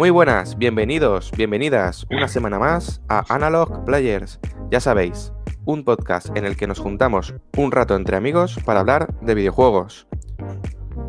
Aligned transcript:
Muy 0.00 0.08
buenas, 0.08 0.56
bienvenidos, 0.56 1.30
bienvenidas 1.36 2.06
una 2.10 2.26
semana 2.26 2.58
más 2.58 3.02
a 3.10 3.22
Analog 3.28 3.84
Players. 3.84 4.40
Ya 4.70 4.80
sabéis, 4.80 5.30
un 5.66 5.84
podcast 5.84 6.34
en 6.38 6.46
el 6.46 6.56
que 6.56 6.66
nos 6.66 6.78
juntamos 6.78 7.34
un 7.58 7.70
rato 7.70 7.94
entre 7.96 8.16
amigos 8.16 8.58
para 8.64 8.80
hablar 8.80 9.12
de 9.20 9.34
videojuegos. 9.34 10.06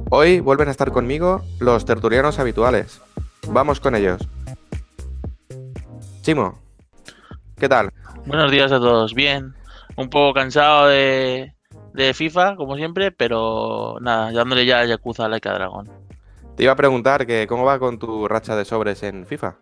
Hoy 0.10 0.42
vuelven 0.42 0.68
a 0.68 0.72
estar 0.72 0.92
conmigo 0.92 1.42
los 1.62 1.86
tertulianos 1.86 2.38
habituales. 2.38 3.02
Vamos 3.48 3.80
con 3.80 3.96
ellos. 3.96 4.28
Chimo, 6.22 6.60
¿qué 7.58 7.70
tal? 7.70 7.92
Buenos 8.26 8.52
días 8.52 8.74
a 8.74 8.80
todos, 8.80 9.14
bien. 9.14 9.56
Un 9.96 10.10
poco 10.10 10.34
cansado 10.34 10.88
de, 10.88 11.54
de 11.94 12.14
FIFA, 12.14 12.58
como 12.58 12.76
siempre, 12.76 13.14
pero 13.14 14.00
nada, 14.02 14.34
dándole 14.34 14.66
ya 14.66 14.80
a 14.80 14.86
Yakuza 14.86 15.28
a 15.28 15.30
Dragon. 15.30 16.11
Te 16.56 16.64
iba 16.64 16.74
a 16.74 16.76
preguntar 16.76 17.26
que 17.26 17.48
cómo 17.48 17.64
va 17.66 17.80
con 17.80 17.98
tu 17.98 18.28
racha 18.28 18.56
de 18.56 18.66
sobres 18.66 19.04
en 19.04 19.26
FIFA. 19.26 19.56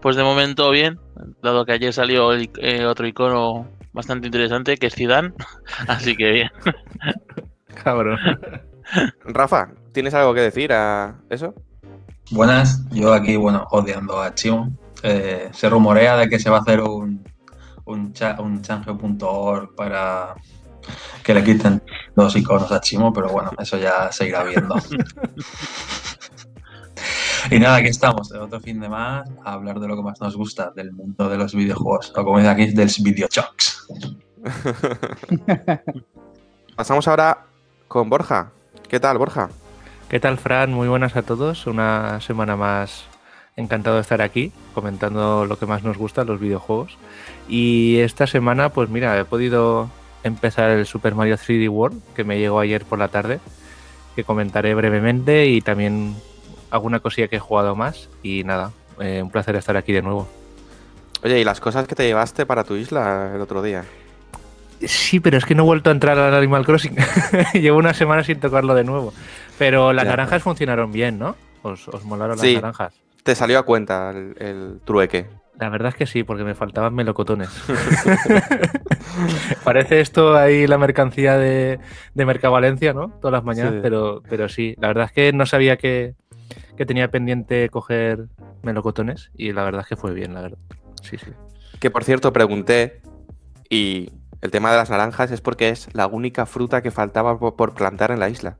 Pues 0.00 0.16
de 0.16 0.22
momento 0.22 0.70
bien, 0.70 0.98
dado 1.42 1.64
que 1.64 1.72
ayer 1.72 1.92
salió 1.92 2.32
el- 2.32 2.50
eh, 2.60 2.84
otro 2.84 3.06
icono 3.06 3.68
bastante 3.92 4.26
interesante, 4.26 4.76
que 4.76 4.88
es 4.88 4.94
Zidane, 4.94 5.32
así 5.88 6.16
que 6.16 6.30
bien. 6.30 6.50
Cabrón. 7.84 8.18
Rafa, 9.24 9.70
¿tienes 9.92 10.12
algo 10.14 10.34
que 10.34 10.40
decir 10.40 10.72
a 10.72 11.16
eso? 11.30 11.54
Buenas, 12.30 12.84
yo 12.90 13.12
aquí, 13.12 13.36
bueno, 13.36 13.66
odiando 13.70 14.20
a 14.20 14.34
Chimo. 14.34 14.76
Eh, 15.02 15.48
se 15.52 15.68
rumorea 15.68 16.16
de 16.16 16.28
que 16.28 16.38
se 16.38 16.50
va 16.50 16.58
a 16.58 16.60
hacer 16.60 16.80
un, 16.80 17.22
un, 17.84 18.12
cha- 18.12 18.36
un 18.40 18.60
change.org 18.62 19.74
para 19.74 20.34
que 21.22 21.34
le 21.34 21.42
quiten 21.42 21.82
los 22.14 22.36
iconos 22.36 22.70
a 22.72 22.80
Chimo, 22.80 23.12
pero 23.12 23.28
bueno, 23.28 23.50
eso 23.58 23.78
ya 23.78 24.10
se 24.12 24.28
irá 24.28 24.44
viendo. 24.44 24.74
y 27.50 27.58
nada, 27.58 27.76
aquí 27.76 27.88
estamos, 27.88 28.28
de 28.28 28.38
otro 28.38 28.60
fin 28.60 28.80
de 28.80 28.88
más, 28.88 29.28
a 29.44 29.52
hablar 29.52 29.80
de 29.80 29.88
lo 29.88 29.96
que 29.96 30.02
más 30.02 30.20
nos 30.20 30.36
gusta 30.36 30.70
del 30.74 30.92
mundo 30.92 31.28
de 31.28 31.38
los 31.38 31.54
videojuegos, 31.54 32.12
o 32.14 32.24
como 32.24 32.38
dice 32.38 32.50
aquí, 32.50 32.66
del 32.66 32.90
videochocks. 33.00 33.88
Pasamos 36.76 37.08
ahora 37.08 37.46
con 37.88 38.10
Borja. 38.10 38.50
¿Qué 38.88 39.00
tal, 39.00 39.18
Borja? 39.18 39.48
¿Qué 40.08 40.20
tal, 40.20 40.38
Fran? 40.38 40.72
Muy 40.72 40.88
buenas 40.88 41.16
a 41.16 41.22
todos. 41.22 41.66
Una 41.66 42.20
semana 42.20 42.56
más 42.56 43.04
encantado 43.56 43.96
de 43.96 44.02
estar 44.02 44.20
aquí 44.20 44.52
comentando 44.74 45.46
lo 45.46 45.58
que 45.58 45.66
más 45.66 45.82
nos 45.82 45.96
gusta, 45.96 46.24
los 46.24 46.40
videojuegos. 46.40 46.98
Y 47.48 47.98
esta 47.98 48.26
semana, 48.26 48.70
pues 48.70 48.90
mira, 48.90 49.18
he 49.18 49.24
podido 49.24 49.88
empezar 50.24 50.70
el 50.70 50.86
Super 50.86 51.14
Mario 51.14 51.36
3D 51.36 51.68
World, 51.68 52.00
que 52.14 52.24
me 52.24 52.38
llegó 52.38 52.58
ayer 52.58 52.84
por 52.84 52.98
la 52.98 53.08
tarde, 53.08 53.38
que 54.16 54.24
comentaré 54.24 54.74
brevemente 54.74 55.46
y 55.46 55.60
también 55.60 56.16
alguna 56.70 57.00
cosilla 57.00 57.28
que 57.28 57.36
he 57.36 57.40
jugado 57.40 57.76
más. 57.76 58.08
Y 58.22 58.42
nada, 58.44 58.72
eh, 59.00 59.20
un 59.22 59.30
placer 59.30 59.54
estar 59.56 59.76
aquí 59.76 59.92
de 59.92 60.02
nuevo. 60.02 60.26
Oye, 61.22 61.38
¿y 61.40 61.44
las 61.44 61.60
cosas 61.60 61.86
que 61.86 61.94
te 61.94 62.04
llevaste 62.06 62.44
para 62.46 62.64
tu 62.64 62.74
isla 62.74 63.32
el 63.34 63.40
otro 63.40 63.62
día? 63.62 63.84
Sí, 64.82 65.20
pero 65.20 65.38
es 65.38 65.46
que 65.46 65.54
no 65.54 65.62
he 65.62 65.66
vuelto 65.66 65.88
a 65.88 65.92
entrar 65.92 66.18
al 66.18 66.34
Animal 66.34 66.66
Crossing. 66.66 66.96
Llevo 67.54 67.78
una 67.78 67.94
semana 67.94 68.24
sin 68.24 68.40
tocarlo 68.40 68.74
de 68.74 68.84
nuevo. 68.84 69.14
Pero 69.56 69.92
las 69.92 70.04
Ya. 70.04 70.10
naranjas 70.10 70.42
funcionaron 70.42 70.92
bien, 70.92 71.18
¿no? 71.18 71.36
¿Os, 71.62 71.88
os 71.88 72.04
molaron 72.04 72.36
Sí. 72.38 72.54
las 72.54 72.62
naranjas? 72.62 72.94
Te 73.22 73.34
salió 73.34 73.58
a 73.58 73.62
cuenta 73.62 74.10
el, 74.10 74.34
el 74.38 74.80
trueque. 74.84 75.26
La 75.58 75.68
verdad 75.68 75.90
es 75.90 75.94
que 75.94 76.06
sí, 76.06 76.24
porque 76.24 76.44
me 76.44 76.54
faltaban 76.54 76.94
melocotones. 76.94 77.48
Parece 79.64 80.00
esto 80.00 80.36
ahí 80.36 80.66
la 80.66 80.78
mercancía 80.78 81.36
de, 81.38 81.78
de 82.14 82.26
Mercavalencia, 82.26 82.92
¿no? 82.92 83.10
Todas 83.20 83.32
las 83.32 83.44
mañanas, 83.44 83.74
Sí. 83.74 83.78
pero, 83.82 84.22
pero 84.28 84.48
sí. 84.48 84.74
La 84.80 84.88
verdad 84.88 85.06
es 85.06 85.12
que 85.12 85.32
no 85.32 85.46
sabía 85.46 85.76
que, 85.76 86.14
que 86.76 86.86
tenía 86.86 87.10
pendiente 87.10 87.68
coger 87.70 88.26
melocotones 88.62 89.30
y 89.36 89.52
la 89.52 89.64
verdad 89.64 89.82
es 89.82 89.88
que 89.88 89.96
fue 89.96 90.12
bien, 90.12 90.34
la 90.34 90.42
verdad. 90.42 90.58
Sí, 91.02 91.16
sí. 91.18 91.30
Que 91.80 91.90
por 91.90 92.04
cierto, 92.04 92.32
pregunté 92.32 93.00
y 93.68 94.10
el 94.40 94.50
tema 94.50 94.70
de 94.70 94.76
las 94.78 94.90
naranjas 94.90 95.30
es 95.30 95.40
porque 95.40 95.68
es 95.68 95.88
la 95.94 96.06
única 96.06 96.46
fruta 96.46 96.82
que 96.82 96.90
faltaba 96.90 97.38
po- 97.38 97.56
por 97.56 97.74
plantar 97.74 98.10
en 98.10 98.20
la 98.20 98.28
isla. 98.28 98.58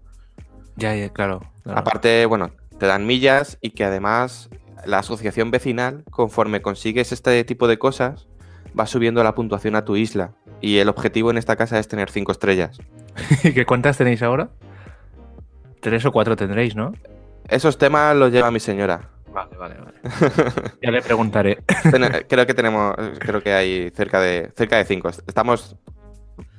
Ya, 0.76 0.94
ya, 0.94 1.09
claro. 1.11 1.41
claro. 1.62 1.78
Aparte, 1.78 2.26
bueno, 2.26 2.50
te 2.78 2.87
dan 2.87 3.06
millas 3.06 3.59
y 3.61 3.71
que 3.71 3.84
además 3.84 4.50
la 4.87 4.99
asociación 4.99 5.50
vecinal, 5.50 6.05
conforme 6.11 6.62
consigues 6.62 7.12
este 7.12 7.43
tipo 7.45 7.69
de 7.69 7.78
cosas, 7.78 8.28
va 8.78 8.87
subiendo 8.87 9.22
la 9.22 9.34
puntuación 9.34 9.77
a 9.77 9.84
tu 9.84 9.97
isla. 9.97 10.33
Y 10.61 10.78
el 10.78 10.89
objetivo 10.89 11.31
en 11.31 11.39
esta 11.39 11.56
casa 11.56 11.78
es 11.78 11.89
tener 11.89 12.11
cinco 12.11 12.33
estrellas. 12.33 12.78
¿Y 13.44 13.53
qué 13.53 13.67
cuántas 13.67 13.99
tenéis 13.99 14.23
ahora? 14.23 14.50
Tres 15.81 16.05
o 16.06 16.12
cuatro 16.12 16.37
tendréis, 16.37 16.75
¿no? 16.75 16.93
Esos 17.49 17.77
temas 17.77 18.17
los 18.17 18.33
lleva 18.33 18.50
mi 18.50 18.61
señora. 18.61 19.11
Vale, 19.34 19.56
vale, 19.56 19.75
vale. 19.75 19.99
ya 20.83 20.91
le 20.91 21.03
preguntaré. 21.03 21.59
Creo 22.28 22.47
que 22.47 22.55
tenemos, 22.55 22.94
creo 23.19 23.43
que 23.43 23.53
hay 23.53 23.91
cerca 23.91 24.21
de 24.21 24.53
cerca 24.56 24.77
de 24.77 24.84
cinco. 24.84 25.09
Estamos 25.09 25.77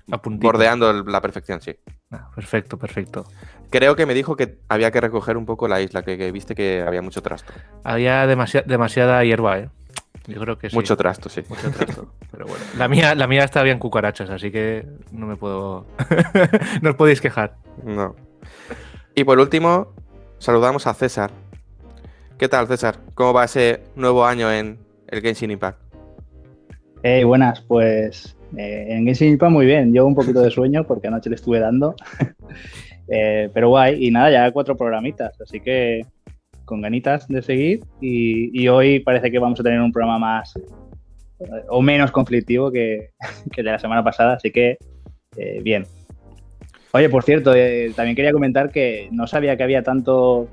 bordeando 0.08 1.04
la 1.04 1.22
perfección, 1.22 1.62
sí. 1.62 1.76
Ah, 2.12 2.30
perfecto, 2.36 2.78
perfecto. 2.78 3.26
Creo 3.70 3.96
que 3.96 4.06
me 4.06 4.14
dijo 4.14 4.36
que 4.36 4.58
había 4.70 4.92
que 4.92 5.02
recoger 5.02 5.38
un 5.38 5.46
poco 5.46 5.68
la 5.68 5.82
isla, 5.82 6.04
que, 6.04 6.18
que 6.18 6.32
viste 6.32 6.56
que 6.56 6.82
había 6.86 7.02
mucho 7.02 7.22
trasto. 7.22 7.52
Había 7.84 8.26
demasi- 8.28 8.64
demasiada 8.66 9.24
hierba, 9.24 9.60
¿eh? 9.60 9.70
Yo 10.28 10.40
creo 10.40 10.58
que 10.58 10.70
sí. 10.70 10.76
Mucho 10.76 10.98
trasto, 10.98 11.30
sí. 11.30 11.42
Mucho 11.50 11.70
trasto. 11.72 12.12
Pero 12.32 12.48
bueno. 12.48 12.64
La 12.78 12.88
mía, 12.88 13.14
la 13.16 13.28
mía 13.28 13.44
está 13.44 13.62
bien 13.64 13.78
cucarachas, 13.78 14.30
así 14.30 14.52
que 14.52 14.86
no 15.12 15.28
me 15.28 15.36
puedo. 15.36 15.86
no 16.82 16.90
os 16.92 16.96
podéis 16.96 17.22
quejar. 17.22 17.56
No. 17.84 18.16
Y 19.14 19.24
por 19.24 19.40
último, 19.40 19.94
saludamos 20.40 20.88
a 20.88 20.94
César. 20.94 21.32
¿Qué 22.40 22.50
tal, 22.50 22.68
César? 22.68 22.98
¿Cómo 23.14 23.34
va 23.34 23.46
ese 23.46 23.84
nuevo 23.96 24.26
año 24.26 24.52
en 24.52 24.80
el 25.08 25.22
Genshin 25.22 25.52
Impact? 25.52 25.80
Hey, 27.04 27.24
buenas, 27.24 27.62
pues 27.62 28.36
eh, 28.58 28.88
en 28.90 29.06
Genshin 29.06 29.30
Impact 29.34 29.52
muy 29.52 29.66
bien. 29.68 29.94
Llevo 29.94 30.08
un 30.08 30.16
poquito 30.16 30.42
de 30.42 30.50
sueño 30.50 30.86
porque 30.88 31.08
anoche 31.08 31.30
le 31.30 31.36
estuve 31.36 31.60
dando. 31.60 31.96
Eh, 33.08 33.50
pero 33.54 33.70
guay, 33.70 34.06
y 34.06 34.12
nada, 34.12 34.32
ya 34.32 34.52
cuatro 34.52 34.76
programitas, 34.76 35.40
así 35.40 35.60
que 35.60 36.06
con 36.66 36.82
ganitas 36.82 37.28
de 37.28 37.42
seguir. 37.42 37.84
Y, 38.02 38.68
hoy 38.68 39.00
parece 39.00 39.32
que 39.32 39.40
vamos 39.40 39.60
a 39.60 39.64
tener 39.64 39.80
un 39.80 39.92
programa 39.92 40.20
más 40.20 40.56
eh, 40.56 41.46
o 41.70 41.82
menos 41.82 42.12
conflictivo 42.12 42.72
que, 42.72 43.12
que 43.52 43.64
de 43.64 43.72
la 43.72 43.80
semana 43.80 44.04
pasada, 44.04 44.34
así 44.34 44.52
que 44.52 44.78
eh, 45.38 45.60
bien. 45.62 45.86
Oye, 46.92 47.10
por 47.10 47.24
cierto, 47.24 47.54
también 47.96 48.16
quería 48.16 48.32
comentar 48.32 48.72
que 48.72 49.10
no 49.12 49.28
sabía 49.28 49.58
que 49.58 49.64
había 49.64 49.84
tanto 49.84 50.48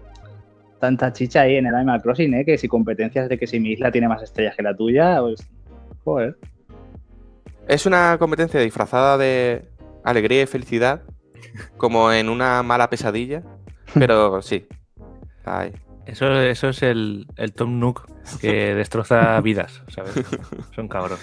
tanta 0.83 1.13
chicha 1.13 1.43
ahí 1.43 1.55
en 1.55 1.67
el 1.67 1.75
Animal 1.77 2.03
Crossing, 2.03 2.35
¿eh? 2.35 2.45
que 2.45 2.59
si 2.59 2.67
competencias 2.67 3.29
de 3.29 3.39
que 3.39 3.47
si 3.47 3.61
mi 3.61 3.71
isla 3.71 3.93
tiene 3.93 4.09
más 4.09 4.21
estrellas 4.21 4.57
que 4.57 4.65
la 4.65 4.75
tuya, 4.75 5.21
pues, 5.21 5.49
joder. 6.03 6.37
Es 7.69 7.87
una 7.87 8.17
competencia 8.19 8.59
disfrazada 8.59 9.17
de 9.17 9.63
alegría 10.03 10.43
y 10.43 10.47
felicidad, 10.47 11.03
como 11.77 12.13
en 12.13 12.29
una 12.29 12.63
mala 12.63 12.89
pesadilla, 12.91 13.43
pero 13.95 14.41
sí. 14.43 14.67
Ay. 15.45 15.73
Eso, 16.05 16.33
eso 16.41 16.69
es 16.71 16.83
el, 16.83 17.29
el 17.37 17.53
Tom 17.53 17.79
Nook 17.79 18.07
que 18.41 18.75
destroza 18.75 19.41
vidas, 19.41 19.83
¿sabes? 19.89 20.17
Es 20.17 20.79
un 20.79 20.89
cabrón. 20.89 21.19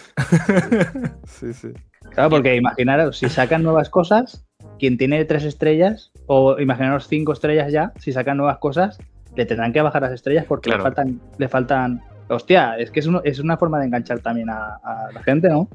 Sí, 1.26 1.54
sí. 1.54 1.70
Claro, 2.12 2.30
porque 2.30 2.56
imaginaros, 2.56 3.18
si 3.18 3.28
sacan 3.30 3.62
nuevas 3.64 3.90
cosas, 3.90 4.46
quien 4.80 4.98
tiene 4.98 5.26
tres 5.26 5.44
estrellas, 5.44 6.12
o 6.28 6.58
imaginaros 6.60 7.08
cinco 7.08 7.34
estrellas 7.34 7.72
ya, 7.72 7.92
si 8.00 8.12
sacan 8.14 8.38
nuevas 8.38 8.58
cosas, 8.60 8.98
le 9.36 9.46
tendrán 9.46 9.74
que 9.74 9.82
bajar 9.82 10.02
las 10.02 10.14
estrellas 10.14 10.46
porque 10.48 10.70
Claro. 10.70 10.80
le 10.80 10.84
faltan, 10.84 11.22
le 11.38 11.48
faltan. 11.50 12.02
Hostia, 12.30 12.78
es 12.78 12.90
que 12.92 13.00
es, 13.02 13.06
uno- 13.08 13.22
es 13.26 13.40
una 13.40 13.58
forma 13.58 13.80
de 13.80 13.86
enganchar 13.88 14.20
también 14.22 14.50
a, 14.50 14.76
a 14.84 15.12
la 15.14 15.22
gente, 15.24 15.50
¿no? 15.50 15.68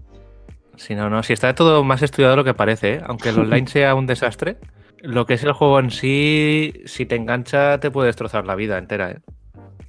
Si 0.76 0.94
no, 0.94 1.09
no, 1.11 1.23
si 1.23 1.32
está 1.32 1.55
todo 1.55 1.85
más 1.85 2.03
estudiado 2.03 2.32
de 2.32 2.37
lo 2.38 2.44
que 2.44 2.55
parece, 2.55 2.94
¿eh? 2.94 3.00
aunque 3.06 3.29
el 3.31 3.38
online 3.38 3.67
sea 3.69 3.94
un 3.94 4.06
desastre, 4.06 4.59
lo 5.03 5.26
que 5.26 5.35
es 5.35 5.44
el 5.44 5.53
juego 5.53 5.79
en 5.81 5.91
sí, 5.91 6.82
si 6.87 7.06
te 7.06 7.17
engancha, 7.17 7.79
te 7.81 7.91
puede 7.91 8.06
destrozar 8.09 8.47
la 8.47 8.55
vida 8.55 8.79
entera. 8.79 9.11
¿eh? 9.12 9.19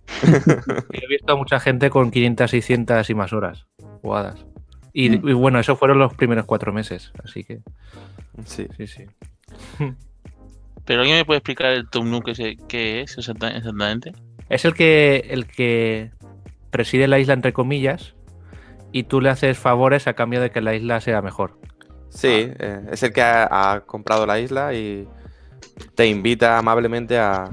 Yo 0.25 0.99
he 1.01 1.07
visto 1.07 1.33
a 1.33 1.35
mucha 1.35 1.59
gente 1.59 1.89
con 1.89 2.11
500, 2.11 2.49
600 2.51 3.09
y 3.09 3.15
más 3.15 3.33
horas 3.33 3.65
jugadas. 4.01 4.45
Y, 4.93 5.09
Mm. 5.09 5.27
y 5.29 5.33
bueno, 5.33 5.59
eso 5.59 5.75
fueron 5.75 5.99
los 5.99 6.13
primeros 6.13 6.45
cuatro 6.45 6.71
meses, 6.71 7.11
así 7.23 7.43
que 7.43 7.59
Sí. 8.45 8.67
sí, 8.77 8.87
sí. 8.87 9.03
Pero 10.85 10.99
¿alguien 11.01 11.17
me 11.17 11.25
puede 11.25 11.39
explicar 11.39 11.71
el 11.71 11.89
Tom 11.89 12.09
Nook 12.11 12.27
ese 12.29 12.57
qué 12.67 13.01
es 13.01 13.17
exacta- 13.17 13.49
exactamente? 13.49 14.13
Es 14.49 14.65
el 14.65 14.73
que, 14.75 15.25
el 15.31 15.47
que 15.47 16.11
preside 16.69 17.07
la 17.07 17.17
isla, 17.19 17.33
entre 17.33 17.53
comillas, 17.53 18.14
y 18.91 19.03
tú 19.03 19.21
le 19.21 19.29
haces 19.29 19.57
favores 19.57 20.07
a 20.07 20.13
cambio 20.13 20.41
de 20.41 20.51
que 20.51 20.61
la 20.61 20.73
isla 20.75 21.01
sea 21.01 21.21
mejor. 21.21 21.59
Sí, 22.09 22.27
eh, 22.59 22.81
es 22.91 23.03
el 23.03 23.11
que 23.13 23.21
ha, 23.21 23.73
ha 23.73 23.81
comprado 23.81 24.25
la 24.25 24.39
isla 24.39 24.73
y 24.73 25.07
te 25.95 26.07
invita 26.07 26.57
amablemente 26.57 27.17
a, 27.19 27.49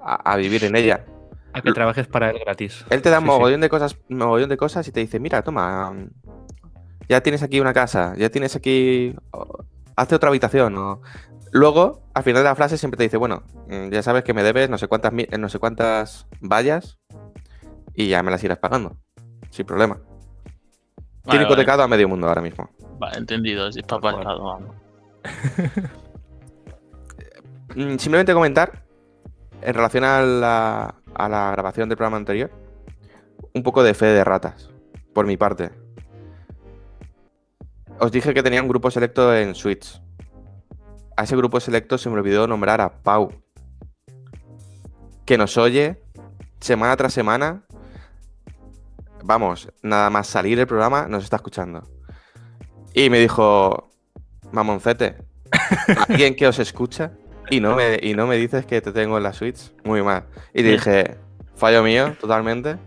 a- 0.00 0.32
a 0.32 0.36
vivir 0.36 0.64
en 0.64 0.76
ella. 0.76 1.04
A 1.52 1.60
que 1.60 1.72
trabajes 1.72 2.06
para 2.06 2.30
él 2.30 2.38
gratis. 2.44 2.84
Él 2.90 3.02
te 3.02 3.10
da 3.10 3.18
Sí, 3.18 3.24
un 3.24 3.26
sí. 3.30 3.32
mogollón 3.32 3.60
de 3.60 3.68
cosas, 3.68 3.98
mogollón 4.08 4.48
de 4.48 4.56
cosas 4.56 4.86
y 4.88 4.92
te 4.92 5.00
dice, 5.00 5.18
mira, 5.20 5.42
toma, 5.42 5.92
ya 7.08 7.20
tienes 7.22 7.42
aquí 7.42 7.60
una 7.60 7.72
casa, 7.72 8.14
ya 8.16 8.30
tienes 8.30 8.54
aquí, 8.56 9.14
o, 9.32 9.64
hazte 9.96 10.14
otra 10.14 10.28
habitación. 10.30 10.76
o- 10.78 11.02
Luego, 11.50 12.02
al 12.14 12.22
final 12.22 12.42
de 12.42 12.48
la 12.48 12.54
frase 12.54 12.76
siempre 12.78 12.96
te 12.98 13.04
dice, 13.04 13.16
bueno, 13.16 13.42
mm, 13.68 13.88
ya 13.90 14.02
sabes 14.02 14.22
que 14.24 14.34
me 14.34 14.42
debes 14.42 14.68
no 14.70 14.76
sé 14.78 14.86
cuántas, 14.86 15.12
no 15.12 15.48
sé 15.48 15.58
cuántas 15.58 16.26
vallas 16.40 16.98
y 17.94 18.08
ya 18.08 18.22
me 18.22 18.30
las 18.30 18.44
irás 18.44 18.58
pagando, 18.58 18.96
sin 19.50 19.64
problema. 19.66 19.98
Vale, 21.28 21.38
Tiene 21.38 21.44
vale. 21.44 21.52
hipotecado 21.54 21.82
a 21.82 21.88
medio 21.88 22.08
mundo 22.08 22.26
ahora 22.26 22.40
mismo. 22.40 22.70
Vale, 22.98 23.18
entendido, 23.18 23.68
es 23.68 23.80
papá. 23.82 24.10
Estado, 24.12 24.42
vamos. 24.42 24.74
Mm, 27.74 27.98
Simplemente 27.98 28.32
comentar, 28.32 28.82
en 29.60 29.74
relación 29.74 30.02
a 30.02 30.22
la, 30.22 30.94
a 31.14 31.28
la 31.28 31.50
grabación 31.52 31.86
del 31.88 31.98
programa 31.98 32.16
anterior, 32.16 32.50
un 33.52 33.62
poco 33.62 33.82
de 33.82 33.92
fe 33.92 34.06
de 34.06 34.24
ratas, 34.24 34.70
por 35.12 35.26
mi 35.26 35.36
parte. 35.36 35.70
Os 38.00 38.10
dije 38.10 38.32
que 38.32 38.42
tenía 38.42 38.62
un 38.62 38.68
grupo 38.68 38.90
selecto 38.90 39.36
en 39.36 39.54
Switch. 39.54 40.00
A 41.14 41.24
ese 41.24 41.36
grupo 41.36 41.60
selecto 41.60 41.98
se 41.98 42.08
me 42.08 42.16
olvidó 42.16 42.46
nombrar 42.46 42.80
a 42.80 43.02
Pau, 43.02 43.32
que 45.26 45.36
nos 45.36 45.58
oye 45.58 46.00
semana 46.60 46.96
tras 46.96 47.12
semana. 47.12 47.64
Vamos, 49.28 49.70
nada 49.82 50.08
más 50.08 50.26
salir 50.26 50.58
el 50.58 50.66
programa, 50.66 51.06
nos 51.06 51.22
está 51.22 51.36
escuchando. 51.36 51.86
Y 52.94 53.10
me 53.10 53.18
dijo, 53.18 53.90
mamoncete, 54.52 55.18
alguien 56.08 56.34
que 56.34 56.46
os 56.46 56.58
escucha 56.58 57.12
y 57.50 57.60
no 57.60 57.76
me, 57.76 58.00
y 58.02 58.14
no 58.14 58.26
me 58.26 58.36
dices 58.38 58.64
que 58.64 58.80
te 58.80 58.90
tengo 58.90 59.18
en 59.18 59.24
la 59.24 59.34
Switch. 59.34 59.70
Muy 59.84 60.02
mal. 60.02 60.24
Y 60.54 60.62
le 60.62 60.70
dije, 60.70 61.18
fallo 61.56 61.82
mío, 61.82 62.16
totalmente. 62.18 62.78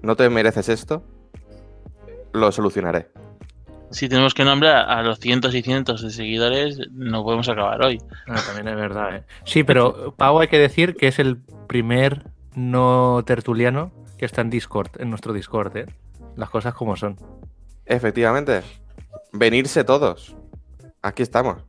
No 0.00 0.16
te 0.16 0.30
mereces 0.30 0.70
esto. 0.70 1.04
Lo 2.32 2.50
solucionaré. 2.52 3.10
Si 3.90 4.08
tenemos 4.08 4.32
que 4.32 4.44
nombrar 4.44 4.88
a 4.88 5.02
los 5.02 5.20
cientos 5.20 5.54
y 5.54 5.60
cientos 5.60 6.00
de 6.00 6.08
seguidores, 6.08 6.78
no 6.90 7.22
podemos 7.22 7.50
acabar 7.50 7.84
hoy. 7.84 8.00
Ah, 8.26 8.40
también 8.46 8.66
es 8.68 8.76
verdad, 8.76 9.14
¿eh? 9.14 9.24
Sí, 9.44 9.62
pero 9.62 10.14
Pau 10.16 10.40
hay 10.40 10.48
que 10.48 10.58
decir 10.58 10.96
que 10.96 11.08
es 11.08 11.18
el 11.18 11.36
primer 11.66 12.30
no 12.54 13.22
tertuliano 13.26 13.92
que 14.20 14.26
está 14.26 14.42
en 14.42 14.50
Discord, 14.50 14.90
en 14.98 15.08
nuestro 15.08 15.32
Discord, 15.32 15.74
¿eh? 15.78 15.86
Las 16.36 16.50
cosas 16.50 16.74
como 16.74 16.94
son. 16.94 17.16
Efectivamente. 17.86 18.60
Venirse 19.32 19.82
todos. 19.82 20.36
Aquí 21.00 21.22
estamos. 21.22 21.64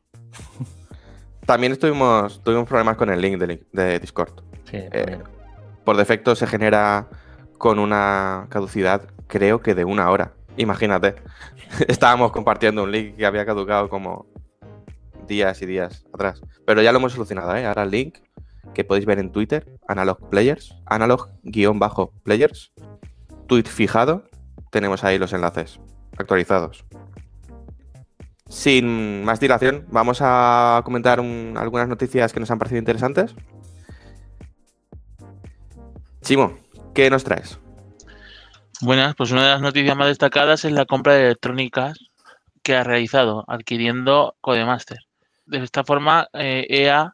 También 1.45 1.71
estuvimos, 1.71 2.43
tuvimos 2.43 2.67
problemas 2.67 2.97
con 2.97 3.09
el 3.09 3.21
link 3.21 3.39
de, 3.39 3.99
Discord. 3.99 4.33
Sí, 4.65 4.79
Eh, 4.91 5.19
por 5.85 5.95
defecto 5.95 6.35
se 6.35 6.45
genera 6.45 7.07
con 7.57 7.79
una 7.79 8.47
caducidad, 8.49 9.07
creo 9.27 9.61
que 9.61 9.73
de 9.73 9.85
una 9.85 10.11
hora. 10.11 10.33
Imagínate. 10.57 11.15
Estábamos 11.87 12.33
compartiendo 12.33 12.83
un 12.83 12.91
link 12.91 13.15
que 13.15 13.25
había 13.25 13.45
caducado 13.45 13.87
como 13.87 14.25
días 15.25 15.61
y 15.61 15.65
días 15.67 16.05
atrás. 16.13 16.41
Pero 16.65 16.81
ya 16.81 16.91
lo 16.91 16.97
hemos 16.97 17.13
solucionado, 17.13 17.55
¿eh? 17.55 17.65
Ahora 17.65 17.83
el 17.83 17.91
link 17.91 18.17
que 18.73 18.83
podéis 18.83 19.05
ver 19.05 19.19
en 19.19 19.31
Twitter, 19.31 19.79
Analog 19.87 20.29
Players, 20.29 20.75
Analog-Players, 20.85 22.71
tweet 23.47 23.63
fijado, 23.63 24.23
tenemos 24.71 25.03
ahí 25.03 25.17
los 25.17 25.33
enlaces 25.33 25.79
actualizados. 26.17 26.85
Sin 28.47 29.23
más 29.23 29.39
dilación, 29.39 29.85
vamos 29.89 30.19
a 30.21 30.81
comentar 30.83 31.19
un- 31.19 31.55
algunas 31.57 31.87
noticias 31.87 32.33
que 32.33 32.39
nos 32.39 32.51
han 32.51 32.59
parecido 32.59 32.79
interesantes. 32.79 33.33
Chimo, 36.21 36.57
¿qué 36.93 37.09
nos 37.09 37.23
traes? 37.23 37.59
Buenas, 38.81 39.15
pues 39.15 39.31
una 39.31 39.43
de 39.43 39.49
las 39.51 39.61
noticias 39.61 39.95
más 39.95 40.07
destacadas 40.07 40.65
es 40.65 40.71
la 40.71 40.85
compra 40.85 41.13
de 41.13 41.25
electrónicas 41.25 41.97
que 42.63 42.75
ha 42.75 42.83
realizado 42.83 43.43
adquiriendo 43.47 44.35
Codemaster. 44.41 44.99
De 45.45 45.59
esta 45.63 45.83
forma, 45.83 46.27
eh, 46.33 46.65
EA 46.69 47.13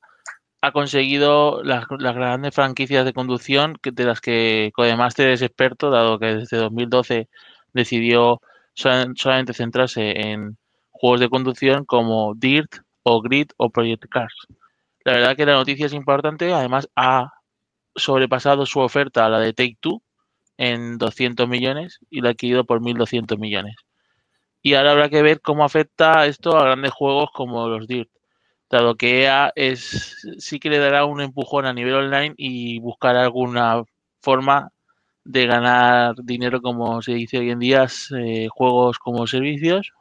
ha 0.67 0.71
conseguido 0.71 1.63
las, 1.63 1.85
grandes 1.87 2.53
franquicias 2.55 3.05
de 3.05 3.13
conducción 3.13 3.77
que- 3.81 3.91
de 3.91 4.05
las 4.05 4.21
que 4.21 4.71
Codemaster 4.75 5.29
es 5.29 5.41
experto, 5.41 5.89
dado 5.89 6.19
que 6.19 6.35
desde 6.35 6.57
2012 6.57 7.29
decidió 7.73 8.41
sola- 8.73 9.07
solamente 9.15 9.53
centrarse 9.53 10.19
en 10.31 10.57
juegos 10.91 11.19
de 11.19 11.29
conducción 11.29 11.85
como 11.85 12.33
Dirt 12.35 12.77
o 13.03 13.21
Grid 13.21 13.49
o 13.57 13.69
Project 13.69 14.05
Cars. 14.09 14.35
La 15.05 15.13
verdad 15.13 15.35
que 15.37 15.45
la 15.45 15.53
noticia 15.53 15.85
es 15.85 15.93
importante, 15.93 16.53
además 16.53 16.89
ha 16.95 17.33
sobrepasado 17.95 18.65
su 18.65 18.79
oferta 18.79 19.25
a 19.25 19.29
la 19.29 19.39
de 19.39 19.53
Take 19.53 19.77
Two 19.79 20.01
en 20.57 20.97
200 20.97 21.47
millones 21.47 21.99
y 22.09 22.21
la 22.21 22.29
ha 22.29 22.31
adquirido 22.33 22.65
por 22.65 22.81
1.200 22.81 23.39
millones. 23.39 23.75
Y 24.61 24.73
ahora 24.75 24.91
habrá 24.91 25.09
que 25.09 25.21
ver 25.21 25.41
cómo 25.41 25.63
afecta 25.63 26.25
esto 26.25 26.57
a 26.57 26.63
grandes 26.63 26.91
juegos 26.91 27.29
como 27.33 27.67
los 27.69 27.87
Dirt, 27.87 28.09
dado 28.69 28.95
que 28.95 29.21
EA 29.23 29.51
es, 29.55 30.17
sí 30.39 30.59
que 30.59 30.69
le 30.69 30.79
dará 30.79 31.05
un 31.05 31.21
empujón 31.21 31.65
a 31.65 31.73
nivel 31.73 31.95
online 31.95 32.33
y 32.37 32.79
buscar 32.79 33.15
alguna 33.15 33.83
forma 34.21 34.71
de 35.25 35.45
ganar 35.47 36.15
dinero, 36.23 36.61
como 36.61 37.01
se 37.01 37.13
dice 37.13 37.39
hoy 37.39 37.51
en 37.51 37.59
día, 37.59 37.87
eh, 38.17 38.47
juegos 38.51 38.99
como 38.99 39.27
servicios, 39.27 39.91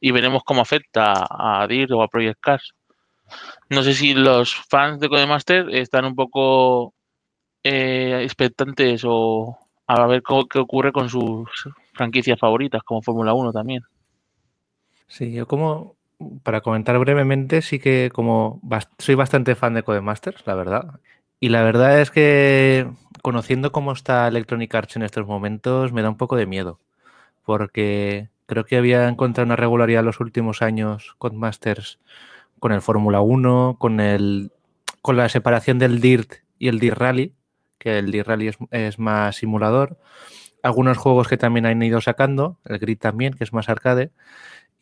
y 0.00 0.12
veremos 0.12 0.44
cómo 0.44 0.62
afecta 0.62 1.26
a 1.30 1.66
Dirt 1.68 1.92
o 1.92 2.02
a 2.02 2.08
Project 2.08 2.40
Cars. 2.40 2.72
No 3.70 3.82
sé 3.82 3.94
si 3.94 4.14
los 4.14 4.54
fans 4.54 5.00
de 5.00 5.08
Codemaster 5.08 5.68
están 5.74 6.04
un 6.04 6.14
poco 6.14 6.94
eh, 7.64 8.20
expectantes 8.24 9.02
o 9.06 9.58
a 9.88 10.06
ver 10.06 10.22
co- 10.22 10.46
qué 10.48 10.58
ocurre 10.60 10.92
con 10.92 11.08
sus 11.10 11.48
franquicias 11.94 12.38
favoritas, 12.40 12.82
como 12.84 13.02
Fórmula 13.02 13.34
1 13.34 13.52
también. 13.52 13.82
Sí, 15.08 15.32
yo 15.32 15.46
como, 15.46 15.95
para 16.42 16.60
comentar 16.62 16.98
brevemente, 16.98 17.62
sí 17.62 17.78
que 17.78 18.10
como 18.12 18.60
bas- 18.62 18.88
soy 18.98 19.14
bastante 19.14 19.54
fan 19.54 19.74
de 19.74 19.82
Codemasters, 19.82 20.46
la 20.46 20.54
verdad. 20.54 21.00
Y 21.40 21.50
la 21.50 21.62
verdad 21.62 22.00
es 22.00 22.10
que 22.10 22.88
conociendo 23.22 23.72
cómo 23.72 23.92
está 23.92 24.26
Electronic 24.28 24.74
Arts 24.74 24.96
en 24.96 25.02
estos 25.02 25.26
momentos, 25.26 25.92
me 25.92 26.02
da 26.02 26.08
un 26.10 26.16
poco 26.16 26.36
de 26.36 26.46
miedo. 26.46 26.80
Porque 27.44 28.30
creo 28.46 28.64
que 28.64 28.76
había 28.76 29.08
encontrado 29.08 29.46
una 29.46 29.56
regularidad 29.56 30.00
en 30.00 30.06
los 30.06 30.20
últimos 30.20 30.62
años 30.62 31.14
Codemasters 31.18 31.98
con 32.58 32.72
el 32.72 32.82
Fórmula 32.82 33.20
1, 33.20 33.76
con 33.78 34.00
el 34.00 34.52
con 35.02 35.16
la 35.16 35.28
separación 35.28 35.78
del 35.78 36.00
Dirt 36.00 36.34
y 36.58 36.68
el 36.68 36.80
Dirt 36.80 36.98
Rally, 36.98 37.34
que 37.78 37.98
el 37.98 38.12
Dirt 38.12 38.28
Rally 38.28 38.50
es 38.72 38.98
más 38.98 39.36
simulador. 39.36 39.98
Algunos 40.62 40.98
juegos 40.98 41.28
que 41.28 41.36
también 41.36 41.66
han 41.66 41.82
ido 41.82 42.00
sacando, 42.00 42.58
el 42.64 42.78
Grid 42.78 42.98
también, 42.98 43.34
que 43.34 43.44
es 43.44 43.52
más 43.52 43.68
arcade. 43.68 44.10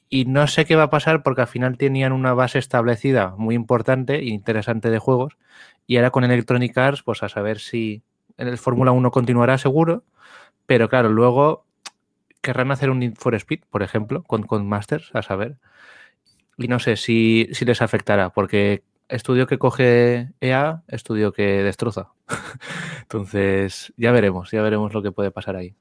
Y 0.09 0.27
no 0.27 0.47
sé 0.47 0.65
qué 0.65 0.77
va 0.77 0.85
a 0.85 0.91
pasar 0.91 1.23
porque 1.23 1.43
al 1.43 1.47
final 1.47 1.77
tenían 1.77 2.13
una 2.13 2.35
base 2.35 2.59
establecida 2.59 3.35
muy 3.37 3.55
importante 3.55 4.17
e 4.17 4.27
interesante 4.27 4.91
de 4.91 4.99
juegos. 4.99 5.37
Y 5.87 5.97
ahora 5.97 6.11
con 6.11 6.25
Electronic 6.25 6.77
Arts, 6.77 7.03
pues 7.03 7.23
a 7.23 7.29
saber 7.29 7.59
si 7.59 8.03
en 8.37 8.49
el 8.49 8.59
Fórmula 8.59 8.93
1 8.93 9.11
continuará 9.11 9.59
seguro. 9.59 10.05
Pero 10.67 10.89
claro, 10.89 11.09
luego 11.09 11.67
querrán 12.41 12.71
hacer 12.71 12.91
un 12.91 13.01
Need 13.01 13.15
for 13.17 13.35
Speed, 13.35 13.61
por 13.71 13.83
ejemplo, 13.83 14.23
con, 14.23 14.43
con 14.45 14.67
Masters, 14.69 15.11
a 15.15 15.23
saber. 15.23 15.57
Y 16.57 16.69
no 16.69 16.79
sé 16.79 16.97
si, 16.97 17.49
si 17.53 17.65
les 17.65 17.83
afectará, 17.83 18.31
porque 18.31 18.85
estudio 19.09 19.47
que 19.47 19.59
coge 19.59 20.31
EA, 20.41 20.83
estudio 20.89 21.33
que 21.33 21.63
destroza. 21.63 22.13
Entonces, 23.03 23.93
ya 23.97 24.13
veremos, 24.13 24.51
ya 24.51 24.63
veremos 24.63 24.93
lo 24.95 25.03
que 25.03 25.13
puede 25.13 25.31
pasar 25.31 25.57
ahí. 25.57 25.75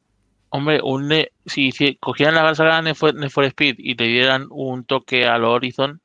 Hombre, 0.55 0.81
un, 0.83 1.07
Ne- 1.07 1.31
si 1.47 1.69
hici- 1.71 1.97
cogieran 1.99 2.35
la 2.35 2.53
saga 2.53 2.79
Need 2.83 2.93
for, 2.95 3.43
Speed 3.45 3.75
y 3.79 3.95
le 3.95 4.05
dieran 4.05 4.45
un 4.51 4.83
toque 4.85 5.25
a 5.25 5.39
lo 5.39 5.51
Horizon, 5.51 5.99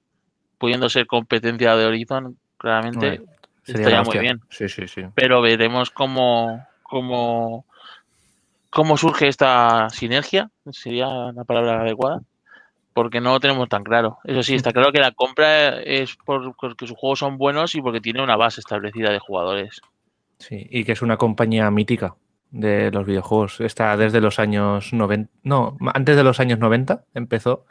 pudiendo 0.56 0.88
ser 0.88 1.06
competencia 1.06 1.76
de 1.76 1.84
Horizon, 1.84 2.38
claramente 2.56 3.18
Bueno, 3.18 3.24
estaría 3.66 4.02
muy 4.02 4.18
bien. 4.18 4.40
Sí, 4.48 4.70
sí, 4.70 4.88
sí. 4.88 5.02
Pero 5.14 5.42
veremos 5.42 5.90
cómo, 5.90 6.66
cómo, 6.82 7.66
cómo 8.70 8.96
surge 8.96 9.28
esta 9.28 9.90
sinergia, 9.90 10.50
sería 10.72 11.08
la 11.34 11.44
palabra 11.44 11.82
adecuada, 11.82 12.22
porque 12.94 13.20
no 13.20 13.32
lo 13.32 13.40
tenemos 13.40 13.68
tan 13.68 13.84
claro. 13.84 14.16
Eso 14.24 14.42
sí, 14.42 14.54
está 14.54 14.72
claro 14.72 14.92
que 14.92 15.00
la 15.00 15.12
compra 15.12 15.78
es 15.82 16.16
por- 16.24 16.56
porque 16.56 16.86
sus 16.86 16.96
juegos 16.96 17.18
son 17.18 17.36
buenos 17.36 17.74
y 17.74 17.82
porque 17.82 18.00
tiene 18.00 18.22
una 18.22 18.36
base 18.36 18.60
establecida 18.62 19.10
de 19.10 19.18
jugadores. 19.18 19.82
Sí, 20.38 20.66
y 20.70 20.84
que 20.84 20.92
es 20.92 21.02
una 21.02 21.18
compañía 21.18 21.70
mítica. 21.70 22.14
De 22.50 22.90
los 22.90 23.06
videojuegos. 23.06 23.60
Está 23.60 23.96
desde 23.96 24.20
los 24.20 24.38
años 24.38 24.92
90, 24.92 25.30
no, 25.42 25.76
antes 25.94 26.16
de 26.16 26.24
los 26.24 26.40
años 26.40 26.58
90 26.58 27.04
empezó 27.14 27.66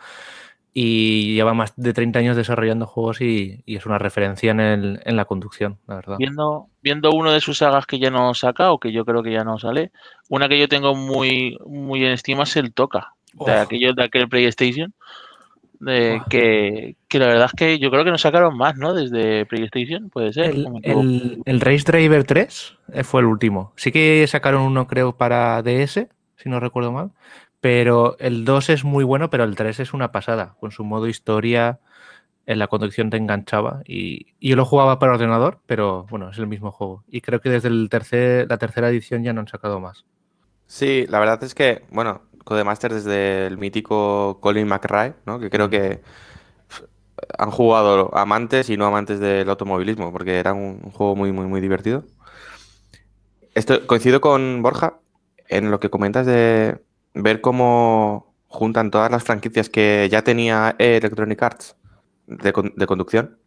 y 0.79 1.33
lleva 1.33 1.55
más 1.55 1.73
de 1.75 1.91
30 1.91 2.19
años 2.19 2.35
desarrollando 2.35 2.85
juegos 2.85 3.19
y, 3.21 3.63
y 3.65 3.77
es 3.77 3.87
una 3.87 3.97
referencia 3.97 4.51
en, 4.51 4.59
el, 4.59 5.01
en, 5.05 5.15
la 5.15 5.25
conducción, 5.25 5.79
la 5.87 5.95
verdad. 5.95 6.17
Viendo, 6.19 6.67
viendo 6.83 7.11
uno 7.13 7.31
de 7.31 7.41
sus 7.41 7.57
sagas 7.57 7.87
que 7.87 7.97
ya 7.97 8.11
no 8.11 8.33
saca 8.35 8.71
o 8.71 8.79
que 8.79 8.91
yo 8.91 9.03
creo 9.03 9.23
que 9.23 9.31
ya 9.31 9.43
no 9.43 9.57
sale, 9.57 9.91
una 10.29 10.47
que 10.47 10.59
yo 10.59 10.67
tengo 10.67 10.93
muy, 10.93 11.57
muy 11.65 12.05
en 12.05 12.11
estima 12.11 12.43
es 12.43 12.55
el 12.57 12.75
Toca, 12.75 13.15
de, 13.33 13.53
aquello, 13.53 13.93
de 13.93 14.03
aquel 14.03 14.29
PlayStation. 14.29 14.93
De, 15.79 16.21
que, 16.29 16.95
que, 17.07 17.19
la 17.19 17.27
verdad 17.27 17.45
es 17.45 17.53
que 17.53 17.79
yo 17.79 17.91
creo 17.91 18.03
que 18.03 18.11
no 18.11 18.17
sacaron 18.17 18.57
más, 18.57 18.77
¿no? 18.77 18.93
Desde 18.93 19.45
PlayStation, 19.45 20.09
puede 20.09 20.33
ser. 20.33 20.51
El, 20.51 20.67
el, 20.83 21.41
el 21.45 21.61
Race 21.61 21.83
Driver 21.85 22.23
3 22.23 22.77
eh, 22.93 23.03
fue 23.03 23.21
el 23.21 23.27
último. 23.27 23.73
Sí 23.75 23.91
que 23.91 24.25
sacaron 24.27 24.63
uno, 24.63 24.87
creo, 24.87 25.17
para 25.17 25.61
DS, 25.61 26.07
si 26.35 26.49
no 26.49 26.59
recuerdo 26.59 26.91
mal. 26.91 27.11
Pero 27.61 28.17
el 28.19 28.45
2 28.45 28.69
es 28.69 28.83
muy 28.83 29.03
bueno, 29.03 29.29
pero 29.29 29.43
el 29.43 29.55
3 29.55 29.79
es 29.79 29.93
una 29.93 30.11
pasada. 30.11 30.55
Con 30.59 30.71
su 30.71 30.83
modo 30.83 31.07
historia, 31.07 31.79
en 32.47 32.59
la 32.59 32.67
conducción 32.67 33.09
te 33.09 33.17
enganchaba. 33.17 33.81
Y, 33.85 34.27
y 34.39 34.49
yo 34.49 34.55
lo 34.55 34.65
jugaba 34.65 34.97
para 34.99 35.13
ordenador, 35.13 35.59
pero 35.67 36.05
bueno, 36.09 36.29
es 36.29 36.37
el 36.39 36.47
mismo 36.47 36.71
juego. 36.71 37.03
Y 37.07 37.21
creo 37.21 37.41
que 37.41 37.49
desde 37.49 37.67
el 37.67 37.89
tercer, 37.89 38.47
la 38.49 38.57
tercera 38.57 38.89
edición 38.89 39.23
ya 39.23 39.33
no 39.33 39.41
han 39.41 39.47
sacado 39.47 39.79
más. 39.79 40.05
Sí, 40.65 41.05
la 41.07 41.19
verdad 41.19 41.43
es 41.43 41.55
que, 41.55 41.83
bueno, 41.91 42.21
Codemaster 42.47 42.93
desde 42.93 43.45
el 43.45 43.57
mítico 43.57 44.39
Colin 44.39 44.67
McRae, 44.67 45.15
¿no? 45.25 45.37
que 45.37 45.49
creo 45.49 45.69
que 45.69 46.01
han 47.37 47.51
jugado 47.51 48.15
amantes 48.17 48.69
y 48.69 48.77
no 48.77 48.85
amantes 48.85 49.19
del 49.19 49.49
automovilismo, 49.49 50.13
porque 50.13 50.39
era 50.39 50.53
un, 50.53 50.79
un 50.81 50.91
juego 50.91 51.15
muy, 51.17 51.33
muy, 51.33 51.45
muy 51.45 51.59
divertido. 51.59 52.05
Esto, 53.53 53.85
coincido 53.85 54.21
con 54.21 54.61
Borja 54.61 54.99
en 55.49 55.71
lo 55.71 55.81
que 55.81 55.89
comentas 55.89 56.25
de 56.25 56.81
ver 57.13 57.41
cómo 57.41 58.33
juntan 58.47 58.91
todas 58.91 59.11
las 59.11 59.25
franquicias 59.25 59.69
que 59.69 60.07
ya 60.09 60.21
tenía 60.21 60.73
Electronic 60.79 61.43
Arts 61.43 61.75
de, 62.27 62.53
de 62.75 62.87
conducción 62.87 63.39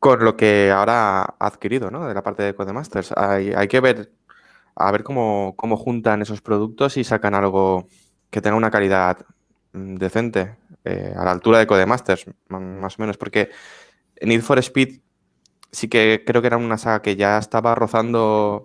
con 0.00 0.24
lo 0.24 0.36
que 0.36 0.72
ahora 0.72 1.20
ha 1.22 1.34
adquirido, 1.38 1.90
¿no? 1.90 2.08
De 2.08 2.14
la 2.14 2.22
parte 2.22 2.42
de 2.42 2.54
Codemasters. 2.54 3.12
Hay, 3.16 3.52
hay 3.52 3.68
que 3.68 3.80
ver 3.80 4.10
a 4.80 4.90
ver 4.90 5.02
cómo, 5.02 5.54
cómo, 5.56 5.76
juntan 5.76 6.22
esos 6.22 6.40
productos 6.40 6.96
y 6.96 7.04
sacan 7.04 7.34
algo 7.34 7.88
que 8.30 8.40
tenga 8.40 8.56
una 8.56 8.70
calidad 8.70 9.26
mm, 9.72 9.96
decente, 9.96 10.56
eh, 10.84 11.12
a 11.16 11.24
la 11.24 11.32
altura 11.32 11.58
de 11.58 11.66
Codemasters, 11.66 12.26
más 12.48 12.98
o 12.98 13.02
menos, 13.02 13.18
porque 13.18 13.50
Need 14.22 14.42
for 14.42 14.58
Speed 14.58 15.00
sí 15.70 15.88
que 15.88 16.24
creo 16.26 16.40
que 16.40 16.46
era 16.46 16.56
una 16.56 16.78
saga 16.78 17.02
que 17.02 17.16
ya 17.16 17.38
estaba 17.38 17.74
rozando 17.74 18.64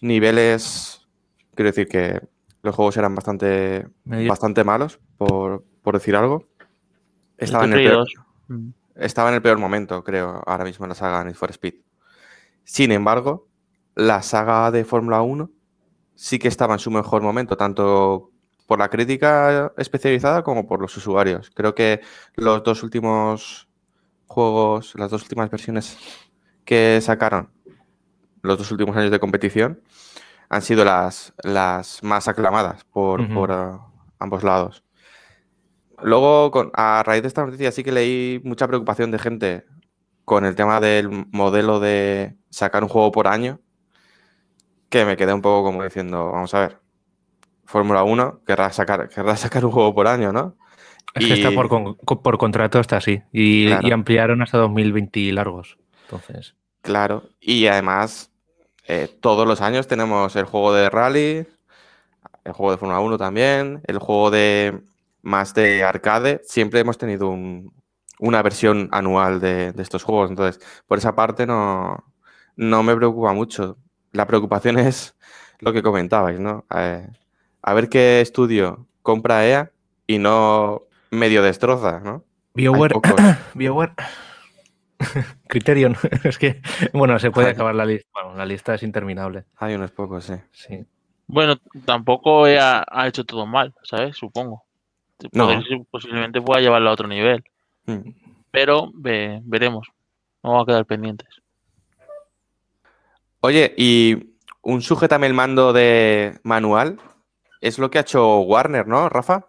niveles, 0.00 1.06
quiero 1.54 1.70
decir 1.70 1.88
que 1.88 2.20
los 2.62 2.74
juegos 2.74 2.96
eran 2.96 3.14
bastante, 3.14 3.86
bastante 4.04 4.64
malos, 4.64 4.98
por, 5.18 5.64
por, 5.82 5.94
decir 5.94 6.16
algo. 6.16 6.48
Estaba 7.36 7.64
en, 7.64 7.72
el 7.72 7.84
peor, 7.84 8.08
estaba 8.96 9.28
en 9.28 9.36
el 9.36 9.42
peor 9.42 9.58
momento, 9.58 10.02
creo, 10.04 10.42
ahora 10.46 10.64
mismo 10.64 10.84
en 10.84 10.90
la 10.90 10.94
saga 10.94 11.24
Need 11.24 11.34
for 11.34 11.50
Speed. 11.50 11.74
Sin 12.64 12.92
embargo, 12.92 13.48
la 13.94 14.22
saga 14.22 14.70
de 14.70 14.84
Fórmula 14.84 15.22
1 15.22 15.50
sí 16.14 16.38
que 16.38 16.48
estaba 16.48 16.74
en 16.74 16.78
su 16.78 16.90
mejor 16.90 17.22
momento, 17.22 17.56
tanto 17.56 18.30
por 18.66 18.78
la 18.78 18.88
crítica 18.88 19.72
especializada 19.76 20.42
como 20.42 20.66
por 20.66 20.80
los 20.80 20.96
usuarios. 20.96 21.50
Creo 21.54 21.74
que 21.74 22.00
los 22.36 22.62
dos 22.62 22.82
últimos 22.82 23.68
juegos, 24.26 24.94
las 24.96 25.10
dos 25.10 25.22
últimas 25.22 25.50
versiones 25.50 25.98
que 26.64 27.00
sacaron, 27.02 27.50
los 28.42 28.58
dos 28.58 28.70
últimos 28.70 28.96
años 28.96 29.10
de 29.10 29.20
competición, 29.20 29.82
han 30.48 30.62
sido 30.62 30.84
las, 30.84 31.34
las 31.42 32.02
más 32.02 32.28
aclamadas 32.28 32.84
por, 32.84 33.20
uh 33.20 33.24
-huh. 33.24 33.34
por 33.34 33.50
uh, 33.50 33.80
ambos 34.18 34.44
lados. 34.44 34.84
Luego, 36.02 36.50
con, 36.50 36.70
a 36.74 37.02
raíz 37.04 37.22
de 37.22 37.28
esta 37.28 37.44
noticia, 37.44 37.72
sí 37.72 37.84
que 37.84 37.92
leí 37.92 38.40
mucha 38.44 38.66
preocupación 38.66 39.10
de 39.10 39.18
gente 39.18 39.64
con 40.24 40.44
el 40.44 40.54
tema 40.54 40.80
del 40.80 41.26
modelo 41.30 41.80
de 41.80 42.36
sacar 42.50 42.82
un 42.82 42.88
juego 42.88 43.12
por 43.12 43.28
año 43.28 43.60
que 44.92 45.06
me 45.06 45.16
quedé 45.16 45.32
un 45.32 45.40
poco 45.40 45.64
como 45.64 45.82
diciendo, 45.82 46.30
vamos 46.30 46.52
a 46.52 46.60
ver, 46.60 46.78
Fórmula 47.64 48.02
1 48.02 48.42
querrá 48.46 48.70
sacar, 48.70 49.08
querrá 49.08 49.36
sacar 49.38 49.64
un 49.64 49.72
juego 49.72 49.94
por 49.94 50.06
año, 50.06 50.32
¿no? 50.34 50.54
Es 51.14 51.24
y... 51.24 51.28
que 51.28 51.34
está 51.34 51.50
por, 51.50 51.70
con, 51.70 51.96
por, 51.96 52.36
contrato, 52.36 52.78
está 52.78 52.98
así. 52.98 53.22
Y, 53.32 53.68
claro. 53.68 53.88
y, 53.88 53.90
ampliaron 53.90 54.42
hasta 54.42 54.58
2020 54.58 55.32
largos. 55.32 55.78
Entonces. 56.02 56.56
Claro. 56.82 57.30
Y 57.40 57.68
además, 57.68 58.30
eh, 58.86 59.08
todos 59.20 59.48
los 59.48 59.62
años 59.62 59.86
tenemos 59.86 60.36
el 60.36 60.44
juego 60.44 60.74
de 60.74 60.90
rally, 60.90 61.46
el 62.44 62.52
juego 62.52 62.72
de 62.72 62.78
Fórmula 62.78 63.00
1 63.00 63.16
también, 63.16 63.80
el 63.86 63.98
juego 63.98 64.30
de 64.30 64.78
más 65.22 65.54
de 65.54 65.84
arcade. 65.84 66.42
Siempre 66.44 66.80
hemos 66.80 66.98
tenido 66.98 67.30
un, 67.30 67.72
una 68.18 68.42
versión 68.42 68.90
anual 68.92 69.40
de, 69.40 69.72
de, 69.72 69.82
estos 69.82 70.02
juegos. 70.02 70.28
Entonces, 70.28 70.62
por 70.86 70.98
esa 70.98 71.14
parte 71.14 71.46
no, 71.46 72.04
no 72.56 72.82
me 72.82 72.94
preocupa 72.94 73.32
mucho 73.32 73.78
la 74.12 74.26
preocupación 74.26 74.78
es 74.78 75.14
lo 75.60 75.72
que 75.72 75.82
comentabais, 75.82 76.38
¿no? 76.38 76.64
Eh, 76.74 77.06
a 77.62 77.74
ver 77.74 77.88
qué 77.88 78.20
estudio 78.20 78.86
compra 79.02 79.46
EA 79.46 79.70
y 80.06 80.18
no 80.18 80.82
medio 81.10 81.42
destroza, 81.42 82.00
¿no? 82.00 82.24
BioWare. 82.54 82.96
BioWare. 83.54 83.92
Criterion. 85.48 85.96
es 86.24 86.38
que, 86.38 86.60
bueno, 86.92 87.18
se 87.18 87.30
puede 87.30 87.50
acabar 87.50 87.74
la 87.74 87.86
lista. 87.86 88.08
Bueno, 88.12 88.36
la 88.36 88.46
lista 88.46 88.74
es 88.74 88.82
interminable. 88.82 89.44
Hay 89.56 89.74
unos 89.74 89.90
pocos, 89.90 90.24
sí. 90.24 90.34
sí. 90.52 90.84
Bueno, 91.26 91.56
tampoco 91.84 92.46
EA 92.46 92.84
ha 92.88 93.08
hecho 93.08 93.24
todo 93.24 93.46
mal, 93.46 93.74
¿sabes? 93.82 94.16
Supongo. 94.16 94.64
No. 95.32 95.48
Posiblemente 95.90 96.40
pueda 96.40 96.60
llevarlo 96.60 96.90
a 96.90 96.92
otro 96.92 97.08
nivel. 97.08 97.44
Mm. 97.86 98.10
Pero 98.50 98.90
ve, 98.94 99.40
veremos. 99.44 99.88
No 100.42 100.50
vamos 100.50 100.64
a 100.64 100.66
quedar 100.66 100.86
pendientes. 100.86 101.28
Oye, 103.44 103.74
y 103.76 104.36
un 104.62 104.82
sujétame 104.82 105.26
el 105.26 105.34
mando 105.34 105.72
de 105.72 106.38
manual 106.44 107.00
es 107.60 107.80
lo 107.80 107.90
que 107.90 107.98
ha 107.98 108.02
hecho 108.02 108.38
Warner, 108.38 108.86
¿no, 108.86 109.08
Rafa? 109.08 109.46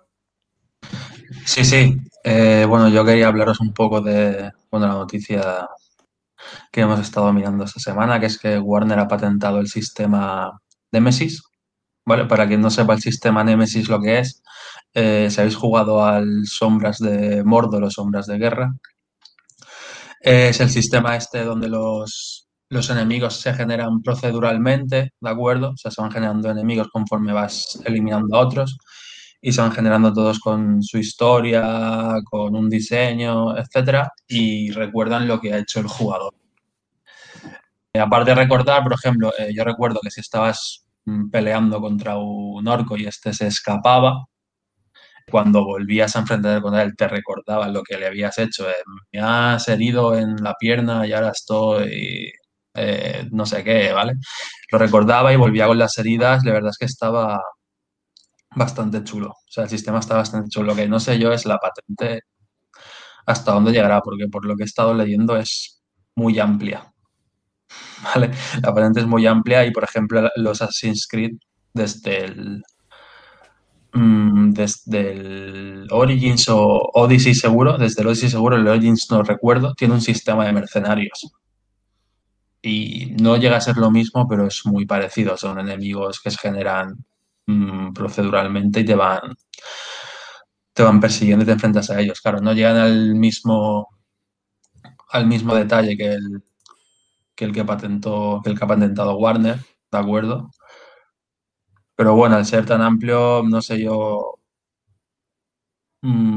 Sí, 1.46 1.64
sí. 1.64 1.98
Eh, 2.24 2.66
bueno, 2.68 2.90
yo 2.90 3.06
quería 3.06 3.28
hablaros 3.28 3.60
un 3.60 3.72
poco 3.72 4.02
de 4.02 4.52
bueno, 4.72 4.88
la 4.88 4.94
noticia 4.94 5.68
que 6.72 6.82
hemos 6.82 7.00
estado 7.02 7.32
mirando 7.34 7.66
esta 7.66 7.80
semana, 7.80 8.20
que 8.20 8.26
es 8.26 8.40
que 8.40 8.58
Warner 8.58 8.98
ha 8.98 9.08
patentado 9.08 9.60
el 9.60 9.68
sistema 9.68 10.60
Nemesis. 10.92 11.44
Vale, 12.04 12.26
para 12.26 12.48
quien 12.48 12.62
no 12.62 12.72
sepa 12.72 12.96
el 12.96 13.02
sistema 13.02 13.44
Nemesis 13.44 13.90
lo 13.90 14.02
que 14.02 14.18
es, 14.18 14.42
eh, 14.96 15.28
si 15.30 15.40
habéis 15.40 15.56
jugado 15.56 16.04
al 16.04 16.48
Sombras 16.48 16.98
de 16.98 17.44
Mordor 17.44 17.84
o 17.84 17.92
Sombras 17.92 18.26
de 18.26 18.40
Guerra, 18.40 18.74
es 20.20 20.60
el 20.60 20.72
sistema 20.72 21.16
este 21.16 21.44
donde 21.44 21.70
los 21.70 22.43
los 22.74 22.90
enemigos 22.90 23.40
se 23.40 23.54
generan 23.54 24.02
proceduralmente, 24.02 25.14
¿de 25.20 25.30
acuerdo? 25.30 25.72
O 25.72 25.78
sea, 25.78 25.92
se 25.92 26.02
van 26.02 26.12
generando 26.12 26.50
enemigos 26.50 26.90
conforme 26.92 27.32
vas 27.34 27.80
eliminando 27.86 28.36
a 28.36 28.42
otros 28.42 28.78
y 29.42 29.52
se 29.52 29.62
van 29.62 29.72
generando 29.72 30.14
todos 30.14 30.40
con 30.40 30.82
su 30.84 30.98
historia, 30.98 32.16
con 32.26 32.56
un 32.56 32.70
diseño, 32.70 33.58
etcétera, 33.58 34.12
y 34.28 34.72
recuerdan 34.72 35.28
lo 35.28 35.40
que 35.40 35.54
ha 35.54 35.60
hecho 35.60 35.80
el 35.80 35.88
jugador. 35.88 36.34
Eh, 37.94 38.00
aparte 38.00 38.32
de 38.32 38.36
recordar, 38.36 38.84
por 38.84 38.94
ejemplo, 38.94 39.32
eh, 39.38 39.52
yo 39.56 39.64
recuerdo 39.64 40.00
que 40.02 40.12
si 40.12 40.22
estabas 40.22 40.86
mm, 41.06 41.30
peleando 41.30 41.80
contra 41.82 42.18
un 42.18 42.68
orco 42.68 42.98
y 42.98 43.06
este 43.06 43.34
se 43.34 43.48
escapaba, 43.48 44.26
cuando 45.30 45.64
volvías 45.64 46.16
a 46.16 46.20
enfrentar 46.20 46.62
con 46.62 46.76
él 46.76 46.96
te 46.96 47.08
recordaba 47.08 47.68
lo 47.68 47.84
que 47.84 47.98
le 47.98 48.08
habías 48.08 48.38
hecho. 48.40 48.70
Eh, 48.70 48.74
me 49.12 49.20
has 49.20 49.68
herido 49.68 50.18
en 50.18 50.36
la 50.44 50.54
pierna 50.60 51.06
y 51.08 51.14
ahora 51.14 51.30
estoy 51.30 52.32
eh, 52.76 53.28
no 53.32 53.46
sé 53.46 53.64
qué, 53.64 53.92
¿vale? 53.92 54.14
Lo 54.72 54.78
recordaba 54.80 55.34
y 55.34 55.36
volvía 55.36 55.68
con 55.68 55.78
las 55.78 55.98
heridas, 55.98 56.44
la 56.44 56.54
verdad 56.54 56.72
es 56.72 56.78
que 56.78 56.86
estaba 56.86 57.42
bastante 58.56 59.04
chulo. 59.04 59.30
O 59.30 59.52
sea, 59.52 59.66
el 59.66 59.70
sistema 59.70 60.00
está 60.00 60.16
bastante 60.16 60.50
chulo. 60.50 60.68
Lo 60.68 60.76
que 60.76 60.88
no 60.88 61.00
sé 61.00 61.20
yo 61.20 61.32
es 61.32 61.46
la 61.46 61.58
patente 61.58 62.22
hasta 63.26 63.54
dónde 63.54 63.72
llegará, 63.72 64.02
porque 64.02 64.28
por 64.28 64.46
lo 64.46 64.56
que 64.56 64.64
he 64.64 64.66
estado 64.66 64.94
leyendo 64.94 65.38
es 65.38 65.82
muy 66.16 66.40
amplia. 66.40 66.92
¿Vale? 68.04 68.32
La 68.62 68.74
patente 68.74 69.00
es 69.02 69.08
muy 69.08 69.26
amplia 69.28 69.66
y, 69.66 69.72
por 69.72 69.84
ejemplo, 69.84 70.30
los 70.36 70.62
Assassin's 70.62 71.08
Creed 71.08 71.38
desde 71.74 72.26
el, 72.26 72.64
mm, 73.94 74.52
desde 74.52 75.12
el 75.12 75.88
Origins 75.92 76.50
o 76.50 76.92
Odyssey 76.94 77.34
seguro, 77.34 77.78
desde 77.78 78.02
el 78.02 78.08
Odyssey 78.10 78.30
seguro, 78.30 78.58
el 78.58 78.68
Origins 78.68 79.08
no 79.10 79.24
recuerdo, 79.24 79.74
tiene 79.76 79.96
un 79.96 80.02
sistema 80.02 80.46
de 80.46 80.54
mercenarios 80.54 81.34
y 82.64 83.16
no 83.22 83.38
llega 83.38 83.58
a 83.58 83.62
ser 83.62 83.78
lo 83.78 83.92
mismo, 83.92 84.28
pero 84.28 84.48
es 84.48 84.66
muy 84.66 84.86
parecido. 84.88 85.38
Son 85.38 85.60
enemigos 85.60 86.22
que 86.22 86.32
se 86.32 86.38
generan 86.40 87.06
mmm, 87.48 87.94
proceduralmente 87.94 88.82
y 88.82 88.86
te 88.86 88.96
van, 88.96 89.36
te 90.74 90.84
van 90.84 91.00
persiguiendo 91.00 91.44
y 91.44 91.46
te 91.48 91.52
enfrentas 91.54 91.90
a 91.90 92.00
ellos. 92.00 92.22
Claro, 92.22 92.40
no 92.42 92.54
llegan 92.54 92.78
al 92.78 93.16
mismo, 93.16 93.88
al 95.12 95.28
mismo 95.28 95.56
detalle 95.56 95.96
que 95.98 96.08
el, 96.14 96.44
que 97.36 97.46
el 97.46 97.54
que 97.54 97.66
patentó, 97.66 98.42
que 98.44 98.52
el 98.52 98.58
que 98.60 98.66
ha 98.66 98.68
patentado 98.68 99.18
Warner, 99.18 99.60
¿de 99.92 99.98
acuerdo? 99.98 100.52
pero 101.96 102.16
bueno, 102.16 102.36
al 102.36 102.46
ser 102.46 102.66
tan 102.66 102.82
amplio, 102.82 103.44
no 103.44 103.62
sé 103.62 103.82
yo 103.82 104.33
mm, 104.33 104.33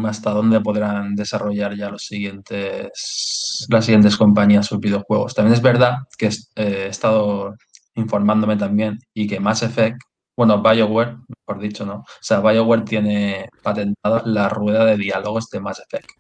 hasta 0.07 0.31
dónde 0.31 0.61
podrán 0.61 1.17
desarrollar 1.17 1.77
ya 1.77 1.91
los 1.91 2.03
siguientes, 2.03 3.67
las 3.69 3.85
siguientes 3.85 4.17
compañías 4.17 4.67
sus 4.67 4.79
videojuegos. 4.79 5.35
También 5.35 5.55
es 5.55 5.63
verdad 5.63 5.97
que 6.17 6.27
eh, 6.27 6.33
he 6.55 6.87
estado 6.87 7.55
informándome 7.97 8.57
también 8.57 8.99
y 9.13 9.27
que 9.27 9.41
Mass 9.41 9.63
Effect, 9.63 10.01
bueno, 10.37 10.63
BioWare, 10.63 11.17
mejor 11.29 11.63
dicho, 11.63 11.85
¿no? 11.85 11.95
O 11.97 12.05
sea, 12.21 12.41
BioWare 12.41 12.83
tiene 12.83 13.49
patentado 13.63 14.23
la 14.27 14.49
rueda 14.49 14.85
de 14.85 14.97
diálogos 14.97 15.49
de 15.51 15.61
Mass 15.61 15.81
Effect. 15.81 16.11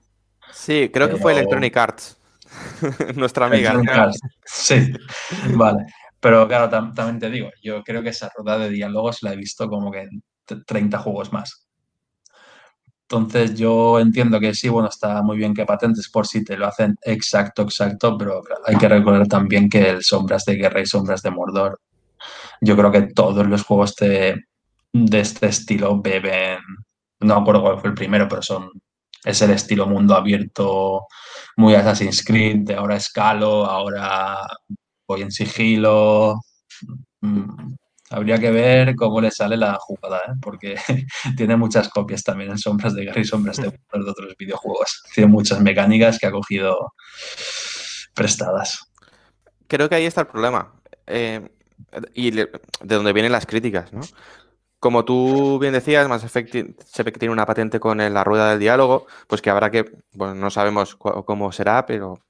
Sí, 0.52 0.90
creo 0.92 1.08
que 1.08 1.16
fue 1.16 1.32
Electronic 1.32 1.76
Arts, 1.76 2.18
nuestra 3.14 3.46
amiga. 3.46 3.80
Sí, 4.44 4.92
vale. 5.54 5.86
Pero 6.18 6.48
claro, 6.48 6.68
también 6.68 7.20
te 7.20 7.30
digo, 7.30 7.50
yo 7.62 7.84
creo 7.84 8.02
que 8.02 8.08
esa 8.08 8.30
rueda 8.36 8.58
de 8.58 8.70
diálogos 8.70 9.22
la 9.22 9.34
he 9.34 9.36
visto 9.36 9.68
como 9.68 9.92
que 9.92 10.00
en 10.00 10.22
30 10.66 10.98
juegos 10.98 11.32
más. 11.32 11.65
Entonces 13.08 13.54
yo 13.56 14.00
entiendo 14.00 14.40
que 14.40 14.52
sí, 14.52 14.68
bueno, 14.68 14.88
está 14.88 15.22
muy 15.22 15.36
bien 15.36 15.54
que 15.54 15.64
patentes 15.64 16.08
por 16.10 16.26
si 16.26 16.42
te 16.42 16.56
lo 16.56 16.66
hacen 16.66 16.96
exacto, 17.02 17.62
exacto, 17.62 18.18
pero 18.18 18.42
hay 18.66 18.76
que 18.76 18.88
recordar 18.88 19.28
también 19.28 19.68
que 19.68 19.90
el 19.90 20.02
Sombras 20.02 20.44
de 20.44 20.56
Guerra 20.56 20.80
y 20.80 20.86
Sombras 20.86 21.22
de 21.22 21.30
Mordor, 21.30 21.80
yo 22.60 22.76
creo 22.76 22.90
que 22.90 23.02
todos 23.02 23.46
los 23.46 23.62
juegos 23.62 23.94
de, 23.96 24.44
este 24.92 25.46
estilo 25.46 26.00
beben, 26.02 26.58
no 27.20 27.34
acuerdo 27.34 27.62
cuál 27.62 27.80
fue 27.80 27.90
el 27.90 27.94
primero, 27.94 28.26
pero 28.28 28.42
son 28.42 28.70
es 29.24 29.42
el 29.42 29.50
estilo 29.50 29.86
mundo 29.86 30.14
abierto, 30.14 31.06
muy 31.56 31.74
Assassin's 31.74 32.24
Creed, 32.24 32.60
de 32.64 32.74
ahora 32.74 32.96
escalo, 32.96 33.66
ahora 33.66 34.38
voy 35.06 35.22
en 35.22 35.32
sigilo. 35.32 36.40
Habría 38.10 38.38
que 38.38 38.50
ver 38.50 38.94
cómo 38.94 39.20
le 39.20 39.30
sale 39.30 39.56
la 39.56 39.78
jugada, 39.80 40.18
¿eh? 40.18 40.32
porque 40.40 40.76
tiene 41.36 41.56
muchas 41.56 41.88
copias 41.88 42.22
también 42.22 42.50
en 42.50 42.58
Sombras 42.58 42.94
de 42.94 43.04
Guerra 43.04 43.20
y 43.20 43.24
Sombras 43.24 43.56
de, 43.56 43.68
de 43.68 44.10
otros 44.10 44.36
videojuegos. 44.38 45.02
Tiene 45.14 45.30
muchas 45.30 45.60
mecánicas 45.60 46.18
que 46.18 46.26
ha 46.26 46.30
cogido 46.30 46.92
prestadas. 48.14 48.92
Creo 49.66 49.88
que 49.88 49.96
ahí 49.96 50.06
está 50.06 50.22
el 50.22 50.26
problema. 50.28 50.72
Eh, 51.06 51.48
y 52.14 52.30
de 52.30 52.48
donde 52.80 53.12
vienen 53.12 53.32
las 53.32 53.46
críticas, 53.46 53.92
¿no? 53.92 54.00
Como 54.78 55.04
tú 55.04 55.58
bien 55.58 55.72
decías, 55.72 56.08
Mass 56.08 56.24
Effect 56.24 57.18
tiene 57.18 57.32
una 57.32 57.46
patente 57.46 57.80
con 57.80 57.98
la 57.98 58.24
rueda 58.24 58.50
del 58.50 58.58
diálogo, 58.58 59.06
pues 59.26 59.40
que 59.40 59.50
habrá 59.50 59.70
que, 59.70 59.90
bueno, 60.12 60.34
no 60.34 60.50
sabemos 60.50 60.96
cómo 60.96 61.50
será, 61.50 61.86
pero 61.86 62.20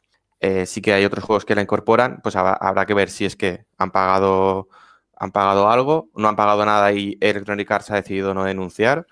eh, 0.40 0.64
sí 0.64 0.80
que 0.80 0.92
hay 0.92 1.04
otros 1.04 1.24
juegos 1.24 1.44
que 1.44 1.54
la 1.54 1.62
incorporan, 1.62 2.20
pues 2.22 2.36
habrá, 2.36 2.86
que 2.86 2.94
ver 2.94 3.10
si 3.10 3.24
es 3.24 3.36
que 3.36 3.66
han 3.78 3.90
pagado, 3.90 4.68
han 5.16 5.32
pagado 5.32 5.70
algo, 5.70 6.10
no 6.14 6.28
han 6.28 6.36
pagado 6.36 6.64
nada 6.64 6.92
y 6.92 7.18
Electronic 7.20 7.70
Arts 7.70 7.90
ha 7.90 7.96
decidido 7.96 8.34
no 8.34 8.44
denunciar, 8.44 9.06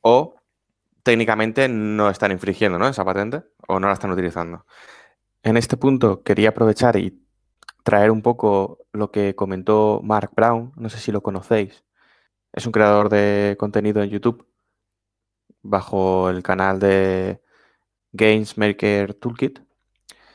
o 0.00 0.36
técnicamente 1.02 1.68
no 1.68 2.10
están 2.10 2.32
infringiendo 2.32 2.86
esa 2.86 3.04
patente 3.04 3.42
o 3.66 3.80
no 3.80 3.88
la 3.88 3.94
están 3.94 4.10
utilizando. 4.10 4.66
En 5.42 5.56
este 5.56 5.76
punto 5.76 6.22
quería 6.22 6.50
aprovechar 6.50 6.96
y 6.96 7.22
traer 7.82 8.10
un 8.10 8.22
poco 8.22 8.78
lo 8.92 9.10
que 9.10 9.34
comentó 9.34 10.00
Mark 10.04 10.32
Brown, 10.36 10.72
no 10.76 10.90
sé 10.90 10.98
si 10.98 11.12
lo 11.12 11.22
conocéis, 11.22 11.84
es 12.52 12.66
un 12.66 12.72
creador 12.72 13.08
de 13.08 13.56
contenido 13.58 14.02
en 14.02 14.10
YouTube 14.10 14.46
bajo 15.62 16.30
el 16.30 16.42
canal 16.42 16.78
de 16.80 17.40
Games 18.12 18.58
Maker 18.58 19.14
Toolkit. 19.14 19.60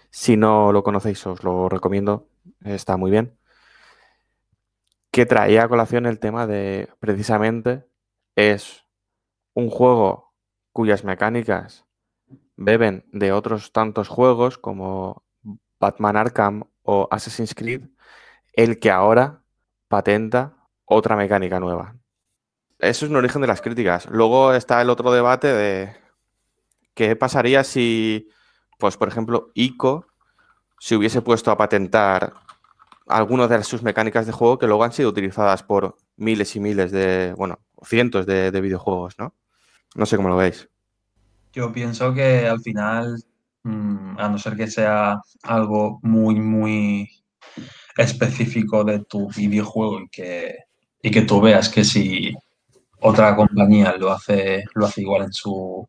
Si 0.09 0.37
no 0.37 0.71
lo 0.71 0.83
conocéis, 0.83 1.25
os 1.27 1.43
lo 1.43 1.69
recomiendo, 1.69 2.29
está 2.63 2.97
muy 2.97 3.11
bien. 3.11 3.37
Que 5.13 5.27
traía 5.27 5.63
a 5.63 5.67
colación 5.69 6.07
el 6.07 6.17
tema 6.17 6.47
de 6.47 6.89
precisamente 6.99 7.87
es 8.35 8.83
un 9.53 9.69
juego 9.69 10.33
cuyas 10.71 11.03
mecánicas 11.03 11.85
beben 12.55 13.05
de 13.11 13.31
otros 13.31 13.71
tantos 13.71 14.07
juegos 14.07 14.57
como 14.57 15.23
Batman 15.79 16.17
Arkham 16.17 16.63
o 16.81 17.07
Assassin's 17.11 17.53
Creed, 17.53 17.83
el 18.53 18.79
que 18.79 18.89
ahora 18.89 19.43
patenta 19.87 20.55
otra 20.83 21.15
mecánica 21.15 21.59
nueva. 21.59 21.95
Eso 22.79 23.05
es 23.05 23.11
un 23.11 23.17
origen 23.17 23.41
de 23.41 23.47
las 23.47 23.61
críticas. 23.61 24.07
Luego 24.09 24.51
está 24.55 24.81
el 24.81 24.89
otro 24.89 25.11
debate 25.11 25.53
de 25.53 25.95
qué 26.95 27.15
pasaría 27.15 27.63
si, 27.63 28.31
pues 28.79 28.97
por 28.97 29.09
ejemplo, 29.09 29.51
ICO 29.53 30.07
se 30.79 30.95
hubiese 30.95 31.21
puesto 31.21 31.51
a 31.51 31.57
patentar 31.57 32.33
algunas 33.13 33.49
de 33.49 33.63
sus 33.63 33.83
mecánicas 33.83 34.25
de 34.25 34.31
juego 34.31 34.57
que 34.57 34.65
luego 34.65 34.83
han 34.83 34.91
sido 34.91 35.09
utilizadas 35.09 35.61
por 35.61 35.97
miles 36.17 36.55
y 36.55 36.59
miles 36.59 36.91
de, 36.91 37.33
bueno, 37.37 37.59
cientos 37.85 38.25
de, 38.25 38.49
videojuegos, 38.59 39.15
¿no? 39.19 39.35
No 39.95 40.05
sé 40.07 40.17
cómo 40.17 40.29
lo 40.29 40.37
veis. 40.37 40.67
Yo 41.53 41.71
pienso 41.71 42.11
que 42.13 42.47
al 42.47 42.59
final, 42.61 43.23
mm, 43.63 44.19
a 44.19 44.29
no 44.29 44.37
ser 44.39 44.55
que 44.55 44.67
sea 44.67 45.21
algo 45.43 45.99
muy, 46.01 46.39
muy 46.39 47.09
específico 47.95 48.83
de 48.83 49.05
tu 49.05 49.29
videojuego 49.29 50.01
y 50.01 50.09
que, 50.09 50.57
y 51.01 51.11
que 51.11 51.21
tú 51.21 51.39
veas 51.39 51.69
que 51.69 51.83
si 51.83 52.33
otra 52.99 53.35
compañía 53.35 53.95
lo 53.97 54.11
hace, 54.11 54.63
lo 54.73 54.87
hace 54.87 55.01
igual 55.01 55.23
en 55.23 55.33
su, 55.33 55.87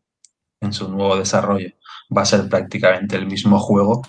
en 0.61 0.73
su 0.73 0.89
nuevo 0.89 1.17
desarrollo, 1.17 1.71
va 2.15 2.21
a 2.21 2.25
ser 2.25 2.47
prácticamente 2.47 3.15
el 3.15 3.25
mismo 3.25 3.57
juego. 3.59 4.03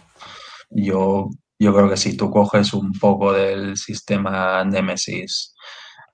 Yo, 0.68 1.30
yo 1.58 1.74
creo 1.74 1.88
que 1.88 1.96
si 1.96 2.16
tú 2.16 2.30
coges 2.30 2.74
un 2.74 2.92
poco 2.92 3.32
del 3.32 3.76
sistema 3.76 4.64
Nemesis, 4.64 5.54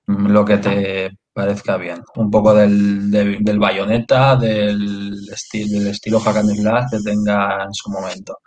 mm, 0.07 0.27
lo 0.27 0.45
que 0.45 0.57
te 0.57 1.11
parezca 1.33 1.77
bien, 1.77 2.01
un 2.15 2.29
poco 2.31 2.53
del, 2.53 3.09
del, 3.11 3.59
bayoneta, 3.59 4.35
del, 4.35 5.17
estilo 5.31 5.79
del 5.79 5.87
estilo 5.89 6.19
hack 6.19 6.37
and 6.37 6.55
slash 6.55 6.85
que 6.91 6.99
tenga 7.03 7.63
en 7.63 7.73
su 7.73 7.91
momento. 7.91 8.37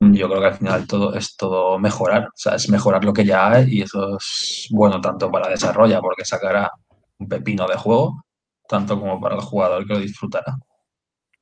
Yo 0.00 0.28
creo 0.28 0.40
que 0.40 0.46
al 0.48 0.54
final 0.54 0.86
todo 0.86 1.14
es 1.14 1.36
todo 1.36 1.78
mejorar, 1.78 2.24
o 2.26 2.32
sea, 2.36 2.56
es 2.56 2.68
mejorar 2.68 3.04
lo 3.04 3.12
que 3.12 3.24
ya 3.24 3.50
hay 3.50 3.78
y 3.78 3.82
eso 3.82 4.18
es 4.18 4.68
bueno 4.70 5.00
tanto 5.00 5.30
para 5.30 5.48
desarrollar 5.48 6.00
porque 6.02 6.24
sacará 6.24 6.70
un 7.18 7.28
pepino 7.28 7.66
de 7.66 7.76
juego, 7.76 8.24
tanto 8.68 9.00
como 9.00 9.20
para 9.20 9.36
el 9.36 9.40
jugador 9.40 9.86
que 9.86 9.94
lo 9.94 10.00
disfrutará. 10.00 10.56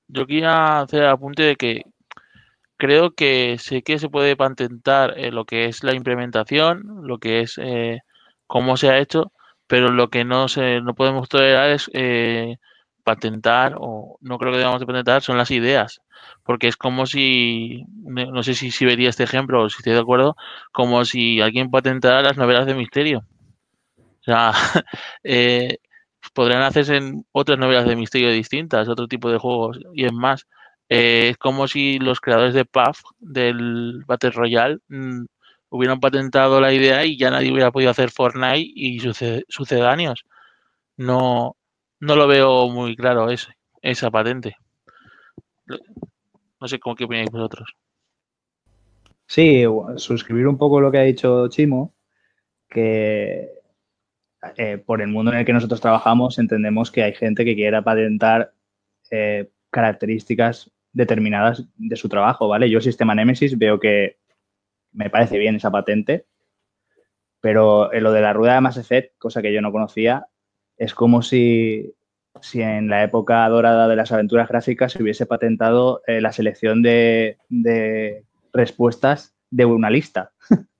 Yo 0.07 0.27
quería 0.27 0.81
hacer 0.81 1.03
el 1.03 1.09
apunte 1.09 1.43
de 1.43 1.57
que 1.57 1.83
creo 2.83 3.13
que 3.15 3.59
sé 3.61 3.83
que 3.83 4.01
se 4.01 4.09
puede 4.09 4.37
patentar 4.37 5.15
eh, 5.17 5.31
lo 5.31 5.45
que 5.45 5.67
es 5.67 5.85
la 5.85 5.95
implementación, 5.95 6.83
lo 7.07 7.19
que 7.19 7.41
es 7.43 7.55
eh, 7.59 8.01
cómo 8.49 8.77
se 8.77 8.91
ha 8.91 8.99
hecho, 8.99 9.31
pero 9.69 9.91
lo 9.93 10.09
que 10.11 10.25
no 10.25 10.49
se 10.49 10.81
no 10.81 10.95
podemos 10.95 11.29
tolerar 11.29 11.71
es 11.71 11.89
eh, 11.95 12.57
patentar 13.05 13.77
o 13.79 14.19
no 14.21 14.39
creo 14.39 14.53
que 14.53 14.59
debamos 14.59 14.81
de 14.81 14.87
patentar 14.87 15.23
son 15.23 15.39
las 15.39 15.51
ideas 15.53 16.01
porque 16.45 16.69
es 16.69 16.77
como 16.77 17.07
si 17.07 17.85
no 18.05 18.43
sé 18.43 18.55
si, 18.55 18.71
si 18.73 18.85
vería 18.85 19.11
este 19.11 19.25
ejemplo 19.25 19.63
o 19.63 19.69
si 19.71 19.77
estoy 19.79 19.93
de 19.95 20.01
acuerdo 20.01 20.37
como 20.73 21.05
si 21.05 21.41
alguien 21.41 21.71
patentara 21.71 22.23
las 22.23 22.37
novelas 22.37 22.67
de 22.67 22.75
misterio 22.75 23.25
o 24.23 24.25
sea, 24.25 24.53
eh, 25.25 25.79
podrían 26.35 26.63
hacerse 26.63 26.97
en 26.97 27.27
otras 27.33 27.59
novelas 27.59 27.87
de 27.87 27.97
misterio 27.97 28.31
distintas, 28.31 28.89
otro 28.89 29.09
tipo 29.09 29.31
de 29.31 29.39
juegos 29.39 29.81
y 29.95 30.05
es 30.05 30.13
más. 30.13 30.47
Eh, 30.95 31.31
es 31.31 31.39
como 31.39 31.69
si 31.69 31.99
los 31.99 32.21
creadores 32.21 32.53
de 32.53 32.67
PUF, 32.67 33.01
del 33.19 34.05
Battle 34.07 34.31
Royale, 34.31 34.79
mm, 34.89 35.25
hubieran 35.71 36.01
patentado 36.01 36.61
la 36.61 36.71
idea 36.71 37.03
y 37.07 37.17
ya 37.17 37.31
nadie 37.31 37.51
hubiera 37.51 37.73
podido 37.73 37.91
hacer 37.91 38.11
Fortnite 38.11 38.73
y 38.75 39.01
sucedáneos. 39.49 40.27
No, 40.99 41.57
no 41.99 42.15
lo 42.15 42.27
veo 42.27 42.69
muy 42.69 42.95
claro 42.95 43.31
ese, 43.31 43.57
esa 43.81 44.11
patente. 44.11 44.55
No 46.61 46.69
sé 46.69 46.79
cómo 46.79 46.95
qué 46.95 47.05
opináis 47.05 47.31
vosotros. 47.31 47.75
Sí, 49.27 49.65
suscribir 49.97 50.47
un 50.47 50.59
poco 50.59 50.79
lo 50.79 50.93
que 50.93 50.99
ha 50.99 51.05
dicho 51.05 51.49
Chimo, 51.49 51.95
que 52.69 53.49
eh, 54.59 54.77
por 54.77 55.01
el 55.01 55.09
mundo 55.09 55.33
en 55.33 55.39
el 55.39 55.47
que 55.47 55.55
nosotros 55.55 55.81
trabajamos, 55.81 56.39
entendemos 56.39 56.91
que 56.91 57.03
hay 57.03 57.15
gente 57.15 57.47
que 57.47 57.55
quiera 57.55 57.81
patentar 57.81 58.53
eh, 59.11 59.49
características 59.71 60.71
determinadas 60.93 61.65
de 61.77 61.97
su 61.97 62.09
trabajo, 62.09 62.49
¿vale? 62.49 62.71
Yo, 62.71 62.81
Sistema 62.81 63.15
Nemesis, 63.15 63.59
veo 63.59 63.81
que 63.81 64.19
me 64.93 65.11
parece 65.11 65.39
bien 65.39 65.57
esa 65.57 65.71
patente, 65.71 66.27
pero 67.41 67.93
en 67.93 68.05
lo 68.05 68.13
de 68.13 68.21
la 68.21 68.33
rueda 68.33 68.55
de 68.55 68.61
Mass 68.61 68.77
Effect, 68.77 69.19
cosa 69.19 69.43
que 69.43 69.53
yo 69.53 69.61
no 69.61 69.73
conocía, 69.73 70.27
es 70.77 70.95
como 70.95 71.23
si, 71.23 71.95
si 72.41 72.63
en 72.63 72.89
la 72.89 73.03
época 73.03 73.49
dorada 73.49 73.89
de 73.89 73.97
las 73.97 74.13
aventuras 74.13 74.49
gráficas 74.49 74.93
se 74.93 75.03
hubiese 75.03 75.27
patentado 75.27 76.03
eh, 76.07 76.21
la 76.21 76.33
selección 76.33 76.83
de, 76.83 77.39
de 77.49 78.25
respuestas 78.53 79.35
de 79.51 79.65
una 79.65 79.91
lista. 79.91 80.33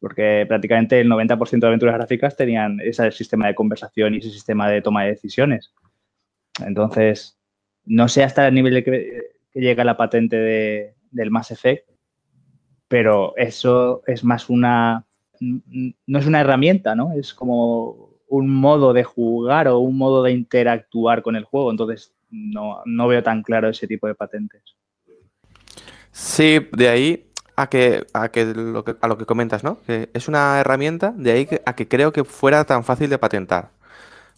porque 0.00 0.44
prácticamente 0.46 1.00
el 1.00 1.08
90% 1.08 1.58
de 1.58 1.66
aventuras 1.66 1.96
gráficas 1.96 2.36
tenían 2.36 2.80
ese 2.80 3.10
sistema 3.10 3.48
de 3.48 3.54
conversación 3.54 4.14
y 4.14 4.18
ese 4.18 4.30
sistema 4.30 4.70
de 4.70 4.82
toma 4.82 5.04
de 5.04 5.10
decisiones. 5.10 5.74
Entonces, 6.64 7.38
no 7.84 8.08
sé 8.08 8.22
hasta 8.22 8.46
el 8.46 8.54
nivel 8.54 8.74
de 8.74 8.84
que, 8.84 9.37
llega 9.60 9.84
la 9.84 9.96
patente 9.96 10.36
de, 10.36 10.94
del 11.10 11.30
Mass 11.30 11.50
Effect, 11.50 11.88
pero 12.88 13.34
eso 13.36 14.02
es 14.06 14.24
más 14.24 14.48
una, 14.48 15.06
no 15.40 16.18
es 16.18 16.26
una 16.26 16.40
herramienta, 16.40 16.94
¿no? 16.94 17.12
Es 17.12 17.34
como 17.34 18.18
un 18.28 18.54
modo 18.54 18.92
de 18.92 19.04
jugar 19.04 19.68
o 19.68 19.78
un 19.78 19.96
modo 19.96 20.22
de 20.22 20.32
interactuar 20.32 21.22
con 21.22 21.36
el 21.36 21.44
juego. 21.44 21.70
Entonces, 21.70 22.14
no, 22.30 22.82
no 22.84 23.08
veo 23.08 23.22
tan 23.22 23.42
claro 23.42 23.68
ese 23.68 23.86
tipo 23.86 24.06
de 24.06 24.14
patentes. 24.14 24.62
Sí, 26.12 26.66
de 26.72 26.88
ahí 26.88 27.30
a 27.56 27.68
que, 27.68 28.06
a 28.12 28.28
que, 28.28 28.44
lo, 28.46 28.84
que 28.84 28.96
a 29.00 29.08
lo 29.08 29.18
que 29.18 29.26
comentas, 29.26 29.64
¿no? 29.64 29.80
Que 29.82 30.10
es 30.14 30.28
una 30.28 30.60
herramienta, 30.60 31.12
de 31.16 31.32
ahí 31.32 31.48
a 31.64 31.74
que 31.74 31.88
creo 31.88 32.12
que 32.12 32.24
fuera 32.24 32.64
tan 32.64 32.84
fácil 32.84 33.10
de 33.10 33.18
patentar. 33.18 33.70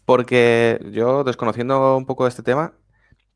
Porque 0.04 0.80
yo, 0.92 1.24
desconociendo 1.24 1.96
un 1.96 2.06
poco 2.06 2.26
este 2.26 2.42
tema, 2.42 2.72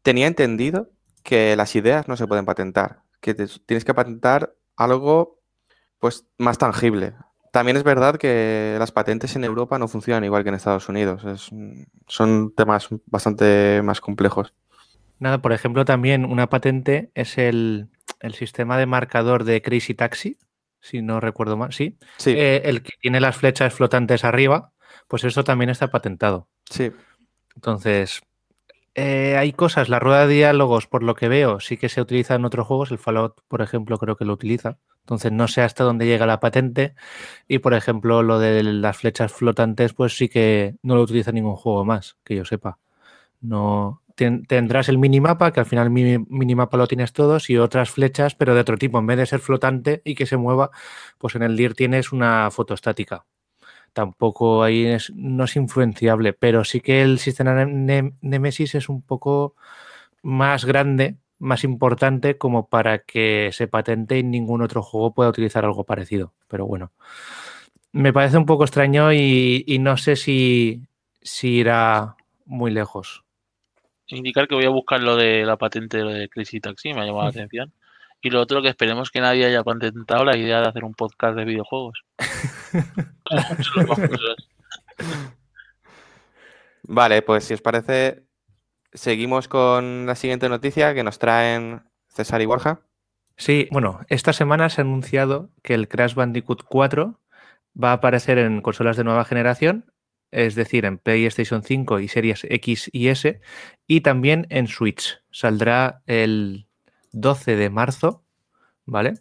tenía 0.03 0.27
entendido 0.27 0.91
que 1.25 1.57
las 1.57 1.75
ideas 1.75 2.07
no 2.07 2.17
se 2.17 2.29
pueden 2.29 2.45
patentar, 2.45 3.01
que 3.21 3.35
tienes 3.35 3.85
que 3.85 3.95
patentar 3.95 4.55
algo 4.77 5.41
pues 5.99 6.27
más 6.39 6.59
tangible. 6.59 7.15
También 7.51 7.77
es 7.77 7.83
verdad 7.83 8.17
que 8.17 8.77
las 8.79 8.93
patentes 8.93 9.35
en 9.37 9.45
Europa 9.45 9.79
no 9.79 9.89
funcionan 9.89 10.25
igual 10.25 10.43
que 10.43 10.51
en 10.51 10.57
Estados 10.57 10.89
Unidos. 10.89 11.23
son 12.07 12.53
temas 12.55 12.89
bastante 13.07 13.81
más 13.83 14.01
complejos. 14.01 14.53
Nada, 15.19 15.41
por 15.41 15.53
ejemplo, 15.53 15.85
también 15.85 16.25
una 16.25 16.49
patente 16.49 17.11
es 17.15 17.39
el, 17.39 17.89
sistema 18.33 18.77
de 18.77 18.87
marcador 18.87 19.45
de 19.45 19.63
Crazy 19.63 19.95
Taxi, 19.95 20.39
si 20.81 21.01
no 21.01 21.21
recuerdo 21.21 21.57
mal, 21.57 21.73
sí. 21.73 21.97
Eh, 22.27 22.63
el 22.65 22.83
que 22.83 22.93
tiene 23.01 23.21
las 23.21 23.37
flechas 23.37 23.73
flotantes 23.73 24.25
arriba, 24.25 24.73
pues 25.09 25.25
eso 25.25 25.45
también 25.45 25.71
está 25.71 25.89
patentado. 25.91 26.49
Sí. 26.69 26.91
Entonces, 27.55 28.23
eh, 28.95 29.37
hay 29.37 29.53
cosas, 29.53 29.89
la 29.89 29.99
rueda 29.99 30.27
de 30.27 30.35
diálogos, 30.35 30.87
por 30.87 31.03
lo 31.03 31.15
que 31.15 31.29
veo, 31.29 31.59
sí 31.61 31.77
que 31.77 31.89
se 31.89 32.01
utiliza 32.01 32.35
en 32.37 32.45
otros 32.45 32.67
juegos. 32.67 32.91
El 32.93 32.99
Fallout, 32.99 33.41
por 33.49 33.61
ejemplo, 33.63 33.99
creo 33.99 34.17
que 34.17 34.25
lo 34.25 34.33
utiliza. 34.33 34.79
Entonces 35.01 35.33
no 35.33 35.49
sé 35.49 35.63
hasta 35.63 35.85
dónde 35.85 36.07
llega 36.07 36.27
la 36.27 36.41
patente. 36.41 36.95
Y 37.49 37.59
por 37.59 37.75
ejemplo, 37.75 38.23
lo 38.23 38.39
de 38.39 38.63
las 38.63 38.97
flechas 38.97 39.33
flotantes, 39.33 39.93
pues 39.95 40.17
sí 40.17 40.29
que 40.29 40.77
no 40.83 40.95
lo 40.95 41.03
utiliza 41.03 41.33
ningún 41.33 41.57
juego 41.57 41.85
más, 41.85 42.17
que 42.25 42.37
yo 42.37 42.45
sepa. 42.45 42.79
No 43.41 44.03
tendrás 44.15 44.89
el 44.89 44.99
minimapa, 44.99 45.53
que 45.53 45.61
al 45.61 45.67
final 45.67 45.87
el 45.87 46.25
minimapa 46.29 46.77
lo 46.77 46.87
tienes 46.87 47.13
todos, 47.13 47.51
y 47.51 47.59
otras 47.59 47.91
flechas, 47.91 48.35
pero 48.35 48.55
de 48.55 48.61
otro 48.61 48.79
tipo. 48.79 48.99
En 48.99 49.07
vez 49.07 49.19
de 49.19 49.27
ser 49.27 49.41
flotante 49.41 50.03
y 50.05 50.15
que 50.15 50.27
se 50.27 50.37
mueva, 50.37 50.71
pues 51.19 51.35
en 51.35 51.43
el 51.43 51.57
DIR 51.57 51.75
tienes 51.75 52.13
una 52.13 52.51
foto 52.51 52.75
estática. 52.75 53.27
Tampoco 53.95 54.63
ahí 54.63 54.95
no 55.15 55.45
es 55.45 55.57
influenciable, 55.57 56.35
pero 56.35 56.65
sí 56.65 56.81
que 56.83 57.01
el 57.01 57.19
sistema 57.19 57.65
Nemesis 57.65 58.75
es 58.75 58.91
un 58.91 59.01
poco 59.01 59.55
más 60.23 60.67
grande 60.67 61.17
más 61.39 61.65
importante 61.65 62.39
como 62.39 62.69
para 62.69 63.01
que 63.01 63.51
se 63.53 63.69
patente 63.69 64.19
y 64.19 64.23
ningún 64.23 64.63
otro 64.63 64.83
juego 64.83 65.15
pueda 65.15 65.31
utilizar 65.31 65.65
algo 65.65 65.85
parecido. 65.85 66.33
Pero 66.49 66.67
bueno, 66.67 66.93
me 67.93 68.13
parece 68.13 68.39
un 68.39 68.47
poco 68.47 68.65
extraño 68.65 69.13
y, 69.13 69.79
no 69.81 69.97
sé 69.97 70.17
si, 70.17 70.83
si, 71.23 71.49
irá 71.59 72.17
muy 72.47 72.71
lejos. 72.71 73.25
Indicar 74.07 74.49
que 74.49 74.55
voy 74.55 74.65
a 74.65 74.71
buscar 74.71 75.01
lo 75.01 75.17
de 75.17 75.45
la 75.45 75.57
patente 75.57 75.99
de 75.99 76.29
Crazy 76.29 76.61
Taxi, 76.61 76.93
me 76.93 77.03
ha 77.03 77.07
llamado 77.07 77.25
la 77.25 77.31
atención. 77.31 77.73
Y 78.21 78.31
lo 78.31 78.41
otro 78.41 78.63
que 78.63 78.69
esperemos 78.69 79.11
que 79.11 79.21
nadie 79.21 79.45
haya 79.45 79.63
patentado 79.63 80.25
la 80.25 80.37
idea 80.37 80.61
de 80.61 80.69
hacer 80.69 80.85
un 80.85 80.95
podcast 80.95 81.37
de 81.37 81.45
videojuegos. 81.45 82.05
vale, 86.83 87.23
pues 87.23 87.45
si 87.45 87.55
os 87.55 87.61
parece, 87.61 88.25
Seguimos 88.95 89.49
con 89.49 90.07
la 90.07 90.15
siguiente 90.15 90.49
noticia 90.49 90.95
que 90.95 91.03
nos 91.03 91.19
traen 91.19 91.83
César 92.07 92.41
y 92.41 92.47
Borja. 92.47 92.83
Sí, 93.37 93.67
bueno, 93.73 94.01
esta 94.09 94.33
semana 94.33 94.71
se 94.71 94.81
ha 94.81 94.85
anunciado 94.85 95.51
que 95.65 95.75
el 95.75 95.89
Crash 95.89 96.15
Bandicoot 96.15 96.63
4 96.63 97.21
va 97.83 97.91
a 97.91 97.95
aparecer 97.95 98.39
en 98.39 98.63
consolas 98.63 98.97
de 98.97 99.03
nueva 99.03 99.25
generación, 99.25 99.93
es 100.31 100.55
decir, 100.55 100.85
en 100.85 100.99
PlayStation 100.99 101.65
5 101.65 101.99
y 101.99 102.07
series 102.07 102.47
X 102.49 102.89
y 102.93 103.09
S, 103.09 103.41
y 103.89 104.03
también 104.03 104.47
en 104.49 104.69
Switch. 104.69 105.21
Saldrá 105.33 106.03
el 106.07 106.69
12 107.11 107.57
de 107.57 107.71
marzo, 107.71 108.25
¿vale? 108.87 109.15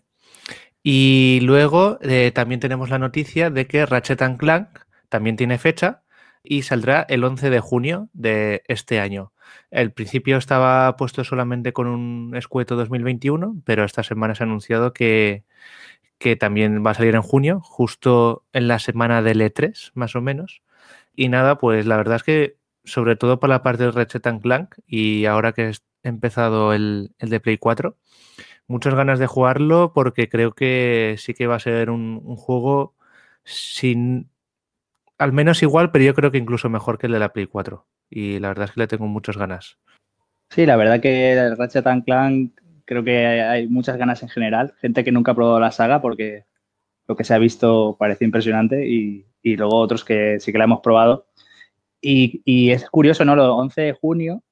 Y 0.84 1.40
luego 1.42 1.98
eh, 2.02 2.32
también 2.36 2.60
tenemos 2.60 2.90
la 2.90 3.00
noticia 3.00 3.50
de 3.50 3.68
que 3.68 3.86
Ratchet 3.86 4.22
Clank 4.38 4.68
también 5.10 5.38
tiene 5.38 5.58
fecha 5.58 6.04
y 6.44 6.64
saldrá 6.64 7.06
el 7.08 7.24
11 7.24 7.50
de 7.50 7.60
junio 7.62 8.10
de 8.14 8.64
este 8.68 9.00
año. 9.00 9.32
El 9.72 9.94
principio 9.94 10.38
estaba 10.38 10.96
puesto 10.98 11.24
solamente 11.24 11.74
con 11.74 11.88
un 11.88 12.36
escueto 12.36 12.76
2021, 12.76 13.62
pero 13.66 13.86
esta 13.86 14.04
semana 14.04 14.36
se 14.36 14.44
ha 14.44 14.46
anunciado 14.46 14.94
que, 14.94 15.46
que 16.18 16.36
también 16.36 16.86
va 16.86 16.92
a 16.92 16.96
salir 16.96 17.16
en 17.16 17.22
junio, 17.22 17.62
justo 17.62 18.46
en 18.54 18.68
la 18.68 18.80
semana 18.80 19.22
del 19.22 19.42
E3, 19.42 19.92
más 19.94 20.16
o 20.16 20.22
menos. 20.22 20.64
Y 21.16 21.30
nada, 21.30 21.58
pues 21.58 21.86
la 21.86 21.98
verdad 21.98 22.18
es 22.18 22.24
que 22.24 22.58
sobre 22.86 23.16
todo 23.16 23.40
para 23.40 23.56
la 23.56 23.64
parte 23.64 23.84
de 23.84 23.92
Ratchet 23.92 24.42
Clank 24.42 24.76
y 24.86 25.26
ahora 25.26 25.54
que 25.54 25.70
he 25.70 26.10
empezado 26.10 26.74
el, 26.74 27.16
el, 27.20 27.30
de 27.30 27.40
Play 27.40 27.58
4, 27.58 27.98
muchas 28.68 28.96
ganas 28.96 29.20
de 29.20 29.28
jugarlo 29.28 29.94
porque 29.94 30.30
creo 30.30 30.54
que 30.54 31.16
sí 31.18 31.34
que 31.34 31.48
va 31.48 31.56
a 31.56 31.60
ser 31.60 31.90
un, 31.90 32.20
juego 32.36 32.96
sin, 33.44 34.30
al 35.18 35.34
menos 35.34 35.62
igual, 35.64 35.92
pero 35.92 36.06
yo 36.06 36.14
creo 36.14 36.32
que 36.32 36.38
incluso 36.38 36.70
mejor 36.70 36.98
que 36.98 37.08
el 37.08 37.14
de 37.14 37.20
la 37.20 37.34
Play 37.34 37.48
4 37.48 37.86
y 38.10 38.40
la 38.40 38.50
verdad 38.50 38.66
es 38.66 38.72
que 38.72 38.80
le 38.80 38.88
tengo 38.88 39.08
muchas 39.08 39.38
ganas. 39.38 39.78
Sí, 40.50 40.66
la 40.66 40.76
verdad 40.76 41.00
que 41.00 41.34
el 41.34 41.58
Ratchet 41.58 41.86
Clank 42.06 42.54
creo 42.86 43.04
que 43.04 43.26
hay 43.26 43.68
muchas 43.68 43.98
ganas 43.98 44.22
en 44.24 44.30
general. 44.30 44.76
Gente 44.80 45.04
que 45.04 45.12
nunca 45.12 45.32
ha 45.32 45.36
probado 45.36 45.60
la 45.60 45.72
saga 45.72 46.02
porque 46.02 46.46
lo 47.08 47.16
que 47.16 47.24
se 47.24 47.34
ha 47.34 47.40
visto 47.40 47.96
parece 48.00 48.26
impresionante 48.26 48.88
y, 48.88 49.26
luego 49.44 49.78
otros 49.78 50.06
que 50.06 50.40
sí 50.40 50.52
que 50.52 50.58
la 50.58 50.66
hemos 50.66 50.82
probado. 50.82 51.28
Y, 52.02 52.72
es 52.72 52.90
curioso, 52.90 53.26
¿no? 53.26 53.36
Lo 53.36 53.56
11 53.56 53.82
de 53.82 53.94
junio, 53.94 54.44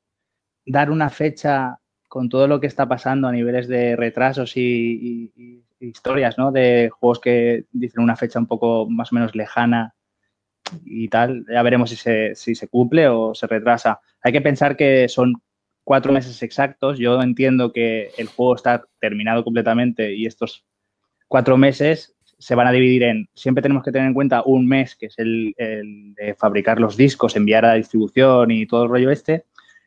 dar 0.66 0.90
una 0.90 1.10
fecha 1.10 1.81
con 2.12 2.28
todo 2.28 2.46
lo 2.46 2.60
que 2.60 2.68
está 2.68 2.90
pasando 2.90 3.30
a 3.30 3.32
niveles 3.32 3.70
de 3.70 3.96
retrasos 3.96 4.58
y, 4.58 5.32
historias, 5.80 6.38
¿no? 6.38 6.52
De 6.52 6.90
juegos 6.90 7.22
que 7.22 7.64
dicen 7.72 8.04
una 8.04 8.18
fecha 8.18 8.38
un 8.38 8.48
poco 8.48 8.86
más 8.90 9.14
o 9.14 9.16
menos 9.16 9.34
lejana 9.34 9.96
y 10.84 11.08
tal. 11.08 11.46
Ya 11.50 11.64
veremos 11.64 11.90
si 11.90 11.96
se, 11.96 12.36
si 12.36 12.54
se 12.54 12.68
cumple 12.68 13.08
o 13.08 13.34
se 13.34 13.48
retrasa. 13.48 14.02
Hay 14.22 14.34
que 14.34 14.42
pensar 14.42 14.76
que 14.76 15.08
son 15.08 15.42
cuatro 15.86 16.12
meses 16.12 16.44
exactos. 16.44 17.00
Yo 17.00 17.22
entiendo 17.22 17.72
que 17.72 18.12
el 18.18 18.28
juego 18.28 18.56
está 18.56 18.84
terminado 19.00 19.46
completamente 19.46 20.14
y 20.14 20.26
estos 20.26 20.66
cuatro 21.30 21.56
meses 21.56 22.14
se 22.40 22.56
van 22.56 22.68
a 22.68 22.74
dividir 22.74 23.04
en, 23.04 23.30
siempre 23.34 23.62
tenemos 23.62 23.86
que 23.86 23.94
tener 23.94 24.10
en 24.10 24.14
cuenta 24.14 24.44
un 24.46 24.68
mes, 24.68 24.98
que 24.98 25.06
es 25.06 25.18
el, 25.18 25.56
de 25.58 26.36
fabricar 26.38 26.78
los 26.78 26.98
discos, 26.98 27.38
enviar 27.38 27.64
a 27.64 27.70
la 27.70 27.76
distribución 27.76 28.52
y 28.52 28.66
todo 28.66 28.84
el 28.84 28.90
rollo 28.90 29.12
este. 29.12 29.46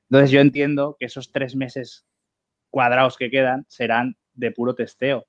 Entonces 0.09 0.31
yo 0.31 0.41
entiendo 0.41 0.97
que 0.99 1.05
esos 1.05 1.31
tres 1.31 1.55
meses 1.55 2.07
cuadrados 2.75 3.17
que 3.17 3.31
quedan 3.31 3.65
serán 3.69 4.17
de 4.35 4.51
puro 4.51 4.75
testeo. 4.75 5.27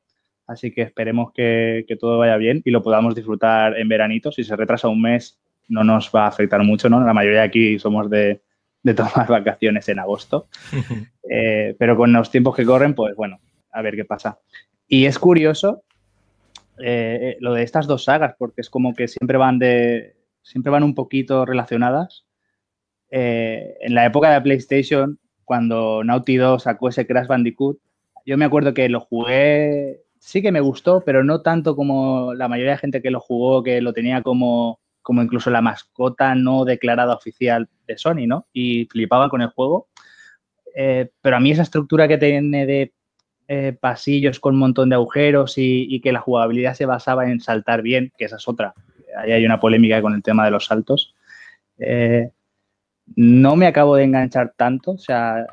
Así 0.48 0.72
que 0.72 0.82
esperemos 0.82 1.32
que, 1.32 1.86
todo 2.00 2.18
vaya 2.18 2.38
bien 2.38 2.64
y 2.66 2.72
lo 2.72 2.82
podamos 2.82 3.14
disfrutar 3.14 3.78
en 3.78 3.88
veranito. 3.88 4.32
Si 4.32 4.44
se 4.44 4.56
retrasa 4.56 4.88
un 4.88 5.00
mes, 5.00 5.40
no 5.68 5.84
nos 5.84 6.10
va 6.10 6.24
a 6.24 6.28
afectar 6.28 6.64
mucho, 6.64 6.90
¿no? 6.90 7.00
La 7.06 7.14
mayoría 7.14 7.42
de 7.42 7.46
aquí 7.46 7.78
somos 7.78 8.10
de, 8.10 8.42
tomar 8.96 9.28
vacaciones 9.30 9.88
en 9.90 10.00
agosto. 10.00 10.48
Eh, 11.28 11.76
pero 11.80 11.98
con 11.98 12.14
los 12.14 12.30
tiempos 12.30 12.56
que 12.56 12.64
corren, 12.64 12.94
pues 12.94 13.16
bueno, 13.16 13.40
a 13.72 13.82
ver 13.82 13.96
qué 13.96 14.06
pasa. 14.06 14.38
Y 14.88 15.06
es 15.06 15.18
curioso 15.18 15.82
eh, 16.78 17.18
eh, 17.20 17.38
lo 17.40 17.56
de 17.56 17.64
estas 17.64 17.88
dos 17.88 18.04
sagas, 18.04 18.36
porque 18.38 18.62
es 18.62 18.70
como 18.70 18.94
que 18.94 19.08
siempre 19.08 19.40
van 19.40 19.58
de. 19.58 20.18
siempre 20.44 20.72
van 20.72 20.84
un 20.84 20.94
poquito 20.94 21.44
relacionadas. 21.44 22.28
en 23.10 23.96
la 23.96 24.06
época 24.06 24.32
de 24.32 24.42
PlayStation, 24.42 25.18
cuando 25.46 26.04
Naughty 26.04 26.38
Dog 26.38 26.60
sacó 26.62 26.90
ese 26.90 27.08
Crash 27.08 27.28
Bandicoot, 27.28 27.80
yo 28.26 28.38
me 28.38 28.46
acuerdo 28.46 28.74
que 28.74 28.90
lo 28.90 29.00
jugué 29.00 30.06
sí 30.26 30.42
que 30.42 30.52
me 30.52 30.60
gustó, 30.60 31.04
pero 31.06 31.24
no 31.24 31.42
tanto 31.42 31.76
como 31.76 32.34
la 32.34 32.48
mayoría 32.48 32.72
de 32.72 32.80
gente 32.80 33.02
que 33.04 33.12
lo 33.12 33.20
jugó, 33.20 33.62
que 33.62 33.80
lo 33.80 33.94
tenía 33.94 34.24
como, 34.24 34.80
como 35.04 35.22
incluso 35.22 35.52
la 35.52 35.62
mascota 35.62 36.34
no 36.34 36.66
declarada 36.66 37.14
oficial 37.14 37.70
de 37.86 37.96
Sony, 38.00 38.26
¿no? 38.26 38.48
Y 38.52 38.86
flipaban 38.86 39.30
con 39.30 39.44
el 39.44 39.50
juego. 39.50 39.88
Eh, 40.76 41.12
pero 41.22 41.38
a 41.38 41.40
mí 41.40 41.52
esa 41.52 41.62
estructura 41.62 42.08
que 42.08 42.18
tiene 42.18 42.66
de 42.66 42.94
eh, 43.48 43.78
pasillos 43.80 44.40
con 44.40 44.56
un 44.56 44.62
montón 44.62 44.90
de 44.90 44.96
agujeros 44.96 45.54
y, 45.58 46.02
que 46.02 46.12
la 46.12 46.22
jugabilidad 46.22 46.74
se 46.74 46.88
basaba 46.88 47.30
en 47.30 47.40
saltar 47.40 47.84
bien, 47.84 48.12
que 48.18 48.26
esa 48.26 48.38
es 48.38 48.48
otra. 48.48 48.74
Ahí 49.16 49.32
hay 49.32 49.46
una 49.46 49.60
polémica 49.60 50.02
con 50.02 50.16
el 50.16 50.24
tema 50.24 50.44
de 50.44 50.52
los 50.52 50.66
saltos. 50.66 51.14
Eh, 51.78 52.32
no 53.16 53.56
me 53.56 53.68
acabo 53.68 53.96
de 53.96 54.04
enganchar 54.04 54.54
tanto, 54.58 54.92
o 54.92 54.98
sea, 54.98 55.46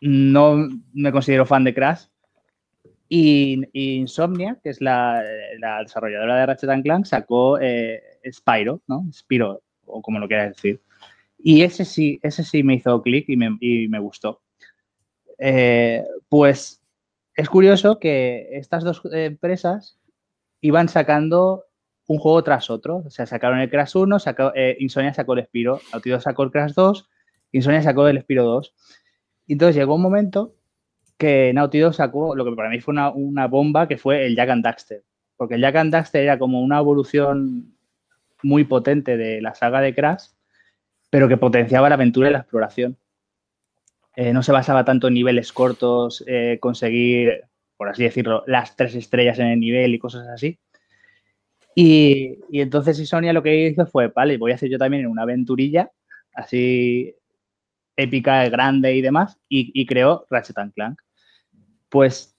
no 0.00 0.68
me 0.92 1.12
considero 1.12 1.46
fan 1.46 1.64
de 1.64 1.74
Crash, 1.74 2.06
y, 3.08 3.62
Insomnia, 3.72 4.58
que 4.62 4.70
es 4.70 4.80
la, 4.80 5.22
desarrolladora 5.82 6.36
de 6.36 6.46
Ratchet 6.46 6.82
Clank, 6.82 7.04
sacó 7.04 7.58
eh, 7.60 8.02
Spyro, 8.30 8.82
¿no? 8.86 9.06
Spyro, 9.12 9.62
o 9.84 10.02
como 10.02 10.18
lo 10.18 10.26
quieras 10.26 10.54
decir. 10.56 10.80
Y 11.38 11.62
ese 11.62 11.84
sí, 11.84 12.18
ese 12.22 12.42
sí 12.42 12.62
me 12.62 12.74
hizo 12.74 13.02
clic 13.02 13.26
y 13.28 13.36
me, 13.36 13.98
gustó. 13.98 14.40
Eh, 15.38 16.02
pues 16.28 16.82
es 17.36 17.48
curioso 17.48 17.98
que 17.98 18.48
estas 18.52 18.82
dos 18.82 19.02
empresas 19.12 19.98
iban 20.60 20.88
sacando 20.88 21.64
un 22.06 22.18
juego 22.18 22.42
tras 22.42 22.70
otro. 22.70 23.02
O 23.06 23.10
sea, 23.10 23.26
sacaron 23.26 23.60
el 23.60 23.70
Crash 23.70 23.96
1, 23.96 24.18
sacó, 24.18 24.52
eh, 24.54 24.76
Insomnia 24.80 25.14
sacó 25.14 25.34
el 25.34 25.44
Spiro, 25.44 25.80
Naughty 25.92 26.10
sacó 26.20 26.42
el 26.42 26.50
Crash 26.50 26.72
2, 26.74 27.08
Insomnia 27.52 27.82
sacó 27.82 28.08
el 28.08 28.20
Spiro 28.20 28.44
2. 28.44 28.74
Y 29.46 29.52
entonces 29.54 29.76
llegó 29.76 29.94
un 29.94 30.02
momento 30.02 30.54
que 31.16 31.52
Naughty 31.54 31.78
Dog 31.78 31.94
sacó 31.94 32.34
lo 32.34 32.44
que 32.44 32.52
para 32.52 32.70
mí 32.70 32.80
fue 32.80 32.92
una, 32.92 33.10
una 33.10 33.46
bomba, 33.46 33.88
que 33.88 33.98
fue 33.98 34.26
el 34.26 34.36
Jack 34.36 34.50
and 34.50 34.64
Daxter. 34.64 35.04
Porque 35.36 35.54
el 35.54 35.60
Jack 35.60 35.76
and 35.76 35.92
Daxter 35.92 36.22
era 36.22 36.38
como 36.38 36.60
una 36.60 36.78
evolución 36.78 37.74
muy 38.42 38.64
potente 38.64 39.16
de 39.16 39.40
la 39.40 39.54
saga 39.54 39.80
de 39.80 39.94
Crash, 39.94 40.26
pero 41.10 41.28
que 41.28 41.36
potenciaba 41.36 41.88
la 41.88 41.94
aventura 41.94 42.28
y 42.28 42.32
la 42.32 42.40
exploración. 42.40 42.98
Eh, 44.16 44.32
no 44.32 44.42
se 44.42 44.52
basaba 44.52 44.84
tanto 44.84 45.08
en 45.08 45.14
niveles 45.14 45.52
cortos, 45.52 46.22
eh, 46.26 46.58
conseguir, 46.60 47.44
por 47.76 47.88
así 47.88 48.04
decirlo, 48.04 48.44
las 48.46 48.76
tres 48.76 48.94
estrellas 48.94 49.38
en 49.38 49.46
el 49.48 49.60
nivel 49.60 49.94
y 49.94 49.98
cosas 49.98 50.28
así. 50.28 50.58
Y, 51.74 52.38
y 52.50 52.60
entonces 52.60 53.08
Sonia 53.08 53.32
lo 53.32 53.42
que 53.42 53.68
hizo 53.68 53.86
fue, 53.86 54.08
vale, 54.08 54.38
voy 54.38 54.52
a 54.52 54.54
hacer 54.54 54.70
yo 54.70 54.78
también 54.78 55.06
una 55.06 55.22
aventurilla 55.22 55.90
así 56.34 57.14
épica, 57.96 58.48
grande 58.48 58.94
y 58.94 59.02
demás, 59.02 59.38
y, 59.48 59.86
creó 59.86 60.26
Ratchet 60.30 60.58
and 60.58 60.74
Clank. 60.74 61.00
Pues, 61.88 62.36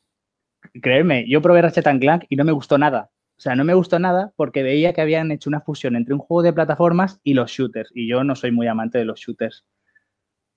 creerme, 0.82 1.26
yo 1.30 1.41
probé 1.41 1.62
Ratchet 1.62 1.88
and 1.88 2.02
Clank 2.02 2.26
y 2.30 2.36
no 2.36 2.43
me 2.43 2.52
gustó 2.52 2.78
nada. 2.78 3.10
O 3.38 3.41
sea, 3.41 3.56
no 3.56 3.63
me 3.63 3.74
gustó 3.74 4.00
nada 4.00 4.34
porque 4.36 4.63
veía 4.63 4.93
que 4.93 5.02
habían 5.02 5.32
hecho 5.32 5.50
una 5.50 5.62
fusión 5.62 5.95
entre 5.95 6.13
un 6.13 6.19
juego 6.19 6.43
de 6.43 6.54
plataformas 6.54 7.19
y 7.24 7.34
los 7.34 7.52
shooters, 7.52 7.91
y 7.93 8.08
yo 8.08 8.24
no 8.24 8.36
soy 8.36 8.52
muy 8.52 8.67
amante 8.67 8.98
de 8.98 9.06
los 9.06 9.19
shooters. 9.19 9.65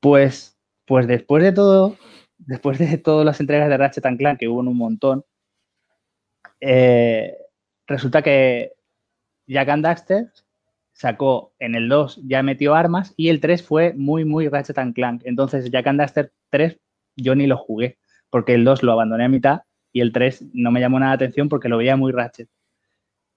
Pues 0.01 0.59
pues 0.89 1.07
después 1.07 1.45
de 1.45 1.53
todo, 1.53 1.97
después 2.39 2.79
de 2.79 2.97
todas 2.99 3.25
las 3.25 3.39
entregas 3.41 3.69
de 3.69 3.77
Ratchet 3.77 4.05
Clank, 4.17 4.39
que 4.41 4.49
hubo 4.49 4.61
un 4.61 4.77
montón, 4.77 5.25
eh, 6.61 7.37
resulta 7.89 8.23
que 8.23 8.73
Jack 9.47 9.69
and 9.71 9.83
Daxter 9.83 10.31
sacó 10.93 11.55
en 11.59 11.75
el 11.75 11.89
2, 11.89 12.23
ya 12.25 12.43
metió 12.43 12.75
armas, 12.75 13.15
y 13.17 13.29
el 13.29 13.41
3 13.41 13.63
fue 13.63 13.95
muy, 13.95 14.25
muy 14.25 14.49
Ratchet 14.49 14.77
Clank. 14.95 15.23
Entonces, 15.25 15.71
Jack 15.71 15.87
and 15.87 15.99
Daxter 15.99 16.33
3 16.51 16.79
yo 17.17 17.35
ni 17.35 17.47
lo 17.47 17.57
jugué, 17.57 17.99
porque 18.31 18.55
el 18.55 18.65
2 18.65 18.83
lo 18.83 18.93
abandoné 18.93 19.25
a 19.25 19.29
mitad 19.29 19.63
y 19.93 20.01
el 20.01 20.13
3 20.13 20.47
no 20.53 20.71
me 20.71 20.81
llamó 20.81 21.01
nada 21.01 21.13
la 21.13 21.17
atención 21.17 21.49
porque 21.49 21.69
lo 21.69 21.79
veía 21.79 21.97
muy 21.97 22.13
Ratchet. 22.13 22.49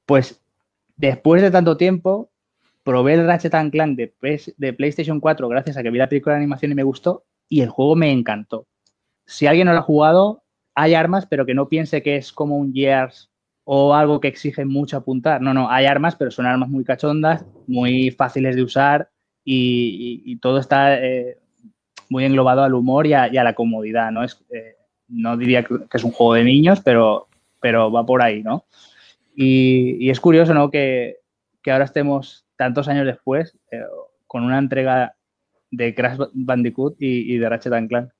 Pues 0.05 0.41
después 0.97 1.41
de 1.41 1.49
tanto 1.49 1.77
tiempo, 1.77 2.29
probé 2.83 3.13
el 3.13 3.25
Ratchet 3.25 3.53
Clank 3.71 3.95
de, 3.95 4.13
de 4.57 4.73
PlayStation 4.73 5.19
4 5.19 5.47
gracias 5.47 5.77
a 5.77 5.83
que 5.83 5.89
vi 5.89 5.97
la 5.97 6.09
película 6.09 6.35
de 6.35 6.41
animación 6.41 6.71
y 6.71 6.75
me 6.75 6.83
gustó, 6.83 7.25
y 7.47 7.61
el 7.61 7.69
juego 7.69 7.95
me 7.95 8.11
encantó. 8.11 8.67
Si 9.25 9.47
alguien 9.47 9.67
no 9.67 9.73
lo 9.73 9.79
ha 9.79 9.83
jugado, 9.83 10.43
hay 10.75 10.93
armas, 10.93 11.25
pero 11.25 11.45
que 11.45 11.53
no 11.53 11.69
piense 11.69 12.03
que 12.03 12.17
es 12.17 12.31
como 12.31 12.57
un 12.57 12.73
Gears 12.73 13.30
o 13.63 13.93
algo 13.93 14.19
que 14.19 14.28
exige 14.28 14.65
mucho 14.65 14.97
apuntar. 14.97 15.41
No, 15.41 15.54
no, 15.54 15.69
hay 15.69 15.86
armas, 15.86 16.15
pero 16.15 16.32
son 16.32 16.45
armas 16.45 16.69
muy 16.69 16.84
cachondas, 16.84 17.45
muy 17.67 18.12
fáciles 18.12 18.56
de 18.56 18.63
usar 18.63 19.10
y, 19.43 20.38
todo 20.38 20.60
está 20.60 20.97
eh, 20.97 21.38
muy 22.10 22.26
englobado 22.26 22.63
al 22.63 22.74
humor 22.74 23.08
y 23.08 23.13
a, 23.13 23.30
la 23.32 23.54
comodidad, 23.54 24.12
¿no? 24.12 24.24
Es, 24.24 24.43
eh, 24.50 24.76
no 25.08 25.38
diría 25.38 25.63
que 25.63 25.78
es 25.91 26.04
un 26.04 26.12
juego 26.12 26.36
de 26.36 26.43
niños, 26.43 26.82
pero, 26.82 27.28
pero 27.60 27.91
va 27.91 28.06
por 28.06 28.21
ahí, 28.21 28.43
¿no? 28.43 28.65
Y, 29.36 30.10
es 30.10 30.19
curioso, 30.19 30.54
¿no? 30.54 30.69
Que, 30.69 31.17
ahora 31.67 31.86
estemos 31.86 32.45
tantos 32.56 32.88
años 32.88 33.06
después 33.06 33.58
eh, 33.71 33.82
con 34.28 34.43
una 34.43 34.58
entrega 34.58 35.15
de 35.69 35.95
Crash 35.95 36.17
Bandicoot 36.34 36.95
y, 37.00 37.38
de 37.38 37.50
Ratchet 37.50 37.88
Clank. 37.88 38.12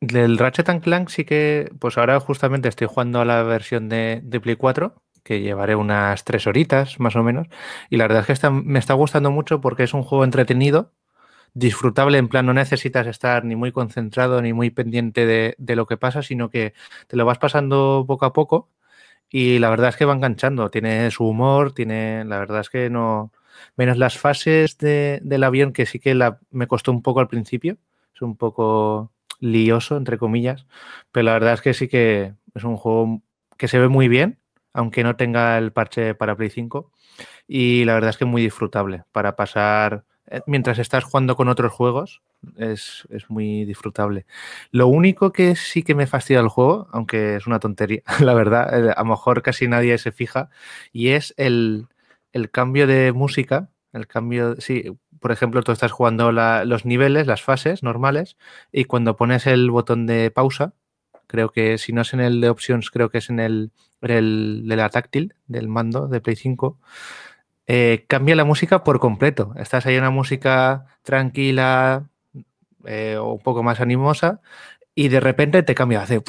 Del 0.00 0.38
Ratchet 0.38 0.80
Clank 0.80 1.08
sí 1.08 1.24
que, 1.24 1.72
pues 1.80 1.98
ahora 1.98 2.20
justamente 2.20 2.68
estoy 2.68 2.86
jugando 2.86 3.20
a 3.20 3.24
la 3.24 3.42
versión 3.42 3.88
de, 3.88 4.22
Play 4.42 4.56
4, 4.56 5.02
que 5.24 5.40
llevaré 5.40 5.74
unas 5.74 6.24
tres 6.24 6.46
horitas 6.46 7.00
más 7.00 7.16
o 7.16 7.22
menos, 7.24 7.48
y 7.90 7.96
la 7.96 8.04
verdad 8.06 8.24
es 8.28 8.38
que 8.38 8.50
me 8.50 8.78
está 8.78 8.94
gustando 8.94 9.30
mucho 9.32 9.60
porque 9.60 9.82
es 9.82 9.94
un 9.94 10.04
juego 10.04 10.24
entretenido, 10.24 10.92
disfrutable, 11.54 12.18
en 12.18 12.28
plan 12.28 12.46
no 12.46 12.54
necesitas 12.54 13.06
estar 13.08 13.44
ni 13.44 13.56
muy 13.56 13.72
concentrado 13.72 14.42
ni 14.42 14.52
muy 14.52 14.70
pendiente 14.70 15.26
de, 15.26 15.56
de 15.58 15.76
lo 15.76 15.86
que 15.86 15.96
pasa, 15.96 16.22
sino 16.22 16.50
que 16.50 16.74
te 17.08 17.16
lo 17.16 17.24
vas 17.26 17.38
pasando 17.38 18.04
poco 18.06 18.26
a 18.26 18.32
poco 18.32 18.70
y 19.30 19.58
la 19.58 19.70
verdad 19.70 19.90
es 19.90 19.96
que 19.96 20.04
va 20.06 20.14
enganchando, 20.14 20.70
tiene 20.70 21.10
su 21.10 21.26
humor, 21.26 21.72
tiene, 21.72 22.24
la 22.24 22.38
verdad 22.38 22.60
es 22.62 22.70
que 22.70 22.90
no, 22.90 23.32
menos 23.76 23.98
las 23.98 24.18
fases 24.18 24.78
del 24.78 25.44
avión 25.44 25.72
que 25.72 25.86
sí 25.86 25.98
que 26.00 26.14
la, 26.14 26.40
me 26.50 26.66
costó 26.68 26.92
un 26.92 27.02
poco 27.02 27.20
al 27.20 27.28
principio, 27.28 27.78
es 28.14 28.22
un 28.22 28.36
poco 28.36 29.12
lioso, 29.40 29.96
entre 29.96 30.18
comillas, 30.18 30.66
pero 31.12 31.24
la 31.24 31.32
verdad 31.34 31.54
es 31.54 31.62
que 31.62 31.74
sí 31.74 31.88
que 31.88 32.34
es 32.54 32.64
un 32.64 32.76
juego 32.76 33.22
que 33.56 33.68
se 33.68 33.78
ve 33.78 33.88
muy 33.88 34.08
bien, 34.08 34.40
aunque 34.72 35.02
no 35.04 35.16
tenga 35.16 35.58
el 35.58 35.72
parche 35.72 36.14
para 36.14 36.36
Play 36.36 36.50
5, 36.50 36.92
y 37.46 37.84
la 37.84 37.94
verdad 37.94 38.10
es 38.10 38.16
que 38.18 38.24
muy 38.24 38.42
disfrutable 38.42 39.04
para 39.12 39.36
pasar 39.36 40.04
eh, 40.30 40.42
mientras 40.46 40.78
estás 40.78 41.04
jugando 41.04 41.36
con 41.36 41.48
otros 41.48 41.72
juegos, 41.72 42.22
es, 42.56 43.06
es, 43.10 43.30
muy 43.30 43.64
disfrutable. 43.64 44.26
Lo 44.70 44.86
único 44.88 45.32
que 45.32 45.56
sí 45.56 45.82
que 45.82 45.94
me 45.94 46.06
fastidia 46.06 46.40
el 46.40 46.48
juego, 46.48 46.88
aunque 46.92 47.36
es 47.36 47.46
una 47.46 47.60
tontería, 47.60 48.02
la 48.20 48.34
verdad, 48.34 48.88
eh, 48.88 48.92
a 48.96 49.02
lo 49.02 49.10
mejor 49.10 49.42
casi 49.42 49.68
nadie 49.68 49.96
se 49.98 50.12
fija, 50.12 50.50
y 50.92 51.08
es 51.08 51.34
el, 51.36 51.86
el 52.32 52.50
cambio 52.50 52.86
de 52.86 53.12
música, 53.12 53.70
el 53.92 54.06
cambio, 54.06 54.60
sí, 54.60 54.84
por 55.20 55.32
ejemplo, 55.32 55.62
tú 55.62 55.72
estás 55.72 55.92
jugando 55.92 56.32
los 56.32 56.84
niveles, 56.84 57.26
las 57.26 57.42
fases 57.42 57.82
normales, 57.82 58.36
y 58.72 58.84
cuando 58.84 59.16
pones 59.16 59.46
el 59.46 59.70
botón 59.70 60.06
de 60.06 60.30
pausa, 60.30 60.74
creo 61.26 61.50
que 61.50 61.78
si 61.78 61.92
no 61.92 62.02
es 62.02 62.12
en 62.14 62.20
el 62.20 62.40
de 62.40 62.50
options, 62.50 62.90
creo 62.90 63.10
que 63.10 63.18
es 63.18 63.30
en 63.30 63.40
el, 63.40 63.72
el 64.02 64.64
de 64.66 64.76
la 64.76 64.88
táctil 64.90 65.34
del 65.46 65.68
mando 65.68 66.08
de 66.08 66.20
Play 66.20 66.36
5, 66.36 66.78
eh, 67.66 68.04
cambia 68.08 68.36
la 68.36 68.44
música 68.44 68.82
por 68.84 68.98
completo. 68.98 69.52
Estás 69.56 69.86
ahí 69.86 69.94
en 69.94 70.02
una 70.02 70.10
música 70.10 70.86
tranquila 71.02 72.08
eh, 72.84 73.16
o 73.18 73.32
un 73.34 73.42
poco 73.42 73.62
más 73.62 73.80
animosa 73.80 74.40
y 74.94 75.08
de 75.08 75.20
repente 75.20 75.62
te 75.62 75.74
cambia, 75.74 76.02
hace 76.02 76.20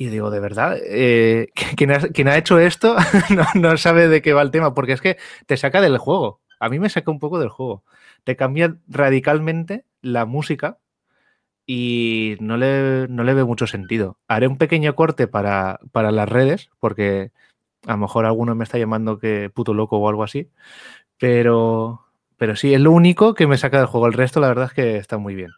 y 0.00 0.06
digo, 0.06 0.30
de 0.30 0.38
verdad, 0.38 0.78
eh, 0.80 1.48
¿quién, 1.76 1.90
ha, 2.28 2.36
hecho 2.38 2.58
esto 2.60 2.96
no, 3.54 3.76
sabe 3.76 4.08
de 4.08 4.22
qué 4.22 4.32
va 4.32 4.42
el 4.42 4.52
tema, 4.52 4.72
porque 4.72 4.92
es 4.92 5.00
que 5.00 5.18
te 5.46 5.56
saca 5.56 5.80
del 5.80 5.98
juego. 5.98 6.40
A 6.58 6.68
mí 6.68 6.78
me 6.78 6.88
saca 6.88 7.10
un 7.10 7.18
poco 7.18 7.38
del 7.38 7.48
juego. 7.48 7.84
Te 8.24 8.36
cambia 8.36 8.76
radicalmente 8.88 9.84
la 10.02 10.26
música 10.26 10.78
y 11.66 12.36
no 12.40 12.56
le, 12.56 13.06
no 13.08 13.24
le 13.24 13.34
veo 13.34 13.46
mucho 13.46 13.66
sentido. 13.66 14.18
Haré 14.26 14.48
un 14.48 14.56
pequeño 14.56 14.94
corte 14.94 15.26
para, 15.26 15.80
para 15.92 16.10
las 16.10 16.28
redes, 16.28 16.70
porque 16.80 17.30
a 17.86 17.92
lo 17.92 17.98
mejor 17.98 18.24
alguno 18.24 18.54
me 18.54 18.64
está 18.64 18.78
llamando 18.78 19.18
que 19.18 19.50
puto 19.50 19.74
loco 19.74 19.98
o 19.98 20.08
algo 20.08 20.22
así, 20.22 20.48
pero, 21.18 22.06
pero 22.36 22.56
sí, 22.56 22.74
es 22.74 22.80
lo 22.80 22.92
único 22.92 23.34
que 23.34 23.46
me 23.46 23.58
saca 23.58 23.78
del 23.78 23.86
juego. 23.86 24.06
El 24.06 24.14
resto, 24.14 24.40
la 24.40 24.48
verdad 24.48 24.66
es 24.66 24.72
que 24.72 24.96
está 24.96 25.18
muy 25.18 25.34
bien. 25.34 25.50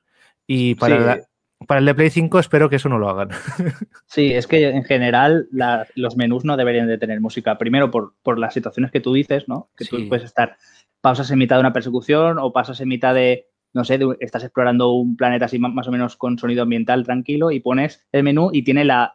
Y 0.47 0.75
para, 0.75 0.99
la, 0.99 1.21
para 1.67 1.79
el 1.79 1.87
de 1.87 1.95
Play 1.95 2.11
5 2.11 2.39
espero 2.39 2.69
que 2.69 2.77
eso 2.77 2.89
no 2.89 2.99
lo 2.99 3.09
hagan. 3.09 3.29
Sí, 4.07 4.33
es 4.33 4.49
que 4.49 4.69
en 4.69 4.83
general 4.83 5.49
los 5.95 6.17
menús 6.17 6.45
no 6.45 6.57
deberían 6.57 6.89
de 6.89 6.99
tener 6.99 7.21
música. 7.21 7.57
Primero 7.59 7.93
por, 7.93 8.39
las 8.41 8.53
situaciones 8.53 8.91
que 8.91 8.99
tú 8.99 9.13
dices, 9.13 9.47
¿no? 9.47 9.71
Que 9.77 9.85
tú 9.85 10.09
puedes 10.09 10.25
estar, 10.25 10.57
pausas 11.01 11.31
en 11.31 11.39
mitad 11.39 11.57
de 11.57 11.61
una 11.61 11.73
persecución 11.73 12.39
o 12.39 12.53
pasas 12.53 12.81
en 12.81 12.89
mitad 12.89 13.15
de, 13.15 13.47
no 13.73 13.85
sé, 13.85 13.99
estás 14.21 14.45
explorando 14.45 14.93
un 14.93 15.17
planeta 15.17 15.47
así 15.47 15.59
más 15.59 15.89
o 15.89 15.91
menos 15.93 16.17
con 16.17 16.39
sonido 16.39 16.63
ambiental 16.63 17.05
tranquilo 17.05 17.51
y 17.51 17.61
pones 17.61 18.07
el 18.13 18.23
menú 18.23 18.51
y 18.53 18.63
tiene 18.63 18.85
la, 18.85 19.13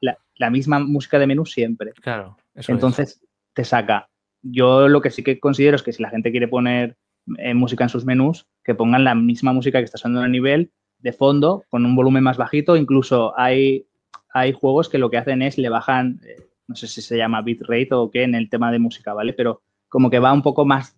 misma 0.52 0.80
música 0.80 1.20
de 1.20 1.28
menú 1.28 1.46
siempre. 1.46 1.94
Claro. 1.94 2.38
Eso 2.54 2.72
Entonces 2.72 3.22
te 3.54 3.64
saca. 3.64 4.10
Yo 4.42 4.88
lo 4.88 5.02
que 5.02 5.12
sí 5.12 5.24
que 5.24 5.40
considero 5.40 5.76
es 5.76 5.84
que 5.84 5.94
si 5.94 6.02
la 6.02 6.10
gente 6.10 6.32
quiere 6.32 6.48
poner 6.48 6.98
eh, 7.38 7.54
música 7.54 7.84
en 7.84 7.90
sus 7.90 8.06
menús, 8.06 8.48
que 8.64 8.76
pongan 8.76 9.04
la 9.04 9.16
misma 9.16 9.54
música 9.54 9.80
que 9.80 9.86
está 9.86 9.98
sonando 9.98 10.22
en 10.22 10.26
el 10.28 10.32
nivel 10.32 10.72
de 11.00 11.14
fondo 11.14 11.64
con 11.70 11.86
un 11.86 11.96
volumen 11.96 12.24
más 12.24 12.38
bajito. 12.38 12.76
Incluso 12.76 13.38
hay, 13.38 13.88
hay 14.34 14.54
juegos 14.54 14.90
que 14.90 14.98
lo 14.98 15.10
que 15.10 15.18
hacen 15.18 15.42
es 15.42 15.58
le 15.58 15.70
bajan, 15.70 16.20
eh, 16.26 16.36
no 16.68 16.76
sé 16.76 16.88
si 16.88 17.02
se 17.02 17.18
llama 17.18 17.42
bitrate 17.42 17.90
o 17.94 18.12
qué 18.12 18.24
en 18.24 18.36
el 18.36 18.50
tema 18.50 18.72
de 18.72 18.80
música, 18.80 19.14
¿vale? 19.14 19.34
Pero 19.34 19.62
como 19.90 20.10
que 20.10 20.20
va 20.20 20.34
un 20.34 20.42
poco 20.42 20.66
más 20.66 20.98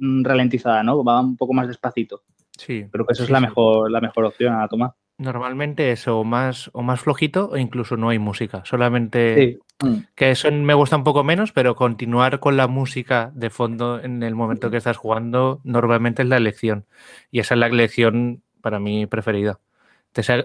ralentizada, 0.00 0.82
¿no? 0.82 1.02
Va 1.04 1.20
un 1.20 1.36
poco 1.36 1.52
más 1.52 1.68
despacito. 1.68 2.22
Sí. 2.56 2.86
Creo 2.90 3.06
que 3.06 3.12
eso 3.12 3.24
es 3.24 3.30
la 3.30 3.40
mejor, 3.40 3.90
la 3.90 4.00
mejor 4.00 4.24
opción 4.24 4.54
a 4.54 4.68
tomar. 4.68 4.92
Normalmente 5.18 5.92
es 5.92 6.08
o 6.08 6.24
más, 6.24 6.70
o 6.72 6.82
más 6.82 7.00
flojito 7.00 7.50
o 7.50 7.56
incluso 7.56 7.96
no 7.96 8.08
hay 8.08 8.18
música. 8.18 8.62
Solamente 8.64 9.60
mm. 9.80 9.94
que 10.14 10.30
eso 10.30 10.50
me 10.50 10.74
gusta 10.74 10.96
un 10.96 11.04
poco 11.04 11.22
menos, 11.22 11.52
pero 11.52 11.76
continuar 11.76 12.40
con 12.40 12.56
la 12.56 12.66
música 12.66 13.30
de 13.34 13.50
fondo 13.50 14.00
en 14.00 14.22
el 14.22 14.34
momento 14.34 14.70
que 14.70 14.78
estás 14.78 14.96
jugando 14.96 15.60
normalmente 15.64 16.22
es 16.22 16.28
la 16.28 16.38
elección. 16.38 16.86
Y 17.30 17.40
esa 17.40 17.54
es 17.54 17.60
la 17.60 17.66
elección 17.66 18.42
para 18.60 18.80
mí 18.80 19.06
preferida. 19.06 19.60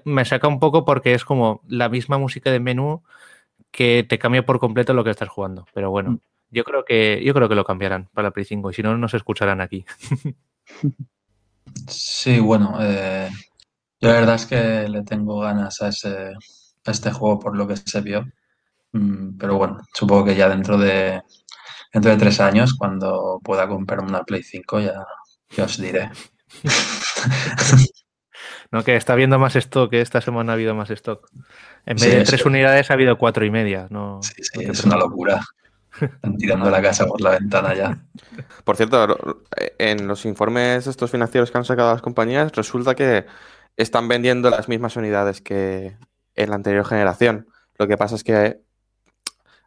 me 0.03 0.25
saca 0.25 0.47
un 0.47 0.59
poco 0.59 0.85
porque 0.85 1.13
es 1.13 1.25
como 1.25 1.61
la 1.67 1.89
misma 1.89 2.17
música 2.17 2.51
de 2.51 2.59
menú 2.59 3.03
que 3.71 4.05
te 4.07 4.19
cambia 4.19 4.45
por 4.45 4.59
completo 4.59 4.93
lo 4.93 5.03
que 5.03 5.11
estás 5.11 5.29
jugando. 5.29 5.65
Pero 5.73 5.89
bueno, 5.89 6.11
mm. 6.11 6.19
Yo 6.49 6.63
creo 6.63 6.85
que 6.85 7.21
yo 7.23 7.33
creo 7.33 7.49
que 7.49 7.55
lo 7.55 7.65
cambiarán 7.65 8.09
para 8.13 8.29
la 8.29 8.31
Play 8.31 8.45
5 8.45 8.71
y 8.71 8.73
si 8.73 8.83
no, 8.83 8.97
no 8.97 9.07
se 9.09 9.17
escucharán 9.17 9.61
aquí. 9.61 9.85
Sí, 11.87 12.39
bueno, 12.39 12.77
eh, 12.81 13.29
yo 13.99 14.09
la 14.09 14.15
verdad 14.15 14.35
es 14.35 14.45
que 14.45 14.87
le 14.89 15.03
tengo 15.03 15.39
ganas 15.41 15.81
a, 15.81 15.89
ese, 15.89 16.33
a 16.85 16.91
este 16.91 17.11
juego 17.11 17.39
por 17.39 17.55
lo 17.55 17.67
que 17.67 17.75
se 17.77 18.01
vio. 18.01 18.25
Mm, 18.93 19.37
pero 19.37 19.57
bueno, 19.57 19.77
supongo 19.93 20.25
que 20.25 20.35
ya 20.35 20.49
dentro 20.49 20.77
de, 20.77 21.21
dentro 21.93 22.11
de 22.11 22.17
tres 22.17 22.39
años, 22.39 22.73
cuando 22.73 23.39
pueda 23.43 23.67
comprarme 23.67 24.09
una 24.09 24.23
Play 24.23 24.43
5, 24.43 24.79
ya, 24.79 25.05
ya 25.55 25.65
os 25.65 25.77
diré. 25.79 26.09
No, 28.69 28.83
que 28.83 28.97
está 28.97 29.13
habiendo 29.13 29.39
más 29.39 29.55
stock, 29.55 29.89
que 29.89 30.01
esta 30.01 30.19
semana 30.19 30.51
ha 30.51 30.55
habido 30.55 30.75
más 30.75 30.89
stock. 30.89 31.29
En 31.85 31.95
vez 31.95 32.03
Sí, 32.03 32.09
de 32.09 32.23
tres 32.25 32.45
unidades 32.45 32.91
ha 32.91 32.95
habido 32.95 33.17
cuatro 33.17 33.45
y 33.45 33.49
media. 33.51 33.87
No, 33.89 34.19
Sí, 34.21 34.43
sí, 34.43 34.65
no 34.65 34.73
es 34.73 34.83
una 34.83 34.97
locura. 34.97 35.41
Están 36.01 36.37
tirando 36.37 36.69
la 36.69 36.81
casa 36.81 37.05
por 37.05 37.21
la 37.21 37.31
ventana 37.31 37.73
ya. 37.73 37.97
Por 38.63 38.75
cierto, 38.75 39.41
en 39.77 40.07
los 40.07 40.25
informes 40.25 40.87
estos 40.87 41.11
financieros 41.11 41.51
que 41.51 41.57
han 41.57 41.65
sacado 41.65 41.91
las 41.91 42.01
compañías, 42.01 42.51
resulta 42.53 42.95
que 42.95 43.25
están 43.75 44.07
vendiendo 44.07 44.49
las 44.49 44.67
mismas 44.67 44.95
unidades 44.95 45.41
que 45.41 45.97
en 46.35 46.49
la 46.49 46.55
anterior 46.55 46.85
generación. 46.85 47.47
Lo 47.77 47.87
que 47.87 47.97
pasa 47.97 48.15
es 48.15 48.23
que, 48.23 48.61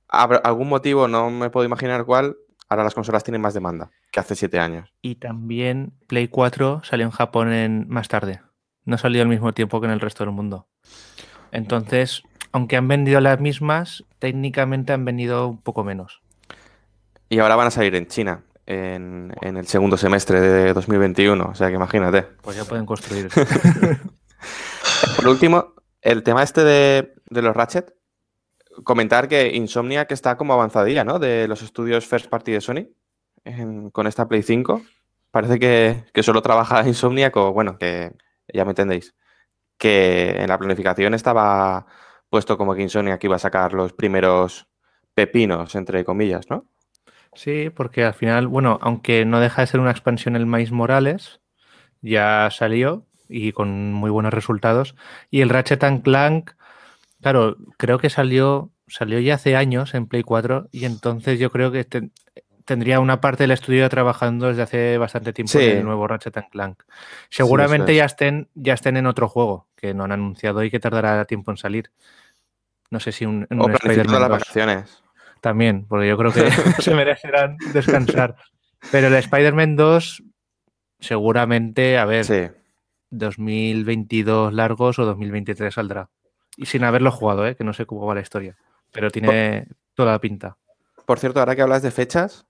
algún 0.09 0.69
motivo, 0.69 1.09
no 1.09 1.31
me 1.31 1.51
puedo 1.51 1.67
imaginar 1.67 2.05
cuál, 2.05 2.37
ahora 2.69 2.85
las 2.85 2.95
consolas 2.95 3.25
tienen 3.25 3.41
más 3.41 3.55
demanda 3.55 3.91
que 4.11 4.21
hace 4.21 4.35
siete 4.35 4.59
años. 4.59 4.93
Y 5.03 5.17
también 5.17 5.93
Play 6.07 6.29
4 6.29 6.83
salió 6.85 7.07
en 7.07 7.13
Japón 7.13 7.53
en, 7.53 7.89
más 7.89 8.09
tarde. 8.09 8.41
No 8.85 8.99
salió 8.99 9.23
al 9.23 9.29
mismo 9.29 9.53
tiempo 9.53 9.81
que 9.81 9.87
en 9.87 9.93
el 9.93 10.01
resto 10.01 10.25
del 10.25 10.33
mundo. 10.33 10.67
Entonces, 11.53 12.23
aunque 12.53 12.77
han 12.77 12.89
vendido 12.89 13.21
las 13.21 13.41
mismas, 13.41 14.05
técnicamente 14.19 14.93
han 14.93 15.05
vendido 15.05 15.49
un 15.49 15.59
poco 15.59 15.85
menos. 15.85 16.20
Y 17.31 17.39
ahora 17.39 17.57
van 17.57 17.69
a 17.69 17.71
salir 17.71 17.95
en 17.95 18.07
China 18.09 18.45
en, 18.67 19.33
en 19.41 19.57
el 19.57 19.67
segundo 19.67 19.97
semestre 19.97 20.41
de 20.41 20.73
2021. 20.75 21.45
O 21.45 21.55
sea 21.55 21.69
que 21.69 21.75
imagínate. 21.77 22.23
Pues 22.43 22.57
ya 22.57 22.65
pueden 22.65 22.85
construir. 22.85 23.29
Por 25.17 25.29
último, 25.29 25.75
el 26.03 26.23
tema 26.23 26.43
este 26.43 26.65
de, 26.65 27.15
de 27.31 27.43
los 27.43 27.55
Ratchet. 27.57 27.95
Comentar 28.85 29.29
que 29.29 29.49
Insomnia 29.55 30.07
que 30.07 30.15
está 30.15 30.37
como 30.37 30.55
avanzadilla, 30.55 31.05
¿no? 31.05 31.19
De 31.19 31.47
los 31.49 31.63
estudios 31.63 32.07
First 32.07 32.29
Party 32.29 32.53
de 32.53 32.61
Sony 32.61 32.89
en- 33.45 33.91
con 33.91 34.07
esta 34.07 34.27
Play 34.29 34.43
5. 34.43 34.83
Parece 35.31 35.59
que, 35.59 36.05
que 36.13 36.23
solo 36.23 36.43
trabaja 36.43 36.87
Insomnia 36.87 37.31
con, 37.31 37.53
bueno, 37.53 37.79
que 37.79 38.13
ya 38.53 38.65
me 38.65 38.71
entendéis, 38.71 39.15
que 39.79 40.31
en 40.41 40.49
la 40.49 40.59
planificación 40.59 41.15
estaba 41.15 41.87
puesto 42.29 42.57
como 42.57 42.75
que 42.75 42.83
Insomnia 42.83 43.19
que 43.19 43.27
iba 43.27 43.37
a 43.37 43.41
sacar 43.41 43.73
los 43.73 43.93
primeros 43.93 44.67
pepinos, 45.15 45.75
entre 45.75 46.05
comillas, 46.05 46.49
¿no? 46.49 46.70
Sí, 47.35 47.71
porque 47.71 48.05
al 48.05 48.15
final, 48.15 48.49
bueno, 48.49 48.79
aunque 48.83 49.25
no 49.25 49.41
deja 49.41 49.63
de 49.63 49.67
ser 49.67 49.81
una 49.81 49.91
expansión 49.93 50.37
el 50.37 50.47
Miles 50.47 50.73
Morales, 50.73 51.41
ya 52.03 52.49
salió 52.51 53.07
y 53.29 53.53
con 53.53 53.93
muy 53.93 54.11
buenos 54.11 54.35
resultados. 54.35 54.97
Y 55.31 55.41
el 55.43 55.49
Ratchet 55.49 55.85
and 55.85 56.03
Clank, 56.03 56.51
claro, 57.21 57.57
creo 57.77 57.99
que 57.99 58.11
salió, 58.11 58.71
salió 58.89 59.21
ya 59.21 59.35
hace 59.37 59.55
años 59.57 59.95
en 59.95 60.07
Play 60.07 60.23
4 60.23 60.69
y 60.73 60.85
entonces 60.85 61.39
yo 61.39 61.51
creo 61.51 61.71
que 61.71 61.85
ten- 61.85 62.13
tendría 62.65 62.99
una 63.01 63.21
parte 63.21 63.45
del 63.45 63.53
estudio 63.53 63.89
trabajando 63.89 64.47
desde 64.49 64.63
hace 64.63 64.99
bastante 64.99 65.33
tiempo 65.33 65.53
Sí. 65.53 65.65
en 65.65 65.79
el 65.79 65.85
nuevo 65.85 66.07
Ratchet 66.09 66.37
and 66.37 66.49
Clank. 66.51 66.83
Seguramente 67.29 67.93
es. 67.93 67.99
ya 67.99 68.05
estén, 68.05 68.49
ya 68.55 68.75
estén 68.75 68.97
en 68.97 69.07
otro 69.07 69.29
juego 69.29 69.69
que 69.77 69.95
no 69.95 70.05
han 70.05 70.13
anunciado 70.13 70.63
y 70.65 70.71
que 70.71 70.81
tardará 70.81 71.25
tiempo 71.27 71.51
en 71.53 71.57
salir. 71.57 71.91
No 72.91 72.99
sé 73.01 73.13
si 73.13 73.25
un, 73.25 73.47
en 73.51 73.61
O 73.61 73.65
un 73.67 73.73
las 73.73 74.29
2. 74.29 74.39
vacaciones. 74.39 75.03
También, 75.41 75.87
porque 75.87 76.09
yo 76.09 76.17
creo 76.17 76.33
que 76.33 76.41
se 76.83 76.95
merecerán 76.95 77.57
descansar. 77.73 78.37
Pero 78.91 79.09
el 79.09 79.15
Spider-Man 79.15 79.77
2, 79.77 80.23
seguramente, 80.99 81.99
a 81.99 82.05
ver, 82.05 82.25
Sí. 82.25 82.49
2022 83.11 84.53
largos 84.53 84.99
o 84.99 85.05
2023 85.05 85.75
saldrá. 85.75 86.11
Y 86.57 86.67
sin 86.67 86.85
haberlo 86.85 87.11
jugado, 87.11 87.47
¿eh? 87.47 87.57
que 87.57 87.65
no 87.65 87.73
sé 87.73 87.87
cómo 87.87 88.07
va 88.07 88.15
la 88.15 88.21
historia. 88.21 88.57
Pero 88.93 89.11
tiene 89.11 89.67
toda 89.95 90.13
la 90.13 90.19
pinta. 90.21 90.57
Por 91.07 91.19
cierto, 91.19 91.41
ahora 91.41 91.57
que 91.57 91.63
hablas 91.63 91.83
de 91.83 91.91
fechas 91.91 92.47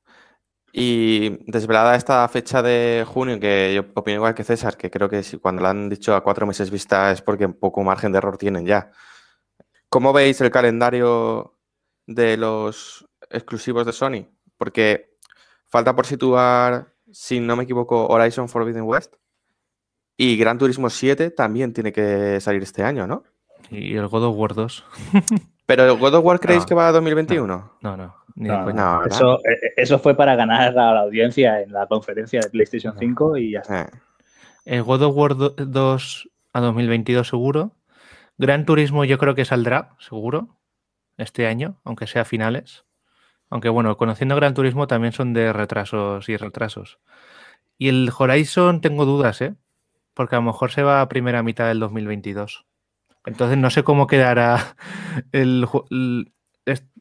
y 0.72 1.30
desvelada 1.50 1.96
esta 1.96 2.26
fecha 2.28 2.62
de 2.62 3.04
junio, 3.06 3.40
que 3.40 3.72
yo 3.74 3.86
opino 3.94 4.16
igual 4.16 4.34
que 4.34 4.44
César, 4.44 4.76
que 4.76 4.90
creo 4.90 5.08
que 5.08 5.22
si 5.22 5.38
cuando 5.38 5.62
la 5.62 5.70
han 5.70 5.88
dicho 5.88 6.14
a 6.14 6.22
cuatro 6.22 6.46
meses 6.46 6.70
vista 6.70 7.10
es 7.10 7.22
porque 7.22 7.48
poco 7.48 7.82
margen 7.82 8.12
de 8.12 8.18
error 8.18 8.36
tienen 8.36 8.66
ya. 8.66 8.90
¿Cómo 9.88 10.12
veis 10.12 10.40
el 10.40 10.50
calendario 10.50 11.58
de 12.14 12.36
los 12.36 13.06
exclusivos 13.30 13.86
de 13.86 13.92
Sony? 13.92 14.26
Porque 14.58 15.14
falta 15.68 15.94
por 15.94 16.06
situar, 16.06 16.92
si 17.10 17.40
no 17.40 17.56
me 17.56 17.64
equivoco, 17.64 18.06
Horizon 18.08 18.48
Forbidden 18.48 18.82
West 18.82 19.14
y 20.16 20.36
Gran 20.36 20.58
Turismo 20.58 20.90
7 20.90 21.30
también 21.30 21.72
tiene 21.72 21.92
que 21.92 22.40
salir 22.40 22.62
este 22.62 22.82
año, 22.82 23.06
¿no? 23.06 23.22
Y 23.70 23.96
el 23.96 24.08
God 24.08 24.24
of 24.24 24.36
War 24.36 24.54
2. 24.54 24.84
Pero 25.66 25.96
God 25.96 26.14
of 26.16 26.24
War 26.24 26.40
creéis 26.40 26.62
No, 26.64 26.66
que 26.66 26.74
va 26.74 26.88
a 26.88 26.92
2021? 26.92 27.72
No, 27.80 27.96
no. 27.96 28.16
Ni 28.34 28.48
No. 28.48 28.72
No. 28.72 29.04
Eso, 29.04 29.38
eh, 29.44 29.72
eso 29.76 29.98
fue 30.00 30.16
para 30.16 30.34
ganar 30.34 30.76
a 30.76 30.92
la 30.94 31.00
audiencia 31.00 31.60
en 31.62 31.72
la 31.72 31.86
conferencia 31.86 32.40
de 32.40 32.50
PlayStation 32.50 32.94
5 32.98 33.36
y 33.36 33.52
ya 33.52 33.60
está. 33.60 33.82
Eh, 33.82 33.90
El 34.64 34.82
God 34.82 35.02
of 35.02 35.16
War 35.16 35.36
do- 35.36 35.50
2 35.56 36.28
a 36.52 36.60
2022 36.60 37.28
seguro. 37.28 37.76
Gran 38.36 38.64
Turismo 38.66 39.04
yo 39.04 39.18
creo 39.18 39.34
que 39.34 39.44
saldrá, 39.44 39.94
seguro, 40.00 40.56
este 41.20 41.46
año, 41.46 41.80
aunque 41.84 42.06
sea 42.06 42.24
finales. 42.24 42.84
Aunque 43.48 43.68
bueno, 43.68 43.96
conociendo 43.96 44.36
Gran 44.36 44.54
Turismo 44.54 44.86
también 44.86 45.12
son 45.12 45.32
de 45.32 45.52
retrasos 45.52 46.28
y 46.28 46.36
retrasos. 46.36 46.98
Y 47.78 47.88
el 47.88 48.10
Horizon 48.16 48.80
tengo 48.80 49.04
dudas, 49.04 49.40
¿eh? 49.40 49.54
Porque 50.14 50.36
a 50.36 50.38
lo 50.38 50.44
mejor 50.44 50.70
se 50.70 50.82
va 50.82 51.00
a 51.00 51.08
primera 51.08 51.42
mitad 51.42 51.66
del 51.66 51.80
2022. 51.80 52.66
Entonces 53.24 53.58
no 53.58 53.70
sé 53.70 53.82
cómo 53.82 54.06
quedará 54.06 54.76
el 55.32 55.66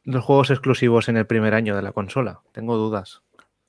los 0.04 0.24
juegos 0.24 0.50
exclusivos 0.50 1.08
en 1.08 1.16
el 1.16 1.26
primer 1.26 1.54
año 1.54 1.76
de 1.76 1.82
la 1.82 1.92
consola. 1.92 2.40
Tengo 2.52 2.76
dudas. 2.76 3.22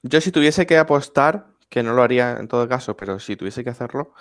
Yo 0.04 0.22
si 0.22 0.32
tuviese 0.32 0.66
que 0.66 0.78
apostar, 0.78 1.48
que 1.70 1.84
no 1.84 1.94
lo 1.94 2.04
haría 2.04 2.38
en 2.40 2.48
todo 2.48 2.68
caso, 2.68 2.98
pero 2.98 3.20
si 3.20 3.36
tuviese 3.36 3.64
que 3.64 3.70
hacerlo, 3.70 4.14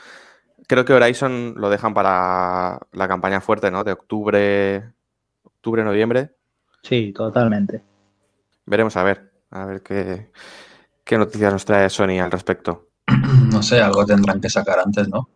creo 0.66 0.84
que 0.84 0.92
Horizon 0.92 1.54
lo 1.56 1.70
dejan 1.70 1.94
para 1.94 2.80
la 2.92 3.08
campaña 3.08 3.40
fuerte, 3.40 3.70
¿no? 3.70 3.84
De 3.84 3.92
octubre, 3.92 4.92
octubre, 5.60 5.84
noviembre. 5.84 6.30
Sí, 6.82 7.12
totalmente. 7.12 7.82
Veremos 8.64 8.96
a 8.96 9.02
ver, 9.04 9.30
a 9.50 9.66
ver 9.66 9.82
qué, 9.82 10.30
qué 11.04 11.18
noticias 11.18 11.52
nos 11.52 11.66
trae 11.66 11.90
Sony 11.90 12.18
al 12.20 12.30
respecto. 12.30 12.88
No 13.50 13.62
sé, 13.62 13.80
algo 13.82 14.06
tendrán 14.06 14.40
que 14.40 14.48
sacar 14.48 14.78
antes, 14.78 15.08
¿no? 15.08 15.28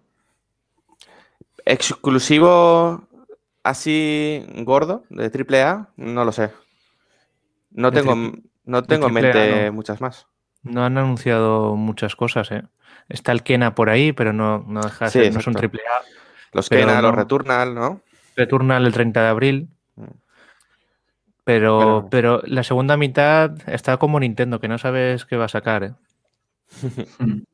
Exclusivo 1.66 3.06
así 3.62 4.44
gordo 4.58 5.04
de 5.10 5.30
AAA, 5.30 5.88
no 5.96 6.24
lo 6.24 6.32
sé. 6.32 6.50
No 7.70 7.90
De 7.90 8.00
tengo, 8.00 8.14
triple- 8.14 8.42
no 8.64 8.82
tengo 8.84 9.08
en 9.08 9.14
triple 9.14 9.30
A 9.32 9.34
mente 9.34 9.66
no. 9.66 9.72
muchas 9.72 10.00
más. 10.00 10.26
No 10.62 10.84
han 10.84 10.96
anunciado 10.96 11.74
muchas 11.76 12.14
cosas, 12.16 12.50
¿eh? 12.52 12.62
Está 13.08 13.32
el 13.32 13.42
Kena 13.42 13.74
por 13.74 13.90
ahí, 13.90 14.12
pero 14.12 14.32
no, 14.32 14.60
no 14.66 14.80
deja 14.82 15.06
de 15.06 15.10
Sí, 15.10 15.18
ser, 15.18 15.32
no 15.34 15.40
es 15.40 15.46
un 15.46 15.54
triple 15.54 15.80
A. 15.80 16.02
Los 16.52 16.68
Kena, 16.68 17.02
los. 17.02 17.14
Returnal, 17.14 17.74
¿no? 17.74 18.00
Returnal 18.36 18.86
el 18.86 18.92
30 18.92 19.22
de 19.22 19.28
abril. 19.28 19.68
Pero, 21.44 22.08
pero 22.10 22.40
la 22.46 22.62
segunda 22.62 22.96
mitad 22.96 23.52
está 23.68 23.98
como 23.98 24.18
Nintendo, 24.18 24.60
que 24.60 24.68
no 24.68 24.78
sabes 24.78 25.26
qué 25.26 25.36
va 25.36 25.44
a 25.44 25.48
sacar, 25.48 25.84
¿eh? 25.84 25.94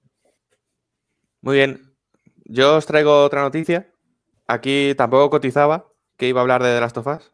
Muy 1.43 1.57
bien. 1.57 1.93
Yo 2.45 2.77
os 2.77 2.87
traigo 2.87 3.25
otra 3.25 3.43
noticia. 3.43 3.91
Aquí 4.47 4.95
tampoco 4.97 5.31
cotizaba 5.31 5.89
que 6.17 6.29
iba 6.29 6.41
a 6.41 6.43
hablar 6.43 6.63
de 6.63 6.75
The 6.75 6.81
Last 6.81 6.97
of 6.99 7.07
Us. 7.07 7.33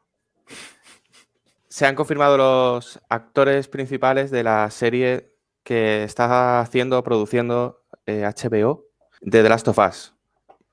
Se 1.68 1.86
han 1.86 1.94
confirmado 1.94 2.36
los 2.38 3.00
actores 3.08 3.68
principales 3.68 4.30
de 4.30 4.42
la 4.42 4.70
serie 4.70 5.34
que 5.62 6.04
está 6.04 6.60
haciendo, 6.60 7.02
produciendo 7.02 7.82
eh, 8.06 8.22
HBO 8.24 8.84
de 9.20 9.42
The 9.42 9.48
Last 9.48 9.68
of 9.68 9.78
Us. 9.78 10.14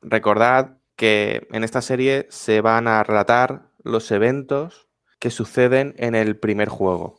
Recordad 0.02 0.78
que 0.96 1.48
en 1.52 1.64
esta 1.64 1.82
serie 1.82 2.28
se 2.30 2.62
van 2.62 2.88
a 2.88 3.04
relatar 3.04 3.70
los 3.84 4.12
eventos 4.12 4.88
que 5.24 5.32
suceden 5.32 5.96
en 6.00 6.16
el 6.16 6.38
primer 6.38 6.68
juego, 6.68 7.18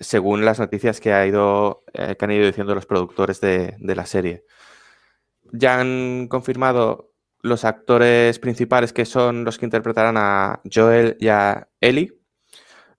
según 0.00 0.44
las 0.44 0.58
noticias 0.58 1.00
que, 1.00 1.12
ha 1.12 1.24
ido, 1.24 1.84
eh, 1.92 2.16
que 2.16 2.24
han 2.24 2.32
ido 2.32 2.46
diciendo 2.46 2.74
los 2.74 2.84
productores 2.84 3.40
de, 3.40 3.76
la 3.78 4.06
serie. 4.06 4.44
Ya 5.52 5.78
han 5.78 6.26
confirmado 6.26 7.12
los 7.42 7.64
actores 7.64 8.40
principales 8.40 8.92
que 8.92 9.04
son 9.04 9.44
los 9.44 9.56
que 9.56 9.66
interpretarán 9.66 10.16
a 10.16 10.62
Joel 10.68 11.16
y 11.20 11.28
a 11.28 11.68
Ellie. 11.80 12.18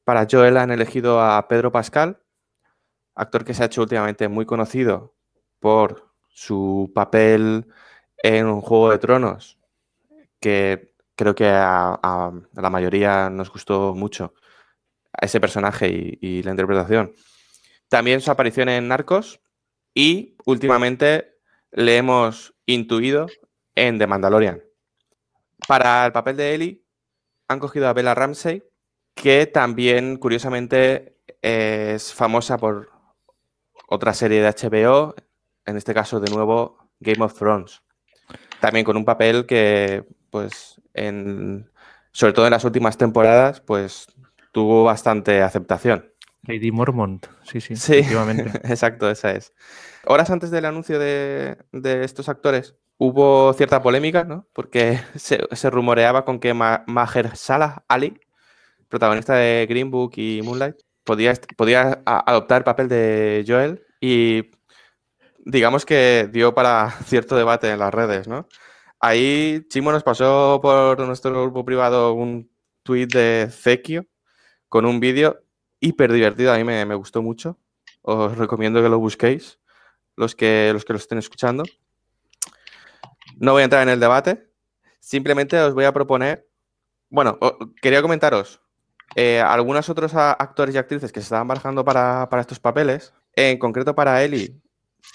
Para 0.05 0.25
Joel 0.25 0.55
han 0.55 0.71
elegido 0.71 1.21
a 1.21 1.49
Pedro 1.49 1.73
Pascal, 1.73 2.21
actor 3.13 3.43
que 3.43 3.53
se 3.53 3.63
ha 3.63 3.65
hecho 3.65 3.81
últimamente 3.81 4.29
muy 4.29 4.45
conocido 4.45 5.17
por 5.59 6.13
su 6.29 6.93
papel 6.95 7.67
en 8.23 8.45
un 8.45 8.61
Juego 8.61 8.91
de 8.91 8.99
Tronos, 8.99 9.59
que 10.39 10.93
creo 11.17 11.35
que 11.35 11.49
a 11.49 12.31
la 12.53 12.69
mayoría 12.69 13.29
nos 13.29 13.51
gustó 13.51 13.93
mucho 13.93 14.33
a 15.19 15.25
ese 15.25 15.39
personaje 15.39 16.17
y, 16.19 16.43
la 16.43 16.51
interpretación. 16.51 17.13
También 17.89 18.21
su 18.21 18.31
aparición 18.31 18.69
en 18.69 18.87
Narcos 18.87 19.41
y 19.93 20.35
últimamente 20.45 21.37
le 21.71 21.97
hemos 21.97 22.53
intuido 22.65 23.27
en 23.75 23.99
The 23.99 24.07
Mandalorian. 24.07 24.63
Para 25.67 26.05
el 26.05 26.11
papel 26.11 26.37
de 26.37 26.53
Ellie 26.53 26.83
han 27.47 27.59
cogido 27.59 27.87
a 27.87 27.93
Bella 27.93 28.15
Ramsey, 28.15 28.63
que 29.13 29.45
también, 29.45 30.17
curiosamente, 30.17 31.19
es 31.41 32.13
famosa 32.13 32.57
por 32.57 32.91
otra 33.87 34.13
serie 34.13 34.41
de 34.41 34.49
HBO, 34.49 35.15
en 35.65 35.77
este 35.77 35.93
caso 35.93 36.19
de 36.19 36.31
nuevo 36.31 36.89
Game 36.99 37.23
of 37.23 37.37
Thrones. 37.37 37.81
También 38.59 38.83
con 38.83 38.97
un 38.97 39.05
papel 39.05 39.45
que, 39.45 40.05
pues, 40.31 40.81
en, 40.93 41.69
sobre 42.11 42.33
todo 42.33 42.45
en 42.45 42.51
las 42.51 42.65
últimas 42.65 42.97
temporadas, 42.97 43.61
pues 43.61 44.07
tuvo 44.55 44.85
bastante 44.85 45.41
aceptación. 45.41 46.11
Lady 46.47 46.71
Mormont, 46.71 47.25
sí, 47.43 47.59
sí, 47.59 47.75
Sí, 47.75 48.01
exacto, 48.63 49.09
esa 49.09 49.31
es. 49.31 49.53
Horas 50.05 50.29
antes 50.29 50.51
del 50.51 50.65
anuncio 50.65 50.97
de, 50.99 51.57
de 51.73 52.03
estos 52.05 52.29
actores, 52.29 52.75
hubo 52.97 53.51
cierta 53.53 53.81
polémica, 53.81 54.23
¿no? 54.23 54.47
Porque 54.53 54.99
se, 55.15 55.39
se 55.51 55.69
rumoreaba 55.69 56.23
con 56.25 56.39
que 56.39 56.53
Ma- 56.53 56.83
Mahershala 56.87 57.83
Ali, 57.87 58.19
protagonista 58.89 59.35
de 59.35 59.67
Green 59.69 59.91
Book 59.91 60.13
y 60.17 60.41
Moonlight, 60.43 60.77
podía, 61.03 61.33
podía 61.57 62.01
adoptar 62.05 62.59
el 62.59 62.63
papel 62.65 62.89
de 62.89 63.45
Joel 63.47 63.83
y 64.01 64.51
digamos 65.45 65.85
que 65.85 66.29
dio 66.31 66.53
para 66.53 66.91
cierto 67.05 67.35
debate 67.35 67.69
en 67.71 67.79
las 67.79 67.93
redes, 67.93 68.27
¿no? 68.27 68.47
Ahí 68.99 69.65
Chimo 69.69 69.91
nos 69.91 70.03
pasó 70.03 70.59
por 70.61 70.99
nuestro 71.05 71.31
grupo 71.43 71.65
privado 71.65 72.13
un 72.13 72.51
tuit 72.83 73.11
de 73.13 73.49
Zekio 73.51 74.05
con 74.75 74.85
un 74.85 74.99
vídeo 74.99 75.41
hiper 75.79 76.11
divertido, 76.11 76.51
a 76.51 76.57
mí 76.57 76.65
me, 76.65 76.95
gustó 76.95 77.21
mucho. 77.21 77.57
Os 78.01 78.37
recomiendo 78.37 78.83
que 78.83 78.89
lo 78.89 78.99
busquéis, 78.99 79.57
los 80.17 80.35
que, 80.35 80.71
los 80.73 80.83
que 80.83 80.91
lo 80.91 80.97
estén 80.97 81.17
escuchando. 81.17 81.63
No 83.37 83.53
voy 83.53 83.61
a 83.61 83.63
entrar 83.63 83.83
en 83.83 83.87
el 83.87 84.01
debate, 84.01 84.49
simplemente 84.99 85.57
os 85.61 85.73
voy 85.73 85.85
a 85.85 85.93
proponer, 85.93 86.49
bueno, 87.09 87.39
quería 87.81 88.01
comentaros 88.01 88.59
eh, 89.15 89.39
algunos 89.39 89.87
otros 89.87 90.13
actores 90.13 90.75
y 90.75 90.77
actrices 90.77 91.13
que 91.13 91.21
se 91.21 91.27
estaban 91.27 91.47
barajando 91.47 91.85
para, 91.85 92.27
para 92.29 92.41
estos 92.41 92.59
papeles, 92.59 93.13
en 93.33 93.57
concreto 93.57 93.95
para 93.95 94.21
Ellie, 94.23 94.59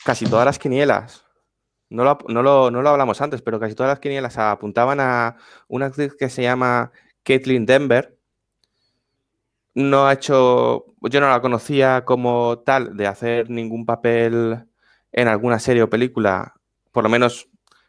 casi 0.06 0.24
todas 0.24 0.46
las 0.46 0.58
quinielas, 0.58 1.26
no 1.90 2.02
lo, 2.02 2.16
no, 2.28 2.42
lo, 2.42 2.70
no 2.70 2.80
lo 2.80 2.88
hablamos 2.88 3.20
antes, 3.20 3.42
pero 3.42 3.60
casi 3.60 3.74
todas 3.74 3.90
las 3.90 4.00
quinielas 4.00 4.38
apuntaban 4.38 5.00
a 5.00 5.36
una 5.68 5.84
actriz 5.84 6.14
que 6.18 6.30
se 6.30 6.44
llama 6.44 6.92
Caitlin 7.24 7.66
Denver, 7.66 8.16
no 9.74 10.06
ha 10.06 10.12
hecho, 10.14 10.86
yo 11.00 11.20
no 11.20 11.28
la 11.28 11.40
conocía 11.40 12.04
como 12.04 12.60
tal 12.60 12.96
de 12.96 13.06
hacer 13.06 13.50
ningún 13.50 13.86
papel 13.86 14.66
en 15.12 15.28
alguna 15.28 15.58
serie 15.58 15.82
o 15.82 15.90
película, 15.90 16.54
por 16.92 17.04
lo 17.04 17.10
menos 17.10 17.48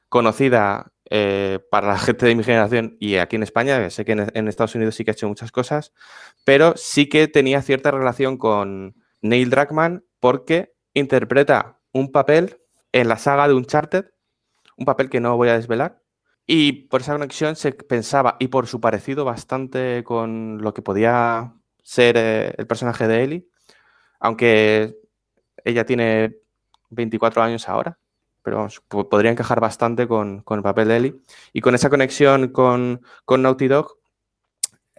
conocida 0.10 0.92
eh, 1.10 1.60
para 1.70 1.88
la 1.88 1.98
gente 2.00 2.26
de 2.26 2.36
mi 2.36 2.44
generación 2.44 2.98
y 3.00 3.16
aquí 3.16 3.36
en 3.36 3.44
España, 3.44 3.90
sé 3.90 4.06
que 4.06 4.14
en, 4.14 4.32
en 4.34 4.48
Estados 4.48 4.76
Unidos 4.76 4.96
sí 4.96 5.04
que 5.04 5.12
ha 5.12 5.14
hecho 5.14 5.28
muchas 5.28 5.52
cosas, 5.52 5.94
pero 6.46 6.74
sí 6.76 7.10
que 7.10 7.28
tenía 7.28 7.62
cierta 7.62 7.92
relación 7.92 8.38
con 8.38 8.96
Neil 9.22 9.50
Druckmann 9.50 10.06
porque 10.20 10.74
interpreta 10.94 11.80
un 11.94 12.12
papel 12.12 12.60
en 12.92 13.08
la 13.08 13.18
saga 13.18 13.48
de 13.48 13.54
Uncharted, 13.54 14.06
un 14.78 14.86
papel 14.86 15.10
que 15.10 15.20
no 15.20 15.38
voy 15.38 15.50
a 15.50 15.54
desvelar, 15.54 16.02
y 16.46 16.88
por 16.88 17.02
esa 17.02 17.14
conexión 17.14 17.56
se 17.56 17.72
pensaba, 17.72 18.38
y 18.40 18.48
por 18.48 18.68
su 18.68 18.82
parecido 18.82 19.26
bastante 19.26 20.04
con 20.04 20.62
lo 20.62 20.74
que 20.74 20.82
podía 20.82 21.54
ser 21.84 22.16
eh, 22.18 22.54
el 22.58 22.68
personaje 22.68 23.08
de 23.08 23.24
Ellie, 23.24 23.48
aunque 24.20 24.96
ella 25.66 25.86
tiene 25.86 26.36
24 26.90 27.44
años 27.44 27.70
ahora, 27.70 28.00
pero 28.44 28.58
vamos, 28.58 28.82
po- 28.88 29.10
podría 29.10 29.32
encajar 29.32 29.60
bastante 29.62 30.08
con, 30.08 30.42
con 30.44 30.60
el 30.60 30.64
papel 30.64 30.88
de 30.90 30.98
Ellie. 30.98 31.16
Y 31.54 31.62
con 31.62 31.76
esa 31.76 31.90
conexión 31.90 32.50
con, 32.50 33.02
con 33.26 33.42
Naughty 33.44 33.68
Dog, 33.68 33.98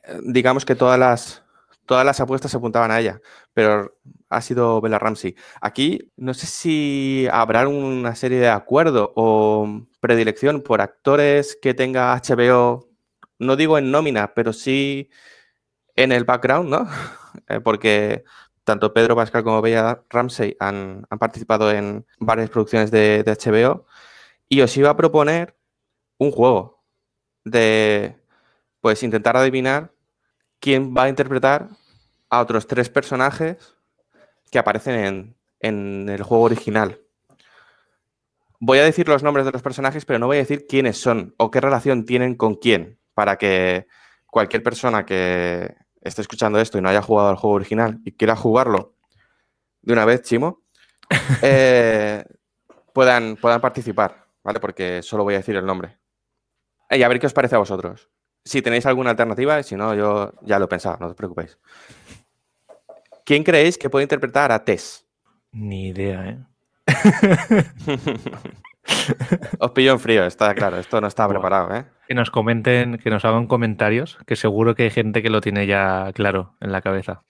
eh, 0.05 0.19
digamos 0.25 0.65
que 0.65 0.75
todas 0.75 0.99
las, 0.99 1.45
todas 1.87 2.05
las 2.05 2.21
apuestas 2.21 2.51
se 2.51 2.57
apuntaban 2.57 2.91
a 2.91 3.01
ella, 3.01 3.21
pero 3.53 3.99
ha 4.29 4.41
sido 4.41 4.81
Bella 4.81 4.99
Ramsey. 4.99 5.37
Aquí 5.61 6.13
no 6.17 6.35
sé 6.35 6.47
si 6.47 7.27
habrá 7.31 7.67
una 7.69 8.15
serie 8.15 8.39
de 8.39 8.49
acuerdo 8.49 9.13
o 9.17 9.83
predilección 10.01 10.63
por 10.63 10.81
actores 10.81 11.59
que 11.61 11.75
tenga 11.75 12.13
HBO, 12.15 12.89
no 13.39 13.57
digo 13.57 13.79
en 13.79 13.91
nómina, 13.91 14.35
pero 14.35 14.53
sí 14.53 15.11
en 15.97 16.13
el 16.13 16.25
background, 16.25 16.69
¿no? 16.71 16.89
Eh, 17.49 17.61
porque 17.61 18.25
tanto 18.63 18.93
Pedro 18.93 19.17
Pascal 19.17 19.43
como 19.43 19.63
Bella 19.63 20.03
Ramsey 20.11 20.55
han, 20.61 21.07
participado 21.19 21.71
en 21.71 22.07
varias 22.19 22.51
producciones 22.51 22.91
de, 22.91 23.25
HBO. 23.25 23.87
Y 24.49 24.61
os 24.61 24.77
iba 24.77 24.91
a 24.91 24.97
proponer 24.97 25.57
un 26.19 26.31
juego 26.31 26.85
de, 27.45 28.17
pues, 28.81 29.03
intentar 29.03 29.37
adivinar 29.37 29.93
quién 30.61 30.95
va 30.95 31.05
a 31.05 31.09
interpretar 31.09 31.71
a 32.29 32.41
otros 32.43 32.67
tres 32.67 32.91
personajes 32.91 33.75
que 34.51 34.59
aparecen 34.59 34.95
en, 34.95 35.37
en 35.61 36.09
el 36.11 36.23
juego 36.23 36.45
original. 36.45 37.01
Voy 38.61 38.79
a 38.79 38.85
decir 38.85 39.09
los 39.09 39.23
nombres 39.23 39.47
de 39.47 39.53
los 39.53 39.63
personajes, 39.63 40.05
pero 40.05 40.19
no 40.19 40.27
voy 40.27 40.37
a 40.37 40.41
decir 40.41 40.67
quiénes 40.69 41.01
son 41.01 41.35
o 41.39 41.51
qué 41.51 41.61
relación 41.61 42.05
tienen 42.05 42.37
con 42.37 42.55
quién, 42.55 42.99
para 43.15 43.37
que 43.37 43.89
cualquier 44.27 44.63
persona 44.63 45.05
que 45.05 45.82
esté 46.03 46.23
escuchando 46.23 46.61
esto 46.61 46.79
y 46.79 46.81
no 46.81 46.89
haya 46.89 47.03
jugado 47.03 47.31
al 47.31 47.37
juego 47.37 47.57
original 47.57 48.01
y 48.05 48.13
quiera 48.13 48.37
jugarlo 48.37 48.95
de 49.83 49.93
una 49.93 50.05
vez, 50.05 50.23
Chimo, 50.23 50.63
eh, 51.43 52.25
puedan, 52.93 53.37
puedan 53.37 53.61
participar, 53.61 54.27
¿vale? 54.43 54.61
Porque 54.61 55.03
solo 55.03 55.25
voy 55.25 55.35
a 55.35 55.39
decir 55.39 55.57
el 55.57 55.67
nombre. 55.67 55.99
Y 56.91 57.03
a 57.03 57.09
ver 57.09 57.19
qué 57.19 57.27
os 57.27 57.33
parece 57.33 57.57
a 57.57 57.59
vosotros. 57.59 58.09
Si 58.45 58.63
tenéis 58.63 58.87
alguna 58.87 59.11
alternativa, 59.11 59.59
y 59.59 59.65
si 59.65 59.77
no, 59.77 59.95
yo 59.95 60.33
ya 60.43 60.59
lo 60.59 60.67
he 60.67 60.69
pensado, 60.69 60.99
no 61.01 61.07
os 61.07 61.15
preocupéis. 61.15 61.59
¿Quién 63.25 63.45
creéis 63.45 63.79
que 63.79 63.89
puede 63.89 64.05
interpretar 64.05 64.53
a 64.53 64.65
Tess? 64.65 65.07
Ni 65.53 65.89
idea, 65.89 66.29
¿eh? 66.29 66.39
Os 69.59 69.71
pillo 69.71 69.93
en 69.93 70.01
frío, 70.01 70.25
está 70.25 70.55
claro, 70.55 70.79
esto 70.79 71.01
no 71.01 71.07
está 71.07 71.29
preparado, 71.29 71.75
¿eh? 71.75 71.85
Que 72.13 72.17
nos 72.17 72.31
comenten, 72.31 72.99
que 72.99 73.09
nos 73.09 73.25
hagan 73.25 73.47
comentarios, 73.47 74.19
que 74.27 74.37
seguro 74.37 74.75
que 74.75 74.83
hay 74.83 74.91
gente 74.91 75.23
que 75.23 75.31
lo 75.31 75.41
tiene 75.41 75.67
ya 75.67 76.13
claro 76.13 76.55
en 76.61 76.71
la 76.71 76.83
cabeza. 76.83 77.23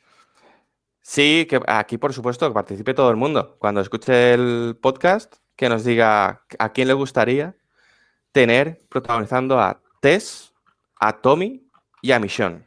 Sí, 1.02 1.46
que 1.48 1.60
aquí 1.68 1.98
por 1.98 2.12
supuesto 2.12 2.48
que 2.48 2.52
participe 2.52 2.92
todo 2.92 3.08
el 3.08 3.16
mundo. 3.16 3.54
Cuando 3.60 3.80
escuche 3.80 4.34
el 4.34 4.76
podcast, 4.82 5.36
que 5.54 5.68
nos 5.68 5.84
diga 5.84 6.42
a 6.58 6.72
quién 6.72 6.88
le 6.88 6.94
gustaría 6.94 7.54
tener 8.32 8.80
protagonizando 8.88 9.60
a 9.60 9.80
Tess, 10.00 10.52
a 10.98 11.12
Tommy 11.12 11.62
y 12.00 12.10
a 12.10 12.18
Michonne. 12.18 12.66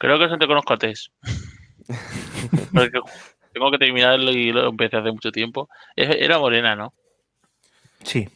Creo 0.00 0.18
que 0.18 0.24
eso 0.24 0.36
te 0.36 0.48
conozco 0.48 0.72
a 0.72 0.78
Tess. 0.78 1.12
Porque 2.74 2.98
tengo 3.52 3.70
que 3.70 3.78
terminarlo 3.78 4.32
y 4.32 4.50
lo 4.50 4.70
empecé 4.70 4.96
hace 4.96 5.12
mucho 5.12 5.30
tiempo. 5.30 5.68
Era 5.94 6.40
morena, 6.40 6.74
¿no? 6.74 6.92
Sí. 8.02 8.28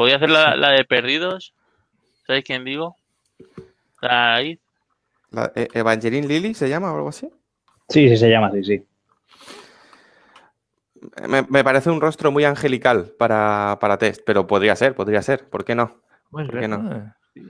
Podía 0.00 0.16
hacer 0.16 0.30
la, 0.30 0.56
la 0.56 0.70
de 0.70 0.86
Perdidos. 0.86 1.52
¿Sabéis 2.26 2.46
quién 2.46 2.64
digo? 2.64 2.96
La 4.00 4.34
ahí. 4.36 4.58
La- 5.30 5.52
eh, 5.54 5.68
Evangeline 5.74 6.26
Lilly 6.26 6.54
se 6.54 6.70
llama 6.70 6.90
o 6.90 6.96
algo 6.96 7.10
así. 7.10 7.28
Sí, 7.90 8.08
sí, 8.08 8.16
se 8.16 8.30
llama 8.30 8.46
así, 8.46 8.64
sí. 8.64 8.82
Me, 11.28 11.42
me 11.42 11.62
parece 11.62 11.90
un 11.90 12.00
rostro 12.00 12.30
muy 12.32 12.44
angelical 12.44 13.12
para, 13.18 13.76
para 13.78 13.98
Tess, 13.98 14.22
pero 14.24 14.46
podría 14.46 14.74
ser, 14.74 14.94
podría 14.94 15.20
ser. 15.20 15.46
¿Por 15.50 15.66
qué 15.66 15.74
no? 15.74 16.00
Pues 16.30 16.48
¿Por 16.48 16.60
qué 16.60 16.66
no? 16.68 17.12
sí. 17.34 17.42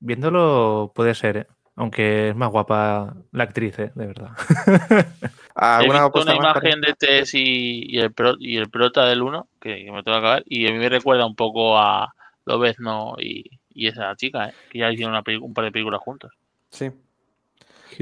Viéndolo 0.00 0.90
puede 0.96 1.14
ser, 1.14 1.36
¿eh? 1.36 1.46
aunque 1.76 2.30
es 2.30 2.34
más 2.34 2.50
guapa 2.50 3.14
la 3.30 3.44
actriz, 3.44 3.78
¿eh? 3.78 3.92
de 3.94 4.06
verdad. 4.08 4.30
He 5.60 5.64
¿Alguna 5.64 6.04
visto 6.04 6.22
una 6.22 6.34
imagen 6.36 6.80
de 6.80 6.94
Tess 6.94 7.34
y, 7.34 7.82
y 7.96 7.98
el, 7.98 8.12
pro- 8.12 8.36
y 8.38 8.56
el 8.56 8.70
prota 8.70 9.04
del 9.06 9.22
1, 9.22 9.48
que, 9.60 9.84
que 9.84 9.90
me 9.92 10.02
tengo 10.02 10.16
que 10.16 10.18
acabar, 10.26 10.42
y 10.46 10.66
a 10.68 10.72
mí 10.72 10.78
me 10.78 10.88
recuerda 10.88 11.26
un 11.26 11.34
poco 11.34 11.76
a 11.78 12.12
Lobezno 12.46 13.16
y, 13.18 13.44
y 13.70 13.88
esa 13.88 14.14
chica, 14.16 14.48
¿eh? 14.48 14.54
que 14.70 14.78
ya 14.78 14.90
hicieron 14.92 15.14
una 15.14 15.22
un 15.40 15.54
par 15.54 15.64
de 15.64 15.72
películas 15.72 16.00
juntos. 16.00 16.32
Sí. 16.70 16.86
Hugh 16.86 16.94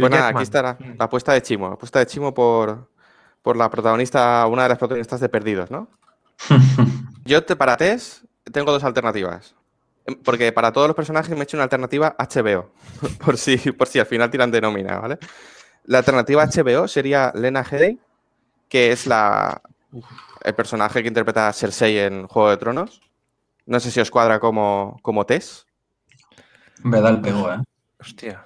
Pues 0.00 0.10
nada, 0.10 0.24
Jackman. 0.26 0.34
aquí 0.34 0.42
está 0.42 0.62
la, 0.62 0.76
la 0.98 1.04
apuesta 1.06 1.32
de 1.32 1.42
Chimo. 1.42 1.68
La 1.68 1.74
apuesta 1.74 1.98
de 2.00 2.06
Chimo 2.06 2.34
por, 2.34 2.90
por 3.42 3.56
la 3.56 3.70
protagonista, 3.70 4.46
una 4.46 4.64
de 4.64 4.68
las 4.70 4.78
protagonistas 4.78 5.20
de 5.20 5.28
Perdidos, 5.28 5.70
¿no? 5.70 5.88
Yo 7.24 7.42
te, 7.44 7.56
para 7.56 7.76
Tess 7.76 8.26
tengo 8.52 8.72
dos 8.72 8.84
alternativas. 8.84 9.54
Porque 10.24 10.52
para 10.52 10.72
todos 10.72 10.86
los 10.86 10.94
personajes 10.94 11.30
me 11.32 11.40
he 11.40 11.42
hecho 11.42 11.56
una 11.56 11.64
alternativa 11.64 12.14
HBO, 12.16 12.70
por 13.24 13.36
si, 13.36 13.56
por 13.72 13.88
si 13.88 13.98
al 13.98 14.06
final 14.06 14.30
tiran 14.30 14.50
de 14.52 14.60
nómina, 14.60 15.00
¿vale? 15.00 15.18
La 15.86 15.98
alternativa 15.98 16.46
HBO 16.46 16.88
sería 16.88 17.32
Lena 17.34 17.64
Headey, 17.68 17.98
que 18.68 18.92
es 18.92 19.06
la, 19.06 19.62
el 20.42 20.54
personaje 20.54 21.02
que 21.02 21.08
interpreta 21.08 21.48
a 21.48 21.52
Cersei 21.52 21.98
en 21.98 22.26
Juego 22.26 22.50
de 22.50 22.56
Tronos. 22.56 23.00
No 23.66 23.80
sé 23.80 23.90
si 23.90 24.00
os 24.00 24.10
cuadra 24.10 24.40
como, 24.40 24.98
como 25.02 25.26
Tess. 25.26 25.66
Me 26.82 27.00
da 27.00 27.10
el 27.10 27.20
pego, 27.20 27.52
¿eh? 27.52 27.58
Hostia. 28.00 28.44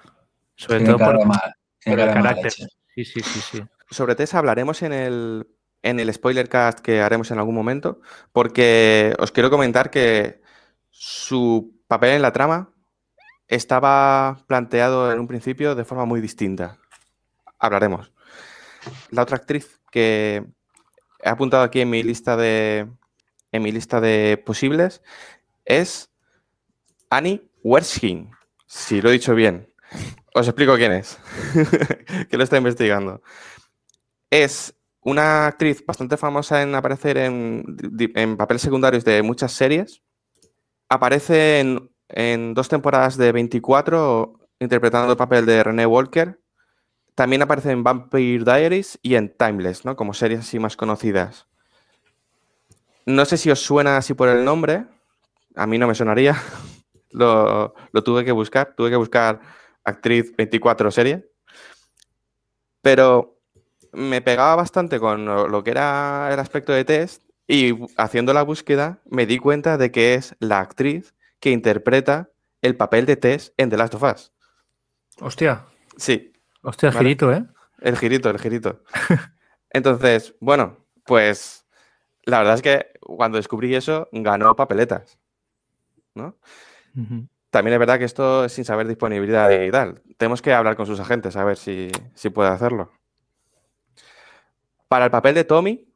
Sobre 0.54 0.78
Tiene 0.78 0.94
todo 0.94 1.06
por, 1.06 1.26
mal. 1.26 1.54
Por 1.84 1.98
el 1.98 2.12
carácter. 2.12 2.52
Sí, 2.52 3.04
sí, 3.04 3.20
sí, 3.20 3.40
sí. 3.40 3.62
Sobre 3.90 4.14
Tess 4.14 4.34
hablaremos 4.34 4.82
en 4.82 4.92
el, 4.92 5.46
en 5.82 5.98
el 5.98 6.12
spoiler 6.12 6.48
cast 6.48 6.80
que 6.80 7.00
haremos 7.00 7.30
en 7.30 7.38
algún 7.38 7.54
momento, 7.54 8.00
porque 8.32 9.14
os 9.18 9.32
quiero 9.32 9.50
comentar 9.50 9.90
que 9.90 10.42
su 10.90 11.80
papel 11.88 12.10
en 12.10 12.22
la 12.22 12.32
trama 12.32 12.70
estaba 13.48 14.44
planteado 14.46 15.10
en 15.10 15.18
un 15.18 15.26
principio 15.26 15.74
de 15.74 15.84
forma 15.84 16.04
muy 16.04 16.20
distinta. 16.20 16.78
Hablaremos. 17.60 18.12
la 19.10 19.22
otra 19.22 19.36
actriz 19.36 19.80
que 19.92 20.44
he 21.22 21.28
apuntado 21.28 21.62
aquí 21.62 21.80
en 21.80 21.90
mi 21.90 22.02
lista 22.02 22.36
de, 22.36 22.88
en 23.52 23.62
mi 23.62 23.70
lista 23.70 24.00
de 24.00 24.42
posibles 24.44 25.02
es 25.64 26.10
Annie 27.10 27.48
Wersching, 27.62 28.30
si 28.66 29.00
lo 29.02 29.10
he 29.10 29.14
dicho 29.14 29.34
bien. 29.34 29.72
Os 30.34 30.46
explico 30.46 30.76
quién 30.76 30.92
es, 30.92 31.18
que 32.30 32.36
lo 32.36 32.44
está 32.44 32.56
investigando. 32.56 33.22
Es 34.30 34.74
una 35.00 35.46
actriz 35.46 35.84
bastante 35.84 36.16
famosa 36.16 36.62
en 36.62 36.74
aparecer 36.74 37.18
en, 37.18 37.64
en 38.14 38.36
papeles 38.36 38.62
secundarios 38.62 39.04
de 39.04 39.22
muchas 39.22 39.52
series. 39.52 40.02
Aparece 40.88 41.60
en, 41.60 41.90
en 42.08 42.54
dos 42.54 42.68
temporadas 42.68 43.16
de 43.16 43.32
24 43.32 44.40
interpretando 44.60 45.12
el 45.12 45.18
papel 45.18 45.46
de 45.46 45.62
René 45.64 45.86
Walker. 45.86 46.40
También 47.20 47.42
aparece 47.42 47.70
en 47.70 47.84
Vampire 47.84 48.44
Diaries 48.44 48.98
y 49.02 49.14
en 49.14 49.28
Timeless, 49.28 49.84
¿no? 49.84 49.94
Como 49.94 50.14
series 50.14 50.40
así 50.40 50.58
más 50.58 50.74
conocidas. 50.74 51.46
No 53.04 53.26
sé 53.26 53.36
si 53.36 53.50
os 53.50 53.60
suena 53.60 53.98
así 53.98 54.14
por 54.14 54.30
el 54.30 54.42
nombre. 54.42 54.86
A 55.54 55.66
mí 55.66 55.76
no 55.76 55.86
me 55.86 55.94
sonaría. 55.94 56.40
lo, 57.10 57.74
lo 57.92 58.04
tuve 58.04 58.24
que 58.24 58.32
buscar. 58.32 58.72
Tuve 58.74 58.88
que 58.88 58.96
buscar 58.96 59.38
actriz 59.84 60.34
24 60.34 60.90
serie. 60.90 61.30
Pero 62.80 63.38
me 63.92 64.22
pegaba 64.22 64.56
bastante 64.56 64.98
con 64.98 65.26
lo, 65.26 65.46
lo 65.46 65.62
que 65.62 65.72
era 65.72 66.30
el 66.32 66.38
aspecto 66.38 66.72
de 66.72 66.86
test 66.86 67.22
y 67.46 67.78
haciendo 67.98 68.32
la 68.32 68.44
búsqueda 68.44 69.02
me 69.04 69.26
di 69.26 69.36
cuenta 69.36 69.76
de 69.76 69.90
que 69.92 70.14
es 70.14 70.36
la 70.38 70.60
actriz 70.60 71.14
que 71.38 71.50
interpreta 71.50 72.30
el 72.62 72.78
papel 72.78 73.04
de 73.04 73.16
Tess 73.16 73.52
en 73.58 73.68
The 73.68 73.76
Last 73.76 73.94
of 73.96 74.04
Us. 74.04 74.32
Hostia, 75.20 75.66
Sí, 76.00 76.29
hostia, 76.62 76.90
Vale. 76.90 76.98
girito, 77.00 77.32
¿eh? 77.32 77.44
el 77.80 77.96
girito, 77.96 78.30
el 78.30 78.38
girito. 78.38 78.82
Entonces, 79.70 80.34
bueno, 80.40 80.86
pues 81.04 81.66
la 82.24 82.38
verdad 82.38 82.54
es 82.54 82.62
que 82.62 82.86
cuando 83.00 83.36
descubrí 83.38 83.74
eso, 83.74 84.08
ganó 84.12 84.54
papeletas. 84.56 85.18
¿no? 86.14 86.36
También 87.50 87.72
es 87.74 87.78
verdad 87.78 87.98
que 87.98 88.04
esto 88.04 88.44
es 88.44 88.52
sin 88.52 88.64
saber 88.64 88.86
disponibilidad 88.88 89.50
y 89.50 89.70
tal. 89.70 90.02
Tenemos 90.18 90.42
que 90.42 90.52
hablar 90.52 90.76
con 90.76 90.86
sus 90.86 91.00
agentes 91.00 91.36
a 91.36 91.44
ver 91.44 91.56
si, 91.56 91.88
si 92.14 92.30
puede 92.30 92.50
hacerlo. 92.50 92.92
Para 94.88 95.04
el 95.06 95.10
papel 95.10 95.34
de 95.34 95.44
Tommy, 95.44 95.86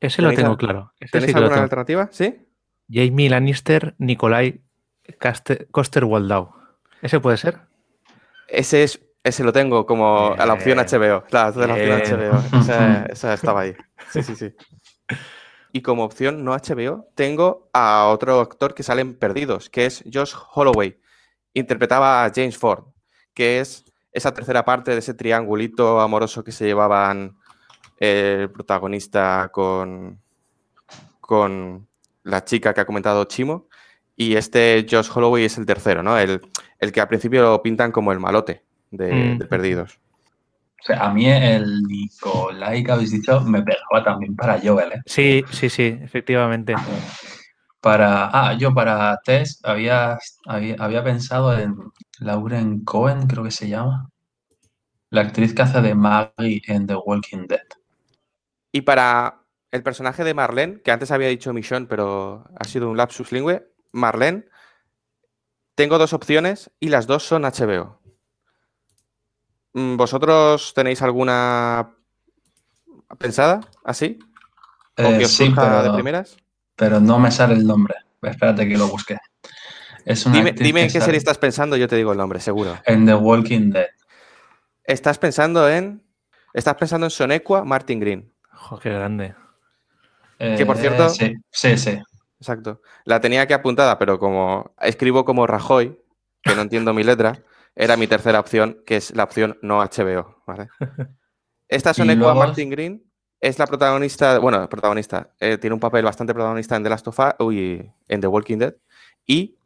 Ese 0.00 0.20
lo 0.22 0.28
¿Tenéis 0.28 0.44
tengo 0.44 0.56
claro. 0.56 0.92
Ese 1.00 1.12
¿tenéis 1.12 1.30
sí 1.32 1.36
alguna 1.36 1.54
tengo. 1.54 1.62
alternativa? 1.64 2.08
¿Sí? 2.12 2.46
Jamie 2.90 3.30
Lannister, 3.30 3.94
Nikolai 3.98 4.60
Caste- 5.18 5.66
Coster-Waldau. 5.70 6.52
¿Ese 7.00 7.20
puede 7.20 7.36
ser? 7.38 7.60
Ese, 8.48 8.82
es, 8.82 9.00
ese 9.24 9.44
lo 9.44 9.52
tengo 9.52 9.86
como 9.86 10.34
a 10.36 10.46
la 10.46 10.54
opción. 10.54 10.78
HBO. 10.78 11.22
Claro, 11.24 11.52
de 11.52 11.66
la 11.66 11.74
opción. 11.74 12.20
HBO. 12.20 12.58
Esa, 12.60 13.06
esa 13.06 13.34
estaba 13.34 13.60
ahí. 13.60 13.74
Sí, 14.10 14.22
sí, 14.22 14.34
sí. 14.34 14.52
Y 15.72 15.80
como 15.80 16.04
opción 16.04 16.44
no 16.44 16.52
HBO, 16.52 17.08
tengo 17.14 17.70
a 17.72 18.08
otro 18.08 18.40
actor 18.40 18.74
que 18.74 18.82
sale 18.82 19.00
en 19.00 19.14
Perdidos, 19.14 19.70
que 19.70 19.86
es 19.86 20.04
Josh 20.12 20.34
Holloway. 20.54 21.00
Interpretaba 21.54 22.24
a 22.24 22.32
James 22.34 22.58
Ford, 22.58 22.84
que 23.32 23.60
es 23.60 23.84
esa 24.10 24.34
tercera 24.34 24.64
parte 24.64 24.90
de 24.90 24.98
ese 24.98 25.14
triangulito 25.14 26.00
amoroso 26.00 26.44
que 26.44 26.52
se 26.52 26.66
llevaban 26.66 27.38
el 27.98 28.50
protagonista 28.50 29.50
con, 29.52 30.20
con 31.20 31.88
la 32.24 32.44
chica 32.44 32.74
que 32.74 32.80
ha 32.80 32.86
comentado 32.86 33.24
Chimo. 33.24 33.68
Y 34.16 34.34
este 34.36 34.84
Josh 34.90 35.10
Holloway 35.14 35.44
es 35.44 35.56
el 35.56 35.64
tercero, 35.64 36.02
¿no? 36.02 36.18
El, 36.18 36.42
el 36.80 36.92
que 36.92 37.00
al 37.00 37.08
principio 37.08 37.40
lo 37.42 37.62
pintan 37.62 37.92
como 37.92 38.12
el 38.12 38.20
malote 38.20 38.62
de, 38.92 39.12
Mm. 39.12 39.38
de 39.38 39.46
Perdidos. 39.46 39.98
O 40.80 40.84
sea, 40.84 41.04
a 41.06 41.12
mí 41.14 41.28
el 41.30 41.82
Nicolai 41.84 42.82
que 42.82 42.92
habéis 42.92 43.12
dicho 43.12 43.40
me 43.42 43.62
pegaba 43.62 44.02
también 44.04 44.34
para 44.34 44.60
Joel, 44.60 44.92
¿eh? 44.92 45.02
Sí, 45.06 45.44
sí, 45.50 45.70
sí, 45.70 45.98
efectivamente. 46.02 46.74
Para, 47.80 48.30
ah, 48.32 48.54
yo 48.54 48.74
para 48.74 49.16
Tess 49.24 49.60
había, 49.64 50.18
había, 50.46 50.76
había 50.78 51.04
pensado 51.04 51.56
en 51.58 51.76
Lauren 52.20 52.84
Cohen, 52.84 53.26
creo 53.26 53.44
que 53.44 53.50
se 53.50 53.68
llama. 53.68 54.08
La 55.10 55.20
actriz 55.22 55.54
que 55.54 55.62
hace 55.62 55.80
de 55.82 55.94
Maggie 55.94 56.62
en 56.66 56.86
The 56.86 56.96
Walking 56.96 57.46
Dead. 57.48 57.60
Y 58.72 58.82
para 58.82 59.42
el 59.70 59.82
personaje 59.82 60.24
de 60.24 60.34
Marlene, 60.34 60.80
que 60.82 60.90
antes 60.90 61.10
había 61.10 61.28
dicho 61.28 61.52
Michonne, 61.52 61.86
pero 61.86 62.44
ha 62.58 62.64
sido 62.64 62.90
un 62.90 62.96
lapsus 62.96 63.30
lingüe, 63.32 63.68
Marlene, 63.92 64.46
tengo 65.74 65.98
dos 65.98 66.12
opciones 66.12 66.70
y 66.80 66.88
las 66.88 67.06
dos 67.06 67.22
son 67.24 67.44
HBO. 67.44 68.01
Mm, 69.74 69.96
¿Vosotros 69.96 70.72
tenéis 70.74 71.00
alguna 71.02 71.90
pensada 73.18 73.60
así? 73.84 74.18
¿O 74.98 75.02
Eh, 75.02 75.18
que 75.18 75.24
os 75.24 75.30
sí, 75.30 75.46
surja 75.46 75.76
de 75.76 75.82
pero, 75.82 75.94
primeras? 75.94 76.36
pero 76.76 77.00
no 77.00 77.18
me 77.18 77.30
sale 77.30 77.54
el 77.54 77.66
nombre. 77.66 77.94
Espérate 78.20 78.68
que 78.68 78.76
lo 78.76 78.86
busque. 78.88 79.18
Es 80.04 80.26
una 80.26 80.36
Dime, 80.42 80.80
en 80.82 80.86
qué 80.88 80.90
sale 80.90 81.04
serie 81.06 81.18
estás 81.18 81.38
pensando, 81.38 81.76
yo 81.76 81.88
te 81.88 81.96
digo 81.96 82.12
el 82.12 82.18
nombre, 82.18 82.40
seguro. 82.40 82.78
En 82.84 83.06
The 83.06 83.14
Walking 83.14 83.70
Dead. 83.70 83.86
Estás 84.84 85.18
pensando 85.18 85.68
en. 85.68 86.02
Estás 86.52 86.74
pensando 86.74 87.06
en 87.06 87.10
Sonequa 87.10 87.64
Martin 87.64 88.00
Green. 88.00 88.32
Jo, 88.52 88.78
qué 88.78 88.90
grande. 88.90 89.34
Que, 90.38 90.66
por 90.66 90.76
Eh, 90.76 90.80
cierto- 90.80 91.08
Sí, 91.08 91.34
sí, 91.50 91.78
sí. 91.78 91.98
Exacto. 92.40 92.80
La 93.04 93.20
tenía 93.20 93.42
aquí 93.42 93.52
apuntada, 93.52 93.96
pero 93.98 94.18
como 94.18 94.74
escribo 94.80 95.24
como 95.24 95.46
Rajoy, 95.46 95.96
que 96.42 96.54
no 96.56 96.62
entiendo 96.62 96.92
mi 96.92 97.04
letra, 97.04 97.38
era 97.74 97.96
mi 97.96 98.06
tercera 98.06 98.40
opción, 98.40 98.78
que 98.86 98.96
es 98.96 99.14
la 99.14 99.24
opción 99.24 99.58
no 99.62 99.80
HBO. 99.80 100.42
¿vale? 100.46 100.68
Esta 101.68 101.94
Sonequa 101.94 102.32
luego- 102.32 102.38
Martin 102.40 102.70
Green 102.70 103.02
es 103.40 103.58
la 103.58 103.66
protagonista, 103.66 104.38
bueno, 104.38 104.68
protagonista, 104.68 105.30
eh, 105.40 105.58
tiene 105.58 105.74
un 105.74 105.80
papel 105.80 106.04
bastante 106.04 106.32
protagonista 106.32 106.76
en 106.76 106.84
The 106.84 106.90
Last 106.90 107.08
of 107.08 107.18
Us, 107.18 107.34
uy, 107.40 107.90
en 108.08 108.20
The 108.20 108.26
Walking 108.28 108.58
Dead, 108.58 108.74
y 109.26 109.56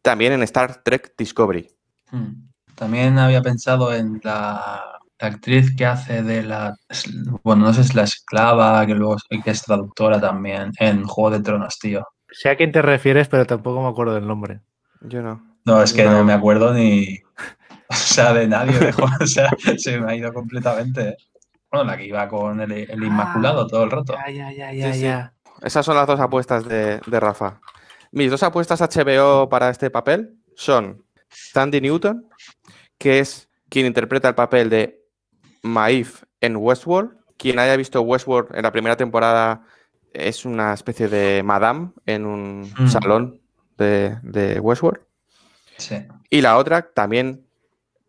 también 0.00 0.32
en 0.32 0.42
Star 0.42 0.82
Trek 0.82 1.14
Discovery. 1.16 1.70
Hmm. 2.10 2.48
También 2.74 3.18
había 3.20 3.40
pensado 3.42 3.94
en 3.94 4.20
la, 4.24 4.98
la 5.20 5.28
actriz 5.28 5.76
que 5.76 5.86
hace 5.86 6.24
de 6.24 6.42
la, 6.42 6.74
bueno, 7.44 7.66
no 7.66 7.72
sé 7.72 7.82
es 7.82 7.94
la 7.94 8.02
esclava, 8.02 8.84
que 8.86 8.94
luego 8.94 9.16
que 9.44 9.50
es 9.50 9.62
traductora 9.62 10.20
también 10.20 10.72
en 10.80 11.04
Juego 11.04 11.30
de 11.36 11.44
Tronos, 11.44 11.78
tío. 11.78 12.04
Sé 12.32 12.48
a 12.48 12.56
quién 12.56 12.72
te 12.72 12.82
refieres, 12.82 13.28
pero 13.28 13.46
tampoco 13.46 13.82
me 13.82 13.88
acuerdo 13.88 14.14
del 14.14 14.26
nombre. 14.26 14.62
Yo 15.02 15.22
no. 15.22 15.58
No, 15.64 15.80
es 15.80 15.92
que 15.92 16.02
No. 16.02 16.10
no 16.12 16.24
me 16.24 16.32
acuerdo 16.32 16.74
ni, 16.74 17.20
o 18.12 18.14
sea, 18.14 18.32
de 18.32 18.46
nadie, 18.48 18.78
de 18.78 18.92
Juego, 18.92 19.10
o 19.20 19.26
sea, 19.26 19.50
se 19.76 19.98
me 20.00 20.12
ha 20.12 20.16
ido 20.16 20.32
completamente. 20.32 21.08
¿eh? 21.10 21.16
Bueno, 21.70 21.84
la 21.90 21.96
que 21.96 22.06
iba 22.06 22.28
con 22.28 22.60
el, 22.60 22.72
el 22.72 23.02
Inmaculado 23.02 23.66
todo 23.66 23.84
el 23.84 23.90
rato. 23.90 24.14
Ya, 24.28 24.50
ya, 24.50 24.72
ya, 24.72 24.92
Sí, 24.92 25.00
ya, 25.00 25.32
sí. 25.54 25.54
Esas 25.66 25.86
son 25.86 25.96
las 25.96 26.06
dos 26.06 26.20
apuestas 26.20 26.64
de, 26.66 27.00
de 27.06 27.20
Rafa. 27.20 27.60
Mis 28.10 28.30
dos 28.30 28.42
apuestas 28.42 28.80
HBO 28.80 29.48
para 29.48 29.70
este 29.70 29.88
papel 29.90 30.36
son 30.54 31.04
Sandy 31.28 31.80
Newton, 31.80 32.28
que 32.98 33.20
es 33.20 33.48
quien 33.70 33.86
interpreta 33.86 34.28
el 34.28 34.34
papel 34.34 34.68
de 34.68 35.00
Maeve 35.62 36.10
en 36.40 36.56
Westworld. 36.56 37.16
Quien 37.38 37.58
haya 37.58 37.76
visto 37.76 38.02
Westworld 38.02 38.54
en 38.54 38.62
la 38.64 38.72
primera 38.72 38.96
temporada 38.96 39.62
es 40.12 40.44
una 40.44 40.74
especie 40.74 41.08
de 41.08 41.42
madame 41.42 41.92
en 42.04 42.26
un 42.26 42.70
Mm. 42.78 42.88
salón 42.88 43.40
de, 43.78 44.18
de 44.22 44.60
Westworld. 44.60 45.00
Sí. 45.78 45.96
Y 46.28 46.40
la 46.42 46.58
otra, 46.58 46.82
también 46.92 47.46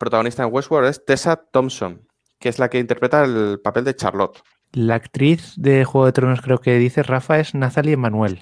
protagonista 0.03 0.43
en 0.43 0.53
Westworld, 0.53 0.89
es 0.89 1.05
Tessa 1.05 1.37
Thompson, 1.37 2.07
que 2.39 2.49
es 2.49 2.59
la 2.59 2.69
que 2.69 2.79
interpreta 2.79 3.23
el 3.23 3.59
papel 3.63 3.85
de 3.85 3.95
Charlotte. 3.95 4.41
La 4.73 4.95
actriz 4.95 5.53
de 5.55 5.85
Juego 5.85 6.05
de 6.05 6.11
Tronos, 6.11 6.41
creo 6.41 6.59
que 6.59 6.77
dice 6.77 7.03
Rafa, 7.03 7.39
es 7.39 7.55
Nathalie 7.55 7.93
Emanuel, 7.93 8.41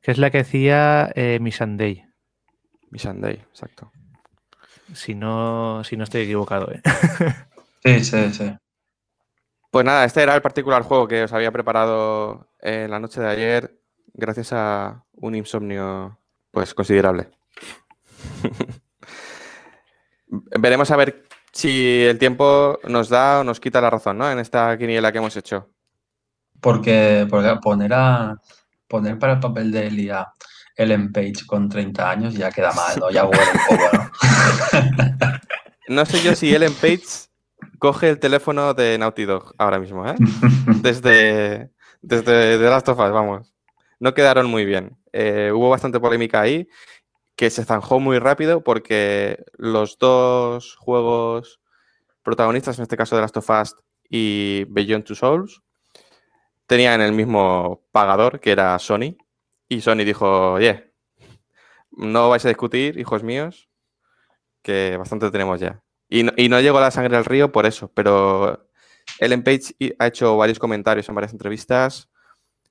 que 0.00 0.12
es 0.12 0.18
la 0.18 0.30
que 0.30 0.38
hacía 0.38 1.10
eh, 1.14 1.38
Miss 1.40 1.56
Sunday, 1.56 2.04
Missandei, 2.90 3.34
exacto. 3.34 3.92
si 4.94 5.14
no, 5.14 5.84
si 5.84 5.96
no 5.96 6.04
estoy 6.04 6.22
equivocado. 6.22 6.72
¿eh? 6.72 6.82
Sí, 7.84 8.02
sí, 8.02 8.32
sí. 8.32 8.52
Pues 9.70 9.84
nada, 9.84 10.04
este 10.04 10.20
era 10.20 10.34
el 10.34 10.42
particular 10.42 10.82
juego 10.82 11.06
que 11.06 11.22
os 11.22 11.32
había 11.32 11.52
preparado 11.52 12.50
en 12.60 12.90
la 12.90 12.98
noche 12.98 13.20
de 13.20 13.28
ayer 13.28 13.78
gracias 14.12 14.52
a 14.52 15.04
un 15.12 15.36
insomnio 15.36 16.18
pues 16.50 16.74
considerable. 16.74 17.28
Veremos 20.58 20.90
a 20.90 20.96
ver 20.96 21.24
si 21.52 22.02
el 22.04 22.18
tiempo 22.18 22.78
nos 22.84 23.08
da 23.08 23.40
o 23.40 23.44
nos 23.44 23.60
quita 23.60 23.80
la 23.80 23.90
razón, 23.90 24.18
¿no? 24.18 24.30
En 24.30 24.38
esta 24.38 24.76
quiniela 24.76 25.12
que 25.12 25.18
hemos 25.18 25.36
hecho. 25.36 25.70
Porque, 26.60 27.26
porque 27.28 27.56
poner 27.62 27.92
a 27.92 28.36
poner 28.88 29.18
para 29.18 29.34
el 29.34 29.40
papel 29.40 29.70
de 29.72 29.86
Elia 29.86 30.28
Ellen 30.76 31.12
Page 31.12 31.46
con 31.46 31.68
30 31.68 32.10
años 32.10 32.34
ya 32.34 32.50
queda 32.50 32.72
mal, 32.72 32.98
¿no? 32.98 33.10
Ya 33.10 33.24
huele 33.24 33.42
un 33.52 33.76
poco, 33.76 33.96
¿no? 33.96 34.10
No 35.88 36.04
sé 36.04 36.20
yo 36.20 36.34
si 36.34 36.52
Ellen 36.52 36.74
Page 36.74 37.28
coge 37.78 38.10
el 38.10 38.18
teléfono 38.18 38.74
de 38.74 38.98
Naughty 38.98 39.24
Dog 39.24 39.54
ahora 39.56 39.78
mismo, 39.78 40.04
¿eh? 40.06 40.16
Desde, 40.82 41.70
desde 42.02 42.58
The 42.58 42.64
Last 42.64 42.88
of 42.88 42.98
Us, 42.98 43.12
vamos. 43.12 43.54
No 44.00 44.12
quedaron 44.12 44.46
muy 44.46 44.64
bien. 44.64 44.96
Eh, 45.12 45.52
hubo 45.54 45.70
bastante 45.70 46.00
polémica 46.00 46.40
ahí, 46.40 46.68
que 47.36 47.50
se 47.50 47.64
zanjó 47.64 48.00
muy 48.00 48.18
rápido 48.18 48.64
porque 48.64 49.44
los 49.56 49.98
dos 49.98 50.74
juegos 50.76 51.60
protagonistas, 52.22 52.78
en 52.78 52.82
este 52.82 52.96
caso 52.96 53.14
The 53.14 53.22
Last 53.22 53.36
of 53.36 53.50
Us 53.50 53.76
y 54.08 54.64
Beyond 54.68 55.04
Two 55.04 55.14
Souls 55.14 55.62
tenían 56.66 57.00
el 57.00 57.12
mismo 57.12 57.86
pagador, 57.92 58.40
que 58.40 58.50
era 58.50 58.78
Sony, 58.78 59.16
y 59.68 59.80
Sony 59.80 60.04
dijo, 60.04 60.54
oye, 60.54 60.92
no 61.92 62.28
vais 62.28 62.44
a 62.44 62.48
discutir, 62.48 62.98
hijos 62.98 63.22
míos, 63.22 63.68
que 64.62 64.96
bastante 64.96 65.30
tenemos 65.30 65.60
ya. 65.60 65.82
Y 66.08 66.24
no, 66.24 66.32
y 66.36 66.48
no 66.48 66.60
llegó 66.60 66.80
la 66.80 66.90
sangre 66.90 67.16
al 67.16 67.24
río 67.24 67.52
por 67.52 67.66
eso, 67.66 67.92
pero 67.94 68.68
Ellen 69.20 69.44
Page 69.44 69.76
ha 69.98 70.06
hecho 70.08 70.36
varios 70.36 70.58
comentarios 70.58 71.08
en 71.08 71.14
varias 71.14 71.32
entrevistas 71.32 72.08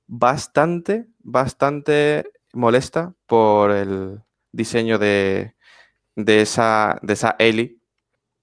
bastante, 0.06 1.06
bastante 1.20 2.30
molesta 2.52 3.14
por 3.26 3.70
el 3.70 4.20
diseño 4.56 4.98
de, 4.98 5.54
de 6.16 6.40
esa, 6.40 6.98
de 7.02 7.12
esa 7.12 7.36
Ellie, 7.38 7.78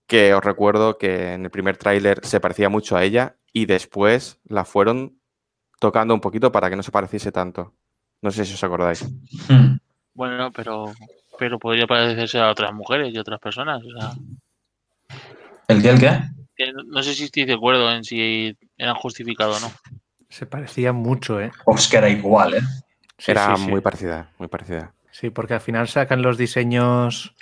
que 0.07 0.33
os 0.33 0.43
recuerdo 0.43 0.97
que 0.97 1.33
en 1.33 1.45
el 1.45 1.51
primer 1.51 1.77
tráiler 1.77 2.25
se 2.25 2.39
parecía 2.39 2.69
mucho 2.69 2.95
a 2.95 3.03
ella 3.03 3.35
y 3.51 3.65
después 3.65 4.39
la 4.45 4.65
fueron 4.65 5.19
tocando 5.79 6.13
un 6.13 6.21
poquito 6.21 6.51
para 6.51 6.69
que 6.69 6.75
no 6.75 6.83
se 6.83 6.91
pareciese 6.91 7.31
tanto. 7.31 7.73
No 8.21 8.31
sé 8.31 8.45
si 8.45 8.53
os 8.53 8.63
acordáis. 8.63 9.03
Hmm. 9.49 9.77
Bueno, 10.13 10.51
pero, 10.51 10.93
pero 11.39 11.59
podría 11.59 11.87
parecerse 11.87 12.39
a 12.39 12.51
otras 12.51 12.73
mujeres 12.73 13.13
y 13.13 13.17
otras 13.17 13.39
personas. 13.39 13.81
O 13.83 13.99
sea, 13.99 14.11
¿El 15.67 15.81
qué? 15.81 15.89
¿El 15.89 15.99
qué? 15.99 16.19
que 16.55 16.71
no- 16.71 17.01
sé 17.01 17.15
si 17.15 17.23
estoy 17.25 17.45
de 17.45 17.53
acuerdo 17.53 17.91
en 17.91 18.03
si 18.03 18.55
eran 18.77 18.95
justificados 18.95 19.61
o 19.63 19.67
no. 19.67 19.73
Se 20.29 20.45
parecía 20.45 20.93
mucho, 20.93 21.39
¿eh? 21.41 21.51
Pues 21.65 21.87
que 21.87 21.97
era 21.97 22.09
igual, 22.09 22.53
¿eh? 22.55 22.61
Sí, 23.17 23.31
Era 23.31 23.55
sí, 23.55 23.63
sí. 23.63 23.69
muy 23.71 23.81
parecida, 23.81 24.31
muy 24.37 24.47
parecida. 24.47 24.93
Sí, 25.13 25.29
porque 25.29 25.53
al 25.53 25.61
final 25.61 25.87
sacan 25.87 26.23
los 26.23 26.39
diseños. 26.39 27.35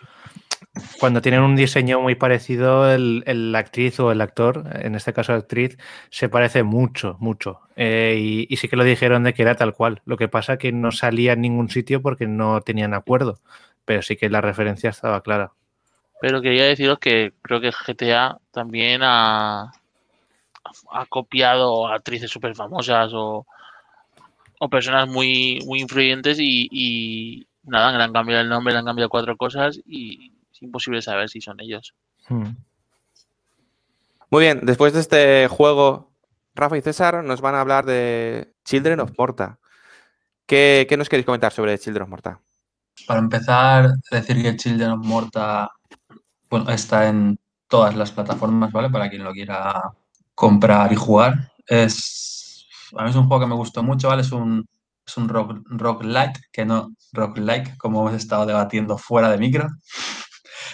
Cuando 1.00 1.22
tienen 1.22 1.40
un 1.42 1.56
diseño 1.56 2.02
muy 2.02 2.16
parecido, 2.16 2.92
el, 2.92 3.24
el 3.26 3.56
actriz 3.56 3.98
o 4.02 4.12
el 4.12 4.20
actor, 4.20 4.66
en 4.74 4.94
este 4.96 5.14
caso 5.14 5.32
actriz, 5.34 5.78
se 6.10 6.28
parece 6.28 6.64
mucho, 6.64 7.16
mucho. 7.22 7.62
Eh, 7.78 8.46
y, 8.50 8.58
sí 8.58 8.68
que 8.68 8.76
lo 8.76 8.84
dijeron 8.84 9.24
de 9.24 9.34
que 9.34 9.44
era 9.44 9.56
tal 9.56 9.74
cual. 9.74 10.02
Lo 10.04 10.18
que 10.18 10.28
pasa 10.28 10.58
que 10.58 10.74
no 10.74 10.92
salía 10.92 11.32
en 11.32 11.42
ningún 11.42 11.70
sitio 11.70 12.02
porque 12.02 12.28
no 12.28 12.60
tenían 12.60 12.94
acuerdo. 12.94 13.40
Pero 13.86 14.02
sí 14.02 14.18
que 14.18 14.30
la 14.30 14.42
referencia 14.42 14.90
estaba 14.90 15.24
clara. 15.24 15.54
Pero 16.20 16.42
quería 16.42 16.66
deciros 16.66 17.00
que 17.00 17.32
creo 17.42 17.62
que 17.62 17.72
GTA 17.72 18.38
también 18.52 19.00
ha, 19.02 19.72
ha 20.92 21.06
copiado 21.08 21.88
actrices 21.88 22.30
súper 22.30 22.54
famosas 22.54 23.14
o, 23.14 23.46
o 24.60 24.70
personas 24.70 25.08
muy, 25.08 25.62
muy 25.66 25.80
influyentes 25.80 26.38
y 26.38 27.48
nada, 27.64 27.98
le 27.98 28.04
han 28.04 28.14
cambiado 28.14 28.42
el 28.42 28.50
nombre, 28.50 28.74
le 28.74 28.80
han 28.80 28.86
cambiado 28.86 29.10
cuatro 29.10 29.38
cosas 29.38 29.80
y 29.86 30.32
es 30.52 30.62
imposible 30.62 31.02
saber 31.02 31.30
si 31.30 31.42
son 31.42 31.60
ellos. 31.60 31.94
Hmm. 32.28 32.56
Muy 34.30 34.44
bien, 34.44 34.62
después 34.64 34.94
de 34.94 35.02
este 35.02 35.48
juego, 35.48 36.12
Rafa 36.56 36.78
y 36.78 36.82
César 36.82 37.24
nos 37.24 37.42
van 37.42 37.56
a 37.56 37.62
hablar 37.62 37.86
de 37.86 38.54
Children 38.66 39.02
of 39.02 39.12
Morta. 39.18 39.60
¿Qué, 40.46 40.86
qué 40.88 40.98
nos 40.98 41.10
queréis 41.10 41.26
comentar 41.26 41.52
sobre 41.52 41.78
Children 41.78 42.04
of 42.04 42.10
Morta? 42.10 42.40
Para 43.08 43.20
empezar, 43.20 43.92
decir 44.12 44.42
que 44.42 44.56
Children 44.56 44.92
of 44.92 45.06
Morta 45.06 45.72
bueno, 46.52 46.70
está 46.70 47.08
en 47.08 47.40
todas 47.70 47.96
las 47.96 48.12
plataformas, 48.12 48.72
¿vale? 48.74 48.90
Para 48.90 49.10
quien 49.10 49.24
lo 49.24 49.32
quiera 49.32 49.94
comprar 50.36 50.92
y 50.92 50.98
jugar. 50.98 51.52
Es, 51.66 52.68
a 52.98 53.04
mí 53.04 53.10
es 53.10 53.16
un 53.16 53.28
juego 53.28 53.42
que 53.42 53.48
me 53.48 53.56
gustó 53.56 53.82
mucho, 53.82 54.10
¿vale? 54.10 54.22
Es 54.22 54.34
un, 54.34 54.68
es 55.12 55.18
un 55.18 55.30
rock, 55.30 55.60
rock 55.66 56.04
light, 56.04 56.38
que 56.52 56.66
no 56.66 56.94
rock 57.14 57.38
like, 57.40 57.78
como 57.78 58.02
hemos 58.02 58.16
estado 58.22 58.46
debatiendo 58.46 58.98
fuera 58.98 59.30
de 59.32 59.38
micro. 59.38 59.68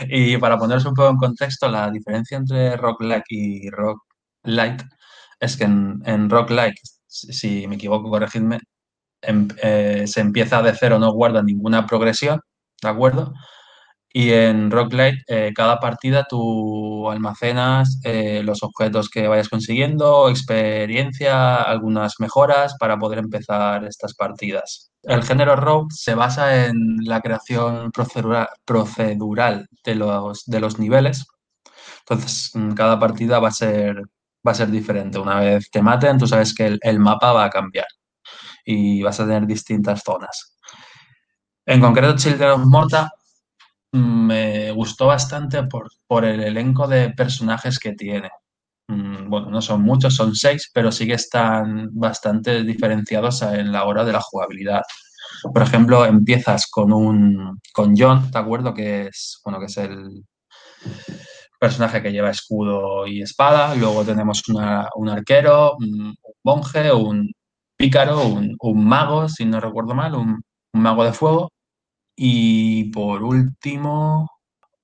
Y 0.10 0.38
para 0.38 0.58
poneros 0.58 0.86
un 0.86 0.94
poco 0.94 1.10
en 1.10 1.18
contexto, 1.18 1.68
la 1.70 1.90
diferencia 1.92 2.38
entre 2.38 2.76
rock 2.78 3.02
like 3.02 3.26
y 3.30 3.70
rock 3.70 4.02
light 4.44 4.82
es 5.40 5.58
que 5.58 5.66
en, 5.66 6.02
en 6.06 6.30
rock 6.30 6.52
like, 6.52 6.80
si, 7.08 7.68
me 7.68 7.76
equivoco, 7.76 8.10
corregidme, 8.10 8.60
em- 9.22 9.50
eh, 9.64 10.06
se 10.08 10.22
empieza 10.22 10.62
de 10.62 10.74
cero, 10.76 11.00
no 11.00 11.12
guarda 11.14 11.44
ninguna 11.44 11.86
progresión, 11.88 12.42
¿de 12.82 12.90
acuerdo? 12.90 13.34
Y 14.20 14.34
en 14.34 14.72
Rocklight, 14.72 15.20
eh, 15.28 15.52
cada 15.56 15.80
partida 15.80 16.26
tú 16.28 17.08
almacenas 17.12 18.00
eh, 18.04 18.42
los 18.44 18.64
objetos 18.64 19.10
que 19.12 19.28
vayas 19.28 19.48
consiguiendo, 19.48 20.28
experiencia, 20.28 21.62
algunas 21.62 22.16
mejoras 22.20 22.76
para 22.80 22.98
poder 22.98 23.20
empezar 23.20 23.86
estas 23.86 24.16
partidas. 24.16 24.92
El 25.04 25.22
género 25.22 25.56
Rogue 25.56 25.90
se 25.94 26.16
basa 26.16 26.66
en 26.66 26.98
la 27.06 27.22
creación 27.22 27.92
procedura- 27.92 28.50
procedural 28.66 29.68
de 29.84 29.94
los, 29.94 30.46
de 30.48 30.62
los 30.62 30.80
niveles. 30.80 31.28
Entonces, 32.00 32.50
mm, 32.56 32.72
cada 32.74 33.00
partida 33.00 33.38
va 33.40 33.50
a 33.50 33.52
ser, 33.52 33.98
va 34.48 34.52
a 34.54 34.56
ser 34.56 34.72
diferente. 34.72 35.20
Una 35.20 35.40
vez 35.42 35.70
te 35.70 35.84
maten, 35.84 36.18
tú 36.18 36.26
sabes 36.26 36.56
que 36.56 36.66
el, 36.66 36.80
el 36.82 37.00
mapa 37.00 37.34
va 37.34 37.46
a 37.46 37.50
cambiar 37.52 37.88
y 38.66 39.04
vas 39.04 39.20
a 39.20 39.26
tener 39.26 39.46
distintas 39.48 40.02
zonas. 40.04 40.58
En 41.68 41.82
concreto, 41.82 42.16
Children 42.16 42.50
of 42.52 42.66
Morta 42.66 43.12
me 43.98 44.72
gustó 44.72 45.08
bastante 45.08 45.64
por, 45.64 45.90
por 46.08 46.26
el 46.26 46.42
elenco 46.42 46.88
de 46.88 47.10
personajes 47.12 47.80
que 47.80 47.94
tiene. 47.94 48.30
Mm, 48.88 49.30
Bueno, 49.30 49.50
no 49.52 49.62
son 49.62 49.82
muchos, 49.84 50.16
son 50.16 50.36
seis, 50.36 50.70
pero 50.74 50.92
sí 50.92 51.08
que 51.08 51.14
están 51.16 51.90
bastante 51.94 52.64
diferenciados 52.64 53.42
en 53.44 53.72
la 53.72 53.86
hora 53.86 54.06
de 54.06 54.14
la 54.14 54.22
jugabilidad. 54.22 54.82
Por 55.54 55.62
ejemplo, 55.64 56.06
empiezas 56.06 56.68
con 56.68 56.94
un 56.94 57.60
con 57.74 57.96
John, 57.98 58.32
¿te 58.32 58.38
acuerdo? 58.40 58.74
Que 58.74 59.08
es, 59.08 59.42
bueno, 59.46 59.60
que 59.60 59.66
es 59.68 59.78
el 59.78 60.24
personaje 61.60 62.02
que 62.02 62.12
lleva 62.12 62.30
escudo 62.32 63.08
y 63.08 63.22
espada. 63.22 63.76
Luego 63.76 64.04
tenemos 64.06 64.44
un 64.48 65.10
arquero, 65.10 65.76
un 65.78 66.16
monje, 66.44 66.92
un 66.92 67.32
pícaro, 67.78 68.26
un, 68.28 68.56
un 68.60 68.86
mago, 68.86 69.28
si 69.30 69.46
no 69.46 69.60
recuerdo 69.60 69.94
mal, 69.96 70.16
un 70.16 70.42
mago 70.74 71.04
de 71.04 71.14
fuego. 71.14 71.52
Y 72.20 72.86
por 72.86 73.22
último, 73.22 74.30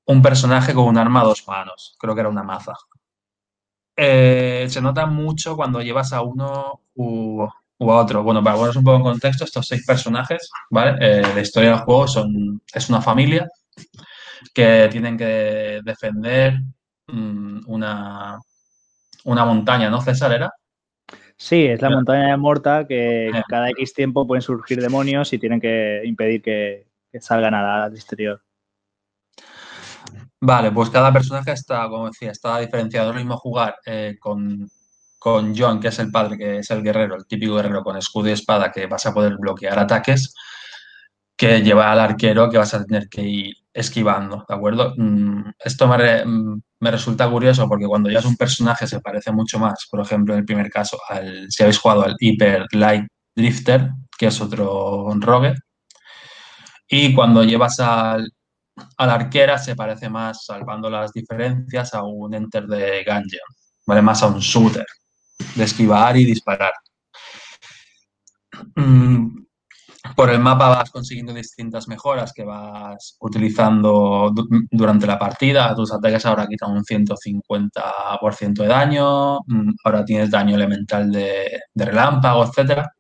un 0.05 0.21
personaje 0.21 0.73
con 0.73 0.85
un 0.85 0.97
arma 0.99 1.21
a 1.21 1.25
dos 1.25 1.47
manos. 1.47 1.95
Creo 1.99 2.13
que 2.13 2.21
era 2.21 2.29
una 2.29 2.43
maza. 2.43 2.73
Eh, 3.97 4.67
se 4.69 4.81
nota 4.81 5.07
mucho 5.07 5.55
cuando 5.55 5.81
llevas 5.81 6.13
a 6.13 6.21
uno 6.21 6.81
u, 6.93 7.43
u 7.79 7.91
a 7.91 7.97
otro. 8.01 8.21
Bueno, 8.21 8.43
para 8.43 8.55
poneros 8.55 8.75
un 8.75 8.83
poco 8.83 8.97
en 8.97 9.03
contexto, 9.03 9.45
estos 9.45 9.67
seis 9.67 9.83
personajes, 9.85 10.47
¿vale? 10.69 10.95
Eh, 11.01 11.21
la 11.33 11.41
historia 11.41 11.71
del 11.71 11.79
juego 11.79 12.07
son, 12.07 12.61
es 12.71 12.89
una 12.89 13.01
familia 13.01 13.49
que 14.53 14.87
tienen 14.91 15.17
que 15.17 15.81
defender 15.83 16.59
mm, 17.07 17.61
una, 17.65 18.39
una 19.23 19.45
montaña, 19.45 19.89
¿no, 19.89 20.01
César? 20.01 20.33
¿Era? 20.33 20.53
Sí, 21.35 21.65
es 21.65 21.81
la 21.81 21.89
montaña 21.89 22.27
de 22.27 22.37
Morta 22.37 22.85
que 22.87 23.31
Ya. 23.33 23.43
cada 23.49 23.69
X 23.71 23.93
tiempo 23.93 24.27
pueden 24.27 24.43
surgir 24.43 24.79
demonios 24.79 25.33
y 25.33 25.39
tienen 25.39 25.59
que 25.59 26.01
impedir 26.05 26.41
que, 26.43 26.92
que 27.13 27.21
salgan 27.21 27.53
al 27.53 27.93
exterior. 27.93 28.41
Vale, 30.41 30.71
pues 30.71 30.89
cada 30.89 31.13
personaje 31.13 31.51
está, 31.51 31.87
como 31.87 32.07
decía, 32.07 32.31
está 32.31 32.57
diferenciado. 32.57 33.09
Es 33.09 33.15
lo 33.15 33.19
mismo 33.19 33.37
jugar 33.37 33.75
eh, 33.85 34.17
con, 34.19 34.67
con 35.19 35.55
John, 35.55 35.79
que 35.79 35.89
es 35.89 35.99
el 35.99 36.11
padre, 36.11 36.37
que 36.37 36.57
es 36.57 36.71
el 36.71 36.81
guerrero, 36.81 37.15
el 37.15 37.27
típico 37.27 37.55
guerrero 37.55 37.83
con 37.83 37.95
escudo 37.97 38.29
y 38.29 38.31
espada, 38.31 38.71
que 38.71 38.87
vas 38.87 39.05
a 39.05 39.13
poder 39.13 39.37
bloquear 39.37 39.77
ataques, 39.77 40.33
que 41.37 41.61
lleva 41.61 41.91
al 41.91 41.99
arquero 41.99 42.49
que 42.49 42.57
vas 42.57 42.73
a 42.73 42.83
tener 42.83 43.07
que 43.09 43.21
ir 43.21 43.55
esquivando, 43.71 44.43
¿de 44.49 44.55
acuerdo? 44.55 44.93
Mm, 44.97 45.51
esto 45.63 45.87
me, 45.87 46.25
mm, 46.25 46.61
me 46.79 46.91
resulta 46.91 47.29
curioso 47.29 47.69
porque 47.69 47.85
cuando 47.85 48.09
llevas 48.09 48.25
un 48.25 48.35
personaje 48.35 48.87
se 48.87 49.01
parece 49.01 49.31
mucho 49.31 49.59
más, 49.59 49.87
por 49.89 50.01
ejemplo, 50.01 50.33
en 50.33 50.39
el 50.39 50.45
primer 50.45 50.69
caso, 50.71 50.97
al, 51.09 51.51
si 51.51 51.61
habéis 51.63 51.77
jugado 51.77 52.05
al 52.05 52.15
Hyper 52.19 52.65
Light 52.71 53.05
Drifter, 53.35 53.91
que 54.17 54.27
es 54.27 54.41
otro 54.41 55.13
rogue, 55.19 55.53
y 56.95 57.13
cuando 57.13 57.43
llevas 57.43 57.79
al, 57.79 58.31
a 58.97 59.13
arquera 59.13 59.57
se 59.57 59.75
parece 59.75 60.09
más, 60.09 60.45
salvando 60.45 60.89
las 60.89 61.11
diferencias, 61.13 61.93
a 61.93 62.03
un 62.03 62.33
Enter 62.33 62.65
de 62.67 63.03
Gungeon, 63.05 63.49
¿vale? 63.87 64.01
Más 64.01 64.21
a 64.23 64.27
un 64.27 64.39
shooter, 64.39 64.85
de 65.55 65.63
esquivar 65.63 66.17
y 66.17 66.25
disparar. 66.25 66.73
Mm, 68.75 69.43
Por 70.15 70.29
el 70.31 70.39
mapa 70.39 70.69
vas 70.69 70.91
consiguiendo 70.91 71.33
distintas 71.33 71.87
mejoras 71.87 72.33
que 72.33 72.43
vas 72.43 73.17
utilizando 73.21 74.31
du- 74.33 74.47
durante 74.71 75.07
la 75.07 75.19
partida. 75.19 75.75
Tus 75.75 75.93
ataques 75.93 76.25
ahora 76.25 76.47
quitan 76.47 76.71
un 76.71 76.83
150% 76.85 78.63
de 78.63 78.69
daño, 78.69 79.39
mm, 79.47 79.71
ahora 79.85 80.05
tienes 80.05 80.31
daño 80.31 80.55
elemental 80.55 81.11
de, 81.11 81.61
relámpago, 81.75 82.45
etcétera. 82.45 82.91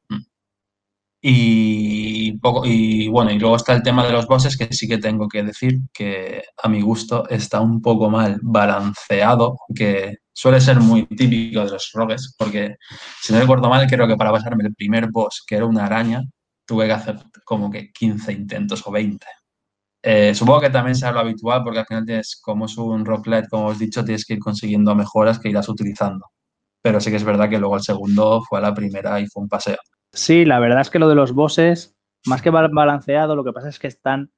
Y, 1.25 2.37
poco, 2.39 2.65
y 2.65 3.07
bueno, 3.07 3.31
y 3.31 3.39
luego 3.39 3.55
está 3.55 3.73
el 3.73 3.81
tema 3.81 4.05
de 4.05 4.11
los 4.11 4.27
bosses, 4.27 4.57
que 4.57 4.67
sí 4.73 4.89
que 4.89 4.97
tengo 4.97 5.29
que 5.29 5.41
decir 5.43 5.79
que 5.93 6.43
a 6.61 6.67
mi 6.67 6.81
gusto 6.81 7.29
está 7.29 7.61
un 7.61 7.81
poco 7.81 8.09
mal 8.09 8.39
balanceado, 8.41 9.57
que 9.73 10.17
suele 10.33 10.59
ser 10.59 10.81
muy 10.81 11.05
típico 11.07 11.63
de 11.63 11.71
los 11.71 11.91
rogues, 11.93 12.35
porque 12.37 12.75
si 13.21 13.31
no 13.31 13.39
recuerdo 13.39 13.69
mal, 13.69 13.87
creo 13.87 14.05
que 14.05 14.17
para 14.17 14.31
pasarme 14.33 14.65
el 14.65 14.75
primer 14.75 15.11
boss, 15.11 15.43
que 15.47 15.55
era 15.55 15.65
una 15.65 15.85
araña, 15.85 16.23
tuve 16.65 16.87
que 16.87 16.91
hacer 16.93 17.17
como 17.45 17.71
que 17.71 17.91
15 17.93 18.33
intentos 18.33 18.85
o 18.85 18.91
20. 18.91 19.25
Eh, 20.03 20.35
supongo 20.35 20.61
que 20.61 20.69
también 20.69 20.95
será 20.95 21.13
lo 21.13 21.19
habitual, 21.21 21.63
porque 21.63 21.79
al 21.79 21.85
final 21.85 22.05
tienes, 22.05 22.39
como 22.41 22.65
es 22.65 22.77
un 22.77 23.05
roguelite, 23.05 23.47
como 23.49 23.67
os 23.67 23.77
he 23.81 23.85
dicho, 23.85 24.03
tienes 24.03 24.25
que 24.25 24.33
ir 24.33 24.39
consiguiendo 24.39 24.93
mejoras 24.95 25.39
que 25.39 25.49
irás 25.49 25.69
utilizando. 25.69 26.25
pero 26.81 27.01
sí 27.01 27.11
que 27.11 27.17
es 27.17 27.23
verdad 27.25 27.49
que 27.49 27.59
luego 27.59 27.77
el 27.77 27.83
segundo 27.83 28.41
fue 28.49 28.59
a 28.59 28.61
la 28.63 28.73
primera 28.75 29.19
y 29.21 29.27
fue 29.27 29.43
un 29.43 29.49
paseo. 29.49 29.77
Sí, 30.13 30.45
la 30.45 30.59
verdad 30.59 30.81
es 30.81 30.91
que 30.91 30.99
lo 30.99 31.09
de 31.09 31.15
los 31.15 31.33
bosses, 31.33 31.95
más 32.27 32.43
que 32.43 32.51
balanceado, 32.51 33.35
lo 33.35 33.43
que 33.43 33.51
pasa 33.51 33.69
es 33.69 33.79
que 33.79 33.87
están 33.87 34.31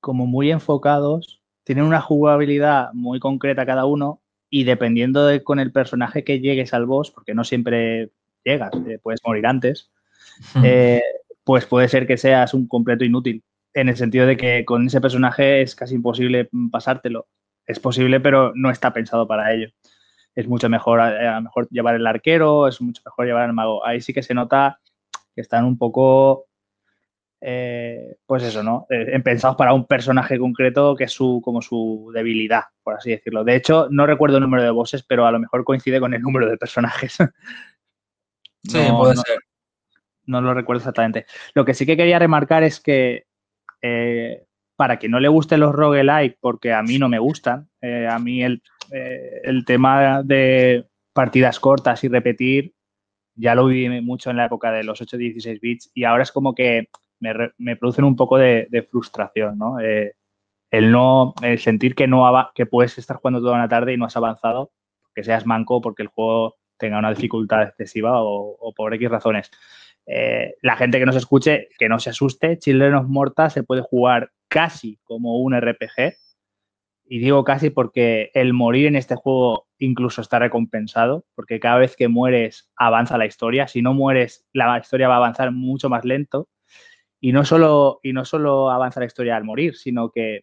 como 0.00 0.26
muy 0.26 0.50
enfocados, 0.50 1.42
tienen 1.64 1.84
una 1.84 2.02
jugabilidad 2.02 2.92
muy 2.92 3.18
concreta 3.18 3.64
cada 3.66 3.86
uno 3.86 4.22
y 4.50 4.64
dependiendo 4.64 5.26
de 5.26 5.42
con 5.42 5.60
el 5.60 5.72
personaje 5.72 6.24
que 6.24 6.40
llegues 6.40 6.74
al 6.74 6.86
boss, 6.86 7.10
porque 7.10 7.34
no 7.34 7.44
siempre 7.44 8.10
llegas, 8.44 8.70
eh, 8.86 8.98
puedes 9.02 9.20
morir 9.24 9.46
antes, 9.46 9.90
eh, 10.62 11.02
pues 11.42 11.64
puede 11.64 11.88
ser 11.88 12.06
que 12.06 12.18
seas 12.18 12.52
un 12.52 12.68
completo 12.68 13.04
inútil, 13.04 13.42
en 13.72 13.88
el 13.88 13.96
sentido 13.96 14.26
de 14.26 14.36
que 14.36 14.64
con 14.66 14.86
ese 14.86 15.00
personaje 15.00 15.62
es 15.62 15.74
casi 15.74 15.94
imposible 15.94 16.50
pasártelo. 16.70 17.28
Es 17.66 17.80
posible, 17.80 18.20
pero 18.20 18.52
no 18.54 18.70
está 18.70 18.92
pensado 18.92 19.26
para 19.26 19.52
ello. 19.52 19.68
Es 20.34 20.48
mucho 20.48 20.68
mejor, 20.68 21.00
a 21.00 21.40
mejor 21.40 21.68
llevar 21.70 21.94
el 21.96 22.06
arquero, 22.06 22.66
es 22.66 22.80
mucho 22.80 23.02
mejor 23.04 23.26
llevar 23.26 23.46
el 23.48 23.54
mago. 23.54 23.84
Ahí 23.84 24.00
sí 24.00 24.14
que 24.14 24.22
se 24.22 24.34
nota 24.34 24.80
que 25.38 25.42
están 25.42 25.64
un 25.64 25.78
poco, 25.78 26.46
eh, 27.40 28.16
pues 28.26 28.42
eso, 28.42 28.64
¿no? 28.64 28.86
Eh, 28.90 29.16
pensados 29.22 29.56
para 29.56 29.72
un 29.72 29.86
personaje 29.86 30.36
concreto 30.36 30.96
que 30.96 31.04
es 31.04 31.12
su, 31.12 31.40
como 31.44 31.62
su 31.62 32.10
debilidad, 32.12 32.64
por 32.82 32.94
así 32.94 33.10
decirlo. 33.10 33.44
De 33.44 33.54
hecho, 33.54 33.86
no 33.92 34.04
recuerdo 34.04 34.38
el 34.38 34.42
número 34.42 34.64
de 34.64 34.72
bosses, 34.72 35.04
pero 35.04 35.26
a 35.26 35.30
lo 35.30 35.38
mejor 35.38 35.62
coincide 35.62 36.00
con 36.00 36.12
el 36.12 36.20
número 36.22 36.48
de 36.48 36.56
personajes. 36.56 37.18
Sí, 38.64 38.78
No, 38.88 38.98
puede 38.98 39.14
no- 39.14 39.22
ser. 39.22 39.38
no 40.26 40.40
lo 40.40 40.52
recuerdo 40.52 40.78
exactamente. 40.80 41.26
Lo 41.54 41.64
que 41.64 41.72
sí 41.74 41.86
que 41.86 41.96
quería 41.96 42.18
remarcar 42.18 42.64
es 42.64 42.80
que 42.80 43.26
eh, 43.80 44.44
para 44.76 44.98
que 44.98 45.08
no 45.08 45.20
le 45.20 45.28
gusten 45.28 45.60
los 45.60 45.72
roguelike, 45.72 46.36
porque 46.40 46.72
a 46.72 46.82
mí 46.82 46.98
no 46.98 47.08
me 47.08 47.20
gustan, 47.20 47.68
eh, 47.80 48.08
a 48.10 48.18
mí 48.18 48.42
el, 48.42 48.60
el 48.90 49.64
tema 49.64 50.24
de 50.24 50.84
partidas 51.12 51.60
cortas 51.60 52.02
y 52.02 52.08
repetir 52.08 52.74
ya 53.38 53.54
lo 53.54 53.66
viví 53.66 54.00
mucho 54.00 54.30
en 54.30 54.36
la 54.36 54.46
época 54.46 54.72
de 54.72 54.84
los 54.84 55.00
8-16 55.00 55.60
bits 55.60 55.90
y 55.94 56.04
ahora 56.04 56.24
es 56.24 56.32
como 56.32 56.54
que 56.54 56.88
me, 57.20 57.32
me 57.56 57.76
producen 57.76 58.04
un 58.04 58.16
poco 58.16 58.36
de, 58.36 58.86
frustración, 58.90 59.58
¿no? 59.58 59.80
Eh, 59.80 60.14
el 60.70 60.90
no, 60.92 61.34
el 61.42 61.58
sentir 61.58 61.94
que 61.94 62.06
no 62.06 62.30
que 62.54 62.66
puedes 62.66 62.98
estar 62.98 63.16
jugando 63.16 63.40
toda 63.40 63.54
una 63.54 63.68
tarde 63.68 63.94
y 63.94 63.96
no 63.96 64.04
has 64.04 64.16
avanzado, 64.16 64.72
que 65.14 65.24
seas 65.24 65.46
manco 65.46 65.80
porque 65.80 66.02
el 66.02 66.08
juego 66.08 66.56
tenga 66.76 66.98
una 66.98 67.10
dificultad 67.10 67.62
excesiva 67.62 68.22
o, 68.22 68.56
o 68.60 68.72
por 68.74 68.92
X 68.94 69.08
razones. 69.08 69.50
Eh, 70.10 70.54
la 70.62 70.76
gente 70.76 70.98
que 70.98 71.06
nos 71.06 71.16
escuche, 71.16 71.68
que 71.78 71.88
no 71.88 72.00
se 72.00 72.10
asuste, 72.10 72.58
Children 72.58 72.94
of 72.94 73.06
Morta 73.08 73.50
se 73.50 73.62
puede 73.62 73.82
jugar 73.82 74.30
casi 74.48 74.98
como 75.04 75.38
un 75.40 75.54
RPG. 75.54 76.16
Y 77.10 77.20
digo 77.20 77.42
casi 77.42 77.70
porque 77.70 78.30
el 78.34 78.52
morir 78.52 78.86
en 78.86 78.94
este 78.94 79.16
juego 79.16 79.66
incluso 79.78 80.20
está 80.20 80.38
recompensado, 80.38 81.24
porque 81.34 81.58
cada 81.58 81.78
vez 81.78 81.96
que 81.96 82.06
mueres 82.06 82.70
avanza 82.76 83.16
la 83.16 83.24
historia. 83.24 83.66
Si 83.66 83.80
no 83.80 83.94
mueres, 83.94 84.46
la 84.52 84.78
historia 84.78 85.08
va 85.08 85.14
a 85.14 85.18
avanzar 85.18 85.50
mucho 85.50 85.88
más 85.88 86.04
lento. 86.04 86.48
Y 87.18 87.32
no 87.32 87.46
solo, 87.46 88.00
y 88.02 88.12
no 88.12 88.26
solo 88.26 88.70
avanza 88.70 89.00
la 89.00 89.06
historia 89.06 89.36
al 89.36 89.44
morir, 89.44 89.74
sino 89.74 90.10
que 90.10 90.42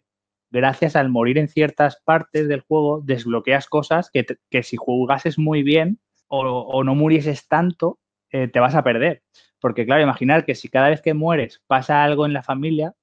gracias 0.50 0.96
al 0.96 1.08
morir 1.08 1.38
en 1.38 1.48
ciertas 1.48 2.02
partes 2.04 2.48
del 2.48 2.62
juego 2.62 3.00
desbloqueas 3.00 3.68
cosas 3.68 4.10
que, 4.10 4.26
que 4.50 4.62
si 4.64 4.76
jugases 4.76 5.38
muy 5.38 5.62
bien 5.62 6.00
o, 6.26 6.40
o 6.40 6.82
no 6.82 6.96
murieses 6.96 7.46
tanto, 7.46 8.00
eh, 8.32 8.48
te 8.48 8.58
vas 8.58 8.74
a 8.74 8.82
perder. 8.82 9.22
Porque 9.60 9.86
claro, 9.86 10.02
imaginar 10.02 10.44
que 10.44 10.56
si 10.56 10.68
cada 10.68 10.88
vez 10.88 11.00
que 11.00 11.14
mueres 11.14 11.62
pasa 11.68 12.02
algo 12.02 12.26
en 12.26 12.32
la 12.32 12.42
familia, 12.42 12.94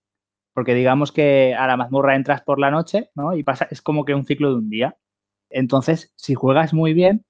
porque 0.54 0.74
digamos 0.76 1.12
que 1.12 1.56
a 1.56 1.68
la 1.68 1.78
mazmorra 1.78 2.16
entras 2.16 2.42
por 2.42 2.60
la 2.60 2.72
noche, 2.72 3.10
¿no? 3.16 3.36
Y 3.36 3.44
pasa, 3.44 3.68
es 3.72 3.82
como 3.82 4.06
que 4.06 4.16
un 4.16 4.26
ciclo 4.26 4.50
de 4.52 4.56
un 4.58 4.70
día. 4.70 4.98
Entonces, 5.50 6.14
si 6.18 6.36
juegas 6.36 6.74
muy 6.74 6.94
bien, 6.94 7.26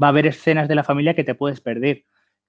va 0.00 0.08
a 0.08 0.10
haber 0.10 0.26
escenas 0.26 0.68
de 0.68 0.74
la 0.74 0.84
familia 0.84 1.14
que 1.14 1.24
te 1.24 1.34
puedes 1.34 1.60
perder. 1.60 2.04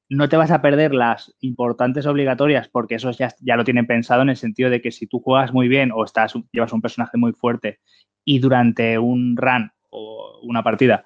No 0.09 0.29
te 0.29 0.37
vas 0.37 0.51
a 0.51 0.61
perder 0.61 0.93
las 0.93 1.33
importantes 1.39 2.05
obligatorias 2.05 2.69
porque 2.69 2.95
eso 2.95 3.11
ya, 3.11 3.33
ya 3.41 3.55
lo 3.55 3.63
tienen 3.63 3.87
pensado 3.87 4.21
en 4.21 4.29
el 4.29 4.37
sentido 4.37 4.69
de 4.69 4.81
que 4.81 4.91
si 4.91 5.07
tú 5.07 5.19
juegas 5.19 5.53
muy 5.53 5.67
bien 5.67 5.91
o 5.93 6.03
estás, 6.05 6.33
llevas 6.51 6.73
un 6.73 6.81
personaje 6.81 7.17
muy 7.17 7.33
fuerte 7.33 7.79
y 8.23 8.39
durante 8.39 8.99
un 8.99 9.35
run 9.37 9.71
o 9.89 10.39
una 10.43 10.63
partida 10.63 11.05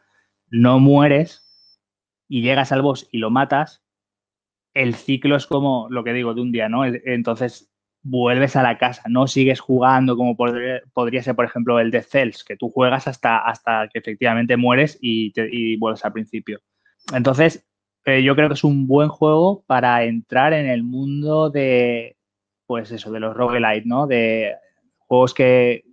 no 0.50 0.80
mueres 0.80 1.45
y 2.28 2.41
llegas 2.41 2.72
al 2.72 2.82
boss 2.82 3.08
y 3.12 3.20
lo 3.20 3.30
matas, 3.32 3.84
el 4.74 4.95
ciclo 4.95 5.36
es 5.36 5.47
como 5.47 5.88
lo 5.89 6.04
que 6.04 6.14
digo 6.14 6.34
de 6.34 6.41
un 6.41 6.52
día, 6.52 6.70
¿no? 6.70 6.86
E- 6.86 7.02
Entonces 7.06 7.68
vuelves 8.02 8.56
a 8.56 8.64
la 8.64 8.78
casa, 8.78 9.04
no 9.10 9.28
sigues 9.28 9.60
jugando 9.60 10.16
como 10.16 10.36
podría, 10.36 11.24
ser, 11.24 11.36
por 11.36 11.45
ejemplo, 11.45 11.80
el 11.80 11.91
de 11.91 12.02
Cells, 12.02 12.43
que 12.43 12.56
tú 12.56 12.70
juegas 12.70 13.08
hasta, 13.08 13.39
hasta 13.39 13.88
que 13.91 14.00
efectivamente 14.00 14.58
mueres 14.58 14.97
y, 15.02 15.34
y 15.36 15.78
vuelves 15.78 16.06
al 16.06 16.14
principio. 16.14 16.60
Entonces, 17.14 17.66
eh, 18.06 18.24
yo 18.24 18.36
creo 18.36 18.47
que 18.47 18.54
es 18.54 18.64
un 18.64 18.88
buen 18.88 19.10
juego 19.10 19.64
para 19.68 20.04
entrar 20.04 20.54
en 20.54 20.68
el 20.68 20.84
mundo 20.84 21.50
de, 21.50 22.18
pues 22.66 22.91
eso, 22.91 23.12
de 23.12 23.20
los 23.20 23.36
roguelite, 23.36 23.86
¿no? 23.86 24.08
De 24.08 24.56
juegos 25.00 25.34
que, 25.34 25.84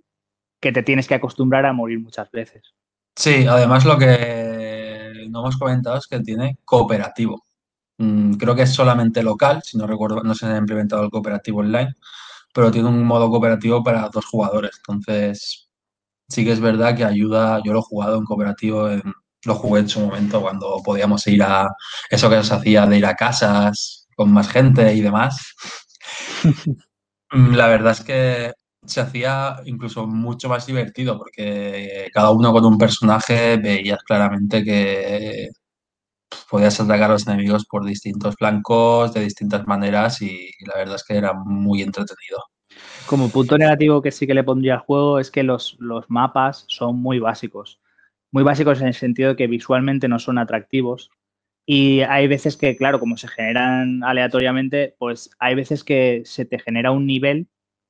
que 0.61 0.73
te 0.73 0.83
tienes 0.83 1.09
que 1.09 1.15
acostumbrar 1.15 1.67
a 1.67 1.73
morir 1.73 2.01
muchas 2.01 2.31
veces. 2.31 2.75
Sí, 3.17 3.47
además 3.47 3.85
lo 3.85 3.99
que 3.99 5.27
no 5.31 5.41
hemos 5.41 5.57
comentado 5.57 5.99
es 5.99 6.07
que 6.07 6.21
tiene 6.21 6.59
cooperativo. 6.65 7.43
Mm, 7.99 8.35
creo 8.35 8.55
que 8.55 8.63
es 8.63 8.75
solamente 8.75 9.23
local, 9.23 9.63
si 9.65 9.79
no 9.79 9.87
recuerdo, 9.87 10.23
no 10.23 10.35
se 10.35 10.47
ha 10.47 10.57
implementado 10.59 11.03
el 11.05 11.11
cooperativo 11.11 11.61
online, 11.61 11.95
pero 12.55 12.71
tiene 12.71 12.89
un 12.89 13.05
modo 13.05 13.31
cooperativo 13.31 13.83
para 13.85 14.09
dos 14.11 14.27
jugadores. 14.27 14.73
Entonces, 14.79 15.71
sí 16.29 16.45
que 16.45 16.53
es 16.53 16.61
verdad 16.61 16.97
que 16.97 17.05
ayuda, 17.05 17.61
yo 17.65 17.73
lo 17.73 17.81
he 17.81 17.83
jugado 17.83 18.19
en 18.19 18.25
cooperativo, 18.25 18.89
lo 19.47 19.55
jugué 19.57 19.81
en 19.83 19.89
su 19.91 20.01
momento 20.01 20.41
cuando 20.43 20.83
podíamos 20.85 21.27
ir 21.29 21.43
a 21.45 21.69
eso 22.11 22.31
que 22.31 22.43
se 22.45 22.55
hacía 22.55 22.87
de 22.87 22.99
ir 22.99 23.07
a 23.07 23.17
casas 23.17 24.09
con 24.17 24.33
más 24.33 24.49
gente 24.51 24.95
y 24.95 25.01
demás. 25.03 25.55
Mm, 27.33 27.55
La 27.57 27.67
verdad 27.69 27.93
es 27.93 28.01
que 28.03 28.53
se 28.87 29.01
hacía 29.01 29.57
incluso 29.65 30.07
mucho 30.07 30.49
más 30.49 30.67
divertido 30.67 31.19
porque 31.19 32.09
cada 32.13 32.31
uno 32.31 32.53
con 32.53 32.65
un 32.65 32.79
personaje 32.79 33.57
veías 33.57 33.99
claramente 34.05 34.63
que 34.65 35.49
podías 36.51 36.81
atacar 36.81 37.11
a 37.11 37.15
los 37.15 37.27
enemigos 37.27 37.67
por 37.67 37.85
distintos 37.85 38.35
flancos, 38.37 39.13
de 39.15 39.21
distintas 39.23 39.67
maneras 39.67 40.23
y 40.23 40.51
la 40.67 40.77
verdad 40.77 40.97
es 40.97 41.05
que 41.05 41.17
era 41.17 41.33
muy 41.35 41.83
entretenido. 41.83 42.43
Como 43.07 43.31
punto 43.31 43.57
negativo 43.57 44.03
que 44.03 44.11
sí 44.11 44.27
que 44.27 44.35
le 44.35 44.45
pondría 44.45 44.75
al 44.75 44.81
juego 44.81 45.19
es 45.19 45.31
que 45.31 45.43
los, 45.43 45.77
los 45.79 46.07
mapas 46.09 46.65
son 46.69 46.97
muy 46.97 47.19
básicos. 47.19 47.81
Muy 48.33 48.43
básicos 48.43 48.81
en 48.81 48.89
el 48.89 48.95
sentido 48.95 49.31
de 49.31 49.37
que 49.37 49.47
visualmente 49.47 50.09
no 50.09 50.19
son 50.19 50.39
atractivos. 50.39 51.11
Y 51.65 52.01
hay 52.03 52.29
veces 52.29 52.57
que, 52.57 52.77
claro, 52.77 53.01
como 53.01 53.17
se 53.17 53.29
generan 53.29 54.03
aleatoriamente, 54.05 54.95
pues 54.99 55.31
hay 55.39 55.55
veces 55.55 55.85
que 55.85 56.23
se 56.25 56.45
te 56.45 56.59
genera 56.59 56.91
un 56.91 57.07
nivel 57.07 57.49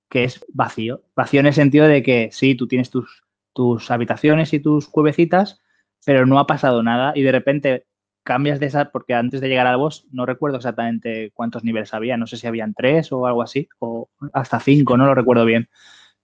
que 0.08 0.24
es 0.24 0.44
vacío. 0.52 1.02
Vacío 1.14 1.40
en 1.40 1.46
el 1.46 1.54
sentido 1.54 1.86
de 1.86 2.02
que 2.02 2.28
sí, 2.32 2.54
tú 2.54 2.68
tienes 2.68 2.90
tus, 2.90 3.24
tus 3.52 3.90
habitaciones 3.90 4.52
y 4.52 4.60
tus 4.60 4.88
cuevecitas, 4.88 5.60
pero 6.04 6.26
no 6.26 6.38
ha 6.38 6.46
pasado 6.46 6.82
nada 6.82 7.12
y 7.14 7.22
de 7.22 7.32
repente 7.32 7.86
cambias 8.26 8.60
de 8.60 8.66
esa, 8.66 8.90
porque 8.92 9.14
antes 9.14 9.40
de 9.40 9.48
llegar 9.48 9.66
al 9.68 9.78
boss 9.78 10.06
no 10.12 10.26
recuerdo 10.26 10.58
exactamente 10.58 11.32
cuántos 11.34 11.64
niveles 11.64 11.94
había, 11.94 12.18
no 12.18 12.28
sé 12.28 12.36
si 12.38 12.48
habían 12.48 12.74
tres 12.74 13.12
o 13.12 13.26
algo 13.26 13.42
así, 13.42 13.68
o 13.80 14.10
hasta 14.34 14.60
cinco, 14.60 14.98
no 14.98 15.06
lo 15.06 15.14
recuerdo 15.16 15.46
bien, 15.46 15.70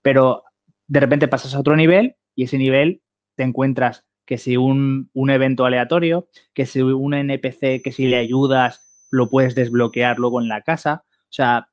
pero 0.02 0.44
de 0.86 1.00
repente 1.00 1.28
pasas 1.28 1.54
a 1.54 1.60
otro 1.60 1.76
nivel 1.76 2.16
y 2.34 2.44
ese 2.44 2.58
nivel 2.58 3.02
te 3.36 3.44
encuentras 3.44 4.04
que 4.26 4.38
si 4.38 4.56
un, 4.56 5.10
un 5.14 5.30
evento 5.30 5.64
aleatorio, 5.64 6.28
que 6.54 6.66
si 6.66 6.82
un 6.82 7.14
NPC 7.14 7.82
que 7.82 7.92
si 7.92 8.06
le 8.06 8.16
ayudas 8.18 9.06
lo 9.10 9.28
puedes 9.28 9.54
desbloquear 9.54 10.18
luego 10.18 10.40
en 10.40 10.48
la 10.48 10.62
casa, 10.62 11.04
o 11.06 11.32
sea, 11.32 11.68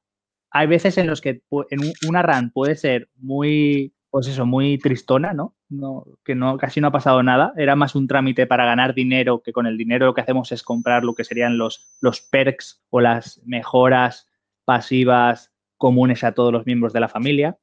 hay 0.51 0.67
veces 0.67 0.97
en 0.97 1.07
los 1.07 1.21
que 1.21 1.41
en 1.71 1.79
un- 1.81 1.93
una 2.07 2.21
run 2.23 2.51
puede 2.51 2.75
ser 2.75 3.09
muy, 3.17 3.93
pues 4.09 4.27
eso, 4.27 4.45
muy 4.45 4.77
tristona, 4.79 5.33
¿no? 5.33 5.55
No 5.69 6.05
que 6.23 6.35
no, 6.35 6.57
casi 6.57 6.81
no 6.81 6.87
ha 6.87 6.91
pasado 6.91 7.23
nada. 7.23 7.53
Era 7.57 7.75
más 7.75 7.95
un 7.95 8.07
trámite 8.07 8.47
para 8.47 8.65
ganar 8.65 8.93
dinero, 8.93 9.41
que 9.41 9.53
con 9.53 9.65
el 9.65 9.77
dinero 9.77 10.07
lo 10.07 10.13
que 10.13 10.21
hacemos 10.21 10.51
es 10.51 10.63
comprar 10.63 11.03
lo 11.03 11.15
que 11.15 11.23
serían 11.23 11.57
los, 11.57 11.97
los 12.01 12.21
perks 12.21 12.83
o 12.89 13.01
las 13.01 13.41
mejoras 13.45 14.29
pasivas 14.65 15.53
comunes 15.77 16.23
a 16.23 16.33
todos 16.33 16.51
los 16.51 16.65
miembros 16.65 16.93
de 16.93 16.99
la 16.99 17.07
familia. 17.07 17.57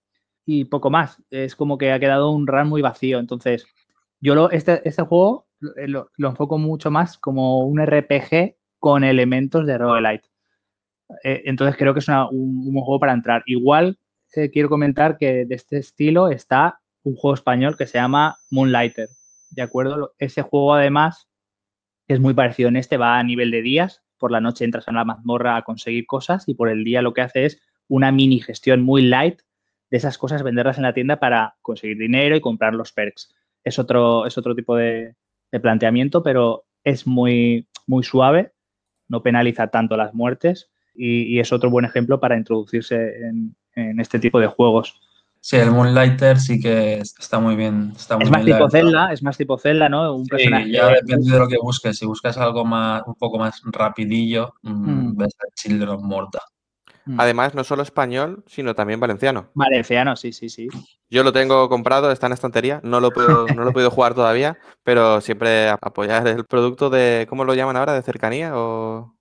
Y 0.45 0.67
poco 0.67 0.91
más. 0.91 1.23
Es 1.31 1.57
como 1.57 1.79
que 1.79 1.93
ha 1.93 2.01
quedado 2.01 2.31
un 2.31 2.47
run 2.47 2.69
muy 2.69 2.83
vacío. 2.83 3.19
Entonces, 3.19 3.67
yo 4.21 4.35
lo, 4.35 4.51
este, 4.51 4.87
este 4.89 5.03
juego 5.03 5.49
lo, 5.61 6.11
lo 6.17 6.29
enfoco 6.29 6.59
mucho 6.59 6.91
más 6.91 7.19
como 7.19 7.67
un 7.67 7.85
RPG 7.85 8.57
con 8.79 9.05
elementos 9.05 9.67
de 9.67 9.79
roguelite. 9.79 10.29
Eh, 11.23 11.43
entonces 11.47 11.77
creo 11.77 11.93
que 11.95 12.01
es 12.01 12.09
un, 12.09 12.73
juego 12.73 12.99
para 12.99 13.13
entrar. 13.13 13.43
Igual 13.47 13.99
eh, 14.35 14.51
quiero 14.51 14.69
comentar 14.69 15.19
que 15.19 15.47
de 15.47 15.55
este 15.55 15.79
estilo 15.79 16.29
está 16.29 16.81
un 17.07 17.15
juego 17.15 17.35
español 17.35 17.77
que 17.77 17.87
se 17.87 17.99
llama 17.99 18.39
Moonlighter. 18.51 19.11
¿De 19.51 19.63
acuerdo? 19.63 20.15
Ese 20.19 20.43
juego 20.43 20.75
además 20.75 21.29
es 22.09 22.19
muy 22.19 22.35
parecido 22.35 22.69
en 22.69 22.77
este, 22.77 22.97
va 22.97 23.19
a 23.19 23.23
nivel 23.23 23.53
de 23.53 23.63
días. 23.63 24.03
Por 24.19 24.33
la 24.33 24.41
noche 24.41 24.65
entras 24.65 24.89
a 24.89 24.93
la 24.93 25.05
mazmorra 25.05 25.57
a 25.57 25.63
conseguir 25.63 26.05
cosas 26.07 26.49
y 26.49 26.55
por 26.55 26.69
el 26.69 26.83
día 26.83 27.03
lo 27.03 27.15
que 27.15 27.21
hace 27.21 27.45
es 27.45 27.61
una 27.87 28.11
mini 28.11 28.41
gestión 28.41 28.83
muy 28.83 29.03
light 29.03 29.41
de 29.89 29.99
esas 29.99 30.19
cosas, 30.19 30.43
venderlas 30.43 30.79
en 30.79 30.83
la 30.83 30.95
tienda 30.95 31.21
para 31.21 31.55
conseguir 31.63 31.97
dinero 31.97 32.35
y 32.35 32.41
comprar 32.41 32.75
los 32.75 32.93
perks. 32.93 33.33
Es 33.63 33.79
otro, 33.79 34.27
es 34.27 34.37
otro 34.37 34.57
tipo 34.57 34.75
de, 34.75 35.15
de 35.53 35.61
planteamiento, 35.61 36.25
pero 36.25 36.65
es 36.83 37.07
muy, 37.07 37.69
muy 37.87 38.03
suave, 38.03 38.53
no 39.07 39.23
penaliza 39.23 39.69
tanto 39.69 39.97
las 39.97 40.13
muertes 40.13 40.71
y, 40.93 41.23
y 41.23 41.39
es 41.39 41.53
otro 41.53 41.71
buen 41.71 41.85
ejemplo 41.85 42.19
para 42.19 42.37
introducirse 42.37 43.27
en, 43.29 43.55
en 43.77 44.01
este 44.01 44.19
tipo 44.19 44.41
de 44.41 44.49
juegos. 44.49 45.01
Sí, 45.49 45.55
el 45.59 45.70
Moonlighter 45.70 46.40
sí 46.40 46.59
que 46.59 46.94
está 46.99 47.38
muy 47.38 47.55
bien. 47.55 47.92
Está 47.97 48.16
muy 48.16 48.24
Es 48.24 48.30
más 48.32 48.44
bien, 48.44 48.57
tipo. 48.59 48.68
Zelda, 48.68 49.12
es 49.12 49.22
más 49.22 49.36
tipo 49.36 49.57
Zelda, 49.57 49.88
¿no? 49.88 50.12
Un 50.12 50.24
Sí, 50.24 50.30
personaje. 50.30 50.72
ya 50.72 50.88
depende 50.88 51.30
de 51.30 51.38
lo 51.38 51.47
que 51.47 51.57
busques. 51.62 51.97
Si 51.97 52.05
buscas 52.05 52.36
algo 52.36 52.64
más, 52.64 53.03
un 53.07 53.14
poco 53.14 53.38
más 53.38 53.62
rapidillo, 53.66 54.55
mm, 54.62 54.70
Mm. 55.11 55.16
ves 55.16 55.36
a 55.40 55.55
Children 55.55 55.88
of 55.90 56.03
Morta. 56.03 56.40
Mm. 57.05 57.20
Además, 57.20 57.55
no 57.55 57.62
solo 57.62 57.84
español, 57.84 58.42
sino 58.49 58.74
también 58.74 58.99
valenciano. 58.99 59.51
Valenciano, 59.55 60.16
sí, 60.16 60.32
sí, 60.32 60.49
sí. 60.49 60.66
Yo 61.11 61.22
lo 61.22 61.32
tengo 61.32 61.68
comprado, 61.68 62.11
está 62.11 62.26
en 62.26 62.32
estantería, 62.32 62.80
no 62.82 62.99
lo 62.99 63.12
puedo, 63.12 63.47
no 63.47 63.62
lo 63.62 63.70
he 63.70 63.72
podido 63.72 63.92
jugar 63.92 64.14
todavía, 64.14 64.59
pero 64.82 65.20
siempre 65.20 65.68
apoyar 65.68 66.26
el 66.26 66.44
producto 66.44 66.90
de, 66.90 67.24
¿cómo 67.30 67.44
lo 67.44 67.55
llaman 67.55 67.76
ahora? 67.76 67.92
¿De 67.92 68.03
cercanía 68.03 68.51
o 68.59 69.14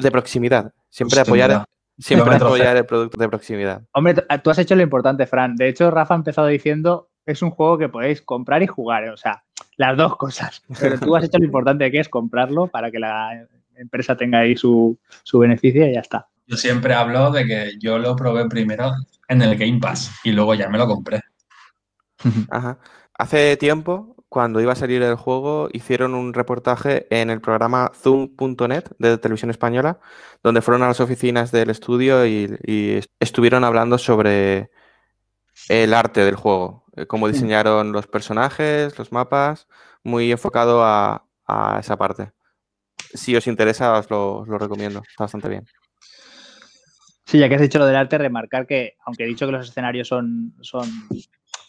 de 0.00 0.10
proximidad? 0.12 0.72
Siempre 0.90 1.18
apoyar. 1.18 1.64
Siempre 2.02 2.36
apoyar 2.36 2.76
el 2.76 2.86
producto 2.86 3.16
de 3.18 3.28
proximidad. 3.28 3.82
Hombre, 3.92 4.14
tú 4.42 4.50
has 4.50 4.58
hecho 4.58 4.76
lo 4.76 4.82
importante, 4.82 5.26
Fran. 5.26 5.56
De 5.56 5.68
hecho, 5.68 5.90
Rafa 5.90 6.14
ha 6.14 6.16
empezado 6.16 6.48
diciendo, 6.48 7.10
es 7.26 7.42
un 7.42 7.50
juego 7.50 7.78
que 7.78 7.88
podéis 7.88 8.22
comprar 8.22 8.62
y 8.62 8.66
jugar, 8.66 9.08
o 9.08 9.16
sea, 9.16 9.44
las 9.76 9.96
dos 9.96 10.16
cosas. 10.16 10.62
Pero 10.80 10.98
tú 10.98 11.16
has 11.16 11.24
hecho 11.24 11.38
lo 11.38 11.44
importante 11.44 11.90
que 11.90 12.00
es 12.00 12.08
comprarlo 12.08 12.66
para 12.68 12.90
que 12.90 12.98
la 12.98 13.46
empresa 13.76 14.16
tenga 14.16 14.40
ahí 14.40 14.56
su, 14.56 14.98
su 15.22 15.38
beneficio 15.38 15.86
y 15.86 15.94
ya 15.94 16.00
está. 16.00 16.28
Yo 16.46 16.56
siempre 16.56 16.94
hablo 16.94 17.30
de 17.30 17.46
que 17.46 17.72
yo 17.78 17.98
lo 17.98 18.16
probé 18.16 18.48
primero 18.48 18.92
en 19.28 19.42
el 19.42 19.56
Game 19.56 19.78
Pass 19.80 20.12
y 20.24 20.32
luego 20.32 20.54
ya 20.54 20.68
me 20.68 20.78
lo 20.78 20.86
compré. 20.86 21.20
Ajá. 22.50 22.78
Hace 23.14 23.56
tiempo, 23.56 24.21
cuando 24.32 24.62
iba 24.62 24.72
a 24.72 24.76
salir 24.76 25.02
el 25.02 25.14
juego, 25.16 25.68
hicieron 25.74 26.14
un 26.14 26.32
reportaje 26.32 27.06
en 27.10 27.28
el 27.28 27.42
programa 27.42 27.92
Zoom.net 27.94 28.84
de 28.98 29.18
Televisión 29.18 29.50
Española, 29.50 30.00
donde 30.42 30.62
fueron 30.62 30.82
a 30.82 30.86
las 30.88 31.00
oficinas 31.00 31.52
del 31.52 31.68
estudio 31.68 32.24
y, 32.24 32.56
y 32.64 32.92
est- 32.92 33.10
estuvieron 33.20 33.62
hablando 33.62 33.98
sobre 33.98 34.70
el 35.68 35.92
arte 35.92 36.24
del 36.24 36.36
juego, 36.36 36.86
eh, 36.96 37.04
cómo 37.06 37.28
diseñaron 37.28 37.92
los 37.92 38.06
personajes, 38.06 38.98
los 38.98 39.12
mapas, 39.12 39.68
muy 40.02 40.32
enfocado 40.32 40.82
a, 40.82 41.26
a 41.46 41.78
esa 41.78 41.98
parte. 41.98 42.32
Si 43.12 43.36
os 43.36 43.46
interesa, 43.46 43.98
os 43.98 44.08
lo, 44.08 44.38
os 44.38 44.48
lo 44.48 44.56
recomiendo, 44.56 45.02
está 45.06 45.24
bastante 45.24 45.50
bien. 45.50 45.66
Sí, 47.26 47.38
ya 47.38 47.50
que 47.50 47.56
has 47.56 47.60
dicho 47.60 47.78
lo 47.78 47.84
del 47.84 47.96
arte, 47.96 48.16
remarcar 48.16 48.66
que, 48.66 48.94
aunque 49.04 49.24
he 49.24 49.26
dicho 49.26 49.44
que 49.44 49.52
los 49.52 49.68
escenarios 49.68 50.08
son, 50.08 50.54
son 50.62 50.88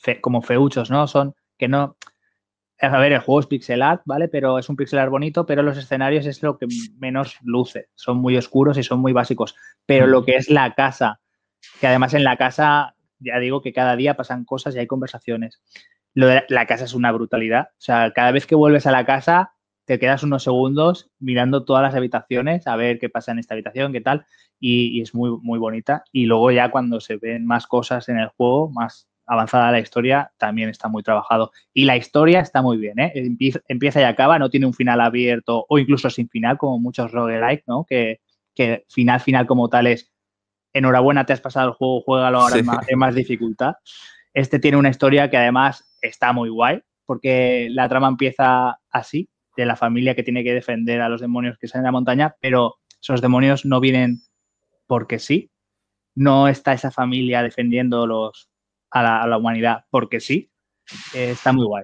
fe- 0.01 0.21
como 0.21 0.41
feuchos, 0.41 0.89
¿no? 0.89 1.07
Son 1.07 1.35
que 1.57 1.67
no. 1.67 1.97
A 2.83 2.99
ver, 2.99 3.13
el 3.13 3.19
juego 3.19 3.39
es 3.39 3.47
pixel 3.47 3.81
art, 3.81 4.01
¿vale? 4.05 4.27
Pero 4.27 4.59
es 4.59 4.67
un 4.67 4.75
pixel 4.75 4.99
art 4.99 5.09
bonito, 5.09 5.45
pero 5.45 5.63
los 5.63 5.77
escenarios 5.77 6.25
es 6.25 6.43
lo 6.43 6.57
que 6.57 6.67
menos 6.99 7.37
luce. 7.41 7.87
Son 7.95 8.17
muy 8.17 8.35
oscuros 8.35 8.77
y 8.77 8.83
son 8.83 8.99
muy 8.99 9.13
básicos. 9.13 9.55
Pero 9.85 10.05
lo 10.05 10.25
que 10.25 10.35
es 10.35 10.49
la 10.49 10.73
casa, 10.73 11.21
que 11.79 11.87
además 11.87 12.13
en 12.13 12.25
la 12.25 12.35
casa, 12.35 12.95
ya 13.19 13.39
digo 13.39 13.61
que 13.61 13.71
cada 13.71 13.95
día 13.95 14.15
pasan 14.15 14.43
cosas 14.43 14.75
y 14.75 14.79
hay 14.79 14.87
conversaciones. 14.87 15.61
Lo 16.13 16.27
de 16.27 16.35
la, 16.35 16.45
la 16.49 16.67
casa 16.67 16.83
es 16.83 16.93
una 16.93 17.13
brutalidad. 17.13 17.69
O 17.71 17.81
sea, 17.81 18.11
cada 18.11 18.31
vez 18.31 18.45
que 18.45 18.55
vuelves 18.55 18.85
a 18.85 18.91
la 18.91 19.05
casa, 19.05 19.53
te 19.85 19.97
quedas 19.97 20.23
unos 20.23 20.43
segundos 20.43 21.09
mirando 21.19 21.63
todas 21.63 21.83
las 21.83 21.95
habitaciones, 21.95 22.67
a 22.67 22.75
ver 22.75 22.99
qué 22.99 23.07
pasa 23.09 23.31
en 23.31 23.39
esta 23.39 23.53
habitación, 23.53 23.93
qué 23.93 24.01
tal 24.01 24.25
y, 24.59 24.97
y 24.97 25.01
es 25.01 25.15
muy, 25.15 25.37
muy 25.41 25.57
bonita. 25.57 26.03
Y 26.11 26.25
luego 26.25 26.51
ya 26.51 26.69
cuando 26.69 26.99
se 26.99 27.15
ven 27.15 27.45
más 27.45 27.65
cosas 27.65 28.09
en 28.09 28.17
el 28.17 28.27
juego, 28.27 28.69
más 28.69 29.07
avanzada 29.25 29.71
la 29.71 29.79
historia, 29.79 30.31
también 30.37 30.69
está 30.69 30.87
muy 30.87 31.03
trabajado. 31.03 31.51
Y 31.73 31.85
la 31.85 31.95
historia 31.97 32.39
está 32.39 32.61
muy 32.61 32.77
bien, 32.77 32.99
¿eh? 32.99 33.11
Empieza, 33.67 34.01
y 34.01 34.03
acaba, 34.03 34.37
no 34.39 34.49
tiene 34.49 34.65
un 34.65 34.73
final 34.73 35.01
abierto 35.01 35.65
o 35.67 35.79
incluso 35.79 36.09
sin 36.09 36.29
final, 36.29 36.57
como 36.57 36.79
muchos 36.79 37.11
roguelike, 37.11 37.63
¿no? 37.67 37.85
Que, 37.85 38.19
que 38.53 38.85
final, 38.89 39.19
final 39.19 39.45
como 39.47 39.69
tal 39.69 39.87
es 39.87 40.11
enhorabuena, 40.73 41.25
te 41.25 41.33
has 41.33 41.41
pasado 41.41 41.69
el 41.69 41.73
juego, 41.75 42.01
juégalo 42.01 42.39
ahora 42.39 42.53
Sí. 42.53 42.59
en, 42.59 42.65
más, 42.65 42.89
en 42.89 42.99
más 42.99 43.15
dificultad. 43.15 43.73
Este 44.33 44.59
tiene 44.59 44.77
una 44.77 44.89
historia 44.89 45.29
que 45.29 45.37
además 45.37 45.85
está 46.01 46.33
muy 46.33 46.49
guay, 46.49 46.81
porque 47.05 47.67
la 47.71 47.87
trama 47.87 48.07
empieza 48.07 48.79
así, 48.89 49.29
de 49.55 49.65
la 49.65 49.75
familia 49.75 50.15
que 50.15 50.23
tiene 50.23 50.43
que 50.43 50.53
defender 50.53 51.01
a 51.01 51.09
los 51.09 51.21
demonios 51.21 51.57
que 51.59 51.67
están 51.67 51.81
en 51.81 51.85
la 51.85 51.91
montaña, 51.91 52.35
pero 52.41 52.75
esos 52.99 53.21
demonios 53.21 53.65
no 53.65 53.79
vienen 53.79 54.21
porque 54.87 55.19
sí. 55.19 55.51
No 56.15 56.47
está 56.47 56.73
esa 56.73 56.91
familia 56.91 57.41
defendiéndolos 57.41 58.49
a 58.93 59.27
la, 59.27 59.37
humanidad 59.37 59.85
porque 59.89 60.19
sí. 60.19 60.51
Eh, 61.13 61.31
está 61.31 61.51
muy 61.51 61.65
guay. 61.65 61.83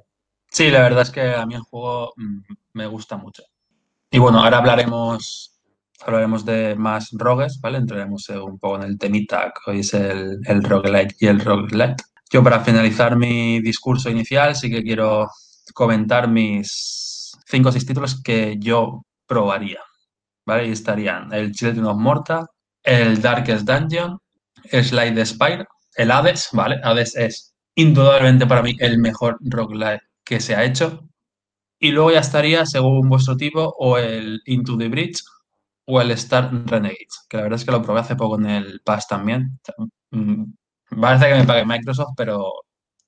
Sí, 0.51 0.69
la 0.69 0.81
verdad 0.81 1.01
es 1.03 1.11
que 1.11 1.21
a 1.21 1.45
mí 1.45 1.55
el 1.55 1.61
juego 1.61 2.13
mm, 2.15 2.39
me 2.73 2.87
gusta 2.87 3.17
mucho. 3.17 3.43
Y 4.11 4.19
bueno, 4.19 4.39
ahora 4.43 4.57
hablaremos, 4.57 5.59
hablaremos 6.01 6.45
de 6.45 6.75
más 6.75 7.09
rogues, 7.13 7.59
¿vale? 7.61 7.77
Entraremos 7.77 8.27
un 8.29 8.59
poco 8.59 8.77
en 8.77 8.83
el 8.83 8.97
temita 8.97 9.53
que 9.53 9.71
hoy 9.71 9.79
es 9.79 9.93
el, 9.93 10.39
el 10.45 11.11
y 11.19 11.27
el 11.27 11.39
roguelite. 11.39 12.03
Yo 12.31 12.43
para 12.43 12.59
finalizar 12.59 13.15
mi 13.15 13.59
discurso 13.61 14.09
inicial 14.09 14.55
sí 14.55 14.69
que 14.69 14.83
quiero 14.83 15.29
comentar 15.73 16.27
mis 16.27 17.31
cinco 17.45 17.69
o 17.69 17.71
seis 17.71 17.85
títulos 17.85 18.21
que 18.21 18.57
yo 18.59 19.03
probaría, 19.25 19.79
¿vale? 20.45 20.67
Y 20.67 20.71
estarían 20.71 21.31
el 21.33 21.51
Children 21.51 21.85
of 21.85 21.97
Morta, 21.97 22.45
el 22.83 23.21
Darkest 23.21 23.67
Dungeon, 23.67 24.19
Slide 24.71 25.13
the 25.13 25.25
Spire, 25.25 25.65
el 25.99 26.11
Hades, 26.11 26.49
¿vale? 26.53 26.79
Hades 26.83 27.15
es 27.15 27.55
indudablemente 27.75 28.47
para 28.47 28.61
mí 28.63 28.75
el 28.79 28.99
mejor 28.99 29.37
roguelike 29.41 30.01
que 30.25 30.39
se 30.39 30.55
ha 30.55 30.63
hecho. 30.65 31.07
Y 31.79 31.91
luego 31.91 32.11
ya 32.11 32.19
estaría, 32.19 32.65
según 32.65 33.09
vuestro 33.09 33.37
tipo, 33.37 33.73
o 33.79 33.97
el 33.97 34.41
Into 34.45 34.77
the 34.77 34.89
Bridge 34.89 35.23
o 35.85 36.01
el 36.01 36.11
Star 36.11 36.51
Renegades, 36.67 37.25
que 37.29 37.37
la 37.37 37.43
verdad 37.43 37.59
es 37.59 37.65
que 37.65 37.71
lo 37.71 37.81
probé 37.83 38.01
hace 38.01 38.15
poco 38.15 38.37
en 38.39 38.47
el 38.47 38.81
Pass 38.85 39.07
también. 39.07 39.59
Mm, 40.11 40.45
Parece 41.01 41.27
que 41.29 41.35
me 41.35 41.45
pague 41.45 41.65
Microsoft, 41.65 42.13
pero 42.17 42.51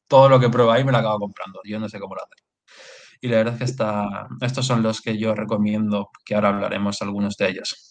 todo 0.07 0.29
lo 0.29 0.39
que 0.39 0.49
pruebo 0.49 0.71
ahí 0.71 0.83
me 0.83 0.91
lo 0.91 0.99
acabo 0.99 1.19
comprando. 1.19 1.61
Yo 1.65 1.79
no 1.79 1.89
sé 1.89 1.99
cómo 1.99 2.15
lo 2.15 2.23
hacer. 2.23 2.37
Y 3.21 3.27
la 3.29 3.37
verdad 3.37 3.53
es 3.55 3.59
que 3.59 3.65
está, 3.65 4.27
estos 4.41 4.65
son 4.67 4.83
los 4.83 5.01
que 5.01 5.17
yo 5.17 5.35
recomiendo, 5.35 6.09
que 6.25 6.35
ahora 6.35 6.49
hablaremos 6.49 7.01
algunos 7.01 7.37
de 7.37 7.49
ellos. 7.49 7.90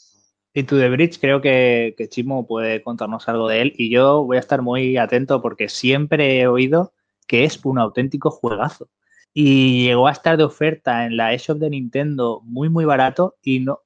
Y 0.53 0.65
To 0.65 0.77
The 0.77 0.91
Bridge 0.91 1.21
creo 1.21 1.41
que, 1.41 1.95
Chimo 2.11 2.47
puede 2.47 2.83
contarnos 2.83 3.29
algo 3.29 3.49
de 3.49 3.63
él 3.63 3.75
y 3.77 3.91
yo 3.91 4.25
voy 4.25 4.37
a 4.37 4.41
estar 4.41 4.63
muy 4.63 4.97
atento 4.97 5.41
porque 5.41 5.69
siempre 5.69 6.41
he 6.41 6.47
oído 6.47 6.93
que 7.27 7.45
es 7.45 7.65
un 7.65 7.79
auténtico 7.79 8.31
juegazo. 8.31 8.89
Y 9.33 9.85
llegó 9.85 10.09
a 10.09 10.13
estar 10.13 10.37
de 10.37 10.43
oferta 10.43 11.07
en 11.07 11.17
la 11.17 11.33
eShop 11.33 11.59
de 11.59 11.71
Nintendo 11.71 12.41
muy, 12.45 12.69
muy 12.69 12.85
barato 12.85 13.37
y 13.43 13.61
no 13.61 13.83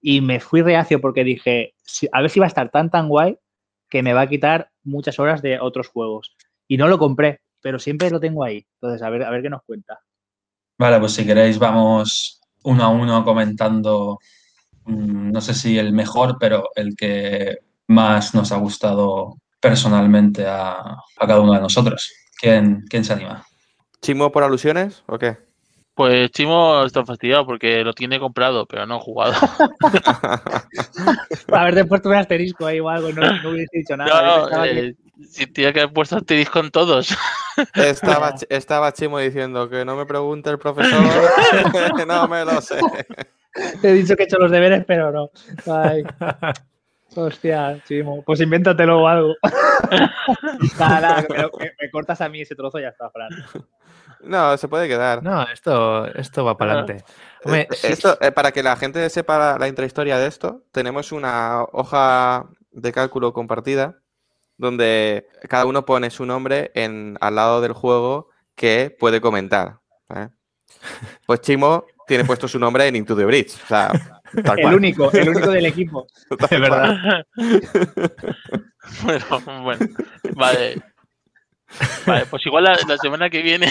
y 0.00 0.20
me 0.20 0.40
fui 0.40 0.62
reacio 0.62 1.00
porque 1.00 1.24
dije, 1.24 1.74
a 2.12 2.20
ver 2.20 2.30
si 2.30 2.40
va 2.40 2.46
a 2.46 2.48
estar 2.48 2.70
tan, 2.70 2.90
tan 2.90 3.08
guay 3.08 3.38
que 3.88 4.02
me 4.02 4.12
va 4.12 4.22
a 4.22 4.28
quitar 4.28 4.70
muchas 4.82 5.18
horas 5.18 5.42
de 5.42 5.60
otros 5.60 5.88
juegos. 5.88 6.36
Y 6.66 6.76
no 6.76 6.88
lo 6.88 6.98
compré, 6.98 7.40
pero 7.60 7.78
siempre 7.78 8.10
lo 8.10 8.20
tengo 8.20 8.44
ahí. 8.44 8.66
Entonces, 8.74 9.02
a 9.02 9.10
ver, 9.10 9.24
a 9.24 9.30
ver 9.30 9.42
qué 9.42 9.50
nos 9.50 9.62
cuenta. 9.62 10.00
Vale, 10.78 10.98
pues 11.00 11.12
si 11.12 11.26
queréis 11.26 11.58
vamos 11.58 12.40
uno 12.62 12.84
a 12.84 12.88
uno 12.88 13.24
comentando, 13.24 14.18
no 14.86 15.40
sé 15.40 15.54
si 15.54 15.78
el 15.78 15.92
mejor, 15.92 16.36
pero 16.40 16.70
el 16.74 16.96
que 16.96 17.58
más 17.88 18.34
nos 18.34 18.52
ha 18.52 18.56
gustado 18.56 19.36
personalmente 19.60 20.46
a, 20.46 20.72
a 20.80 21.26
cada 21.26 21.40
uno 21.40 21.52
de 21.52 21.60
nosotros. 21.60 22.10
¿Quién, 22.40 22.84
quién 22.88 23.04
se 23.04 23.12
anima? 23.12 23.44
¿Chimo 24.00 24.32
por 24.32 24.42
alusiones 24.42 25.02
o 25.06 25.18
qué? 25.18 25.36
Pues 25.94 26.30
Chimo 26.30 26.82
está 26.84 27.04
fastidiado 27.04 27.44
porque 27.44 27.84
lo 27.84 27.92
tiene 27.92 28.18
comprado, 28.18 28.64
pero 28.64 28.86
no 28.86 28.98
jugado. 29.00 29.34
Haberte 31.50 31.84
puesto 31.84 32.08
un 32.08 32.14
asterisco 32.14 32.66
ahí 32.66 32.80
o 32.80 32.88
algo, 32.88 33.12
no, 33.12 33.20
no 33.42 33.50
hubiese 33.50 33.78
dicho 33.78 33.96
nada. 33.96 34.48
No, 34.48 34.62
que- 34.64 34.88
eh, 34.88 34.94
si 35.28 35.46
tiene 35.46 35.72
que 35.74 35.80
haber 35.80 35.92
puesto 35.92 36.16
asterisco 36.16 36.60
en 36.60 36.70
todos. 36.70 37.14
Estaba, 37.74 38.34
estaba 38.48 38.92
Chimo 38.92 39.18
diciendo 39.18 39.68
que 39.68 39.84
no 39.84 39.96
me 39.96 40.06
pregunte 40.06 40.48
el 40.48 40.58
profesor, 40.58 41.04
no 42.06 42.26
me 42.28 42.44
lo 42.44 42.60
sé. 42.62 42.80
Te 43.80 43.88
he 43.90 43.92
dicho 43.94 44.16
que 44.16 44.22
he 44.22 44.26
hecho 44.26 44.38
los 44.38 44.50
deberes, 44.50 44.84
pero 44.86 45.10
no. 45.10 45.30
Ay. 45.66 46.02
Hostia, 47.16 47.82
Chimo. 47.86 48.22
Pues 48.22 48.40
invéntatelo 48.40 49.02
o 49.02 49.08
algo. 49.08 49.34
nada, 50.78 51.00
nada, 51.00 51.26
me, 51.58 51.72
me- 51.80 51.90
cortas 51.90 52.20
a 52.20 52.28
mí 52.28 52.40
ese 52.42 52.54
trozo 52.54 52.78
y 52.78 52.82
ya 52.82 52.88
está, 52.90 53.10
Fran. 53.10 53.30
No, 54.20 54.56
se 54.56 54.68
puede 54.68 54.86
quedar. 54.86 55.20
No, 55.22 55.42
esto, 55.42 56.06
esto 56.14 56.44
va 56.44 56.56
para 56.56 56.72
adelante. 56.72 57.04
Hombre, 57.44 57.62
Eh, 57.62 57.74
sí- 57.74 57.86
Esto, 57.88 58.16
eh, 58.20 58.30
para 58.30 58.52
que 58.52 58.62
la 58.62 58.76
gente 58.76 59.08
sepa 59.10 59.58
la, 59.58 59.66
intrahistoria 59.68 60.18
de 60.18 60.28
esto, 60.28 60.62
tenemos 60.70 61.10
una 61.10 61.64
hoja 61.72 62.46
de 62.70 62.92
cálculo 62.92 63.32
compartida 63.32 63.98
donde 64.56 65.26
cada 65.48 65.64
uno 65.64 65.84
pone 65.86 66.10
su 66.10 66.26
nombre 66.26 66.70
en, 66.74 67.16
al 67.20 67.34
lado 67.34 67.60
del 67.60 67.72
juego 67.72 68.28
que 68.54 68.94
puede 69.00 69.20
comentar. 69.20 69.78
Pues 71.26 71.40
Chimo 71.40 71.86
tiene 72.10 72.24
puesto 72.24 72.48
su 72.48 72.58
nombre 72.58 72.88
en 72.88 72.96
Into 72.96 73.14
the 73.14 73.24
Bridge. 73.24 73.54
O 73.62 73.66
sea, 73.68 73.92
tal 74.42 74.58
El 74.58 74.74
único, 74.74 75.12
el 75.12 75.28
único 75.28 75.52
del 75.52 75.66
equipo. 75.66 76.08
Es 76.50 76.60
verdad. 76.60 77.24
bueno, 79.04 79.24
bueno, 79.62 79.86
vale. 80.34 80.82
Vale, 82.04 82.26
pues 82.26 82.44
igual 82.46 82.64
la, 82.64 82.76
la 82.88 82.96
semana 82.96 83.30
que 83.30 83.42
viene, 83.42 83.70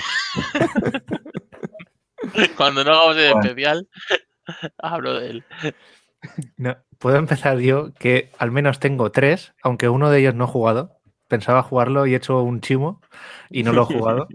cuando 2.56 2.86
no 2.86 2.92
hagamos 2.92 3.18
el 3.18 3.34
Bueno. 3.34 3.42
especial, 3.42 3.90
Hablo 4.78 5.20
de 5.20 5.30
él. 5.32 5.44
No, 6.56 6.78
puedo 6.98 7.18
empezar 7.18 7.60
yo, 7.60 7.94
que 7.94 8.32
al 8.38 8.52
menos 8.52 8.80
tengo 8.80 9.12
tres, 9.12 9.52
aunque 9.64 9.90
uno 9.90 10.10
de 10.10 10.20
ellos 10.20 10.36
no 10.36 10.46
he 10.46 10.48
jugado. 10.48 11.02
Pensaba 11.28 11.62
jugarlo 11.62 12.08
y 12.08 12.14
he 12.14 12.18
hecho 12.18 12.42
un 12.42 12.62
chimo 12.62 13.02
y 13.50 13.64
no 13.64 13.74
lo 13.74 13.82
he 13.82 13.98
jugado. 13.98 14.30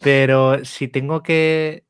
Pero 0.00 0.62
si 0.66 0.86
tengo 0.86 1.22
que, 1.22 1.87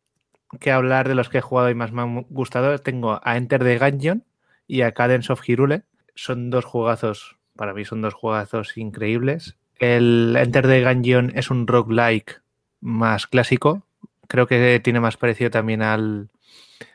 que 0.60 0.72
hablar 0.72 1.08
de 1.08 1.14
los 1.14 1.28
que 1.28 1.38
he 1.38 1.42
jugado 1.42 1.70
y 1.70 1.74
más 1.74 1.92
me 1.92 2.02
han 2.02 2.22
gustado, 2.30 2.78
tengo 2.78 3.20
a 3.22 3.36
Enter 3.36 3.62
the 3.62 3.78
Gungeon 3.78 4.24
y 4.66 4.82
a 4.82 4.92
Cadence 4.92 5.32
of 5.32 5.42
Hyrule. 5.42 5.82
Son 6.14 6.50
dos 6.50 6.64
juegazos, 6.64 7.36
para 7.56 7.74
mí 7.74 7.84
son 7.84 8.02
dos 8.02 8.14
juegazos 8.14 8.76
increíbles. 8.76 9.56
El 9.78 10.36
Enter 10.36 10.66
the 10.66 10.82
Gungeon 10.82 11.32
es 11.34 11.50
un 11.50 11.66
roguelike 11.66 12.40
más 12.80 13.26
clásico. 13.26 13.82
Creo 14.26 14.46
que 14.46 14.80
tiene 14.80 15.00
más 15.00 15.16
parecido 15.16 15.50
también 15.50 15.82
al, 15.82 16.28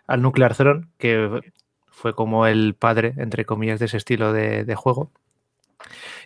al 0.08 0.22
Nuclear 0.22 0.56
Throne, 0.56 0.88
que 0.98 1.54
fue 1.88 2.14
como 2.14 2.48
el 2.48 2.76
padre, 2.76 3.14
entre 3.18 3.46
comillas, 3.46 3.80
de 3.80 3.86
ese 3.86 3.98
estilo 3.98 4.34
de, 4.34 4.76
juego. 4.76 5.12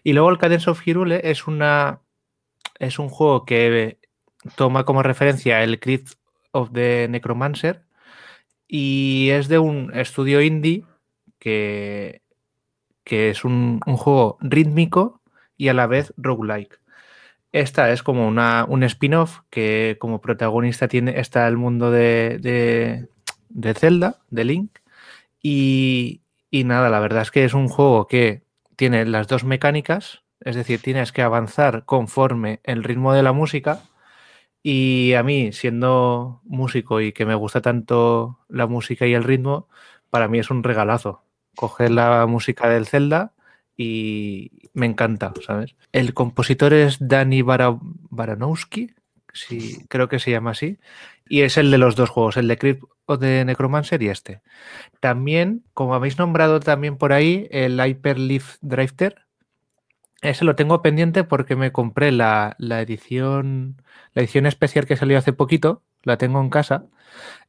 Y 0.04 0.14
luego 0.14 0.30
el 0.30 0.38
Cadence 0.38 0.70
of 0.70 0.82
Hyrule 0.82 1.22
es 1.24 1.48
una 1.48 2.00
es 2.80 3.00
un 3.00 3.10
juego 3.10 3.46
que 3.46 3.98
toma 4.56 4.86
como 4.86 5.04
referencia 5.04 5.64
el 5.64 5.80
Crypt 5.80 6.14
of 6.58 6.72
the 6.74 7.08
Necromancer 7.10 7.84
y 8.68 9.30
es 9.32 9.48
de 9.48 9.60
un 9.60 9.92
estudio 9.94 10.42
indie 10.42 10.84
que, 11.40 12.22
que 13.04 13.30
es 13.30 13.46
un, 13.46 13.80
un 13.86 13.98
juego 13.98 14.38
rítmico 14.42 15.22
y 15.56 15.70
a 15.70 15.74
la 15.74 15.88
vez 15.88 16.14
roguelike. 16.18 16.80
Esta 17.52 17.92
es 17.92 18.04
como 18.04 18.28
una, 18.28 18.66
un 18.68 18.84
spin-off 18.84 19.40
que 19.50 19.96
como 20.00 20.20
protagonista 20.22 20.88
tiene, 20.88 21.20
está 21.20 21.48
el 21.48 21.58
mundo 21.58 21.92
de, 21.92 22.38
de, 22.42 23.08
de 23.50 23.74
Zelda, 23.74 24.18
de 24.30 24.44
Link. 24.44 24.80
Y, 25.42 26.22
y 26.52 26.64
nada, 26.66 26.90
la 26.90 27.00
verdad 27.00 27.22
es 27.22 27.32
que 27.32 27.46
es 27.46 27.54
un 27.54 27.70
juego 27.70 28.08
que 28.08 28.44
tiene 28.76 29.06
las 29.06 29.28
dos 29.28 29.44
mecánicas, 29.44 30.24
es 30.42 30.56
decir, 30.56 30.82
tienes 30.82 31.12
que 31.12 31.22
avanzar 31.22 31.86
conforme 31.86 32.60
el 32.64 32.84
ritmo 32.84 33.14
de 33.14 33.24
la 33.24 33.32
música. 33.32 33.82
Y 34.70 35.14
a 35.14 35.24
mí, 35.24 35.54
siendo 35.54 36.42
músico 36.44 37.00
y 37.00 37.14
que 37.14 37.26
me 37.26 37.36
gusta 37.36 37.62
tanto 37.62 38.40
la 38.50 38.68
música 38.68 39.08
y 39.08 39.14
el 39.14 39.24
ritmo, 39.24 39.70
para 40.10 40.28
mí 40.28 40.40
es 40.40 40.50
un 40.50 40.62
regalazo. 40.62 41.24
Coger 41.56 41.90
la 41.92 42.26
música 42.26 42.68
del 42.68 42.86
Zelda 42.86 43.32
y 43.78 44.70
me 44.74 44.86
encanta, 44.86 45.32
¿sabes? 45.46 45.78
El 45.94 46.14
compositor 46.14 46.74
es 46.74 46.98
Dani 47.00 47.44
Bara- 47.44 47.80
Baranowski, 47.82 48.94
sí, 49.32 49.86
creo 49.88 50.10
que 50.10 50.20
se 50.20 50.32
llama 50.32 50.52
así, 50.52 50.80
y 51.30 51.44
es 51.44 51.56
el 51.56 51.72
de 51.72 51.78
los 51.78 51.96
dos 51.96 52.10
juegos, 52.10 52.36
el 52.36 52.50
de 52.50 52.58
Crypt 52.58 52.84
of 53.06 53.22
the 53.22 53.46
Necromancer 53.46 54.04
y 54.04 54.10
este. 54.10 54.42
También, 55.00 55.64
como 55.74 55.96
habéis 55.96 56.18
nombrado 56.18 56.60
también 56.60 56.98
por 56.98 57.14
ahí, 57.14 57.48
el 57.52 57.80
Hyperleaf 57.80 58.58
Drifter, 58.60 59.27
ese 60.22 60.46
lo 60.46 60.56
tengo 60.56 60.82
pendiente 60.82 61.24
porque 61.24 61.56
me 61.56 61.72
compré 61.72 62.12
la, 62.12 62.56
la 62.60 62.82
edición 62.82 63.82
la 64.18 64.24
edición 64.24 64.48
especial 64.48 64.88
que 64.88 64.96
salió 64.96 65.20
hace 65.20 65.32
poquito, 65.32 65.84
la 66.02 66.18
tengo 66.18 66.42
en 66.42 66.50
casa. 66.50 66.88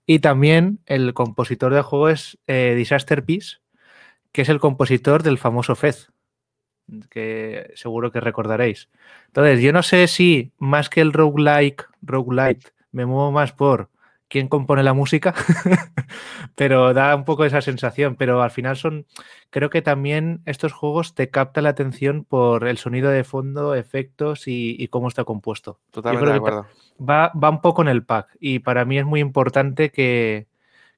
Y 0.05 0.19
también 0.19 0.81
el 0.85 1.14
compositor 1.14 1.73
del 1.73 1.83
juego 1.83 2.11
es 2.11 2.39
eh, 2.47 2.75
Disaster 2.77 3.25
Peace, 3.25 3.57
que 4.33 4.43
es 4.43 4.51
el 4.51 4.61
compositor 4.61 5.23
del 5.23 5.39
famoso 5.39 5.77
Fez, 5.77 6.12
que 7.09 7.73
seguro 7.75 8.12
que 8.12 8.21
recordaréis. 8.21 8.91
Entonces, 9.29 9.62
yo 9.62 9.73
no 9.73 9.83
sé 9.83 10.09
si 10.09 10.53
más 10.59 10.91
que 10.91 11.01
el 11.01 11.14
roguelike, 11.14 11.87
roguelite, 12.03 12.69
me 12.93 13.07
muevo 13.07 13.33
más 13.33 13.53
por 13.53 13.89
quién 14.29 14.49
compone 14.49 14.83
la 14.83 14.93
música, 14.93 15.35
pero 16.55 16.95
da 16.95 17.14
un 17.16 17.24
poco 17.24 17.45
esa 17.45 17.61
sensación. 17.61 18.16
Pero 18.16 18.43
al 18.43 18.51
final 18.51 18.76
son, 18.76 19.07
creo 19.51 19.70
que 19.70 19.83
también 19.83 20.41
estos 20.47 20.72
juegos 20.72 21.14
te 21.14 21.31
captan 21.31 21.64
la 21.64 21.70
atención 21.70 22.24
por 22.24 22.66
el 22.66 22.79
sonido 22.79 23.11
de 23.11 23.24
fondo, 23.24 23.74
efectos 23.74 24.49
y, 24.49 24.76
y 24.79 24.89
cómo 24.89 25.09
está 25.09 25.24
compuesto. 25.24 25.79
Totalmente 25.91 26.22
creo 26.24 26.33
de 26.33 26.39
acuerdo. 26.39 26.66
Va, 27.01 27.33
va 27.33 27.51
un 27.51 27.61
poco 27.61 27.83
en 27.83 27.89
el 27.89 28.05
pack 28.05 28.37
y 28.41 28.59
para 28.59 28.85
mí 28.85 28.99
es 28.99 29.05
muy 29.05 29.20
importante 29.20 29.91
que, 29.91 30.47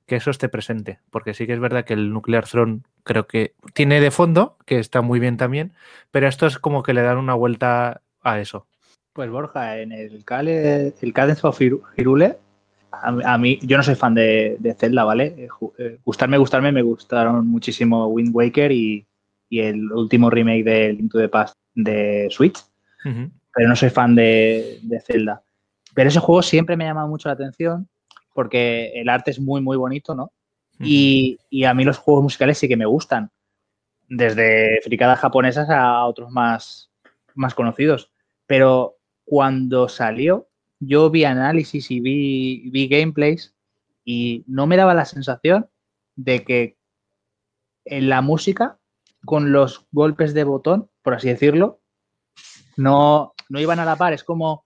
que 0.06 0.16
eso 0.16 0.30
esté 0.30 0.48
presente, 0.48 0.98
porque 1.10 1.34
sí 1.34 1.46
que 1.46 1.52
es 1.52 1.60
verdad 1.60 1.84
que 1.84 1.92
el 1.92 2.12
Nuclear 2.12 2.46
Throne 2.46 2.80
creo 3.04 3.26
que 3.26 3.54
tiene 3.74 4.00
de 4.00 4.10
fondo, 4.10 4.56
que 4.64 4.78
está 4.78 5.02
muy 5.02 5.20
bien 5.20 5.36
también, 5.36 5.72
pero 6.10 6.26
esto 6.26 6.46
es 6.46 6.58
como 6.58 6.82
que 6.82 6.94
le 6.94 7.02
dan 7.02 7.18
una 7.18 7.34
vuelta 7.34 8.00
a 8.22 8.40
eso. 8.40 8.66
Pues 9.12 9.30
Borja, 9.30 9.78
en 9.78 9.92
el, 9.92 10.24
Cale, 10.24 10.94
el 11.00 11.12
Cadence 11.12 11.46
of 11.46 11.60
Hiru- 11.60 11.82
Hyrule, 11.96 12.38
a, 13.02 13.34
a 13.34 13.38
mí, 13.38 13.58
yo 13.62 13.76
no 13.76 13.82
soy 13.82 13.94
fan 13.94 14.14
de, 14.14 14.56
de 14.58 14.74
Zelda, 14.74 15.04
¿vale? 15.04 15.34
Eh, 15.36 15.48
eh, 15.78 15.98
Gustarme, 16.04 16.38
gustarme, 16.38 16.72
me 16.72 16.82
gustaron 16.82 17.46
muchísimo 17.46 18.06
Wind 18.08 18.30
Waker 18.34 18.72
y, 18.72 19.06
y 19.48 19.60
el 19.60 19.90
último 19.92 20.30
remake 20.30 20.64
de 20.64 20.92
Link 20.92 21.12
to 21.12 21.18
the 21.18 21.28
Past 21.28 21.54
de 21.74 22.28
Switch, 22.30 22.58
Ujú. 23.04 23.30
pero 23.54 23.68
no 23.68 23.76
soy 23.76 23.90
fan 23.90 24.14
de, 24.14 24.78
de 24.82 25.00
Zelda. 25.00 25.42
Pero 25.94 26.08
ese 26.08 26.20
juego 26.20 26.42
siempre 26.42 26.76
me 26.76 26.84
ha 26.84 26.88
llamado 26.88 27.08
mucho 27.08 27.28
la 27.28 27.34
atención 27.34 27.88
porque 28.32 28.92
el 28.94 29.08
arte 29.08 29.32
es 29.32 29.40
muy, 29.40 29.60
muy 29.60 29.76
bonito, 29.76 30.14
¿no? 30.14 30.32
Y, 30.82 31.38
y 31.50 31.64
a 31.64 31.74
mí 31.74 31.84
los 31.84 31.98
juegos 31.98 32.22
musicales 32.22 32.56
sí 32.56 32.66
que 32.66 32.76
me 32.76 32.86
gustan, 32.86 33.30
desde 34.08 34.80
fricadas 34.82 35.18
japonesas 35.18 35.68
a 35.68 36.04
otros 36.06 36.30
más, 36.30 36.90
más 37.34 37.54
conocidos. 37.54 38.10
Pero 38.46 38.96
cuando 39.24 39.88
salió, 39.88 40.48
yo 40.80 41.10
vi 41.10 41.24
análisis 41.24 41.90
y 41.90 42.00
vi, 42.00 42.70
vi 42.70 42.88
gameplays 42.88 43.54
y 44.04 44.44
no 44.46 44.66
me 44.66 44.76
daba 44.76 44.94
la 44.94 45.04
sensación 45.04 45.68
de 46.16 46.42
que 46.44 46.76
en 47.84 48.08
la 48.08 48.22
música, 48.22 48.78
con 49.24 49.52
los 49.52 49.86
golpes 49.92 50.34
de 50.34 50.44
botón, 50.44 50.90
por 51.02 51.14
así 51.14 51.28
decirlo, 51.28 51.80
no, 52.76 53.34
no 53.48 53.60
iban 53.60 53.78
a 53.78 53.84
la 53.84 53.96
par. 53.96 54.12
Es 54.12 54.24
como. 54.24 54.64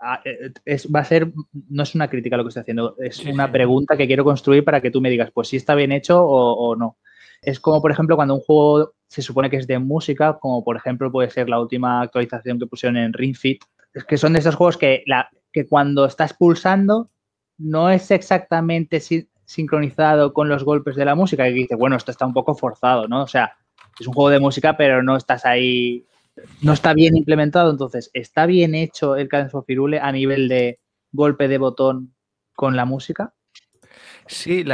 ah, 0.00 0.20
eh, 0.24 0.52
Es, 0.64 0.88
va 0.92 1.00
a 1.00 1.04
ser. 1.04 1.32
No 1.68 1.82
es 1.82 1.94
una 1.94 2.08
crítica 2.08 2.36
lo 2.36 2.44
que 2.44 2.48
estoy 2.48 2.62
haciendo, 2.62 2.96
es 2.98 3.20
una 3.24 3.50
pregunta 3.52 3.96
que 3.96 4.06
quiero 4.06 4.24
construir 4.24 4.64
para 4.64 4.80
que 4.80 4.90
tú 4.90 5.00
me 5.00 5.10
digas, 5.10 5.30
pues 5.32 5.48
si 5.48 5.56
está 5.56 5.74
bien 5.74 5.92
hecho 5.92 6.22
o, 6.24 6.70
o 6.70 6.76
no. 6.76 6.98
Es 7.42 7.60
como, 7.60 7.82
por 7.82 7.90
ejemplo, 7.90 8.16
cuando 8.16 8.34
un 8.34 8.40
juego 8.40 8.94
se 9.06 9.20
supone 9.20 9.50
que 9.50 9.56
es 9.58 9.66
de 9.66 9.78
música, 9.78 10.38
como 10.40 10.64
por 10.64 10.76
ejemplo 10.76 11.12
puede 11.12 11.30
ser 11.30 11.48
la 11.48 11.60
última 11.60 12.00
actualización 12.00 12.58
que 12.58 12.66
pusieron 12.66 12.96
en 12.96 13.12
Ring 13.12 13.36
Fit. 13.36 13.62
Es 13.94 14.04
que 14.04 14.18
son 14.18 14.32
de 14.34 14.40
esos 14.40 14.56
juegos 14.56 14.76
que, 14.76 15.02
la, 15.06 15.30
que 15.52 15.66
cuando 15.66 16.04
estás 16.04 16.34
pulsando 16.34 17.10
no 17.58 17.90
es 17.90 18.10
exactamente 18.10 19.00
si- 19.00 19.28
sincronizado 19.44 20.32
con 20.32 20.48
los 20.48 20.64
golpes 20.64 20.96
de 20.96 21.04
la 21.04 21.14
música. 21.14 21.48
Y 21.48 21.54
dices, 21.54 21.78
bueno, 21.78 21.96
esto 21.96 22.10
está 22.10 22.26
un 22.26 22.34
poco 22.34 22.54
forzado, 22.54 23.06
¿no? 23.08 23.22
O 23.22 23.26
sea, 23.28 23.56
es 23.98 24.06
un 24.06 24.12
juego 24.14 24.30
de 24.30 24.40
música, 24.40 24.76
pero 24.76 25.02
no 25.02 25.16
estás 25.16 25.44
ahí 25.46 26.04
no 26.62 26.72
está 26.72 26.94
bien 26.94 27.16
implementado. 27.16 27.70
Entonces, 27.70 28.10
¿está 28.12 28.46
bien 28.46 28.74
hecho 28.74 29.16
el 29.16 29.28
Cadence 29.28 29.56
of 29.56 29.66
Hyrule 29.68 30.00
a 30.00 30.10
nivel 30.12 30.48
de 30.48 30.80
golpe 31.12 31.48
de 31.48 31.58
botón 31.58 32.14
con 32.54 32.76
la 32.76 32.84
música? 32.84 33.34
Sí, 34.26 34.64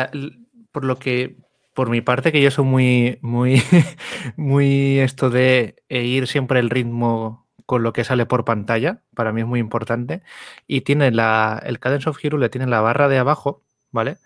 por 0.73 0.85
lo 0.85 0.97
que, 0.99 1.37
por 1.75 1.91
mi 1.91 2.01
parte, 2.01 2.33
que 2.33 2.41
yo 2.41 2.51
soy 2.51 2.65
muy, 2.65 3.19
muy, 3.21 3.63
muy 4.37 4.99
esto 5.01 5.31
de 5.31 5.77
eh, 5.89 6.05
ir 6.05 6.27
siempre 6.27 6.61
el 6.61 6.71
ritmo 6.71 7.50
con 7.71 7.85
lo 7.85 7.93
que 7.93 8.03
sale 8.03 8.27
por 8.27 8.45
pantalla, 8.45 8.99
para 9.15 9.33
mí 9.33 9.43
es 9.43 9.47
muy 9.47 9.61
importante. 9.61 10.23
Y 10.67 10.81
tiene 10.81 11.13
la, 11.13 11.63
el 11.65 11.79
Cadence 11.79 12.11
of 12.11 12.19
Hyrule 12.19 12.49
tiene 12.49 12.67
la 12.67 12.81
barra 12.81 13.07
de 13.09 13.17
abajo, 13.17 13.63
¿vale? 13.93 14.17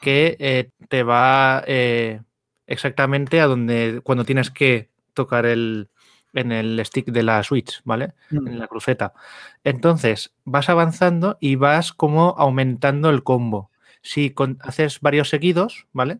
Que 0.00 0.36
eh, 0.38 0.68
te 0.90 1.02
va 1.02 1.64
eh, 1.66 2.20
exactamente 2.66 3.40
a 3.40 3.46
donde, 3.46 4.02
cuando 4.04 4.24
tienes 4.26 4.50
que 4.50 4.90
tocar 5.14 5.46
el, 5.46 5.88
en 6.34 6.52
el 6.52 6.78
stick 6.84 7.06
de 7.06 7.22
la 7.22 7.42
Switch, 7.42 7.80
¿vale? 7.84 8.12
en 8.30 8.58
la 8.58 8.66
cruceta. 8.68 9.14
Entonces, 9.64 10.34
vas 10.44 10.68
avanzando 10.68 11.38
y 11.40 11.56
vas 11.56 11.94
como 11.94 12.34
aumentando 12.36 13.08
el 13.08 13.22
combo. 13.22 13.70
Si 14.02 14.28
con- 14.28 14.58
haces 14.60 15.00
varios 15.00 15.30
seguidos, 15.30 15.86
¿vale? 15.94 16.18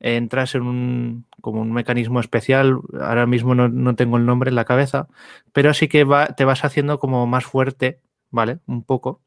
Entras 0.00 0.54
en 0.54 0.62
un, 0.62 1.26
como 1.40 1.60
un 1.60 1.72
mecanismo 1.72 2.20
especial, 2.20 2.78
ahora 3.00 3.26
mismo 3.26 3.54
no, 3.54 3.68
no 3.68 3.94
tengo 3.94 4.16
el 4.16 4.26
nombre 4.26 4.48
en 4.48 4.54
la 4.56 4.64
cabeza, 4.64 5.08
pero 5.52 5.74
sí 5.74 5.88
que 5.88 6.04
va, 6.04 6.28
te 6.28 6.44
vas 6.46 6.64
haciendo 6.64 6.98
como 6.98 7.26
más 7.26 7.44
fuerte, 7.44 8.00
¿vale? 8.30 8.58
Un 8.66 8.82
poco. 8.82 9.20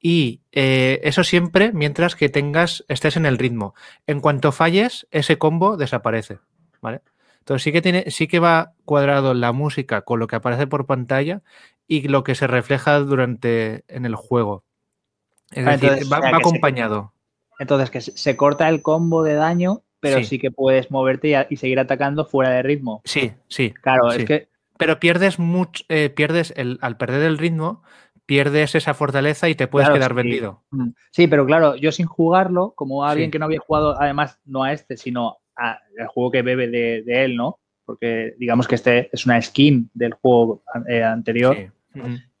Y 0.00 0.40
eh, 0.52 1.00
eso 1.04 1.24
siempre 1.24 1.72
mientras 1.72 2.14
que 2.16 2.28
tengas, 2.28 2.84
estés 2.88 3.16
en 3.16 3.26
el 3.26 3.36
ritmo. 3.38 3.74
En 4.06 4.20
cuanto 4.20 4.52
falles, 4.52 5.06
ese 5.10 5.38
combo 5.38 5.76
desaparece, 5.76 6.38
¿vale? 6.80 7.02
Entonces 7.40 7.62
sí 7.64 7.72
que 7.72 7.82
tiene, 7.82 8.10
sí 8.10 8.28
que 8.28 8.38
va 8.38 8.72
cuadrado 8.84 9.34
la 9.34 9.52
música 9.52 10.02
con 10.02 10.20
lo 10.20 10.26
que 10.26 10.36
aparece 10.36 10.66
por 10.66 10.86
pantalla 10.86 11.42
y 11.86 12.06
lo 12.08 12.22
que 12.22 12.34
se 12.34 12.46
refleja 12.46 12.98
durante 13.00 13.84
en 13.88 14.04
el 14.06 14.14
juego. 14.14 14.64
Es 15.50 15.66
Ah, 15.66 15.72
decir, 15.72 15.88
entonces, 15.88 16.12
va, 16.12 16.18
o 16.18 16.22
sea, 16.22 16.30
va 16.30 16.38
que 16.38 16.44
se- 16.44 16.48
acompañado. 16.48 17.12
Entonces, 17.58 17.90
que 17.90 18.00
se 18.00 18.36
corta 18.36 18.68
el 18.68 18.82
combo 18.82 19.22
de 19.24 19.34
daño, 19.34 19.82
pero 20.00 20.18
Sí. 20.18 20.24
sí, 20.24 20.38
que 20.38 20.50
puedes 20.50 20.90
moverte 20.90 21.28
y, 21.28 21.34
a- 21.34 21.46
y 21.50 21.56
seguir 21.56 21.78
atacando 21.80 22.24
fuera 22.24 22.50
de 22.50 22.62
ritmo. 22.62 23.02
Sí, 23.04 23.32
sí. 23.48 23.72
Claro, 23.82 24.10
Sí. 24.10 24.20
es 24.20 24.24
que 24.26 24.48
Pero 24.78 25.00
pierdes 25.00 25.40
mucho, 25.40 25.82
eh, 25.88 26.08
pierdes 26.08 26.52
el, 26.56 26.78
al 26.82 26.96
perder 26.96 27.22
el 27.22 27.36
ritmo, 27.38 27.82
pierdes 28.26 28.76
esa 28.76 28.94
fortaleza 28.94 29.48
y 29.48 29.56
te 29.56 29.66
puedes 29.66 29.88
Claro, 29.88 29.98
quedar 29.98 30.10
sí. 30.12 30.16
vendido. 30.16 30.62
Mm. 30.70 30.88
Sí, 31.10 31.26
pero 31.26 31.44
claro, 31.46 31.74
yo 31.74 31.90
sin 31.90 32.06
jugarlo, 32.06 32.74
como 32.76 33.04
alguien 33.04 33.30
que 33.32 33.40
no 33.40 33.46
había 33.46 33.58
jugado, 33.58 34.00
además, 34.00 34.38
no 34.44 34.62
a 34.62 34.72
este, 34.72 34.96
sino 34.96 35.38
al 35.56 36.06
juego 36.06 36.30
que 36.30 36.42
bebe 36.42 36.68
de, 36.68 37.02
de 37.02 37.24
él, 37.24 37.36
¿no? 37.36 37.58
Porque 37.84 38.34
digamos 38.38 38.68
que 38.68 38.76
este 38.76 39.08
es 39.12 39.26
una 39.26 39.42
skin 39.42 39.90
del 39.94 40.12
juego 40.14 40.62
eh, 40.88 41.02
anterior. 41.02 41.56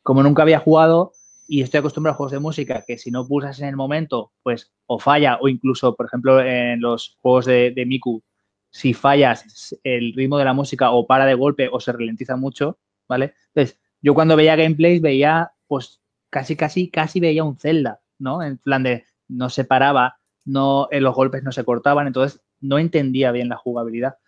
Como 0.04 0.22
nunca 0.22 0.42
había 0.42 0.60
jugado 0.60 1.10
y 1.50 1.62
estoy 1.62 1.78
acostumbrado 1.78 2.12
a 2.12 2.16
juegos 2.16 2.32
de 2.32 2.38
música 2.38 2.84
que 2.86 2.98
si 2.98 3.10
no 3.10 3.26
pulsas 3.26 3.58
en 3.60 3.68
el 3.68 3.76
momento, 3.76 4.32
pues 4.42 4.70
o 4.86 4.98
falla, 4.98 5.38
o 5.40 5.48
incluso, 5.48 5.96
por 5.96 6.06
ejemplo, 6.06 6.40
en 6.44 6.80
los 6.82 7.16
juegos 7.22 7.46
de, 7.46 7.84
Miku, 7.86 8.22
si 8.70 8.92
fallas 8.92 9.74
el 9.82 10.12
ritmo 10.12 10.36
de 10.36 10.44
la 10.44 10.52
música 10.52 10.90
o 10.90 11.06
para 11.06 11.24
de 11.24 11.32
golpe 11.32 11.70
o 11.72 11.80
se 11.80 11.92
ralentiza 11.92 12.36
mucho, 12.36 12.78
¿vale? 13.08 13.32
Entonces, 13.54 13.80
yo 14.02 14.12
cuando 14.12 14.36
veía 14.36 14.56
gameplays 14.56 15.00
veía, 15.00 15.52
pues 15.66 16.02
casi, 16.28 16.54
casi, 16.54 16.90
casi 16.90 17.18
veía 17.18 17.44
un 17.44 17.56
Zelda, 17.56 18.02
¿no? 18.18 18.42
En 18.42 18.58
plan 18.58 18.82
de 18.82 19.04
no 19.26 19.48
se 19.48 19.64
paraba, 19.64 20.18
no, 20.44 20.88
eh, 20.90 21.00
los 21.00 21.14
golpes 21.14 21.42
no 21.42 21.52
se 21.52 21.64
cortaban, 21.64 22.06
entonces 22.06 22.42
no 22.60 22.78
entendía 22.78 23.32
bien 23.32 23.48
la 23.48 23.56
jugabilidad. 23.56 24.18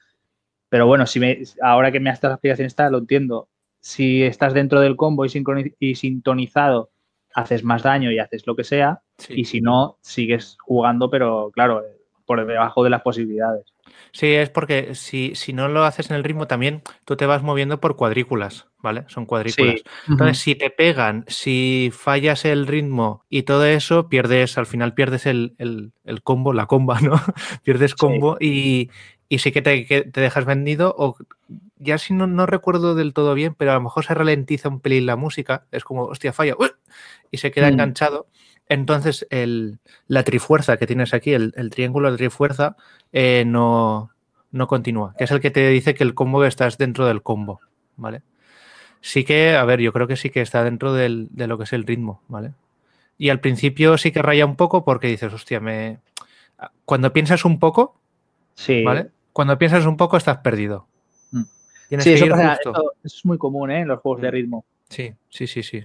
Pero 0.71 0.87
bueno, 0.87 1.07
si 1.07 1.21
me, 1.21 1.43
ahora 1.63 1.93
que 1.93 2.01
me 2.01 2.09
has 2.09 2.21
dado 2.21 2.33
la 2.33 2.37
explicación 2.37 2.67
esta, 2.67 2.89
lo 2.89 2.99
entiendo. 2.99 3.51
Si 3.81 4.23
estás 4.23 4.55
dentro 4.55 4.81
del 4.81 4.97
combo 4.97 5.27
y, 5.27 5.31
y 5.79 5.95
sintonizado, 5.97 6.91
haces 7.35 7.65
más 7.65 7.83
daño 7.83 8.11
y 8.11 8.19
haces 8.19 8.47
lo 8.47 8.57
que 8.57 8.65
sea, 8.65 9.03
Sí. 9.19 9.35
y 9.37 9.45
si 9.45 9.61
no, 9.61 9.99
sigues 10.01 10.57
jugando, 10.61 11.11
pero 11.11 11.51
claro, 11.53 11.83
eh, 11.85 11.97
por 12.27 12.45
debajo 12.47 12.85
de 12.85 12.91
las 12.91 13.03
posibilidades. 13.03 13.67
Sí, 14.13 14.29
es 14.35 14.51
porque 14.51 14.95
si, 14.95 15.35
si 15.35 15.53
no 15.53 15.67
lo 15.69 15.85
haces 15.85 16.11
en 16.11 16.17
el 16.17 16.25
ritmo 16.25 16.47
también, 16.47 16.83
tú 17.05 17.17
te 17.17 17.27
vas 17.27 17.43
moviendo 17.43 17.81
por 17.81 17.97
cuadrículas, 17.97 18.69
¿vale? 18.79 19.05
Son 19.09 19.27
cuadrículas. 19.27 19.83
Entonces, 20.09 20.39
si 20.39 20.55
te 20.55 20.71
pegan, 20.71 21.25
si 21.27 21.91
fallas 21.93 22.45
el 22.45 22.67
ritmo 22.69 23.25
y 23.29 23.43
todo 23.43 23.65
eso, 23.65 24.09
pierdes, 24.09 24.59
al 24.59 24.67
final 24.67 24.95
pierdes 24.95 25.27
el, 25.27 25.55
el- 25.59 25.93
el 26.05 26.23
combo, 26.23 26.53
la 26.53 26.67
comba, 26.67 27.01
¿no? 27.01 27.13
pierdes 27.65 27.95
combo 27.95 28.37
y, 28.41 28.91
y 29.29 29.39
sí 29.39 29.51
que 29.51 29.63
te, 29.63 29.85
que 29.87 30.03
te 30.03 30.21
dejas 30.21 30.45
vendido. 30.45 30.95
O 30.97 31.17
ya 31.77 31.99
si 31.99 32.15
no, 32.15 32.27
no 32.29 32.47
recuerdo 32.47 32.95
del 32.95 33.13
todo 33.13 33.35
bien, 33.35 33.55
pero 33.57 33.73
a 33.73 33.75
lo 33.75 33.81
mejor 33.81 34.05
se 34.05 34.15
ralentiza 34.15 34.69
un 34.69 34.81
pelín 34.81 35.07
la 35.07 35.17
música. 35.17 35.67
Es 35.73 35.83
como, 35.85 36.05
hostia, 36.05 36.33
falla. 36.33 36.55
¡uy! 36.59 36.69
Y 37.31 37.39
se 37.39 37.51
queda 37.51 37.67
Mm. 37.69 37.73
enganchado. 37.73 38.27
Entonces, 38.69 39.27
el, 39.31 39.79
la 40.07 40.23
trifuerza 40.23 40.77
que 40.77 40.87
tienes 40.87 41.13
aquí, 41.15 41.33
el, 41.33 41.53
el 41.57 41.71
triángulo 41.71 42.11
de 42.11 42.17
trifuerza, 42.19 42.77
eh, 43.13 43.45
no, 43.47 44.11
no 44.53 44.67
continúa. 44.69 45.15
Que 45.19 45.25
es 45.25 45.31
el 45.31 45.41
que 45.41 45.51
te 45.51 45.69
dice 45.69 45.95
que 45.95 46.05
el 46.05 46.15
combo 46.15 46.45
estás 46.45 46.79
dentro 46.79 47.07
del 47.07 47.23
combo, 47.23 47.61
¿vale? 47.97 48.23
Sí 49.01 49.25
que, 49.25 49.57
a 49.57 49.65
ver, 49.65 49.81
yo 49.81 49.93
creo 49.93 50.07
que 50.07 50.17
sí 50.17 50.31
que 50.31 50.41
está 50.41 50.63
dentro 50.63 50.93
del- 50.93 51.29
de 51.31 51.47
lo 51.47 51.57
que 51.59 51.65
es 51.65 51.73
el 51.73 51.85
ritmo, 51.85 52.23
¿vale? 52.29 52.53
Y 53.19 53.31
al 53.31 53.41
principio 53.41 53.99
sí 53.99 54.13
que 54.13 54.23
raya 54.23 54.47
un 54.47 54.57
poco 54.57 54.85
porque 54.85 55.09
dices, 55.09 55.33
hostia, 55.33 55.59
me... 55.61 55.99
Cuando 56.85 57.13
piensas 57.13 57.45
un 57.45 57.59
poco, 57.59 57.97
Sí, 58.55 58.85
¿vale? 58.85 59.11
Cuando 59.33 59.57
piensas 59.59 59.87
un 59.87 59.97
poco 59.97 60.17
estás 60.17 60.39
perdido. 60.39 60.87
Mm. 61.33 61.43
Tienes 61.89 62.05
Sí, 62.05 62.11
que 62.11 62.17
eso, 62.17 62.27
ir 62.27 62.31
pasa- 62.33 62.55
justo. 62.57 62.71
eso- 62.73 62.93
eso 63.05 63.17
es 63.17 63.25
muy 63.25 63.39
común 63.39 63.71
¿eh? 63.71 63.81
en 63.81 63.89
los 63.89 64.01
juegos 64.01 64.21
de 64.21 64.29
Mm. 64.29 64.33
ritmo. 64.33 64.65
Sí, 64.91 65.13
sí, 65.31 65.47
sí, 65.47 65.63
sí. 65.63 65.85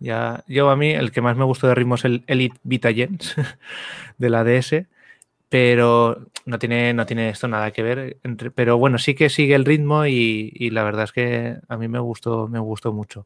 Ya, 0.00 0.44
yo 0.46 0.70
a 0.70 0.76
mí 0.76 0.90
el 0.92 1.10
que 1.10 1.20
más 1.20 1.36
me 1.36 1.44
gustó 1.44 1.66
de 1.66 1.74
ritmo 1.74 1.96
es 1.96 2.04
el 2.04 2.22
Elite 2.28 2.58
Vita 2.62 2.92
Gens 2.92 3.34
de 4.18 4.30
la 4.30 4.44
DS, 4.44 4.86
pero 5.48 6.26
no 6.44 6.58
tiene, 6.58 6.92
no 6.94 7.04
tiene 7.06 7.30
esto 7.30 7.48
nada 7.48 7.70
que 7.72 7.82
ver. 7.82 8.18
entre- 8.22 8.50
pero 8.50 8.78
bueno, 8.78 8.98
sí 8.98 9.14
que 9.14 9.28
sigue 9.30 9.54
el 9.54 9.64
ritmo 9.64 10.06
y, 10.06 10.52
y 10.54 10.70
la 10.70 10.84
verdad 10.84 11.04
es 11.04 11.12
que 11.12 11.56
a 11.68 11.76
mí 11.76 11.88
me 11.88 11.98
gustó, 11.98 12.48
me 12.48 12.58
gustó 12.60 12.92
mucho. 12.92 13.24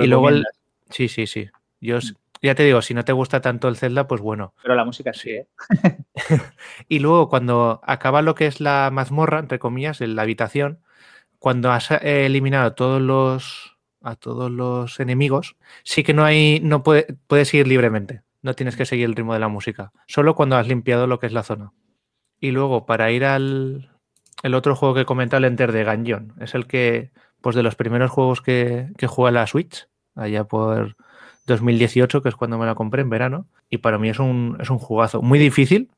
Y 0.00 0.06
luego 0.06 0.28
el, 0.28 0.44
sí, 0.90 1.08
sí, 1.08 1.26
sí. 1.26 1.48
Yo 1.80 1.98
ya 2.40 2.54
te 2.54 2.64
digo, 2.64 2.82
si 2.82 2.94
no 2.94 3.04
te 3.04 3.12
gusta 3.12 3.40
tanto 3.40 3.68
el 3.68 3.76
Zelda, 3.76 4.06
pues 4.06 4.20
bueno. 4.20 4.54
Pero 4.62 4.74
la 4.74 4.84
música 4.84 5.12
sí. 5.12 5.30
¿eh? 5.30 5.46
Y 6.88 6.98
luego 6.98 7.28
cuando 7.28 7.80
acaba 7.84 8.22
lo 8.22 8.34
que 8.34 8.46
es 8.46 8.60
la 8.60 8.90
mazmorra, 8.92 9.38
entre 9.40 9.58
comillas, 9.58 10.00
en 10.00 10.14
la 10.16 10.22
habitación, 10.22 10.78
cuando 11.38 11.72
has 11.72 11.90
eliminado 11.90 12.74
todos 12.74 13.00
los 13.00 13.71
a 14.02 14.16
todos 14.16 14.50
los 14.50 15.00
enemigos, 15.00 15.56
sí 15.84 16.02
que 16.02 16.14
no 16.14 16.24
hay, 16.24 16.60
no 16.60 16.82
puede, 16.82 17.16
puedes 17.26 17.52
ir 17.54 17.66
libremente. 17.66 18.22
No 18.42 18.54
tienes 18.54 18.76
que 18.76 18.86
seguir 18.86 19.06
el 19.06 19.14
ritmo 19.14 19.34
de 19.34 19.40
la 19.40 19.48
música. 19.48 19.92
Solo 20.08 20.34
cuando 20.34 20.56
has 20.56 20.66
limpiado 20.66 21.06
lo 21.06 21.18
que 21.20 21.26
es 21.26 21.32
la 21.32 21.44
zona. 21.44 21.72
Y 22.40 22.50
luego, 22.50 22.86
para 22.86 23.12
ir 23.12 23.24
al 23.24 23.92
el 24.42 24.54
otro 24.54 24.74
juego 24.74 24.94
que 24.94 25.04
comenta 25.04 25.36
el 25.36 25.44
Enter 25.44 25.70
de 25.70 25.84
Gungeon, 25.84 26.34
es 26.40 26.54
el 26.54 26.66
que, 26.66 27.12
pues 27.40 27.54
de 27.54 27.62
los 27.62 27.76
primeros 27.76 28.10
juegos 28.10 28.40
que, 28.40 28.88
que 28.98 29.06
juega 29.06 29.30
la 29.30 29.46
Switch, 29.46 29.88
allá 30.16 30.44
por 30.44 30.96
2018, 31.46 32.22
que 32.22 32.28
es 32.28 32.34
cuando 32.34 32.58
me 32.58 32.66
la 32.66 32.74
compré 32.74 33.02
en 33.02 33.10
verano. 33.10 33.46
Y 33.70 33.78
para 33.78 33.98
mí 33.98 34.08
es 34.08 34.18
un, 34.18 34.56
es 34.60 34.70
un 34.70 34.78
jugazo. 34.78 35.22
Muy 35.22 35.38
difícil, 35.38 35.90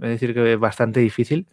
es 0.00 0.08
decir, 0.08 0.34
que 0.34 0.56
bastante 0.56 1.00
difícil, 1.00 1.46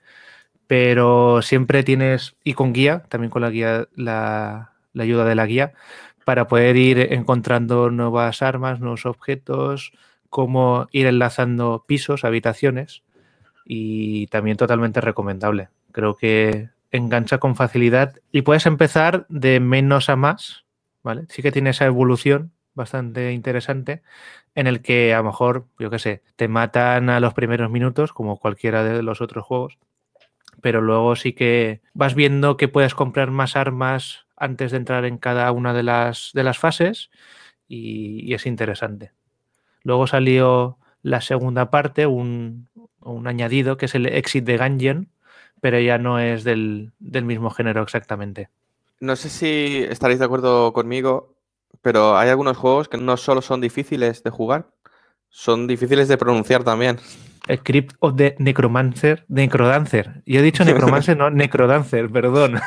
pero 0.67 1.41
siempre 1.41 1.83
tienes, 1.83 2.35
y 2.43 2.53
con 2.53 2.73
guía, 2.73 3.03
también 3.09 3.29
con 3.29 3.43
la 3.43 3.49
guía, 3.51 3.87
la, 3.95 4.72
la 4.93 5.03
ayuda 5.03 5.25
de 5.25 5.35
la 5.35 5.45
guía, 5.45 5.73
para 6.23 6.47
poder 6.47 6.77
ir 6.77 7.13
encontrando 7.13 7.89
nuevas 7.89 8.41
armas, 8.41 8.79
nuevos 8.79 9.05
objetos, 9.05 9.91
cómo 10.29 10.87
ir 10.91 11.05
enlazando 11.05 11.83
pisos, 11.87 12.23
habitaciones, 12.23 13.03
y 13.65 14.27
también 14.27 14.57
totalmente 14.57 15.01
recomendable. 15.01 15.69
Creo 15.91 16.15
que 16.15 16.69
engancha 16.91 17.39
con 17.39 17.55
facilidad 17.55 18.15
y 18.31 18.43
puedes 18.43 18.65
empezar 18.65 19.25
de 19.29 19.59
menos 19.59 20.09
a 20.09 20.15
más, 20.15 20.65
¿vale? 21.01 21.25
Sí 21.29 21.41
que 21.41 21.51
tiene 21.51 21.71
esa 21.71 21.85
evolución 21.85 22.51
bastante 22.75 23.31
interesante 23.33 24.01
en 24.55 24.67
el 24.67 24.81
que 24.81 25.13
a 25.13 25.17
lo 25.17 25.25
mejor, 25.25 25.65
yo 25.79 25.89
qué 25.89 25.99
sé, 25.99 26.23
te 26.35 26.47
matan 26.47 27.09
a 27.09 27.19
los 27.19 27.33
primeros 27.33 27.69
minutos, 27.71 28.13
como 28.13 28.37
cualquiera 28.37 28.83
de 28.83 29.01
los 29.01 29.21
otros 29.21 29.45
juegos, 29.45 29.77
pero 30.61 30.81
luego 30.81 31.15
sí 31.15 31.33
que 31.33 31.81
vas 31.93 32.15
viendo 32.15 32.57
que 32.57 32.67
puedes 32.67 32.95
comprar 32.95 33.31
más 33.31 33.55
armas 33.55 34.25
antes 34.43 34.71
de 34.71 34.77
entrar 34.77 35.05
en 35.05 35.17
cada 35.17 35.51
una 35.51 35.73
de 35.73 35.83
las, 35.83 36.31
de 36.33 36.43
las 36.43 36.57
fases 36.57 37.09
y, 37.67 38.33
es 38.33 38.45
interesante. 38.45 39.11
Luego 39.83 40.05
salió 40.05 40.77
la 41.01 41.21
segunda 41.21 41.69
parte, 41.69 42.05
un, 42.05 42.67
un 42.99 43.27
añadido 43.27 43.77
que 43.77 43.85
es 43.85 43.95
el 43.95 44.05
Exit 44.05 44.43
de 44.45 44.57
Gungeon, 44.57 45.09
pero 45.61 45.79
ya 45.79 45.97
no 45.97 46.19
es 46.19 46.43
del, 46.43 46.91
del 46.99 47.25
mismo 47.25 47.49
género 47.49 47.81
exactamente. 47.81 48.49
No 48.99 49.15
sé 49.15 49.29
si 49.29 49.85
estaréis 49.89 50.19
de 50.19 50.25
acuerdo 50.25 50.73
conmigo, 50.73 51.35
pero 51.81 52.17
hay 52.17 52.29
algunos 52.29 52.57
juegos 52.57 52.89
que 52.89 52.97
no 52.97 53.17
solo 53.17 53.41
son 53.41 53.61
difíciles 53.61 54.23
de 54.23 54.29
jugar, 54.29 54.67
son 55.33 55.65
difíciles 55.65 56.07
de 56.07 56.15
pronunciar 56.15 56.63
también. 56.63 56.99
El 57.47 57.63
Crypt 57.63 57.95
of 57.99 58.15
the 58.15 58.35
Necromancer, 58.37 59.25
Necrodancer. 59.27 60.21
Yo 60.27 60.39
he 60.39 60.43
dicho 60.43 60.63
Necromancer, 60.65 61.17
no 61.17 61.31
Necrodancer, 61.31 62.09
perdón. 62.11 62.61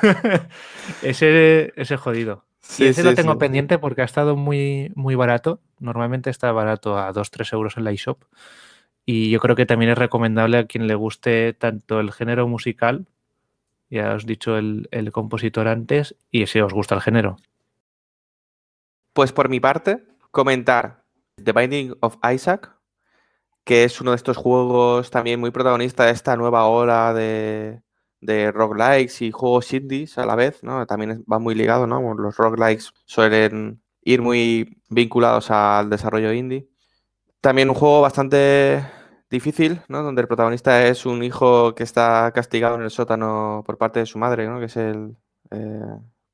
ese, 1.03 1.73
ese 1.77 1.97
jodido. 1.97 2.45
Sí, 2.61 2.83
y 2.83 2.87
ese 2.89 3.03
sí, 3.03 3.09
lo 3.09 3.15
tengo 3.15 3.35
sí. 3.35 3.39
pendiente 3.39 3.79
porque 3.79 4.03
ha 4.03 4.05
estado 4.05 4.35
muy, 4.35 4.91
muy 4.97 5.15
barato. 5.15 5.61
Normalmente 5.79 6.29
está 6.29 6.51
barato 6.51 6.99
a 6.99 7.13
2-3 7.13 7.53
euros 7.53 7.77
en 7.77 7.85
la 7.85 7.93
eShop. 7.93 8.25
Y 9.05 9.31
yo 9.31 9.39
creo 9.39 9.55
que 9.55 9.65
también 9.65 9.93
es 9.93 9.99
recomendable 9.99 10.59
a 10.59 10.67
quien 10.67 10.89
le 10.89 10.97
guste 10.97 11.53
tanto 11.53 12.01
el 12.01 12.13
género 12.13 12.49
musical, 12.49 13.07
ya 13.89 14.15
os 14.15 14.25
he 14.25 14.27
dicho 14.27 14.59
el, 14.59 14.89
el 14.91 15.13
compositor 15.13 15.69
antes, 15.69 16.17
y 16.33 16.45
si 16.47 16.59
os 16.59 16.73
gusta 16.73 16.97
el 16.97 17.01
género. 17.01 17.37
Pues 19.13 19.31
por 19.31 19.49
mi 19.49 19.61
parte, 19.61 20.03
comentar 20.33 21.06
The 21.43 21.53
Binding 21.53 21.95
of 22.01 22.17
Isaac, 22.33 22.73
que 23.65 23.85
es 23.85 24.01
uno 24.01 24.13
de 24.13 24.17
estos 24.17 24.37
juegos 24.37 25.11
también 25.11 25.41
muy 25.41 25.51
protagonista 25.51 26.07
de 26.07 26.13
esta 26.13 26.37
nueva 26.37 26.67
ola 26.67 27.13
de, 27.15 27.83
de 28.21 28.53
roguelikes 28.53 29.23
y 29.23 29.33
juegos 29.33 29.73
indies 29.73 30.19
a 30.19 30.27
la 30.27 30.37
vez, 30.37 30.63
¿no? 30.63 30.87
También 30.87 31.25
va 31.31 31.39
muy 31.39 31.55
ligado, 31.55 31.87
¿no? 31.87 32.15
Los 32.15 32.37
roguelikes 32.37 32.93
suelen 33.05 33.83
ir 34.03 34.23
muy 34.23 34.81
vinculados 34.89 35.51
al 35.51 35.91
desarrollo 35.91 36.33
indie. 36.33 36.69
También 37.41 37.71
un 37.71 37.77
juego 37.77 38.01
bastante 38.03 38.85
difícil, 39.31 39.83
¿no? 39.89 40.03
Donde 40.03 40.23
el 40.23 40.29
protagonista 40.29 40.87
es 40.87 41.07
un 41.07 41.23
hijo 41.23 41.75
que 41.75 41.83
está 41.85 42.33
castigado 42.35 42.77
en 42.77 42.83
el 42.83 42.91
sótano 42.91 43.63
por 43.67 43.79
parte 43.79 44.01
de 44.01 44.07
su 44.07 44.19
madre, 44.19 44.47
¿no? 44.49 44.59
Que 44.61 44.67
es 44.67 44.77
el, 44.77 45.17
eh, 45.51 45.81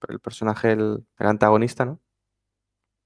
el 0.09 0.21
personaje, 0.21 0.73
el, 0.73 1.05
el 1.19 1.27
antagonista, 1.27 1.85
¿no? 1.85 2.01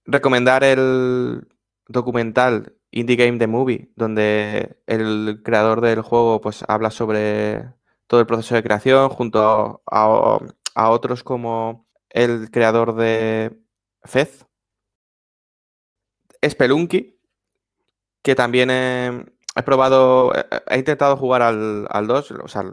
recomendar 0.07 0.65
el 0.65 1.47
documental 1.89 2.77
Indie 2.91 3.17
Game 3.17 3.39
The 3.39 3.47
Movie, 3.47 3.91
donde 3.97 4.79
el 4.87 5.41
creador 5.45 5.81
del 5.81 6.01
juego 6.03 6.41
pues 6.41 6.65
habla 6.69 6.91
sobre 6.91 7.73
todo 8.07 8.21
el 8.21 8.27
proceso 8.27 8.55
de 8.55 8.63
creación 8.63 9.09
junto 9.09 9.83
a, 9.91 10.39
a 10.75 10.91
otros 10.91 11.23
como 11.23 11.87
el 12.11 12.51
creador 12.51 12.95
de 12.97 13.59
Fez, 14.05 14.47
Spelunky, 16.49 17.19
que 18.23 18.35
también 18.35 18.71
he, 18.71 19.25
he 19.57 19.63
probado, 19.63 20.33
he, 20.35 20.45
he 20.69 20.79
intentado 20.79 21.17
jugar 21.17 21.43
al, 21.43 21.87
al 21.91 22.07
2, 22.07 22.31
o 22.33 22.49
sea, 22.49 22.65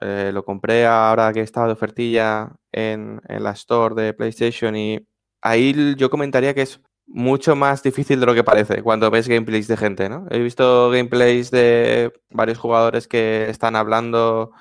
eh, 0.00 0.30
lo 0.32 0.44
compré 0.44 0.86
ahora 0.86 1.32
que 1.32 1.40
estaba 1.40 1.66
de 1.66 1.74
ofertilla 1.74 2.52
en, 2.72 3.20
en 3.28 3.42
la 3.42 3.52
store 3.52 3.94
de 3.94 4.14
PlayStation 4.14 4.74
y 4.76 5.06
ahí 5.40 5.94
yo 5.96 6.10
comentaría 6.10 6.54
que 6.54 6.62
es 6.62 6.80
mucho 7.06 7.56
más 7.56 7.82
difícil 7.82 8.20
de 8.20 8.26
lo 8.26 8.34
que 8.34 8.44
parece 8.44 8.82
cuando 8.82 9.10
ves 9.10 9.28
gameplays 9.28 9.68
de 9.68 9.76
gente, 9.76 10.08
¿no? 10.08 10.26
He 10.30 10.38
visto 10.38 10.90
gameplays 10.90 11.50
de 11.50 12.12
varios 12.30 12.58
jugadores 12.58 13.08
que 13.08 13.48
están 13.50 13.76
hablando 13.76 14.52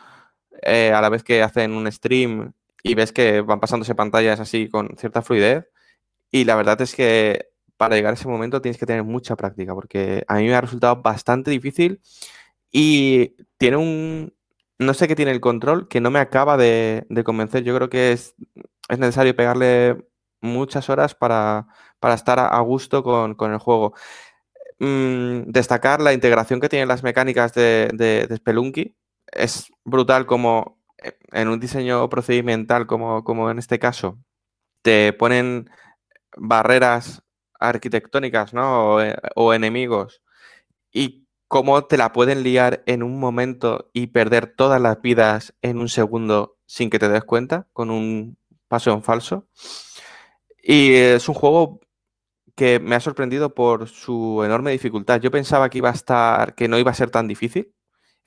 eh, 0.62 0.92
a 0.94 1.02
la 1.02 1.10
vez 1.10 1.24
que 1.24 1.44
hacen 1.44 1.74
un 1.74 1.92
stream 1.92 2.54
y 2.84 2.96
ves 2.96 3.12
que 3.12 3.42
van 3.42 3.60
pasándose 3.60 3.96
pantallas 3.96 4.40
así 4.40 4.70
con 4.70 4.96
cierta 4.98 5.22
fluidez. 5.22 5.66
Y 6.32 6.46
la 6.46 6.56
verdad 6.56 6.82
es 6.82 6.96
que 6.96 7.50
para 7.78 7.96
llegar 7.96 8.12
a 8.12 8.16
ese 8.16 8.28
momento 8.28 8.62
tienes 8.62 8.78
que 8.78 8.86
tener 8.86 9.04
mucha 9.04 9.36
práctica, 9.36 9.74
porque 9.74 10.24
a 10.28 10.36
mí 10.36 10.46
me 10.46 10.54
ha 10.56 10.62
resultado 10.62 11.02
bastante 11.02 11.52
difícil 11.52 12.02
y 12.72 13.36
tiene 13.58 13.78
un, 13.78 14.34
no 14.80 14.94
sé 14.94 15.08
qué 15.08 15.16
tiene 15.16 15.32
el 15.32 15.42
control 15.42 15.88
que 15.88 16.02
no 16.02 16.12
me 16.12 16.20
acaba 16.20 16.58
de, 16.58 17.06
convencer. 17.26 17.64
Yo 17.64 17.76
creo 17.76 17.90
que 17.90 18.12
es, 18.14 18.36
es, 18.90 19.00
necesario 19.00 19.36
pegarle 19.36 20.06
muchas 20.42 20.90
horas 20.90 21.16
para, 21.16 21.68
para 22.00 22.16
estar 22.16 22.40
a, 22.40 22.60
gusto 22.62 23.04
con, 23.04 23.36
con, 23.36 23.54
el 23.54 23.60
juego. 23.60 23.94
Mm, 24.80 25.52
destacar 25.52 26.02
la 26.02 26.14
integración 26.14 26.60
que 26.60 26.70
tienen 26.70 26.88
las 26.88 27.04
mecánicas 27.04 27.54
de, 27.54 27.90
de, 27.94 28.36
Spelunky. 28.38 28.96
Es 29.32 29.72
brutal 29.86 30.26
como 30.26 30.80
eh, 30.98 31.18
en 31.32 31.48
un 31.50 31.60
diseño 31.60 32.10
procedimental 32.10 32.88
como, 32.88 33.24
como 33.24 33.50
en 33.52 33.60
este 33.60 33.80
caso 33.80 34.18
te 34.82 35.14
ponen 35.14 35.70
barreras 36.36 37.24
arquitectónicas 37.60 38.54
¿no? 38.54 38.96
o, 38.96 39.02
eh, 39.02 39.16
o 39.36 39.54
enemigos 39.54 40.22
y 40.92 41.28
cómo 41.48 41.84
te 41.84 41.98
la 41.98 42.14
pueden 42.14 42.44
liar 42.44 42.82
en 42.86 43.04
un 43.04 43.20
momento 43.20 43.90
y 43.94 44.08
perder 44.08 44.54
todas 44.56 44.82
las 44.82 45.02
vidas 45.02 45.54
en 45.62 45.80
un 45.80 45.90
segundo 45.90 46.58
sin 46.66 46.90
que 46.90 47.00
te 47.00 47.10
des 47.10 47.26
cuenta, 47.26 47.68
con 47.74 47.90
un 47.90 48.38
paso 48.70 48.94
en 48.94 49.04
falso. 49.04 49.46
Y 50.62 50.94
es 50.94 51.28
un 51.28 51.36
juego 51.36 51.80
que 52.56 52.80
me 52.80 52.96
ha 52.96 53.00
sorprendido 53.00 53.54
por 53.56 53.88
su 53.88 54.44
enorme 54.44 54.72
dificultad. 54.72 55.20
Yo 55.22 55.32
pensaba 55.32 55.70
que 55.70 55.80
iba 55.80 55.90
a 55.90 55.94
estar, 55.94 56.56
que 56.56 56.68
no 56.68 56.78
iba 56.78 56.92
a 56.92 56.96
ser 56.96 57.10
tan 57.10 57.28
difícil. 57.28 57.74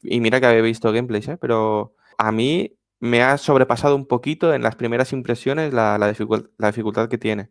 Y 0.03 0.21
mira 0.21 0.41
que 0.41 0.47
había 0.47 0.63
visto 0.63 0.93
gameplays, 0.93 1.29
¿eh? 1.29 1.39
pero 1.41 1.95
a 2.19 2.33
mí 2.33 2.77
me 3.01 3.23
ha 3.23 3.39
sobrepasado 3.39 3.97
un 3.97 4.07
poquito 4.07 4.55
en 4.55 4.63
las 4.63 4.77
primeras 4.77 5.13
impresiones 5.13 5.73
la, 5.73 5.99
dificultad 6.09 7.09
que 7.09 7.19
tiene. 7.19 7.51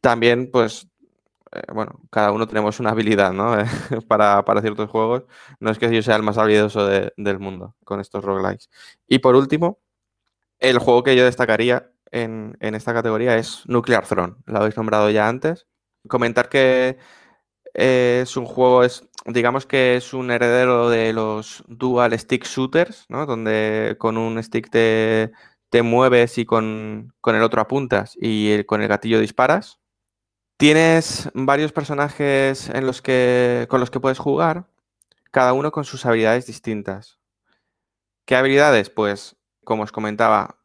También, 0.00 0.50
pues, 0.50 0.88
eh, 1.52 1.62
bueno, 1.72 2.00
cada 2.10 2.32
uno 2.32 2.46
tenemos 2.46 2.80
una 2.80 2.90
habilidad, 2.90 3.32
¿no? 3.32 3.56
para, 4.08 4.44
para, 4.44 4.60
ciertos 4.62 4.90
juegos. 4.90 5.24
No 5.60 5.70
es 5.70 5.78
que 5.78 5.92
yo 5.92 6.02
sea 6.02 6.16
el 6.16 6.22
más 6.22 6.38
habilidoso 6.38 6.86
de, 6.86 7.12
del 7.16 7.38
mundo 7.38 7.74
con 7.84 8.00
estos 8.00 8.24
roguelikes. 8.24 8.68
Y 9.08 9.20
por 9.20 9.36
último, 9.36 9.80
el 10.58 10.78
juego 10.78 11.02
que 11.02 11.16
yo 11.16 11.24
destacaría 11.24 11.92
en, 12.10 12.56
esta 12.60 12.94
categoría 12.94 13.36
es 13.36 13.62
Nuclear 13.66 14.06
Throne. 14.06 14.36
Lo 14.46 14.58
habéis 14.58 14.76
nombrado 14.76 15.10
ya 15.10 15.28
antes. 15.28 15.66
Comentar 16.08 16.48
que 16.48 16.98
eh, 17.74 18.20
es 18.22 18.36
un 18.36 18.46
juego, 18.46 18.84
es, 18.84 19.08
digamos 19.26 19.66
que 19.66 19.96
es 19.96 20.14
un 20.14 20.30
heredero 20.30 20.88
de 20.88 21.12
los 21.12 21.64
dual 21.68 22.18
stick 22.18 22.44
shooters, 22.44 23.06
¿no? 23.08 23.26
Donde 23.26 23.96
con 23.98 24.16
un 24.16 24.42
stick 24.42 24.70
te, 24.70 25.32
te 25.70 25.82
mueves 25.82 26.38
y 26.38 26.46
con, 26.46 27.12
con, 27.20 27.34
el 27.36 27.42
otro 27.42 27.60
apuntas 27.60 28.16
y 28.20 28.64
con 28.64 28.82
el 28.82 28.88
gatillo 28.88 29.20
disparas. 29.20 29.80
Tienes 30.58 31.30
varios 31.34 31.72
personajes 31.72 32.70
en 32.70 32.86
los 32.86 33.02
que, 33.02 33.66
con 33.68 33.80
los 33.80 33.90
que 33.90 34.00
puedes 34.00 34.18
jugar, 34.18 34.66
cada 35.30 35.52
uno 35.52 35.70
con 35.70 35.84
sus 35.84 36.06
habilidades 36.06 36.46
distintas. 36.46 37.18
¿Qué 38.24 38.36
habilidades? 38.36 38.88
Pues, 38.90 39.36
como 39.64 39.82
os 39.82 39.92
comentaba, 39.92 40.55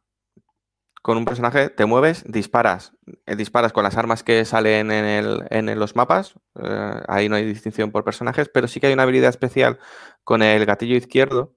con 1.02 1.18
un 1.18 1.24
personaje 1.24 1.68
te 1.68 1.84
mueves, 1.84 2.24
disparas. 2.26 2.92
Eh, 3.26 3.36
disparas 3.36 3.72
con 3.72 3.82
las 3.84 3.96
armas 3.96 4.22
que 4.22 4.44
salen 4.44 4.90
en, 4.92 5.78
los 5.78 5.96
mapas. 5.96 6.34
Eh, 6.62 7.00
ahí 7.08 7.28
no 7.28 7.36
hay 7.36 7.44
distinción 7.44 7.90
por 7.90 8.04
personajes, 8.04 8.48
pero 8.48 8.68
sí 8.68 8.80
que 8.80 8.86
hay 8.86 8.92
una 8.92 9.02
habilidad 9.02 9.30
especial 9.30 9.80
con 10.24 10.42
el 10.42 10.64
gatillo 10.64 10.96
izquierdo 10.96 11.56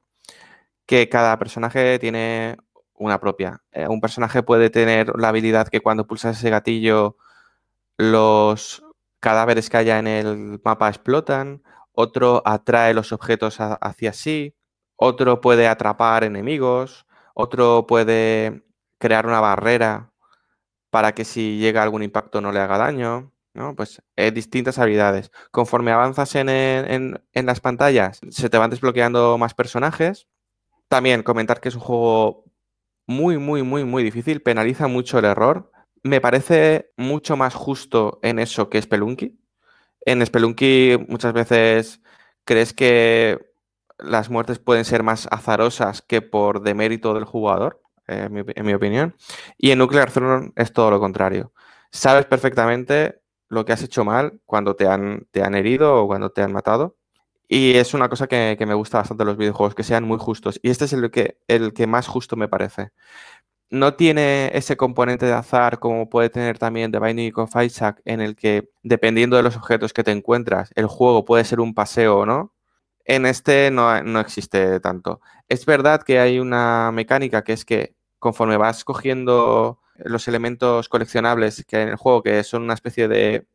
que 0.85 1.09
cada 1.09 1.37
personaje 1.39 1.99
tiene 1.99 2.57
una 2.93 3.19
propia. 3.19 3.63
Eh, 3.71 3.87
un 3.87 4.01
personaje 4.01 4.43
puede 4.43 4.69
tener 4.69 5.13
la 5.17 5.29
habilidad 5.29 5.67
que 5.67 5.81
cuando 5.81 6.07
pulsas 6.07 6.37
ese 6.37 6.49
gatillo 6.49 7.17
los 7.97 8.83
cadáveres 9.19 9.69
que 9.69 9.77
haya 9.77 9.99
en 9.99 10.07
el 10.07 10.59
mapa 10.63 10.89
explotan, 10.89 11.63
otro 11.93 12.41
atrae 12.45 12.93
los 12.93 13.11
objetos 13.13 13.57
hacia 13.59 14.13
sí, 14.13 14.55
otro 14.95 15.41
puede 15.41 15.67
atrapar 15.67 16.23
enemigos, 16.23 17.05
otro 17.33 17.85
puede 17.87 18.65
crear 18.97 19.25
una 19.27 19.39
barrera 19.39 20.11
para 20.89 21.13
que 21.13 21.25
si 21.25 21.57
llega 21.59 21.83
algún 21.83 22.03
impacto 22.03 22.41
no 22.41 22.51
le 22.51 22.59
haga 22.59 22.77
daño, 22.77 23.31
¿no? 23.53 23.75
Pues 23.75 24.01
eh, 24.15 24.31
distintas 24.31 24.79
habilidades. 24.79 25.31
Conforme 25.51 25.91
avanzas 25.91 26.35
en, 26.35 26.49
en, 26.49 27.21
en 27.33 27.45
las 27.45 27.59
pantallas, 27.59 28.21
se 28.29 28.49
te 28.49 28.57
van 28.57 28.69
desbloqueando 28.69 29.37
más 29.37 29.53
personajes. 29.53 30.27
También 30.87 31.23
comentar 31.23 31.61
que 31.61 31.69
es 31.69 31.75
un 31.75 31.81
juego 31.81 32.45
muy, 33.07 33.37
muy, 33.37 33.63
muy, 33.63 33.83
muy 33.83 34.03
difícil, 34.03 34.41
penaliza 34.41 34.87
mucho 34.87 35.19
el 35.19 35.25
error 35.25 35.71
me 36.05 36.21
parece 36.21 36.91
mucho 36.97 37.35
más 37.35 37.55
justo 37.55 38.19
en 38.21 38.37
eso 38.37 38.69
que 38.69 38.79
Spelunky. 38.79 39.39
En 40.01 40.23
Spelunky 40.23 41.03
muchas 41.07 41.33
veces 41.33 41.99
crees 42.43 42.73
que 42.73 43.39
las 43.97 44.29
muertes 44.29 44.59
pueden 44.59 44.85
ser 44.85 45.01
más 45.01 45.27
azarosas 45.31 46.03
que 46.03 46.21
por 46.21 46.61
demérito 46.61 47.15
del 47.15 47.23
jugador, 47.25 47.81
en, 48.07 48.33
mi, 48.65 48.73
opinión. 48.73 49.15
Y 49.57 49.71
en 49.71 49.79
Nuclear 49.79 50.11
Throne 50.11 50.51
es 50.55 50.73
todo 50.73 50.91
lo 50.91 50.99
contrario. 50.99 51.53
Sabes 51.91 52.25
perfectamente 52.25 53.21
lo 53.49 53.65
que 53.65 53.73
has 53.73 53.83
hecho 53.83 54.03
mal 54.05 54.39
cuando 54.45 54.75
te 54.75 54.87
han, 54.87 55.27
te 55.31 55.43
han 55.43 55.55
herido 55.55 56.03
o 56.03 56.07
cuando 56.07 56.31
te 56.31 56.41
han 56.41 56.53
matado. 56.53 56.97
Y 57.47 57.75
es 57.77 57.93
una 57.93 58.09
cosa 58.09 58.27
que, 58.27 58.55
que, 58.57 58.65
me 58.65 58.73
gusta 58.73 58.97
bastante 58.97 59.23
de 59.23 59.27
los 59.27 59.37
videojuegos, 59.37 59.75
que 59.75 59.83
sean 59.83 60.03
muy 60.03 60.17
justos. 60.17 60.59
Y 60.63 60.71
este 60.71 60.85
es 60.85 60.93
el 60.93 61.11
que, 61.11 61.39
el 61.47 61.73
que 61.73 61.87
más 61.87 62.07
justo 62.07 62.35
me 62.35 62.47
parece 62.47 62.91
no 63.69 63.95
tiene 63.95 64.51
ese 64.53 64.77
componente 64.77 65.25
de 65.25 65.33
azar 65.33 65.79
como 65.79 66.09
puede 66.09 66.29
tener 66.29 66.57
también 66.57 66.91
The 66.91 66.99
Binding 66.99 67.33
of 67.35 67.55
Isaac, 67.63 68.01
en 68.05 68.21
el 68.21 68.35
que 68.35 68.69
dependiendo 68.83 69.37
de 69.37 69.43
los 69.43 69.55
objetos 69.57 69.93
que 69.93 70.03
te 70.03 70.11
encuentras, 70.11 70.71
el 70.75 70.87
juego 70.87 71.25
puede 71.25 71.43
ser 71.45 71.59
un 71.59 71.73
paseo 71.73 72.19
o 72.19 72.25
no. 72.25 72.53
En 73.05 73.25
este 73.25 73.71
no, 73.71 74.01
no 74.03 74.19
existe 74.19 74.79
tanto. 74.79 75.21
Es 75.47 75.65
verdad 75.65 76.03
que 76.03 76.19
hay 76.19 76.39
una 76.39 76.91
mecánica 76.91 77.43
que 77.43 77.53
es 77.53 77.65
que 77.65 77.94
conforme 78.19 78.57
vas 78.57 78.83
cogiendo 78.83 79.79
los 79.97 80.27
elementos 80.27 80.89
coleccionables 80.89 81.65
que 81.67 81.77
hay 81.77 81.83
en 81.83 81.89
el 81.89 81.95
juego, 81.95 82.23
que 82.23 82.43
son 82.43 82.63
una 82.63 82.73
especie 82.73 83.07
de... 83.07 83.47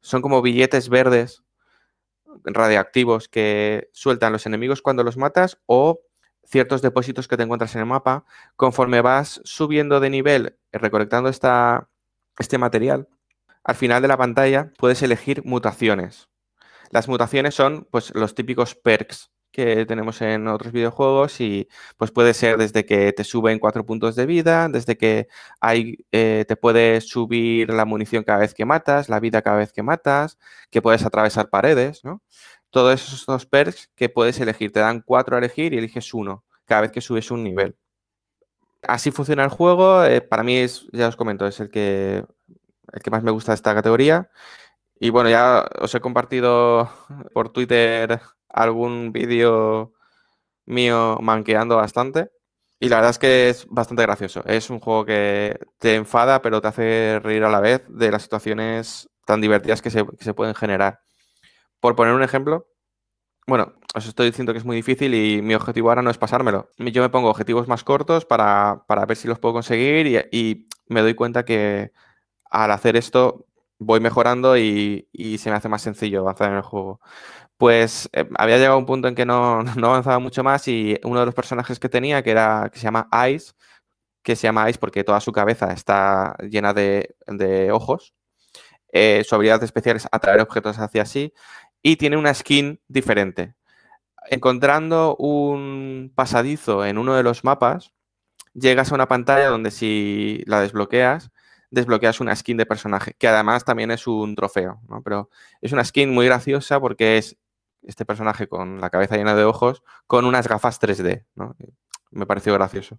son 0.00 0.22
como 0.22 0.42
billetes 0.42 0.88
verdes 0.88 1.42
radiactivos 2.44 3.28
que 3.28 3.88
sueltan 3.92 4.32
los 4.32 4.46
enemigos 4.46 4.82
cuando 4.82 5.04
los 5.04 5.16
matas 5.16 5.58
o 5.66 6.00
ciertos 6.44 6.82
depósitos 6.82 7.28
que 7.28 7.36
te 7.36 7.42
encuentras 7.42 7.74
en 7.74 7.82
el 7.82 7.86
mapa, 7.86 8.24
conforme 8.56 9.02
vas 9.02 9.40
subiendo 9.44 10.00
de 10.00 10.10
nivel, 10.10 10.58
recolectando 10.72 11.28
esta, 11.28 11.90
este 12.38 12.56
material, 12.56 13.08
al 13.64 13.74
final 13.74 14.00
de 14.00 14.08
la 14.08 14.16
pantalla 14.16 14.72
puedes 14.78 15.02
elegir 15.02 15.44
mutaciones. 15.44 16.28
Las 16.90 17.06
mutaciones 17.06 17.54
son 17.54 17.86
pues, 17.90 18.14
los 18.14 18.34
típicos 18.34 18.74
perks 18.74 19.30
que 19.58 19.86
tenemos 19.86 20.22
en 20.22 20.46
otros 20.46 20.72
videojuegos 20.72 21.40
y 21.40 21.68
pues 21.96 22.12
puede 22.12 22.32
ser 22.32 22.58
desde 22.58 22.86
que 22.86 23.12
te 23.12 23.24
suben 23.24 23.58
cuatro 23.58 23.84
puntos 23.84 24.14
de 24.14 24.24
vida, 24.24 24.68
desde 24.68 24.96
que 24.96 25.26
hay, 25.60 26.06
eh, 26.12 26.44
te 26.46 26.54
puede 26.54 27.00
subir 27.00 27.70
la 27.70 27.84
munición 27.84 28.22
cada 28.22 28.38
vez 28.38 28.54
que 28.54 28.64
matas, 28.64 29.08
la 29.08 29.18
vida 29.18 29.42
cada 29.42 29.56
vez 29.56 29.72
que 29.72 29.82
matas, 29.82 30.38
que 30.70 30.80
puedes 30.80 31.04
atravesar 31.04 31.50
paredes, 31.50 32.04
¿no? 32.04 32.22
todos 32.70 32.94
esos 33.02 33.46
perks 33.46 33.90
que 33.96 34.08
puedes 34.08 34.38
elegir. 34.38 34.72
Te 34.72 34.78
dan 34.80 35.02
cuatro 35.04 35.34
a 35.34 35.40
elegir 35.40 35.74
y 35.74 35.78
eliges 35.78 36.14
uno 36.14 36.44
cada 36.64 36.82
vez 36.82 36.92
que 36.92 37.00
subes 37.00 37.30
un 37.32 37.42
nivel. 37.42 37.76
Así 38.82 39.10
funciona 39.10 39.42
el 39.42 39.50
juego. 39.50 40.04
Eh, 40.04 40.20
para 40.20 40.44
mí 40.44 40.56
es, 40.58 40.86
ya 40.92 41.08
os 41.08 41.16
comento, 41.16 41.46
es 41.48 41.58
el 41.58 41.70
que, 41.70 42.24
el 42.92 43.02
que 43.02 43.10
más 43.10 43.24
me 43.24 43.32
gusta 43.32 43.52
de 43.52 43.56
esta 43.56 43.74
categoría. 43.74 44.30
Y 45.00 45.10
bueno, 45.10 45.30
ya 45.30 45.68
os 45.80 45.94
he 45.94 46.00
compartido 46.00 46.90
por 47.34 47.50
Twitter 47.50 48.20
algún 48.48 49.12
vídeo 49.12 49.92
mío 50.66 51.18
manqueando 51.20 51.76
bastante. 51.76 52.30
Y 52.80 52.88
la 52.88 52.96
verdad 52.96 53.10
es 53.10 53.18
que 53.18 53.48
es 53.50 53.66
bastante 53.68 54.02
gracioso. 54.02 54.44
Es 54.46 54.70
un 54.70 54.80
juego 54.80 55.04
que 55.04 55.58
te 55.78 55.96
enfada, 55.96 56.42
pero 56.42 56.60
te 56.60 56.68
hace 56.68 57.20
reír 57.20 57.44
a 57.44 57.50
la 57.50 57.60
vez 57.60 57.82
de 57.88 58.10
las 58.12 58.22
situaciones 58.22 59.08
tan 59.26 59.40
divertidas 59.40 59.82
que 59.82 59.90
se, 59.90 60.04
se 60.20 60.34
pueden 60.34 60.54
generar. 60.54 61.00
Por 61.80 61.96
poner 61.96 62.14
un 62.14 62.22
ejemplo, 62.22 62.68
bueno, 63.48 63.74
os 63.94 64.06
estoy 64.06 64.26
diciendo 64.26 64.52
que 64.52 64.58
es 64.58 64.64
muy 64.66 64.76
difícil 64.76 65.14
y 65.14 65.40
mi 65.40 65.54
objetivo 65.54 65.88
ahora 65.88 66.02
no 66.02 66.10
es 66.10 66.18
pasármelo. 66.18 66.70
Yo 66.76 67.02
me 67.02 67.08
pongo 67.08 67.30
objetivos 67.30 67.66
más 67.66 67.82
cortos 67.82 68.26
para, 68.26 68.84
para 68.86 69.06
ver 69.06 69.16
si 69.16 69.26
los 69.26 69.38
puedo 69.38 69.54
conseguir 69.54 70.06
y, 70.06 70.18
y, 70.30 70.68
me 70.86 71.00
doy 71.02 71.14
cuenta 71.14 71.44
que 71.44 71.92
al 72.50 72.70
hacer 72.70 72.96
esto 72.96 73.46
voy 73.78 74.00
mejorando 74.00 74.56
y, 74.58 75.08
y, 75.12 75.38
se 75.38 75.50
me 75.50 75.56
hace 75.56 75.68
más 75.68 75.82
sencillo 75.82 76.20
avanzar 76.20 76.50
en 76.50 76.56
el 76.56 76.62
juego. 76.62 77.00
Pues 77.58 78.08
eh, 78.12 78.28
había 78.38 78.56
llegado 78.56 78.76
a 78.76 78.78
un 78.78 78.86
punto 78.86 79.08
en 79.08 79.14
que 79.14 79.26
no, 79.26 79.62
no, 79.76 79.88
avanzaba 79.88 80.18
mucho 80.20 80.42
más 80.44 80.66
y 80.68 80.98
uno 81.04 81.20
de 81.20 81.26
los 81.26 81.34
personajes 81.34 81.78
que 81.78 81.88
tenía, 81.88 82.22
que, 82.22 82.30
era, 82.30 82.70
que 82.72 82.78
se 82.78 82.84
llama 82.84 83.08
Ice, 83.30 83.52
que 84.22 84.36
se 84.36 84.44
llama 84.48 84.70
Ice 84.70 84.78
porque 84.78 85.04
toda 85.04 85.20
su 85.20 85.32
cabeza 85.32 85.72
está 85.72 86.36
llena 86.50 86.74
de, 86.74 87.16
de 87.26 87.72
ojos, 87.72 88.14
eh, 88.92 89.24
su 89.26 89.34
habilidad 89.34 89.62
especial 89.62 89.96
es 89.96 90.08
atraer 90.10 90.40
objetos 90.40 90.78
hacia 90.78 91.04
sí 91.04 91.32
y 91.82 91.96
tiene 91.96 92.16
una 92.16 92.34
skin 92.34 92.80
diferente. 92.88 93.54
Encontrando 94.30 95.16
un 95.16 96.12
pasadizo 96.14 96.84
en 96.84 96.98
uno 96.98 97.14
de 97.14 97.22
los 97.22 97.44
mapas, 97.44 97.92
llegas 98.54 98.92
a 98.92 98.94
una 98.94 99.08
pantalla 99.08 99.48
donde 99.48 99.70
si 99.70 100.42
la 100.46 100.60
desbloqueas, 100.60 101.30
desbloqueas 101.70 102.20
una 102.20 102.36
skin 102.36 102.56
de 102.56 102.66
personaje, 102.66 103.14
que 103.18 103.28
además 103.28 103.64
también 103.64 103.90
es 103.90 104.06
un 104.06 104.34
trofeo, 104.34 104.80
¿no? 104.88 105.02
Pero 105.02 105.30
es 105.60 105.72
una 105.72 105.84
skin 105.84 106.10
muy 106.10 106.26
graciosa 106.26 106.80
porque 106.80 107.18
es 107.18 107.36
este 107.82 108.04
personaje 108.04 108.48
con 108.48 108.80
la 108.80 108.90
cabeza 108.90 109.16
llena 109.16 109.34
de 109.34 109.44
ojos 109.44 109.82
con 110.06 110.24
unas 110.24 110.48
gafas 110.48 110.80
3D, 110.80 111.24
¿no? 111.34 111.56
Me 112.10 112.26
pareció 112.26 112.54
gracioso. 112.54 112.98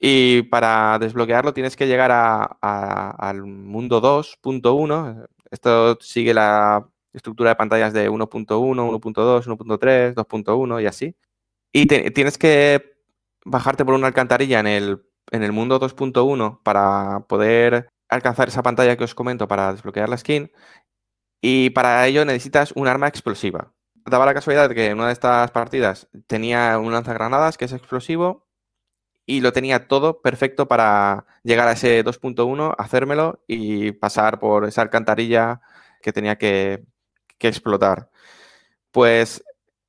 Y 0.00 0.42
para 0.42 0.98
desbloquearlo 0.98 1.52
tienes 1.54 1.76
que 1.76 1.86
llegar 1.86 2.12
al 2.12 3.42
mundo 3.44 4.00
2.1. 4.00 5.26
Esto 5.50 5.98
sigue 6.00 6.34
la 6.34 6.88
estructura 7.12 7.50
de 7.50 7.56
pantallas 7.56 7.92
de 7.92 8.10
1.1, 8.10 8.46
1.2, 8.46 9.46
1.3, 9.46 10.14
2.1 10.14 10.82
y 10.82 10.86
así. 10.86 11.16
Y 11.72 11.86
tienes 11.86 12.38
que 12.38 12.96
bajarte 13.44 13.84
por 13.84 13.94
una 13.94 14.06
alcantarilla 14.06 14.60
en 14.60 14.66
el, 14.68 15.02
en 15.30 15.42
el 15.42 15.52
mundo 15.52 15.80
2.1 15.80 16.62
para 16.62 17.20
poder 17.28 17.90
alcanzar 18.08 18.48
esa 18.48 18.62
pantalla 18.62 18.96
que 18.96 19.04
os 19.04 19.14
comento 19.14 19.48
para 19.48 19.72
desbloquear 19.72 20.08
la 20.08 20.16
skin. 20.18 20.50
Y 21.40 21.70
para 21.70 22.06
ello 22.06 22.24
necesitas 22.24 22.72
un 22.72 22.88
arma 22.88 23.08
explosiva. 23.08 23.72
Daba 24.08 24.26
la 24.26 24.34
casualidad 24.34 24.68
de 24.68 24.74
que 24.74 24.86
en 24.86 24.98
una 24.98 25.08
de 25.08 25.12
estas 25.12 25.50
partidas 25.50 26.08
tenía 26.26 26.78
un 26.78 26.92
lanzagranadas 26.92 27.58
que 27.58 27.66
es 27.66 27.72
explosivo 27.72 28.46
y 29.26 29.40
lo 29.40 29.52
tenía 29.52 29.88
todo 29.88 30.22
perfecto 30.22 30.68
para 30.68 31.26
llegar 31.42 31.68
a 31.68 31.72
ese 31.72 32.04
2.1, 32.04 32.74
hacérmelo 32.78 33.44
y 33.46 33.92
pasar 33.92 34.40
por 34.40 34.64
esa 34.66 34.82
alcantarilla 34.82 35.60
que 36.02 36.12
tenía 36.12 36.38
que, 36.38 36.84
que 37.38 37.48
explotar. 37.48 38.10
Pues 38.90 39.44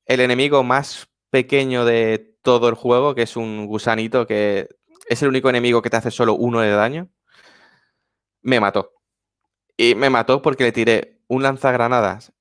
el 0.06 0.20
enemigo 0.22 0.64
más 0.64 1.10
pequeño 1.30 1.86
de 1.86 2.38
todo 2.42 2.70
el 2.70 2.76
juego, 2.76 3.16
que 3.16 3.24
es 3.24 3.38
un 3.38 3.68
gusanito 3.68 4.28
que 4.28 4.70
es 5.08 5.22
el 5.24 5.30
único 5.30 5.50
enemigo 5.50 5.82
que 5.82 5.90
te 5.90 5.98
hace 5.98 6.12
solo 6.12 6.34
uno 6.36 6.62
de 6.62 6.72
daño, 6.72 7.10
me 8.42 8.60
mató. 8.60 8.94
Y 9.78 9.96
me 9.96 10.10
mató 10.10 10.42
porque 10.42 10.66
le 10.66 10.72
tiré 10.72 11.22
un 11.28 11.44
lanzagranadas 11.44 12.34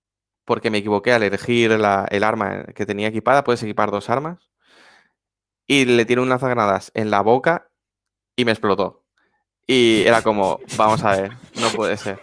porque 0.49 0.71
me 0.71 0.79
equivoqué 0.79 1.13
al 1.13 1.23
elegir 1.23 1.73
el 1.73 1.85
arma 2.25 2.65
que 2.75 2.87
tenía 2.87 3.09
equipada. 3.09 3.45
Puedes 3.45 3.63
equipar 3.63 3.91
dos 3.91 4.09
armas. 4.09 4.51
Y 5.67 5.85
le 5.85 6.07
tiré 6.07 6.23
un 6.23 6.31
lanzagranadas 6.31 6.91
en 6.95 7.11
la 7.11 7.21
boca 7.21 7.69
y 8.35 8.47
me 8.47 8.53
explotó. 8.53 9.05
Y 9.67 10.05
era 10.07 10.23
como, 10.23 10.59
vamos 10.79 11.05
a 11.05 11.17
ver, 11.17 11.33
no 11.61 11.69
puede 11.77 11.99
ser. 11.99 12.21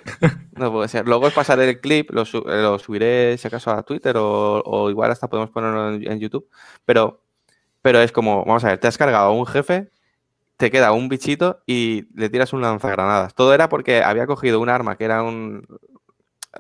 No 0.58 0.72
puede 0.72 0.88
ser. 0.88 1.06
Luego 1.06 1.28
es 1.28 1.34
pasar 1.34 1.60
el 1.60 1.80
clip, 1.82 2.10
lo, 2.12 2.26
subiré 2.26 3.38
si 3.38 3.48
acaso 3.48 3.70
a 3.72 3.84
Twitter 3.84 4.16
o, 4.18 4.90
igual 4.90 5.12
hasta 5.12 5.28
podemos 5.28 5.52
ponerlo 5.52 5.94
en, 5.94 6.20
YouTube. 6.20 6.50
Pero, 6.86 7.22
pero 7.84 8.02
es 8.02 8.12
como, 8.12 8.44
vamos 8.46 8.64
a 8.64 8.70
ver, 8.70 8.80
te 8.80 8.88
has 8.88 8.98
cargado 8.98 9.28
a 9.28 9.32
un 9.34 9.46
jefe, 9.46 9.92
te 10.58 10.72
queda 10.72 10.94
un 10.94 11.10
bichito 11.10 11.62
y 11.68 12.08
le 12.20 12.30
tiras 12.30 12.54
un 12.54 12.62
lanzagranadas. 12.62 13.36
Todo 13.36 13.54
era 13.54 13.70
porque 13.70 14.02
había 14.02 14.26
cogido 14.26 14.62
un 14.62 14.70
arma 14.70 14.98
que 14.98 15.04
era 15.04 15.22
un, 15.22 15.68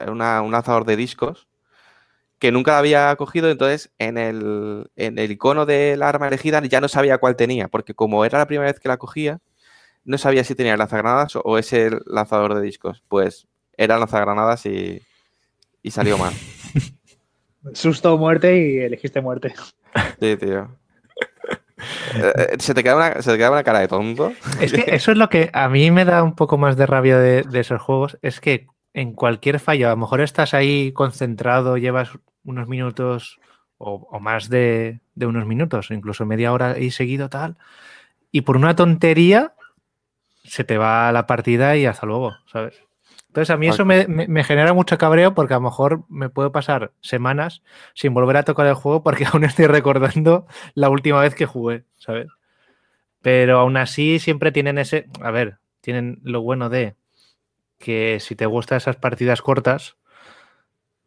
un 0.05 0.19
lanzador 0.19 0.85
de 0.85 0.97
discos 0.97 1.47
que 2.39 2.51
nunca 2.51 2.77
había 2.77 3.15
cogido, 3.15 3.49
entonces 3.49 3.91
en 3.97 4.17
el, 4.17 4.89
en 4.95 5.17
el 5.19 5.31
icono 5.31 5.65
del 5.65 6.03
arma 6.03 6.27
elegida 6.27 6.61
ya 6.61 6.81
no 6.81 6.87
sabía 6.87 7.17
cuál 7.17 7.35
tenía, 7.35 7.67
porque 7.67 7.93
como 7.93 8.25
era 8.25 8.37
la 8.37 8.47
primera 8.47 8.71
vez 8.71 8.79
que 8.79 8.89
la 8.89 8.97
cogía, 8.97 9.39
no 10.03 10.17
sabía 10.17 10.43
si 10.43 10.55
tenía 10.55 10.77
lanzagranadas 10.77 11.35
o 11.43 11.57
ese 11.57 11.89
lanzador 12.05 12.53
de 12.53 12.61
discos. 12.61 13.03
Pues 13.07 13.47
era 13.75 13.97
lanzagranadas 13.97 14.65
y, 14.65 15.01
y 15.81 15.91
salió 15.91 16.17
mal. 16.17 16.33
Susto 17.73 18.13
o 18.13 18.17
muerte 18.17 18.57
y 18.57 18.77
elegiste 18.79 19.21
muerte. 19.21 19.53
Sí, 20.19 20.35
tío. 20.35 20.75
Eh, 22.15 22.33
eh, 22.35 22.55
se 22.59 22.73
te, 22.73 22.83
queda 22.83 22.97
una, 22.97 23.21
se 23.21 23.31
te 23.31 23.37
queda 23.37 23.51
una 23.51 23.63
cara 23.63 23.79
de 23.79 23.87
tonto. 23.87 24.33
Es 24.59 24.73
que 24.73 24.93
eso 24.93 25.11
es 25.13 25.17
lo 25.17 25.29
que 25.29 25.49
a 25.53 25.69
mí 25.69 25.89
me 25.89 26.03
da 26.03 26.21
un 26.21 26.35
poco 26.35 26.57
más 26.57 26.75
de 26.75 26.85
rabia 26.85 27.17
de, 27.17 27.43
de 27.43 27.59
esos 27.61 27.81
juegos. 27.81 28.17
Es 28.21 28.41
que 28.41 28.67
en 28.95 29.11
cualquier 29.11 29.59
fallo, 29.59 29.87
a 29.87 29.91
lo 29.91 29.97
mejor 29.97 30.21
estás 30.21 30.53
ahí 30.53 30.93
concentrado, 30.93 31.75
llevas 31.75 32.11
unos 32.45 32.69
minutos 32.69 33.41
o, 33.77 34.19
más 34.21 34.49
de, 34.49 35.01
unos 35.17 35.45
minutos, 35.45 35.91
incluso 35.91 36.25
media 36.25 36.53
hora 36.53 36.79
y 36.79 36.91
seguido 36.91 37.29
tal, 37.29 37.57
y 38.31 38.41
por 38.41 38.55
una 38.55 38.73
tontería 38.77 39.53
se 40.45 40.63
te 40.63 40.77
va 40.77 41.11
la 41.11 41.27
partida 41.27 41.75
y 41.75 41.85
hasta 41.85 42.05
luego, 42.05 42.37
¿sabes? 42.45 42.81
Entonces 43.27 43.49
a 43.49 43.57
mí 43.57 43.67
eso 43.67 43.83
me, 43.83 44.43
genera 44.45 44.73
mucho 44.73 44.97
cabreo 44.97 45.33
porque 45.33 45.53
a 45.53 45.57
lo 45.57 45.63
mejor 45.63 46.05
me 46.07 46.29
puedo 46.29 46.53
pasar 46.53 46.93
semanas 47.01 47.63
sin 47.95 48.13
volver 48.13 48.37
a 48.37 48.43
tocar 48.43 48.65
el 48.65 48.75
juego 48.75 49.03
porque 49.03 49.25
aún 49.33 49.43
estoy 49.43 49.67
recordando 49.67 50.47
la 50.73 50.89
última 50.89 51.19
vez 51.19 51.35
que 51.35 51.45
jugué, 51.45 51.83
¿sabes? 51.97 52.27
Pero 53.21 53.59
aún 53.59 53.75
así 53.75 54.19
siempre 54.19 54.53
tienen 54.53 54.77
ese, 54.77 55.09
a 55.19 55.31
ver, 55.31 55.57
tienen 55.81 56.19
lo 56.23 56.41
bueno 56.41 56.69
de 56.69 56.95
que 57.85 58.17
si 58.19 58.35
te 58.35 58.47
gustan 58.47 58.77
esas 58.77 58.95
partidas 58.95 59.43
cortas, 59.43 59.95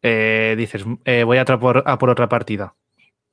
eh, 0.00 0.54
dices, 0.56 0.84
eh, 1.04 1.24
voy 1.24 1.38
a, 1.38 1.44
por, 1.44 1.82
a 1.84 1.98
por 1.98 2.08
otra 2.08 2.28
partida, 2.28 2.76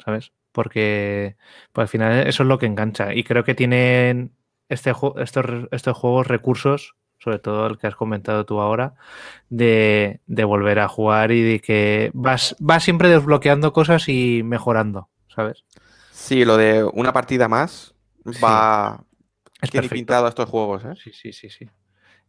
¿sabes? 0.03 0.31
Porque 0.51 1.35
pues, 1.71 1.83
al 1.83 1.87
final 1.87 2.27
eso 2.27 2.41
es 2.41 2.49
lo 2.49 2.57
que 2.57 2.65
engancha. 2.65 3.13
Y 3.13 3.23
creo 3.23 3.43
que 3.43 3.53
tienen 3.53 4.31
este, 4.67 4.93
estos, 5.17 5.45
estos 5.71 5.95
juegos 5.95 6.25
recursos, 6.25 6.95
sobre 7.19 7.37
todo 7.37 7.67
el 7.67 7.77
que 7.77 7.85
has 7.85 7.95
comentado 7.95 8.47
tú 8.47 8.59
ahora, 8.61 8.95
de, 9.49 10.19
volver 10.27 10.79
a 10.79 10.87
jugar 10.87 11.31
y 11.31 11.43
de 11.43 11.59
que 11.59 12.09
vas, 12.15 12.55
vas 12.57 12.83
siempre 12.83 13.09
desbloqueando 13.09 13.73
cosas 13.73 14.09
y 14.09 14.41
mejorando, 14.43 15.07
¿sabes? 15.27 15.65
Sí, 16.11 16.45
lo 16.45 16.57
de 16.57 16.83
una 16.83 17.13
partida 17.13 17.47
más 17.47 17.93
va... 18.43 19.03
Es 19.61 19.69
tiene 19.69 19.87
pintado 19.87 20.27
estos 20.27 20.49
juegos, 20.49 20.83
¿eh? 20.83 20.95
Sí, 20.95 21.11
sí, 21.13 21.31
sí, 21.31 21.51
sí 21.51 21.69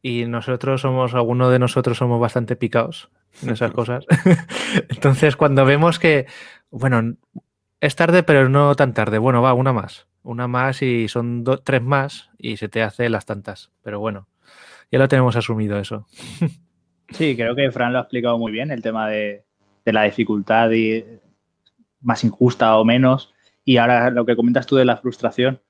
y 0.07 0.25
nosotros 0.25 0.83
somos, 0.83 1.15
alguno 1.15 1.51
de 1.51 1.59
nosotros 1.59 1.99
somos 1.99 2.21
bastante 2.21 2.55
picados 2.55 3.11
en 3.43 3.51
esas 3.51 3.73
cosas. 3.73 4.07
Entonces, 4.89 5.35
cuando 5.35 5.65
vemos 5.65 5.99
que, 5.99 6.27
bueno, 6.71 7.17
es 7.81 7.97
tarde, 7.97 8.23
pero 8.23 8.49
no 8.49 8.77
tan 8.77 8.95
tarde, 8.95 9.19
bueno, 9.19 9.43
va, 9.43 9.53
una 9.53 9.73
más, 9.73 10.07
una 10.23 10.47
más 10.47 10.81
y 10.81 11.09
son 11.09 11.43
tres 11.65 11.83
más 11.83 12.31
y 12.39 12.57
se 12.57 12.69
te 12.69 12.85
hace 12.85 13.09
las 13.09 13.27
tantas. 13.27 13.73
Pero 13.83 13.99
bueno, 13.99 14.29
ya 14.93 15.01
lo 15.01 15.09
tenemos 15.09 15.35
asumido 15.35 15.79
eso. 15.79 16.07
Sí, 17.09 17.37
creo 17.37 17.55
que 17.55 17.71
Fran 17.71 17.93
lo 17.93 18.01
ha 18.01 18.03
explicado 18.03 18.37
muy 18.37 18.51
bien, 18.51 18.73
el 18.73 18.83
tema 18.83 19.09
de, 19.09 19.45
la 19.85 20.03
dificultad 20.03 20.73
y 20.73 21.05
más 22.01 22.25
injusta 22.25 22.77
o 22.77 22.85
menos. 22.85 23.33
Y 23.65 23.77
ahora 23.77 24.11
lo 24.11 24.27
que 24.27 24.35
comentas 24.35 24.67
tú 24.67 24.75
de 24.75 24.85
la 24.85 24.97
frustración. 24.97 25.63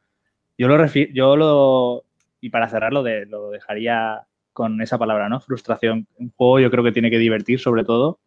Yo 0.56 0.66
lo, 0.66 0.86
yo 0.86 1.36
lo, 1.36 2.05
y 2.46 2.50
para 2.50 2.68
cerrarlo, 2.68 3.04
lo 3.26 3.50
dejaría 3.50 4.24
con 4.52 4.80
esa 4.80 4.98
palabra, 4.98 5.28
¿no? 5.28 5.40
Frustración. 5.40 6.06
Un 6.16 6.30
juego 6.30 6.60
yo 6.60 6.70
creo 6.70 6.84
que 6.84 6.92
tiene 6.92 7.10
que 7.10 7.18
divertir 7.18 7.58
sobre 7.58 7.82
todo, 7.82 8.20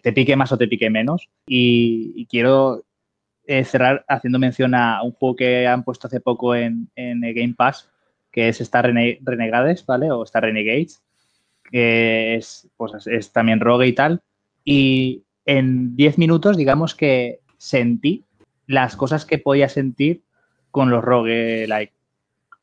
te 0.00 0.12
pique 0.12 0.36
más 0.36 0.52
o 0.52 0.58
te 0.58 0.68
pique 0.68 0.88
menos. 0.88 1.28
Y, 1.48 2.26
quiero 2.26 2.84
eh, 3.46 3.64
cerrar 3.64 4.04
haciendo 4.06 4.38
mención 4.38 4.76
a 4.76 5.02
un 5.02 5.10
juego 5.10 5.34
que 5.34 5.66
han 5.66 5.82
puesto 5.82 6.06
hace 6.06 6.20
poco 6.20 6.54
en, 6.54 6.88
en 6.94 7.20
Game 7.22 7.54
Pass, 7.56 7.90
que 8.30 8.48
es 8.48 8.60
Star 8.60 8.84
Renegades, 8.86 9.84
¿vale? 9.84 10.12
O 10.12 10.22
Star 10.22 10.44
Renegades, 10.44 11.02
que 11.64 12.36
es, 12.36 12.68
pues, 12.76 13.04
es 13.08 13.32
también 13.32 13.58
rogue 13.58 13.88
y 13.88 13.94
tal. 13.94 14.22
Y 14.64 15.24
en 15.44 15.96
10 15.96 16.18
minutos, 16.18 16.56
digamos 16.56 16.94
que 16.94 17.40
sentí 17.58 18.24
las 18.68 18.94
cosas 18.94 19.26
que 19.26 19.38
podía 19.38 19.68
sentir 19.68 20.22
con 20.70 20.90
los 20.90 21.02
rogue 21.02 21.66
like 21.66 21.92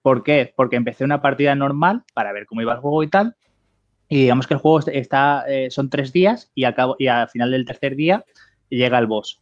¿Por 0.08 0.24
qué? 0.24 0.54
Porque 0.56 0.78
empecé 0.78 1.04
una 1.04 1.22
partida 1.22 1.54
normal 1.54 2.06
para 2.14 2.32
ver 2.32 2.46
cómo 2.46 2.62
iba 2.62 2.72
el 2.72 2.80
juego 2.80 3.04
y 3.04 3.10
tal. 3.10 3.36
Y 4.08 4.22
digamos 4.22 4.48
que 4.48 4.54
el 4.54 4.62
juego 4.62 4.80
está, 4.80 5.44
eh, 5.50 5.70
son 5.70 5.90
tres 5.90 6.14
días 6.14 6.50
y 6.56 6.64
al, 6.64 6.76
cabo, 6.76 6.96
y 6.98 7.08
al 7.08 7.28
final 7.28 7.52
del 7.52 7.66
tercer 7.66 7.98
día 7.98 8.24
llega 8.70 9.00
el 9.00 9.08
boss. 9.08 9.42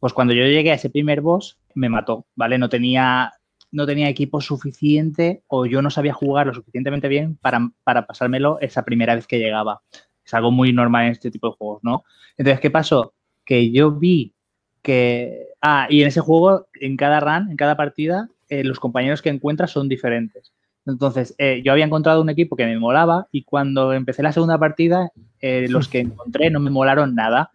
Pues 0.00 0.14
cuando 0.14 0.32
yo 0.32 0.44
llegué 0.44 0.70
a 0.70 0.76
ese 0.76 0.88
primer 0.88 1.20
boss, 1.20 1.58
me 1.74 1.90
mató, 1.90 2.24
¿vale? 2.34 2.56
No 2.56 2.70
tenía, 2.70 3.34
no 3.70 3.84
tenía 3.84 4.08
equipo 4.08 4.40
suficiente 4.40 5.42
o 5.48 5.66
yo 5.66 5.82
no 5.82 5.90
sabía 5.90 6.14
jugar 6.14 6.46
lo 6.46 6.54
suficientemente 6.54 7.08
bien 7.08 7.36
para, 7.36 7.70
para 7.84 8.06
pasármelo 8.06 8.58
esa 8.62 8.86
primera 8.86 9.16
vez 9.16 9.26
que 9.26 9.38
llegaba. 9.38 9.82
Es 10.24 10.32
algo 10.32 10.50
muy 10.50 10.72
normal 10.72 11.04
en 11.04 11.12
este 11.12 11.30
tipo 11.30 11.50
de 11.50 11.56
juegos, 11.58 11.80
¿no? 11.84 12.04
Entonces, 12.38 12.60
¿qué 12.60 12.70
pasó? 12.70 13.12
Que 13.44 13.70
yo 13.70 13.92
vi 13.92 14.32
que... 14.80 15.48
Ah, 15.60 15.88
y 15.90 16.00
en 16.00 16.08
ese 16.08 16.20
juego, 16.22 16.68
en 16.80 16.96
cada 16.96 17.20
run, 17.20 17.50
en 17.50 17.56
cada 17.58 17.76
partida, 17.76 18.30
eh, 18.48 18.62
los 18.62 18.78
compañeros 18.78 19.22
que 19.22 19.28
encuentras 19.28 19.72
son 19.72 19.88
diferentes. 19.88 20.52
Entonces, 20.84 21.34
eh, 21.38 21.62
yo 21.64 21.72
había 21.72 21.84
encontrado 21.84 22.22
un 22.22 22.30
equipo 22.30 22.54
que 22.54 22.64
me 22.64 22.78
molaba 22.78 23.26
y 23.32 23.42
cuando 23.42 23.92
empecé 23.92 24.22
la 24.22 24.32
segunda 24.32 24.56
partida, 24.58 25.10
eh, 25.40 25.66
los 25.68 25.88
que 25.88 26.00
encontré 26.00 26.50
no 26.50 26.60
me 26.60 26.70
molaron 26.70 27.14
nada. 27.14 27.50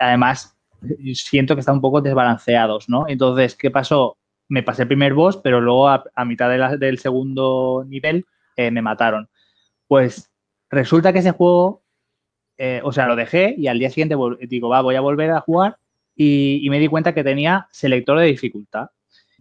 además, 0.00 0.56
siento 1.14 1.54
que 1.54 1.60
están 1.60 1.76
un 1.76 1.80
poco 1.80 2.00
desbalanceados, 2.00 2.88
¿no? 2.88 3.06
Entonces, 3.08 3.56
¿qué 3.56 3.70
pasó? 3.70 4.18
Me 4.48 4.62
pasé 4.62 4.82
el 4.82 4.88
primer 4.88 5.14
boss, 5.14 5.38
pero 5.38 5.60
luego 5.60 5.88
a, 5.88 6.04
mitad 6.26 6.50
del 6.78 6.98
segundo 6.98 7.84
nivel 7.86 8.26
me 8.56 8.82
mataron. 8.82 9.28
Pues 9.88 10.30
resulta 10.70 11.12
que 11.12 11.20
ese 11.20 11.32
juego, 11.32 11.82
o 12.82 12.92
sea, 12.92 13.06
lo 13.06 13.16
dejé 13.16 13.54
y 13.56 13.66
al 13.68 13.78
día 13.78 13.90
siguiente 13.90 14.16
digo, 14.46 14.68
va, 14.68 14.82
voy 14.82 14.96
a 14.96 15.00
volver 15.00 15.30
a 15.30 15.40
jugar 15.40 15.78
y 16.14 16.66
me 16.70 16.78
di 16.78 16.88
cuenta 16.88 17.14
que 17.14 17.24
tenía 17.24 17.66
selector 17.70 18.18
de 18.18 18.26
dificultad. 18.26 18.90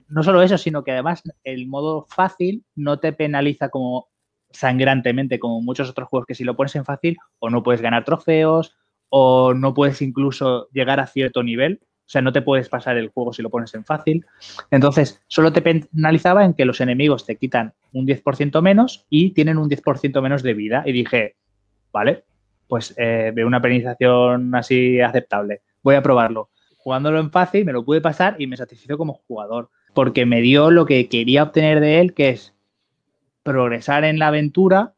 No 0.10 0.24
solo 0.24 0.42
eso, 0.42 0.58
sino 0.58 0.84
que 0.84 0.92
además 0.92 1.24
el 1.44 1.68
modo 1.68 2.06
fácil 2.10 2.66
no 2.76 3.00
te 3.00 3.14
penaliza 3.14 3.70
como 3.70 4.10
sangrantemente 4.52 5.40
como 5.40 5.62
muchos 5.62 5.90
otros 5.90 6.08
juegos 6.10 6.26
que 6.26 6.36
si 6.36 6.44
lo 6.44 6.56
pones 6.56 6.76
en 6.76 6.86
fácil 6.86 7.18
o 7.38 7.50
no 7.50 7.62
puedes 7.64 7.82
ganar 7.82 8.04
trofeos 8.04 8.76
o 9.10 9.54
no 9.54 9.74
puedes 9.74 10.02
incluso 10.02 10.68
llegar 10.72 11.00
a 11.00 11.08
cierto 11.08 11.44
nivel. 11.44 11.80
O 11.84 12.12
sea, 12.12 12.24
no 12.24 12.32
te 12.32 12.42
puedes 12.42 12.70
pasar 12.70 12.98
el 12.98 13.10
juego 13.10 13.34
si 13.34 13.44
lo 13.44 13.52
pones 13.52 13.74
en 13.76 13.86
fácil. 13.86 14.26
Entonces, 14.72 15.22
solo 15.28 15.54
te 15.54 15.62
penalizaba 15.62 16.44
en 16.44 16.56
que 16.56 16.66
los 16.66 16.82
enemigos 16.82 17.24
te 17.24 17.36
quitan 17.36 17.74
un 17.94 18.08
10% 18.08 18.64
menos 18.64 19.06
y 19.12 19.32
tienen 19.32 19.60
un 19.60 19.70
10% 19.70 20.20
menos 20.20 20.42
de 20.42 20.56
vida. 20.56 20.82
Y 20.88 20.92
dije, 20.92 21.36
vale, 21.92 22.24
pues 22.68 22.96
eh, 22.98 23.32
veo 23.36 23.46
una 23.46 23.62
penalización 23.62 24.56
así 24.56 25.00
aceptable. 25.02 25.62
Voy 25.84 25.96
a 25.96 26.02
probarlo. 26.02 26.50
Jugándolo 26.78 27.20
en 27.20 27.30
fácil, 27.30 27.66
me 27.66 27.74
lo 27.74 27.86
pude 27.86 28.02
pasar 28.02 28.36
y 28.40 28.48
me 28.48 28.58
satisfizo 28.58 28.98
como 28.98 29.14
jugador. 29.14 29.70
Porque 29.94 30.26
me 30.26 30.42
dio 30.42 30.72
lo 30.72 30.86
que 30.86 31.10
quería 31.10 31.44
obtener 31.44 31.80
de 31.80 32.00
él, 32.00 32.14
que 32.14 32.30
es 32.30 32.54
progresar 33.44 34.04
en 34.04 34.20
la 34.20 34.28
aventura, 34.28 34.94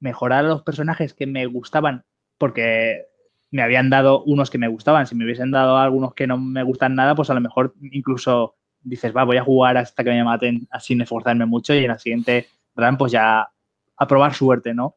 mejorar 0.00 0.44
a 0.44 0.48
los 0.48 0.62
personajes 0.62 1.14
que 1.14 1.26
me 1.26 1.46
gustaban, 1.46 2.04
porque 2.38 3.06
me 3.50 3.62
habían 3.62 3.88
dado 3.88 4.22
unos 4.24 4.50
que 4.50 4.58
me 4.58 4.68
gustaban. 4.68 5.06
Si 5.06 5.14
me 5.14 5.24
hubiesen 5.24 5.50
dado 5.50 5.78
algunos 5.78 6.14
que 6.14 6.26
no 6.26 6.36
me 6.38 6.62
gustan 6.62 6.94
nada, 6.94 7.14
pues 7.14 7.30
a 7.30 7.34
lo 7.34 7.40
mejor 7.40 7.74
incluso 7.80 8.56
dices, 8.82 9.16
va, 9.16 9.24
voy 9.24 9.38
a 9.38 9.44
jugar 9.44 9.76
hasta 9.76 10.04
que 10.04 10.10
me 10.10 10.24
maten 10.24 10.68
sin 10.80 11.00
esforzarme 11.00 11.46
mucho 11.46 11.74
y 11.74 11.78
en 11.78 11.88
la 11.88 11.98
siguiente 11.98 12.46
run 12.76 12.96
pues 12.96 13.12
ya 13.12 13.48
a 13.96 14.06
probar 14.06 14.34
suerte, 14.34 14.74
¿no? 14.74 14.96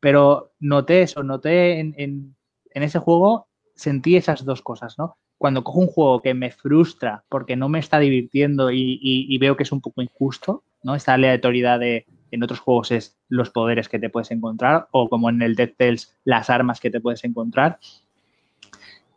Pero 0.00 0.52
noté 0.58 1.02
eso, 1.02 1.22
noté 1.22 1.78
en, 1.78 2.34
ese 2.70 2.98
juego, 2.98 3.48
sentí 3.74 4.16
esas 4.16 4.44
dos 4.44 4.62
cosas, 4.62 4.98
¿no? 4.98 5.16
Cuando 5.42 5.64
cojo 5.64 5.80
un 5.80 5.86
juego 5.88 6.22
que 6.22 6.34
me 6.34 6.52
frustra 6.52 7.24
porque 7.28 7.56
no 7.56 7.68
me 7.68 7.80
está 7.80 7.98
divirtiendo 7.98 8.70
y 8.70 9.36
veo 9.38 9.56
que 9.56 9.64
es 9.64 9.72
un 9.72 9.80
poco 9.80 10.00
injusto, 10.00 10.62
¿no? 10.84 10.94
Esta 10.94 11.14
aleatoriedad 11.14 11.80
de, 11.80 12.06
en 12.32 12.42
otros 12.42 12.60
juegos 12.60 12.90
es 12.90 13.16
los 13.28 13.50
poderes 13.50 13.88
que 13.88 13.98
te 13.98 14.08
puedes 14.08 14.30
encontrar 14.30 14.88
o 14.90 15.08
como 15.08 15.30
en 15.30 15.42
el 15.42 15.54
Dead 15.54 15.70
Cells 15.76 16.16
las 16.24 16.50
armas 16.50 16.80
que 16.80 16.90
te 16.90 17.00
puedes 17.00 17.22
encontrar. 17.24 17.78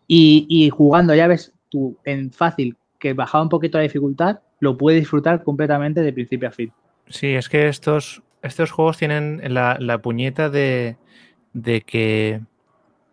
Y, 0.08 0.70
jugando, 0.70 1.16
ya 1.16 1.26
ves 1.26 1.54
tú 1.70 1.98
en 2.04 2.32
fácil 2.32 2.78
que 3.00 3.14
bajaba 3.14 3.44
un 3.44 3.50
poquito 3.50 3.80
la 3.80 3.84
dificultad, 3.84 4.40
lo 4.60 4.78
puedes 4.78 5.00
disfrutar 5.02 5.44
completamente 5.44 6.02
de 6.02 6.14
principio 6.14 6.50
a 6.50 6.52
fin. 6.52 6.72
Sí, 7.08 7.28
es 7.28 7.50
que 7.50 7.68
estos, 7.68 8.22
estos 8.44 8.72
juegos 8.72 8.98
tienen 8.98 9.42
la, 9.54 10.00
puñeta 10.04 10.50
de, 10.50 10.98
que 11.86 12.42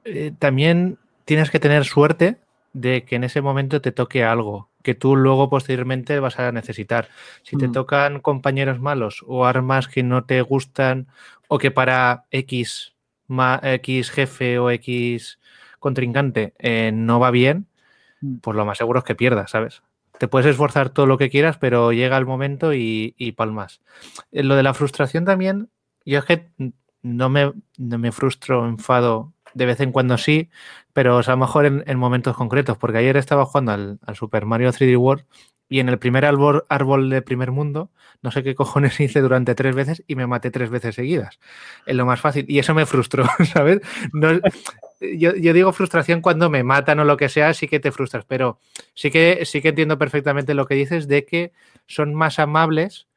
eh, 0.04 0.32
también 0.38 0.98
tienes 1.24 1.50
que 1.50 1.60
tener 1.60 1.84
suerte 1.84 2.38
de 2.72 3.04
que 3.04 3.16
en 3.16 3.24
ese 3.24 3.42
momento 3.42 3.80
te 3.80 3.92
toque 3.92 4.24
algo 4.24 4.72
que 4.82 4.94
tú 4.94 5.16
luego 5.16 5.48
posteriormente 5.48 6.18
vas 6.20 6.38
a 6.38 6.52
necesitar. 6.52 7.08
Si 7.42 7.56
te 7.56 7.68
mm. 7.68 7.72
tocan 7.72 8.20
compañeros 8.20 8.80
malos 8.80 9.24
o 9.26 9.46
armas 9.46 9.88
que 9.88 10.02
no 10.02 10.24
te 10.24 10.42
gustan 10.42 11.08
o 11.48 11.58
que 11.58 11.70
para 11.70 12.26
X, 12.30 12.94
X 13.62 14.10
jefe 14.10 14.58
o 14.58 14.70
X 14.70 15.38
contrincante 15.78 16.54
eh, 16.58 16.90
no 16.92 17.20
va 17.20 17.30
bien, 17.30 17.66
mm. 18.20 18.36
pues 18.38 18.56
lo 18.56 18.64
más 18.64 18.78
seguro 18.78 19.00
es 19.00 19.04
que 19.04 19.14
pierdas, 19.14 19.50
¿sabes? 19.50 19.82
Te 20.18 20.28
puedes 20.28 20.46
esforzar 20.46 20.90
todo 20.90 21.06
lo 21.06 21.18
que 21.18 21.30
quieras, 21.30 21.58
pero 21.58 21.92
llega 21.92 22.16
el 22.16 22.26
momento 22.26 22.72
y, 22.74 23.34
palmas. 23.36 23.80
Eh, 24.30 24.42
lo 24.42 24.54
de 24.54 24.62
la 24.62 24.74
frustración 24.74 25.24
también, 25.24 25.70
yo 26.04 26.18
es 26.18 26.24
que 26.24 26.50
no 27.02 27.28
me, 27.28 27.52
no 27.78 27.98
me 27.98 28.12
frustro, 28.12 28.68
enfado 28.68 29.32
de 29.54 29.66
vez 29.66 29.80
en 29.80 29.92
cuando 29.92 30.18
sí, 30.18 30.50
pero 30.92 31.18
a 31.18 31.22
lo 31.22 31.36
mejor 31.36 31.66
en, 31.66 31.98
momentos 31.98 32.36
concretos, 32.36 32.76
porque 32.76 32.98
ayer 32.98 33.16
estaba 33.16 33.46
jugando 33.46 33.72
al, 33.72 33.98
Super 34.14 34.44
Mario 34.44 34.70
3D 34.70 34.96
World 34.98 35.24
y 35.68 35.80
en 35.80 35.88
el 35.88 35.98
primer 35.98 36.26
árbol, 36.26 36.64
árbol 36.68 37.08
de 37.08 37.22
primer 37.22 37.50
mundo, 37.50 37.90
no 38.20 38.30
sé 38.30 38.42
qué 38.42 38.54
cojones 38.54 39.00
hice 39.00 39.20
durante 39.20 39.54
tres 39.54 39.74
veces 39.74 40.04
y 40.06 40.16
me 40.16 40.26
maté 40.26 40.50
tres 40.50 40.68
veces 40.68 40.94
seguidas. 40.94 41.40
Es 41.86 41.96
lo 41.96 42.04
más 42.04 42.20
fácil. 42.20 42.44
Y 42.48 42.58
eso 42.58 42.74
me 42.74 42.84
frustró, 42.84 43.24
¿sabes? 43.52 43.80
yo, 45.00 45.32
digo 45.32 45.72
frustración 45.72 46.20
cuando 46.20 46.50
me 46.50 46.62
matan 46.62 47.00
o 47.00 47.04
lo 47.04 47.16
que 47.16 47.30
sea, 47.30 47.54
sí 47.54 47.68
que 47.68 47.80
te 47.80 47.90
frustras, 47.90 48.24
pero 48.26 48.58
sí 48.94 49.10
que, 49.10 49.44
sí 49.46 49.62
que 49.62 49.70
entiendo 49.70 49.96
perfectamente 49.96 50.54
lo 50.54 50.66
que 50.66 50.74
dices 50.74 51.08
de 51.08 51.24
que 51.24 51.52
son 51.86 52.14
más 52.14 52.38
amables 52.38 53.08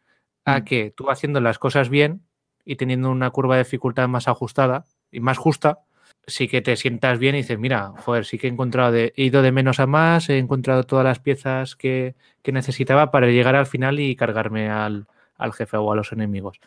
a 0.46 0.60
mm. 0.60 0.64
que 0.64 0.94
tú 0.96 1.10
haciendo 1.10 1.42
las 1.42 1.60
cosas 1.60 1.90
bien 1.90 2.22
y 2.64 2.78
teniendo 2.78 3.12
una 3.12 3.30
curva 3.32 3.58
de 3.58 3.64
dificultad 3.64 4.08
más 4.08 4.28
ajustada 4.28 4.86
y 5.12 5.20
más 5.20 5.38
justa, 5.38 5.80
sí 6.28 6.48
que 6.48 6.62
te 6.62 6.76
sientas 6.76 7.20
bien 7.20 7.36
y 7.36 7.40
dices, 7.40 7.60
mira, 7.60 7.94
joder, 7.98 8.26
sí 8.26 8.38
que 8.38 8.48
he 8.48 8.50
encontrado, 8.50 8.92
de, 8.92 9.14
he 9.16 9.24
ido 9.26 9.42
de 9.42 9.52
menos 9.52 9.80
a 9.80 9.88
más, 9.88 10.30
he 10.30 10.38
encontrado 10.38 10.84
todas 10.84 11.06
las 11.06 11.20
piezas 11.20 11.76
que, 11.76 12.16
necesitaba 12.46 13.10
para 13.10 13.28
llegar 13.28 13.56
al 13.56 13.66
final 13.66 14.00
y 14.00 14.16
cargarme 14.16 14.70
al, 14.70 15.08
jefe 15.54 15.78
o 15.78 15.92
a 15.92 15.96
los 15.96 16.12
enemigos. 16.12 16.60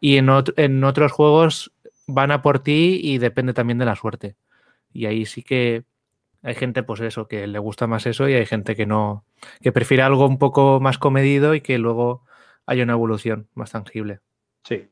Y 0.00 0.16
en, 0.16 0.28
en, 0.56 0.84
otros 0.84 1.12
juegos 1.12 1.72
van 2.06 2.30
a 2.30 2.42
por 2.42 2.60
ti 2.60 3.00
y 3.02 3.18
depende 3.18 3.52
también 3.52 3.78
de 3.78 3.84
la 3.84 3.96
suerte. 3.96 4.36
Y 4.92 5.06
ahí 5.06 5.26
sí 5.26 5.42
que 5.42 5.84
hay 6.42 6.54
gente, 6.54 6.82
pues 6.82 7.00
eso, 7.00 7.26
que 7.26 7.46
le 7.46 7.58
gusta 7.58 7.86
más 7.86 8.06
eso 8.06 8.28
y 8.28 8.34
hay 8.34 8.46
gente 8.46 8.76
que 8.76 8.86
no, 8.86 9.24
que 9.60 9.72
prefiere 9.72 10.02
algo 10.02 10.26
un 10.26 10.38
poco 10.38 10.78
más 10.80 10.98
comedido 10.98 11.54
y 11.54 11.62
que 11.62 11.78
luego 11.78 12.24
haya 12.66 12.84
una 12.84 12.92
evolución 12.92 13.48
más 13.54 13.72
tangible. 13.72 14.20
Sí. 14.62 14.88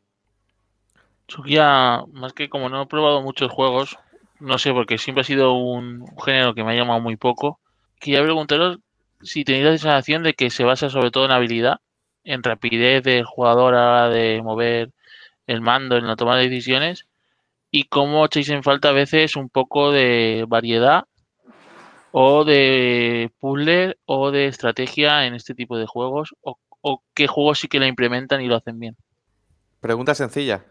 Yo 1.29 2.07
más 2.13 2.33
que 2.33 2.49
como 2.49 2.69
no 2.69 2.83
he 2.83 2.87
probado 2.87 3.23
muchos 3.23 3.51
juegos, 3.51 3.99
no 4.43 4.59
sé, 4.59 4.73
porque 4.73 4.99
siempre 4.99 5.23
ha 5.23 5.25
sido 5.25 5.53
un, 5.55 6.05
género 6.25 6.55
que 6.55 6.65
me 6.65 6.73
ha 6.73 6.75
llamado 6.75 7.01
muy 7.01 7.17
poco. 7.17 7.61
Quería 8.01 8.23
preguntaros 8.23 8.79
si 9.23 9.45
tenéis 9.45 9.65
la 9.65 9.79
sensación 9.79 10.25
de 10.25 10.35
que 10.35 10.51
se 10.51 10.65
basa 10.65 10.91
sobre 10.91 11.13
todo 11.13 11.25
en 11.25 11.31
habilidad, 11.31 11.79
en 12.25 12.43
rapidez 12.43 13.05
del 13.05 13.25
jugador 13.25 14.13
de 14.13 14.43
mover 14.43 14.91
el 15.47 15.61
mando, 15.61 15.97
en 15.97 16.09
la 16.09 16.17
toma 16.17 16.37
de 16.37 16.49
decisiones, 16.49 17.07
y 17.71 17.85
cómo 17.85 18.25
echáis 18.25 18.49
en 18.49 18.65
falta 18.65 18.89
a 18.89 18.93
veces 18.93 19.37
un 19.37 19.49
poco 19.49 19.93
de 19.93 20.45
variedad 20.49 21.05
o 22.11 22.45
de 22.45 23.31
puzzle 23.39 23.97
o 24.07 24.33
de 24.33 24.47
estrategia 24.47 25.25
en 25.27 25.35
este 25.35 25.55
tipo 25.55 25.79
de 25.79 25.87
juegos, 25.87 26.35
o, 26.43 26.59
o 26.81 27.03
qué 27.15 27.29
juegos 27.29 27.61
sí 27.61 27.69
que 27.69 27.79
la 27.79 27.87
implementan 27.87 28.43
y 28.43 28.49
lo 28.49 28.57
hacen 28.57 28.81
bien. 28.81 28.97
Pregunta 29.81 30.15
sencilla. 30.17 30.65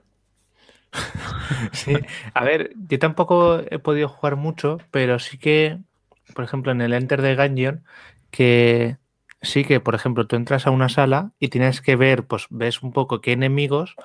sí, 1.72 1.94
a 2.34 2.44
ver, 2.44 2.74
yo 2.88 3.00
tampoco 3.00 3.60
he 3.70 3.80
podido 3.80 4.10
jugar 4.10 4.36
mucho, 4.36 4.78
pero 4.92 5.20
sí 5.20 5.38
que, 5.38 5.80
por 6.34 6.44
ejemplo, 6.46 6.72
en 6.72 6.82
el 6.82 6.94
Enter 6.94 7.22
de 7.22 7.36
Gungeon, 7.36 7.84
que 8.30 8.98
sí 9.42 9.64
que, 9.64 9.80
por 9.80 9.96
ejemplo, 9.96 10.28
tú 10.28 10.36
entras 10.36 10.68
a 10.68 10.72
una 10.72 10.90
sala 10.90 11.32
y 11.40 11.50
tienes 11.50 11.82
que 11.82 11.96
ver, 11.96 12.26
pues 12.26 12.48
ves 12.50 12.84
un 12.84 12.92
poco 12.94 13.22
qué 13.22 13.34
enemigos 13.34 13.96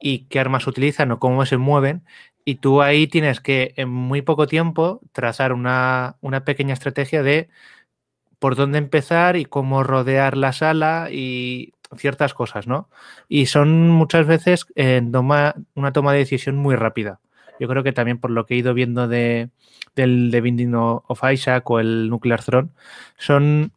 y 0.00 0.26
qué 0.26 0.40
armas 0.40 0.66
utilizan 0.66 1.10
o 1.12 1.18
cómo 1.18 1.46
se 1.46 1.56
mueven, 1.56 2.04
y 2.44 2.56
tú 2.56 2.82
ahí 2.82 3.08
tienes 3.08 3.40
que 3.40 3.74
en 3.76 3.88
muy 3.88 4.22
poco 4.22 4.46
tiempo 4.46 5.00
trazar 5.12 5.52
una, 5.52 6.16
una 6.20 6.44
pequeña 6.44 6.74
estrategia 6.74 7.22
de 7.22 7.48
por 8.38 8.56
dónde 8.56 8.78
empezar 8.78 9.36
y 9.36 9.44
cómo 9.46 9.82
rodear 9.82 10.36
la 10.36 10.52
sala 10.52 11.08
y 11.10 11.72
ciertas 11.96 12.34
cosas, 12.34 12.66
¿no? 12.66 12.88
Y 13.28 13.46
son 13.46 13.88
muchas 13.90 14.26
veces 14.26 14.66
una 14.74 15.92
toma 15.92 16.12
de 16.12 16.18
decisión 16.18 16.56
muy 16.56 16.76
rápida. 16.76 17.20
Yo 17.58 17.68
creo 17.68 17.82
que 17.82 17.92
también 17.92 18.18
por 18.18 18.30
lo 18.30 18.46
que 18.46 18.54
he 18.54 18.58
ido 18.58 18.74
viendo 18.74 19.08
de, 19.08 19.50
del 19.94 20.28
The 20.30 20.40
Binding 20.40 20.74
of 20.74 21.20
Isaac 21.32 21.68
o 21.70 21.80
el 21.80 22.10
Nuclear 22.10 22.42
Throne, 22.42 22.68
son. 23.18 23.72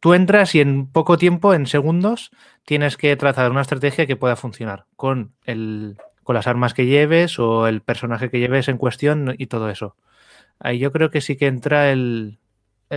Tú 0.00 0.14
entras 0.14 0.56
y 0.56 0.60
en 0.60 0.88
poco 0.88 1.16
tiempo, 1.16 1.54
en 1.54 1.66
segundos, 1.68 2.32
tienes 2.64 2.96
que 2.96 3.14
trazar 3.14 3.52
una 3.52 3.60
estrategia 3.60 4.04
que 4.04 4.16
pueda 4.16 4.34
funcionar 4.34 4.86
con, 4.96 5.30
el, 5.44 5.96
con 6.24 6.34
las 6.34 6.48
armas 6.48 6.74
que 6.74 6.86
lleves 6.86 7.38
o 7.38 7.68
el 7.68 7.82
personaje 7.82 8.28
que 8.28 8.40
lleves 8.40 8.66
en 8.66 8.78
cuestión 8.78 9.36
y 9.38 9.46
todo 9.46 9.70
eso. 9.70 9.94
Ahí 10.58 10.80
yo 10.80 10.90
creo 10.90 11.10
que 11.12 11.20
sí 11.20 11.36
que 11.36 11.46
entra 11.46 11.92
el, 11.92 12.40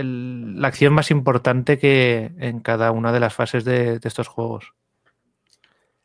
la 0.02 0.68
acción 0.68 0.92
más 0.92 1.10
importante 1.10 1.78
que 1.78 2.32
en 2.38 2.60
cada 2.60 2.90
una 2.90 3.12
de 3.12 3.20
las 3.20 3.34
fases 3.34 3.64
de, 3.64 3.98
estos 4.02 4.28
juegos. 4.28 4.74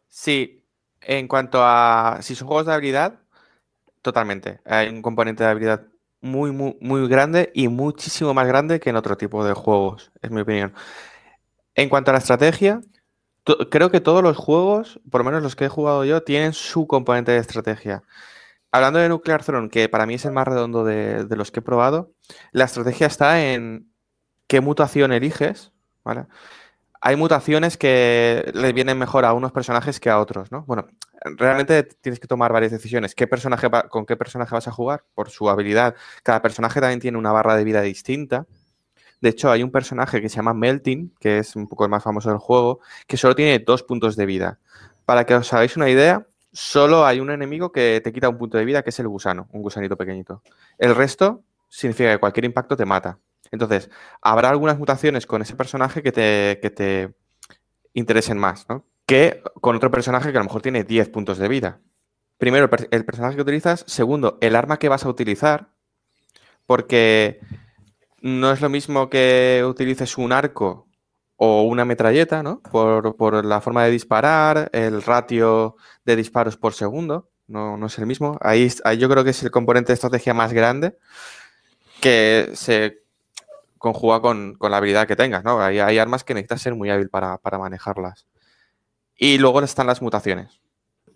Sí, 0.08 0.64
en 1.02 1.28
cuanto 1.28 1.60
a 1.64 2.20
si 2.22 2.36
son 2.36 2.48
juegos 2.48 2.68
de 2.68 2.74
habilidad, 2.74 3.20
totalmente. 4.02 4.60
Hay 4.66 4.90
un 4.90 5.02
componente 5.02 5.44
de 5.44 5.50
habilidad 5.50 5.88
muy, 6.22 6.52
muy, 6.52 6.78
muy 6.80 7.08
grande 7.08 7.52
y 7.54 7.68
muchísimo 7.68 8.34
más 8.34 8.48
grande 8.48 8.80
que 8.80 8.92
en 8.92 8.96
otro 8.96 9.18
tipo 9.18 9.44
de 9.44 9.54
juegos, 9.54 10.12
es 10.22 10.32
mi 10.32 10.42
opinión. 10.42 10.74
En 11.76 11.90
cuanto 11.90 12.12
a 12.12 12.14
la 12.14 12.20
estrategia, 12.20 12.82
creo 13.70 13.92
que 13.92 14.02
todos 14.02 14.24
los 14.24 14.38
juegos, 14.38 15.00
por 15.10 15.22
lo 15.22 15.26
menos 15.26 15.44
los 15.44 15.56
que 15.56 15.66
he 15.66 15.70
jugado 15.70 16.06
yo, 16.06 16.24
tienen 16.24 16.54
su 16.54 16.88
componente 16.88 17.32
de 17.32 17.40
estrategia. 17.40 18.04
Hablando 18.72 19.00
de 19.00 19.10
Nuclear 19.10 19.44
Throne, 19.44 19.70
que 19.70 19.90
para 19.90 20.06
mí 20.06 20.14
es 20.14 20.26
el 20.26 20.32
más 20.32 20.48
redondo 20.48 20.84
de, 20.86 21.26
los 21.36 21.52
que 21.52 21.60
he 21.60 21.64
probado, 21.64 22.14
la 22.52 22.66
estrategia 22.66 23.08
está 23.08 23.54
en 23.54 23.92
qué 24.48 24.62
mutación 24.62 25.12
eliges, 25.12 25.74
¿vale? 26.04 26.28
hay 27.02 27.16
mutaciones 27.16 27.78
que 27.78 28.52
le 28.54 28.74
vienen 28.74 28.98
mejor 28.98 29.26
a 29.26 29.34
unos 29.34 29.52
personajes 29.52 30.00
que 30.00 30.12
a 30.12 30.20
otros, 30.20 30.52
¿no? 30.52 30.64
Bueno, 30.68 30.88
realmente 31.36 31.84
tienes 31.84 32.20
que 32.20 32.28
tomar 32.28 32.54
varias 32.54 32.72
decisiones. 32.72 33.16
¿Qué 33.16 33.26
personaje 33.26 33.68
¿Con 33.90 34.06
qué 34.06 34.16
personaje 34.16 34.54
vas 34.54 34.68
a 34.68 34.72
jugar? 34.72 35.04
Por 35.16 35.32
su 35.32 35.50
habilidad. 35.50 35.96
Cada 36.22 36.44
personaje 36.44 36.80
también 36.80 37.00
tiene 37.00 37.18
una 37.18 37.32
barra 37.32 37.56
de 37.56 37.64
vida 37.64 37.82
distinta. 37.82 38.46
De 39.20 39.30
hecho, 39.30 39.50
hay 39.52 39.64
un 39.64 39.72
personaje 39.72 40.22
que 40.22 40.30
se 40.30 40.36
llama 40.36 40.54
Melting, 40.54 41.16
que 41.20 41.40
es 41.40 41.56
un 41.56 41.68
poco 41.68 41.86
el 41.86 41.90
más 41.90 42.04
famoso 42.04 42.30
del 42.30 42.38
juego, 42.38 42.82
que 43.08 43.18
solo 43.18 43.36
tiene 43.36 43.58
dos 43.60 43.82
puntos 43.82 44.16
de 44.16 44.28
vida. 44.28 44.60
Para 45.06 45.26
que 45.26 45.34
os 45.34 45.52
hagáis 45.54 45.76
una 45.78 45.90
idea, 45.90 46.28
solo 46.52 47.06
hay 47.06 47.20
un 47.20 47.32
enemigo 47.32 47.72
que 47.72 48.02
te 48.04 48.12
quita 48.12 48.30
un 48.30 48.38
punto 48.38 48.58
de 48.58 48.66
vida, 48.66 48.84
que 48.84 48.90
es 48.90 49.00
el 49.00 49.08
gusano, 49.08 49.48
un 49.52 49.62
gusanito 49.62 49.98
pequeñito. 49.98 50.42
El 50.78 50.96
resto 50.96 51.44
significa 51.70 52.12
que 52.12 52.20
cualquier 52.20 52.46
impacto 52.46 52.76
te 52.76 52.86
mata. 52.86 53.20
Entonces, 53.52 53.90
habrá 54.22 54.50
algunas 54.50 54.78
mutaciones 54.78 55.26
con 55.26 55.42
ese 55.42 55.56
personaje 55.56 56.02
que 56.02 56.12
te, 56.12 56.60
que 56.62 56.70
te 56.70 57.14
interesen 57.94 58.38
más, 58.38 58.68
¿no? 58.70 58.86
Que 59.06 59.44
con 59.60 59.76
otro 59.76 59.92
personaje 59.92 60.32
que 60.32 60.38
a 60.38 60.42
lo 60.42 60.46
mejor 60.46 60.62
tiene 60.62 60.84
10 60.84 61.10
puntos 61.10 61.38
de 61.38 61.48
vida. 61.48 61.82
Primero, 62.38 62.70
el, 62.92 63.06
personaje 63.06 63.36
que 63.36 63.42
utilizas. 63.42 63.84
Segundo, 63.88 64.38
el 64.42 64.56
arma 64.56 64.80
que 64.80 64.90
vas 64.90 65.06
a 65.06 65.10
utilizar. 65.10 65.70
Porque 66.66 67.40
no 68.22 68.52
es 68.52 68.62
lo 68.62 68.70
mismo 68.70 69.10
que 69.10 69.64
utilices 69.68 70.18
un 70.18 70.32
arco 70.32 70.88
o 71.44 71.64
una 71.64 71.86
metralleta, 71.86 72.44
¿no? 72.44 72.62
Por, 72.62 73.44
la 73.44 73.62
forma 73.62 73.84
de 73.84 73.90
disparar, 73.90 74.70
el 74.74 75.02
ratio 75.02 75.76
de 76.06 76.16
disparos 76.16 76.56
por 76.56 76.76
segundo. 76.76 77.32
No, 77.48 77.78
no 77.78 77.88
es 77.88 77.98
el 77.98 78.06
mismo. 78.06 78.38
Ahí, 78.42 78.72
ahí, 78.84 79.00
yo 79.00 79.10
creo 79.10 79.24
que 79.24 79.32
es 79.32 79.42
el 79.42 79.50
componente 79.50 79.88
de 79.88 79.96
estrategia 79.96 80.36
más 80.36 80.54
grande 80.54 81.00
que 82.00 82.52
se 82.54 83.00
conjuga 83.80 84.22
con, 84.22 84.56
la 84.62 84.78
habilidad 84.78 85.08
que 85.08 85.16
tengas, 85.16 85.44
¿no? 85.44 85.60
Hay, 85.60 85.80
hay 85.80 85.98
armas 85.98 86.24
que 86.24 86.36
necesitas 86.36 86.62
ser 86.62 86.76
muy 86.76 86.92
hábil 86.92 87.10
para, 87.10 87.40
manejarlas. 87.58 88.28
Y 89.16 89.40
luego 89.40 89.64
están 89.64 89.88
las 89.88 90.04
mutaciones, 90.04 90.62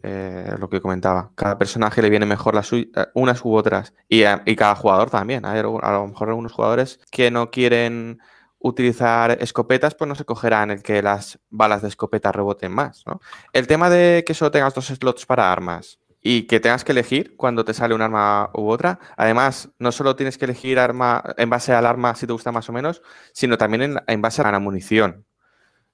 eh, 0.01 0.55
lo 0.57 0.71
que 0.71 0.81
comentaba. 0.81 1.33
Cada 1.35 1.59
personaje 1.59 2.01
le 2.01 2.09
viene 2.09 2.25
mejor 2.25 2.59
eh, 2.71 2.87
unas 3.13 3.45
u 3.45 3.53
otras. 3.53 3.93
Y, 4.09 4.23
y, 4.23 4.55
cada 4.55 4.73
jugador 4.73 5.11
también. 5.11 5.45
Hay 5.45 5.59
a 5.59 5.61
lo 5.61 6.07
mejor 6.07 6.29
algunos 6.29 6.51
jugadores 6.51 6.99
que 7.11 7.29
no 7.29 7.51
quieren 7.51 8.17
utilizar 8.59 9.37
escopetas, 9.41 9.95
pues 9.95 10.07
no 10.07 10.15
se 10.15 10.25
cogerán 10.25 10.71
el 10.71 10.81
que 10.81 11.01
las 11.01 11.39
balas 11.49 11.81
de 11.81 11.87
escopeta 11.87 12.31
reboten 12.31 12.71
más, 12.71 13.03
¿no? 13.05 13.21
El 13.53 13.67
tema 13.67 13.89
de 13.89 14.23
que 14.25 14.33
solo 14.33 14.51
tengas 14.51 14.73
dos 14.73 14.87
slots 14.87 15.25
para 15.25 15.51
armas 15.51 15.99
y 16.27 16.47
que 16.47 16.59
tengas 16.59 16.83
que 16.83 16.91
elegir 16.91 17.35
cuando 17.37 17.63
te 17.65 17.75
sale 17.75 17.93
un 17.93 18.01
arma 18.01 18.49
u 18.55 18.67
otra. 18.69 18.97
Además, 19.15 19.69
no 19.77 19.91
solo 19.91 20.15
tienes 20.15 20.39
que 20.39 20.45
elegir 20.45 20.79
arma 20.79 21.23
en 21.37 21.51
base 21.51 21.71
al 21.71 21.85
arma 21.85 22.15
si 22.15 22.25
te 22.25 22.33
gusta 22.33 22.51
más 22.51 22.67
o 22.67 22.73
menos, 22.73 23.03
sino 23.31 23.59
también 23.59 24.01
en, 24.07 24.21
base 24.23 24.41
a 24.41 24.51
la 24.51 24.59
munición. 24.59 25.27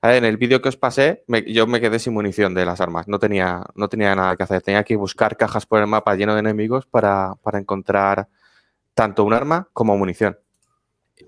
En 0.02 0.24
el 0.24 0.38
vídeo 0.38 0.62
que 0.62 0.70
os 0.70 0.78
pasé, 0.78 1.26
yo 1.48 1.68
me 1.68 1.82
quedé 1.82 2.00
sin 2.00 2.14
munición 2.14 2.54
de 2.54 2.66
las 2.66 2.80
armas. 2.80 3.10
No 3.10 3.20
tenía, 3.20 3.66
no 3.76 3.90
tenía 3.90 4.16
nada 4.16 4.38
que 4.38 4.44
hacer. 4.44 4.62
Tenía 4.62 4.86
que 4.86 4.96
buscar 4.96 5.36
cajas 5.36 5.66
por 5.66 5.82
el 5.82 5.88
mapa 5.88 6.16
lleno 6.16 6.34
de 6.34 6.40
enemigos 6.40 6.86
para, 6.86 7.36
encontrar 7.52 8.30
tanto 8.94 9.26
un 9.26 9.34
arma 9.34 9.68
como 9.74 9.98
munición. 9.98 10.40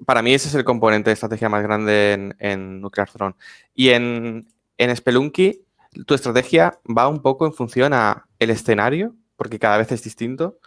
Para 0.06 0.22
mí 0.22 0.34
ese 0.34 0.48
es 0.48 0.56
el 0.56 0.64
componente 0.64 1.10
de 1.10 1.14
estrategia 1.14 1.49
más 1.49 1.64
grande 1.64 2.34
en, 2.40 2.82
Nuclear 2.82 3.10
Throne. 3.10 3.36
Y 3.74 3.90
en, 3.90 4.48
en 4.78 4.95
Spelunky 4.95 5.64
tu 6.06 6.14
estrategia 6.14 6.80
va 6.86 7.07
un 7.07 7.22
poco 7.22 7.45
en 7.45 7.53
función 7.53 7.94
a 7.94 8.26
el 8.40 8.49
escenario, 8.49 9.15
porque 9.36 9.60
cada 9.60 9.78
vez 9.78 9.91
es 9.91 10.03
distinto, 10.03 10.57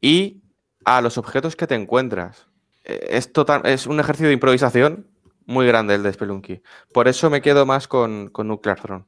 y 0.00 0.42
a 0.84 1.00
los 1.00 1.18
objetos 1.18 1.56
que 1.56 1.66
te 1.66 1.74
encuentras. 1.74 2.46
Eh, 2.84 3.08
es, 3.10 3.32
total, 3.32 3.62
es 3.64 3.86
un 3.86 4.00
ejercicio 4.00 4.28
de 4.28 4.34
improvisación 4.34 5.06
muy 5.46 5.66
grande 5.66 5.94
el 5.94 6.02
de 6.02 6.12
Spelunky. 6.12 6.62
Por 6.92 7.08
eso 7.08 7.30
me 7.30 7.42
quedo 7.42 7.66
más 7.66 7.88
con, 7.88 8.32
Nuclear 8.36 8.80
Throne. 8.80 9.04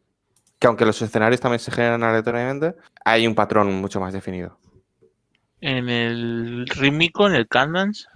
Que 0.59 0.66
aunque 0.66 0.86
los 0.86 1.01
escenarios 1.02 1.40
también 1.40 1.59
se 1.59 1.72
generan 1.72 2.02
aleatoriamente, 2.02 2.74
hay 3.05 3.26
un 3.26 3.34
patrón 3.34 3.72
mucho 3.74 4.01
más 4.01 4.12
definido. 4.12 4.59
En 5.60 5.88
el 5.88 6.66
rítmico, 6.68 7.26
en 7.26 7.34
el 7.34 7.48
Candance, 7.48 8.06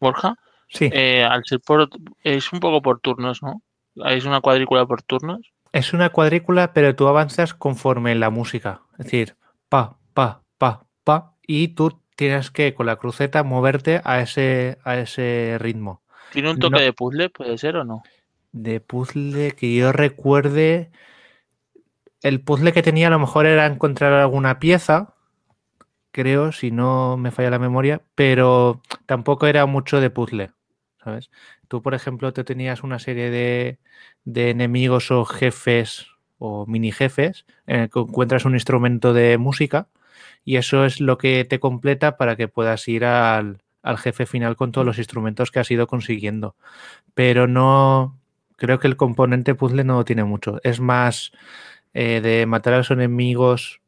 Borja, 0.00 0.36
sí. 0.68 0.90
Eh, 0.92 1.24
al 1.24 1.44
ser 1.44 1.60
por, 1.60 1.88
es 2.22 2.52
un 2.52 2.60
poco 2.60 2.82
por 2.82 3.00
turnos, 3.00 3.42
¿no? 3.42 3.62
Es 4.06 4.24
una 4.24 4.40
cuadrícula 4.40 4.86
por 4.86 5.02
turnos. 5.02 5.52
Es 5.72 5.92
una 5.92 6.10
cuadrícula, 6.10 6.72
pero 6.72 6.94
tú 6.94 7.08
avanzas 7.08 7.54
conforme 7.54 8.14
la 8.14 8.30
música. 8.30 8.82
Es 8.98 9.06
decir, 9.06 9.36
pa, 9.68 9.98
pa, 10.14 10.42
pa, 10.56 10.86
pa, 11.04 11.34
y 11.46 11.68
tú 11.68 12.00
tienes 12.16 12.50
que 12.50 12.74
con 12.74 12.86
la 12.86 12.96
cruceta 12.96 13.44
moverte 13.44 14.00
a 14.04 14.20
ese, 14.20 14.78
a 14.84 14.96
ese 14.96 15.56
ritmo. 15.60 16.02
¿Tiene 16.32 16.50
un 16.50 16.58
toque 16.58 16.80
de 16.80 16.92
puzzle, 16.92 17.30
puede 17.30 17.56
ser 17.58 17.76
o 17.76 17.84
no? 17.84 18.02
De 18.52 18.80
puzzle 18.80 19.52
que 19.52 19.74
yo 19.74 19.92
recuerde. 19.92 20.90
El 22.22 22.40
puzzle 22.40 22.72
que 22.72 22.82
tenía 22.82 23.06
a 23.06 23.10
lo 23.10 23.18
mejor 23.18 23.46
era 23.46 23.66
encontrar 23.66 24.12
alguna 24.14 24.58
pieza, 24.58 25.14
creo, 26.18 26.50
si 26.50 26.72
no 26.72 27.16
me 27.16 27.30
falla 27.30 27.50
la 27.50 27.60
memoria, 27.60 28.02
pero 28.16 28.82
tampoco 29.06 29.46
era 29.46 29.66
mucho 29.66 30.00
de 30.00 30.10
puzzle, 30.10 30.50
¿sabes? 31.04 31.30
Tú, 31.68 31.80
por 31.80 31.94
ejemplo, 31.94 32.32
te 32.32 32.42
tenías 32.42 32.82
una 32.82 32.98
serie 32.98 33.30
de, 33.30 33.78
enemigos 34.50 35.12
o 35.12 35.24
jefes 35.24 36.08
o 36.38 36.66
mini 36.66 36.90
jefes 36.90 37.46
en 37.68 37.82
el 37.82 37.90
que 37.90 38.00
encuentras 38.00 38.44
un 38.44 38.54
instrumento 38.54 39.12
de 39.12 39.38
música 39.38 39.86
y 40.44 40.56
eso 40.56 40.84
es 40.84 41.00
lo 41.00 41.18
que 41.18 41.44
te 41.44 41.60
completa 41.60 42.16
para 42.16 42.34
que 42.34 42.48
puedas 42.48 42.88
ir 42.88 43.04
al, 43.04 43.60
jefe 43.98 44.26
final 44.26 44.56
con 44.56 44.72
todos 44.72 44.86
los 44.86 44.98
instrumentos 44.98 45.52
que 45.52 45.60
has 45.60 45.70
ido 45.70 45.86
consiguiendo. 45.86 46.56
Pero 47.14 47.46
no, 47.46 48.18
creo 48.56 48.80
que 48.80 48.88
el 48.88 48.96
componente 48.96 49.54
puzzle 49.54 49.84
no 49.84 50.04
tiene 50.04 50.24
mucho. 50.24 50.58
Es 50.64 50.80
más 50.80 51.30
eh, 51.94 52.20
de 52.20 52.44
matar 52.46 52.74
a 52.74 52.78
los 52.78 52.90
enemigos, 52.90 53.80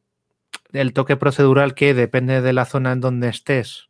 el 0.73 0.93
toque 0.93 1.17
procedural 1.17 1.73
que 1.73 1.93
depende 1.93 2.41
de 2.41 2.53
la 2.53 2.65
zona 2.65 2.91
en 2.91 3.01
donde 3.01 3.29
estés, 3.29 3.89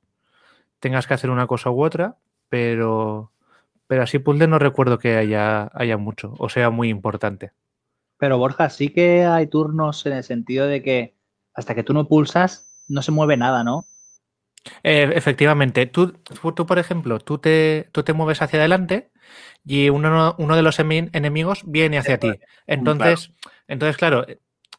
tengas 0.80 1.08
que 1.08 1.14
hacer 1.14 1.30
una 1.30 1.48
cosa 1.48 1.70
u 1.70 1.84
otra, 1.84 2.18
pero 2.50 3.32
pero 3.88 4.04
así 4.04 4.20
puzzle 4.20 4.48
no 4.48 4.58
recuerdo 4.58 5.00
que 5.00 5.18
haya, 5.18 5.70
haya 5.74 5.98
mucho 5.98 6.34
o 6.38 6.50
sea 6.50 6.70
muy 6.70 6.90
importante. 6.90 7.52
Pero 8.18 8.38
Borja, 8.38 8.70
sí 8.70 8.90
que 8.90 9.26
hay 9.26 9.48
turnos 9.48 10.06
en 10.06 10.14
el 10.14 10.24
sentido 10.24 10.68
de 10.68 10.82
que 10.84 11.16
hasta 11.54 11.76
que 11.76 11.84
tú 11.84 11.94
no 11.94 12.08
pulsas 12.08 12.84
no 12.88 13.02
se 13.02 13.12
mueve 13.12 13.36
nada, 13.36 13.64
¿no? 13.64 13.86
Eh, 14.84 15.12
efectivamente, 15.16 15.88
tú, 15.88 16.12
tú, 16.12 16.66
por 16.66 16.78
ejemplo, 16.78 17.20
tú 17.20 17.40
te, 17.40 17.90
tú 17.92 18.04
te 18.04 18.14
mueves 18.14 18.42
hacia 18.42 18.60
adelante 18.60 19.10
y 19.66 19.90
uno, 19.90 20.36
uno 20.38 20.56
de 20.56 20.62
los 20.62 20.80
enemigos 20.80 21.64
viene 21.66 21.98
hacia 21.98 22.20
ti. 22.20 22.32
Entonces, 22.68 23.32
claro. 23.42 23.58
entonces, 23.68 23.98
claro, 23.98 24.26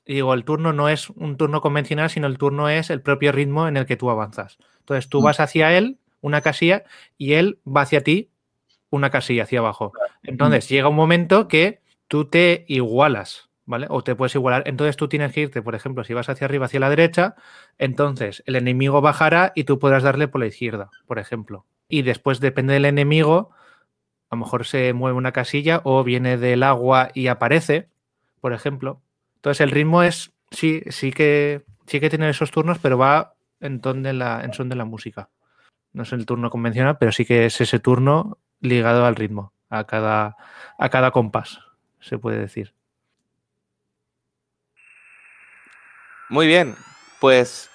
digo, 0.06 0.34
el 0.34 0.44
turno 0.44 0.72
no 0.72 0.88
es 0.88 1.10
un 1.10 1.36
turno 1.36 1.60
convencional, 1.60 2.10
sino 2.10 2.26
el 2.26 2.38
turno 2.38 2.68
es 2.68 2.90
el 2.90 3.00
propio 3.00 3.32
ritmo 3.32 3.68
en 3.68 3.76
el 3.76 3.86
que 3.86 3.96
tú 3.96 4.10
avanzas. 4.10 4.58
Entonces, 4.80 5.08
tú 5.08 5.20
mm. 5.20 5.24
vas 5.24 5.40
hacia 5.40 5.76
él, 5.76 5.98
una 6.20 6.40
casilla, 6.40 6.84
y 7.18 7.34
él 7.34 7.58
va 7.66 7.82
hacia 7.82 8.02
ti 8.02 8.32
una 8.92 9.10
casilla 9.10 9.44
hacia 9.44 9.58
abajo. 9.58 9.92
Entonces 10.22 10.68
llega 10.68 10.88
un 10.88 10.96
momento 10.96 11.48
que 11.48 11.80
tú 12.08 12.26
te 12.26 12.66
igualas, 12.68 13.48
¿vale? 13.64 13.86
O 13.88 14.04
te 14.04 14.14
puedes 14.14 14.34
igualar. 14.34 14.64
Entonces 14.66 14.96
tú 14.96 15.08
tienes 15.08 15.32
que 15.32 15.40
irte, 15.40 15.62
por 15.62 15.74
ejemplo, 15.74 16.04
si 16.04 16.12
vas 16.12 16.28
hacia 16.28 16.44
arriba, 16.44 16.66
hacia 16.66 16.78
la 16.78 16.90
derecha, 16.90 17.34
entonces 17.78 18.42
el 18.46 18.54
enemigo 18.54 19.00
bajará 19.00 19.52
y 19.54 19.64
tú 19.64 19.78
podrás 19.78 20.02
darle 20.02 20.28
por 20.28 20.42
la 20.42 20.46
izquierda, 20.46 20.90
por 21.06 21.18
ejemplo. 21.18 21.64
Y 21.88 22.02
después 22.02 22.38
depende 22.38 22.74
del 22.74 22.84
enemigo, 22.84 23.50
a 24.28 24.36
lo 24.36 24.40
mejor 24.40 24.66
se 24.66 24.92
mueve 24.92 25.16
una 25.16 25.32
casilla 25.32 25.80
o 25.84 26.04
viene 26.04 26.36
del 26.36 26.62
agua 26.62 27.10
y 27.14 27.28
aparece, 27.28 27.88
por 28.42 28.52
ejemplo. 28.52 29.00
Entonces 29.42 29.60
el 29.60 29.72
ritmo 29.72 30.04
es, 30.04 30.30
sí, 30.52 30.84
sí 30.90 31.10
que, 31.10 31.64
sí 31.88 31.98
que 31.98 32.08
tiene 32.08 32.30
esos 32.30 32.52
turnos, 32.52 32.78
pero 32.78 32.96
va 32.96 33.34
en, 33.58 33.80
ton 33.80 34.04
de 34.04 34.12
la, 34.12 34.44
en 34.44 34.54
son 34.54 34.68
de 34.68 34.76
la 34.76 34.84
música. 34.84 35.30
No 35.92 36.04
es 36.04 36.12
el 36.12 36.26
turno 36.26 36.48
convencional, 36.48 36.96
pero 36.96 37.10
sí 37.10 37.24
que 37.24 37.46
es 37.46 37.60
ese 37.60 37.80
turno 37.80 38.38
ligado 38.60 39.04
al 39.04 39.16
ritmo, 39.16 39.52
a 39.68 39.82
cada, 39.82 40.36
a 40.78 40.88
cada 40.90 41.10
compás, 41.10 41.58
se 41.98 42.18
puede 42.18 42.38
decir. 42.38 42.72
Muy 46.28 46.46
bien, 46.46 46.76
pues 47.18 47.68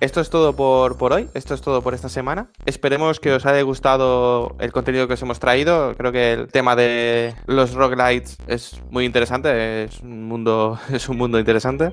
esto 0.00 0.20
es 0.20 0.30
todo 0.30 0.56
por, 0.56 0.96
por, 0.96 1.12
hoy, 1.12 1.28
esto 1.34 1.54
es 1.54 1.60
todo 1.60 1.82
por 1.82 1.94
esta 1.94 2.08
semana. 2.08 2.48
Esperemos 2.64 3.20
que 3.20 3.32
os 3.32 3.44
haya 3.44 3.60
gustado 3.62 4.56
el 4.58 4.72
contenido 4.72 5.06
que 5.06 5.14
os 5.14 5.22
hemos 5.22 5.38
traído. 5.38 5.94
Creo 5.96 6.10
que 6.10 6.32
el 6.32 6.48
tema 6.48 6.74
de 6.74 7.34
los 7.46 7.74
roguelites 7.74 8.38
es 8.46 8.80
muy 8.90 9.04
interesante, 9.04 9.84
es 9.84 10.00
un 10.00 10.24
mundo, 10.24 10.78
es 10.92 11.08
un 11.08 11.18
mundo 11.18 11.38
interesante. 11.38 11.92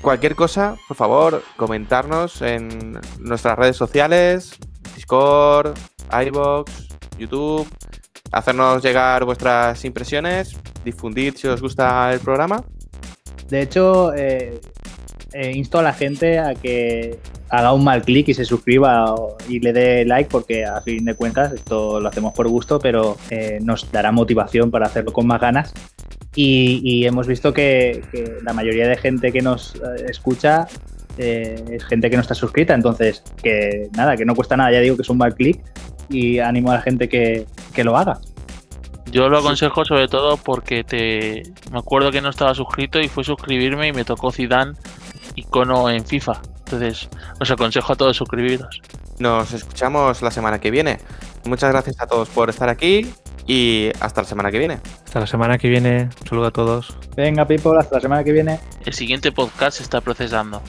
Cualquier 0.00 0.34
cosa, 0.34 0.76
por 0.88 0.96
favor, 0.96 1.42
comentarnos 1.56 2.42
en 2.42 3.00
nuestras 3.18 3.58
redes 3.58 3.76
sociales, 3.76 4.58
Discord, 4.94 5.78
iBox, 6.26 6.88
YouTube, 7.18 7.66
hacernos 8.32 8.82
llegar 8.82 9.24
vuestras 9.24 9.84
impresiones, 9.84 10.56
difundir 10.84 11.36
si 11.36 11.48
os 11.48 11.60
gusta 11.60 12.12
el 12.12 12.20
programa. 12.20 12.64
De 13.48 13.62
hecho, 13.62 14.12
eh, 14.14 14.60
eh, 15.34 15.50
insto 15.52 15.80
a 15.80 15.82
la 15.82 15.92
gente 15.92 16.38
a 16.38 16.54
que 16.54 17.18
haga 17.48 17.72
un 17.72 17.82
mal 17.82 18.02
clic 18.02 18.28
y 18.28 18.34
se 18.34 18.44
suscriba 18.44 19.16
y 19.48 19.58
le 19.58 19.72
dé 19.72 20.04
like 20.04 20.30
porque 20.30 20.64
a 20.64 20.80
fin 20.80 21.04
de 21.04 21.14
cuentas 21.14 21.52
esto 21.52 21.98
lo 21.98 22.08
hacemos 22.08 22.32
por 22.34 22.46
gusto, 22.46 22.78
pero 22.78 23.16
eh, 23.30 23.58
nos 23.60 23.90
dará 23.90 24.12
motivación 24.12 24.70
para 24.70 24.86
hacerlo 24.86 25.12
con 25.12 25.26
más 25.26 25.40
ganas. 25.40 25.74
Y, 26.36 27.04
hemos 27.04 27.26
visto 27.28 27.52
que, 27.52 28.02
la 28.42 28.52
mayoría 28.52 28.88
de 28.88 28.96
gente 28.96 29.32
que 29.32 29.40
nos 29.40 29.76
eh, 29.76 30.06
escucha 30.08 30.66
es 31.16 31.84
gente 31.84 32.10
que 32.10 32.16
no 32.16 32.22
está 32.22 32.34
suscrita, 32.34 32.74
entonces 32.74 33.22
que 33.40 33.88
nada, 33.96 34.16
que 34.16 34.24
no 34.24 34.34
cuesta 34.34 34.56
nada, 34.56 34.72
ya 34.72 34.80
digo 34.80 34.96
que 34.96 35.02
es 35.02 35.08
un 35.08 35.18
mal 35.18 35.34
clic 35.34 35.62
y 36.08 36.40
animo 36.40 36.72
a 36.72 36.74
la 36.74 36.80
gente 36.80 37.08
que, 37.08 37.46
que 37.72 37.84
lo 37.84 37.96
haga. 37.96 38.18
Yo 39.12 39.28
lo 39.28 39.38
aconsejo 39.38 39.84
sobre 39.84 40.08
todo 40.08 40.36
porque 40.36 40.82
te 40.82 41.42
me 41.70 41.78
acuerdo 41.78 42.10
que 42.10 42.20
no 42.20 42.30
estaba 42.30 42.52
suscrito 42.52 43.00
y 43.00 43.08
fue 43.08 43.22
suscribirme 43.22 43.88
y 43.88 43.92
me 43.92 44.04
tocó 44.04 44.32
Zidane 44.32 44.72
icono 45.34 45.90
en 45.90 46.04
FIFA. 46.04 46.40
Entonces, 46.64 47.08
os 47.40 47.50
aconsejo 47.50 47.92
a 47.92 47.96
todos 47.96 48.16
suscribiros. 48.16 48.80
Nos 49.18 49.52
escuchamos 49.52 50.22
la 50.22 50.30
semana 50.30 50.60
que 50.60 50.70
viene. 50.70 50.98
Muchas 51.44 51.70
gracias 51.70 51.96
a 52.00 52.06
todos 52.06 52.28
por 52.30 52.50
estar 52.50 52.68
aquí 52.68 53.12
y 53.46 53.90
hasta 54.00 54.22
la 54.22 54.28
semana 54.28 54.50
que 54.50 54.58
viene. 54.58 54.80
Hasta 55.04 55.20
la 55.20 55.26
semana 55.26 55.58
que 55.58 55.68
viene. 55.68 56.08
Un 56.20 56.26
saludo 56.26 56.46
a 56.46 56.50
todos. 56.50 56.96
Venga, 57.16 57.46
people, 57.46 57.78
hasta 57.78 57.96
la 57.96 58.00
semana 58.00 58.24
que 58.24 58.32
viene. 58.32 58.58
El 58.84 58.94
siguiente 58.94 59.30
podcast 59.30 59.78
se 59.78 59.82
está 59.82 60.00
procesando. 60.00 60.62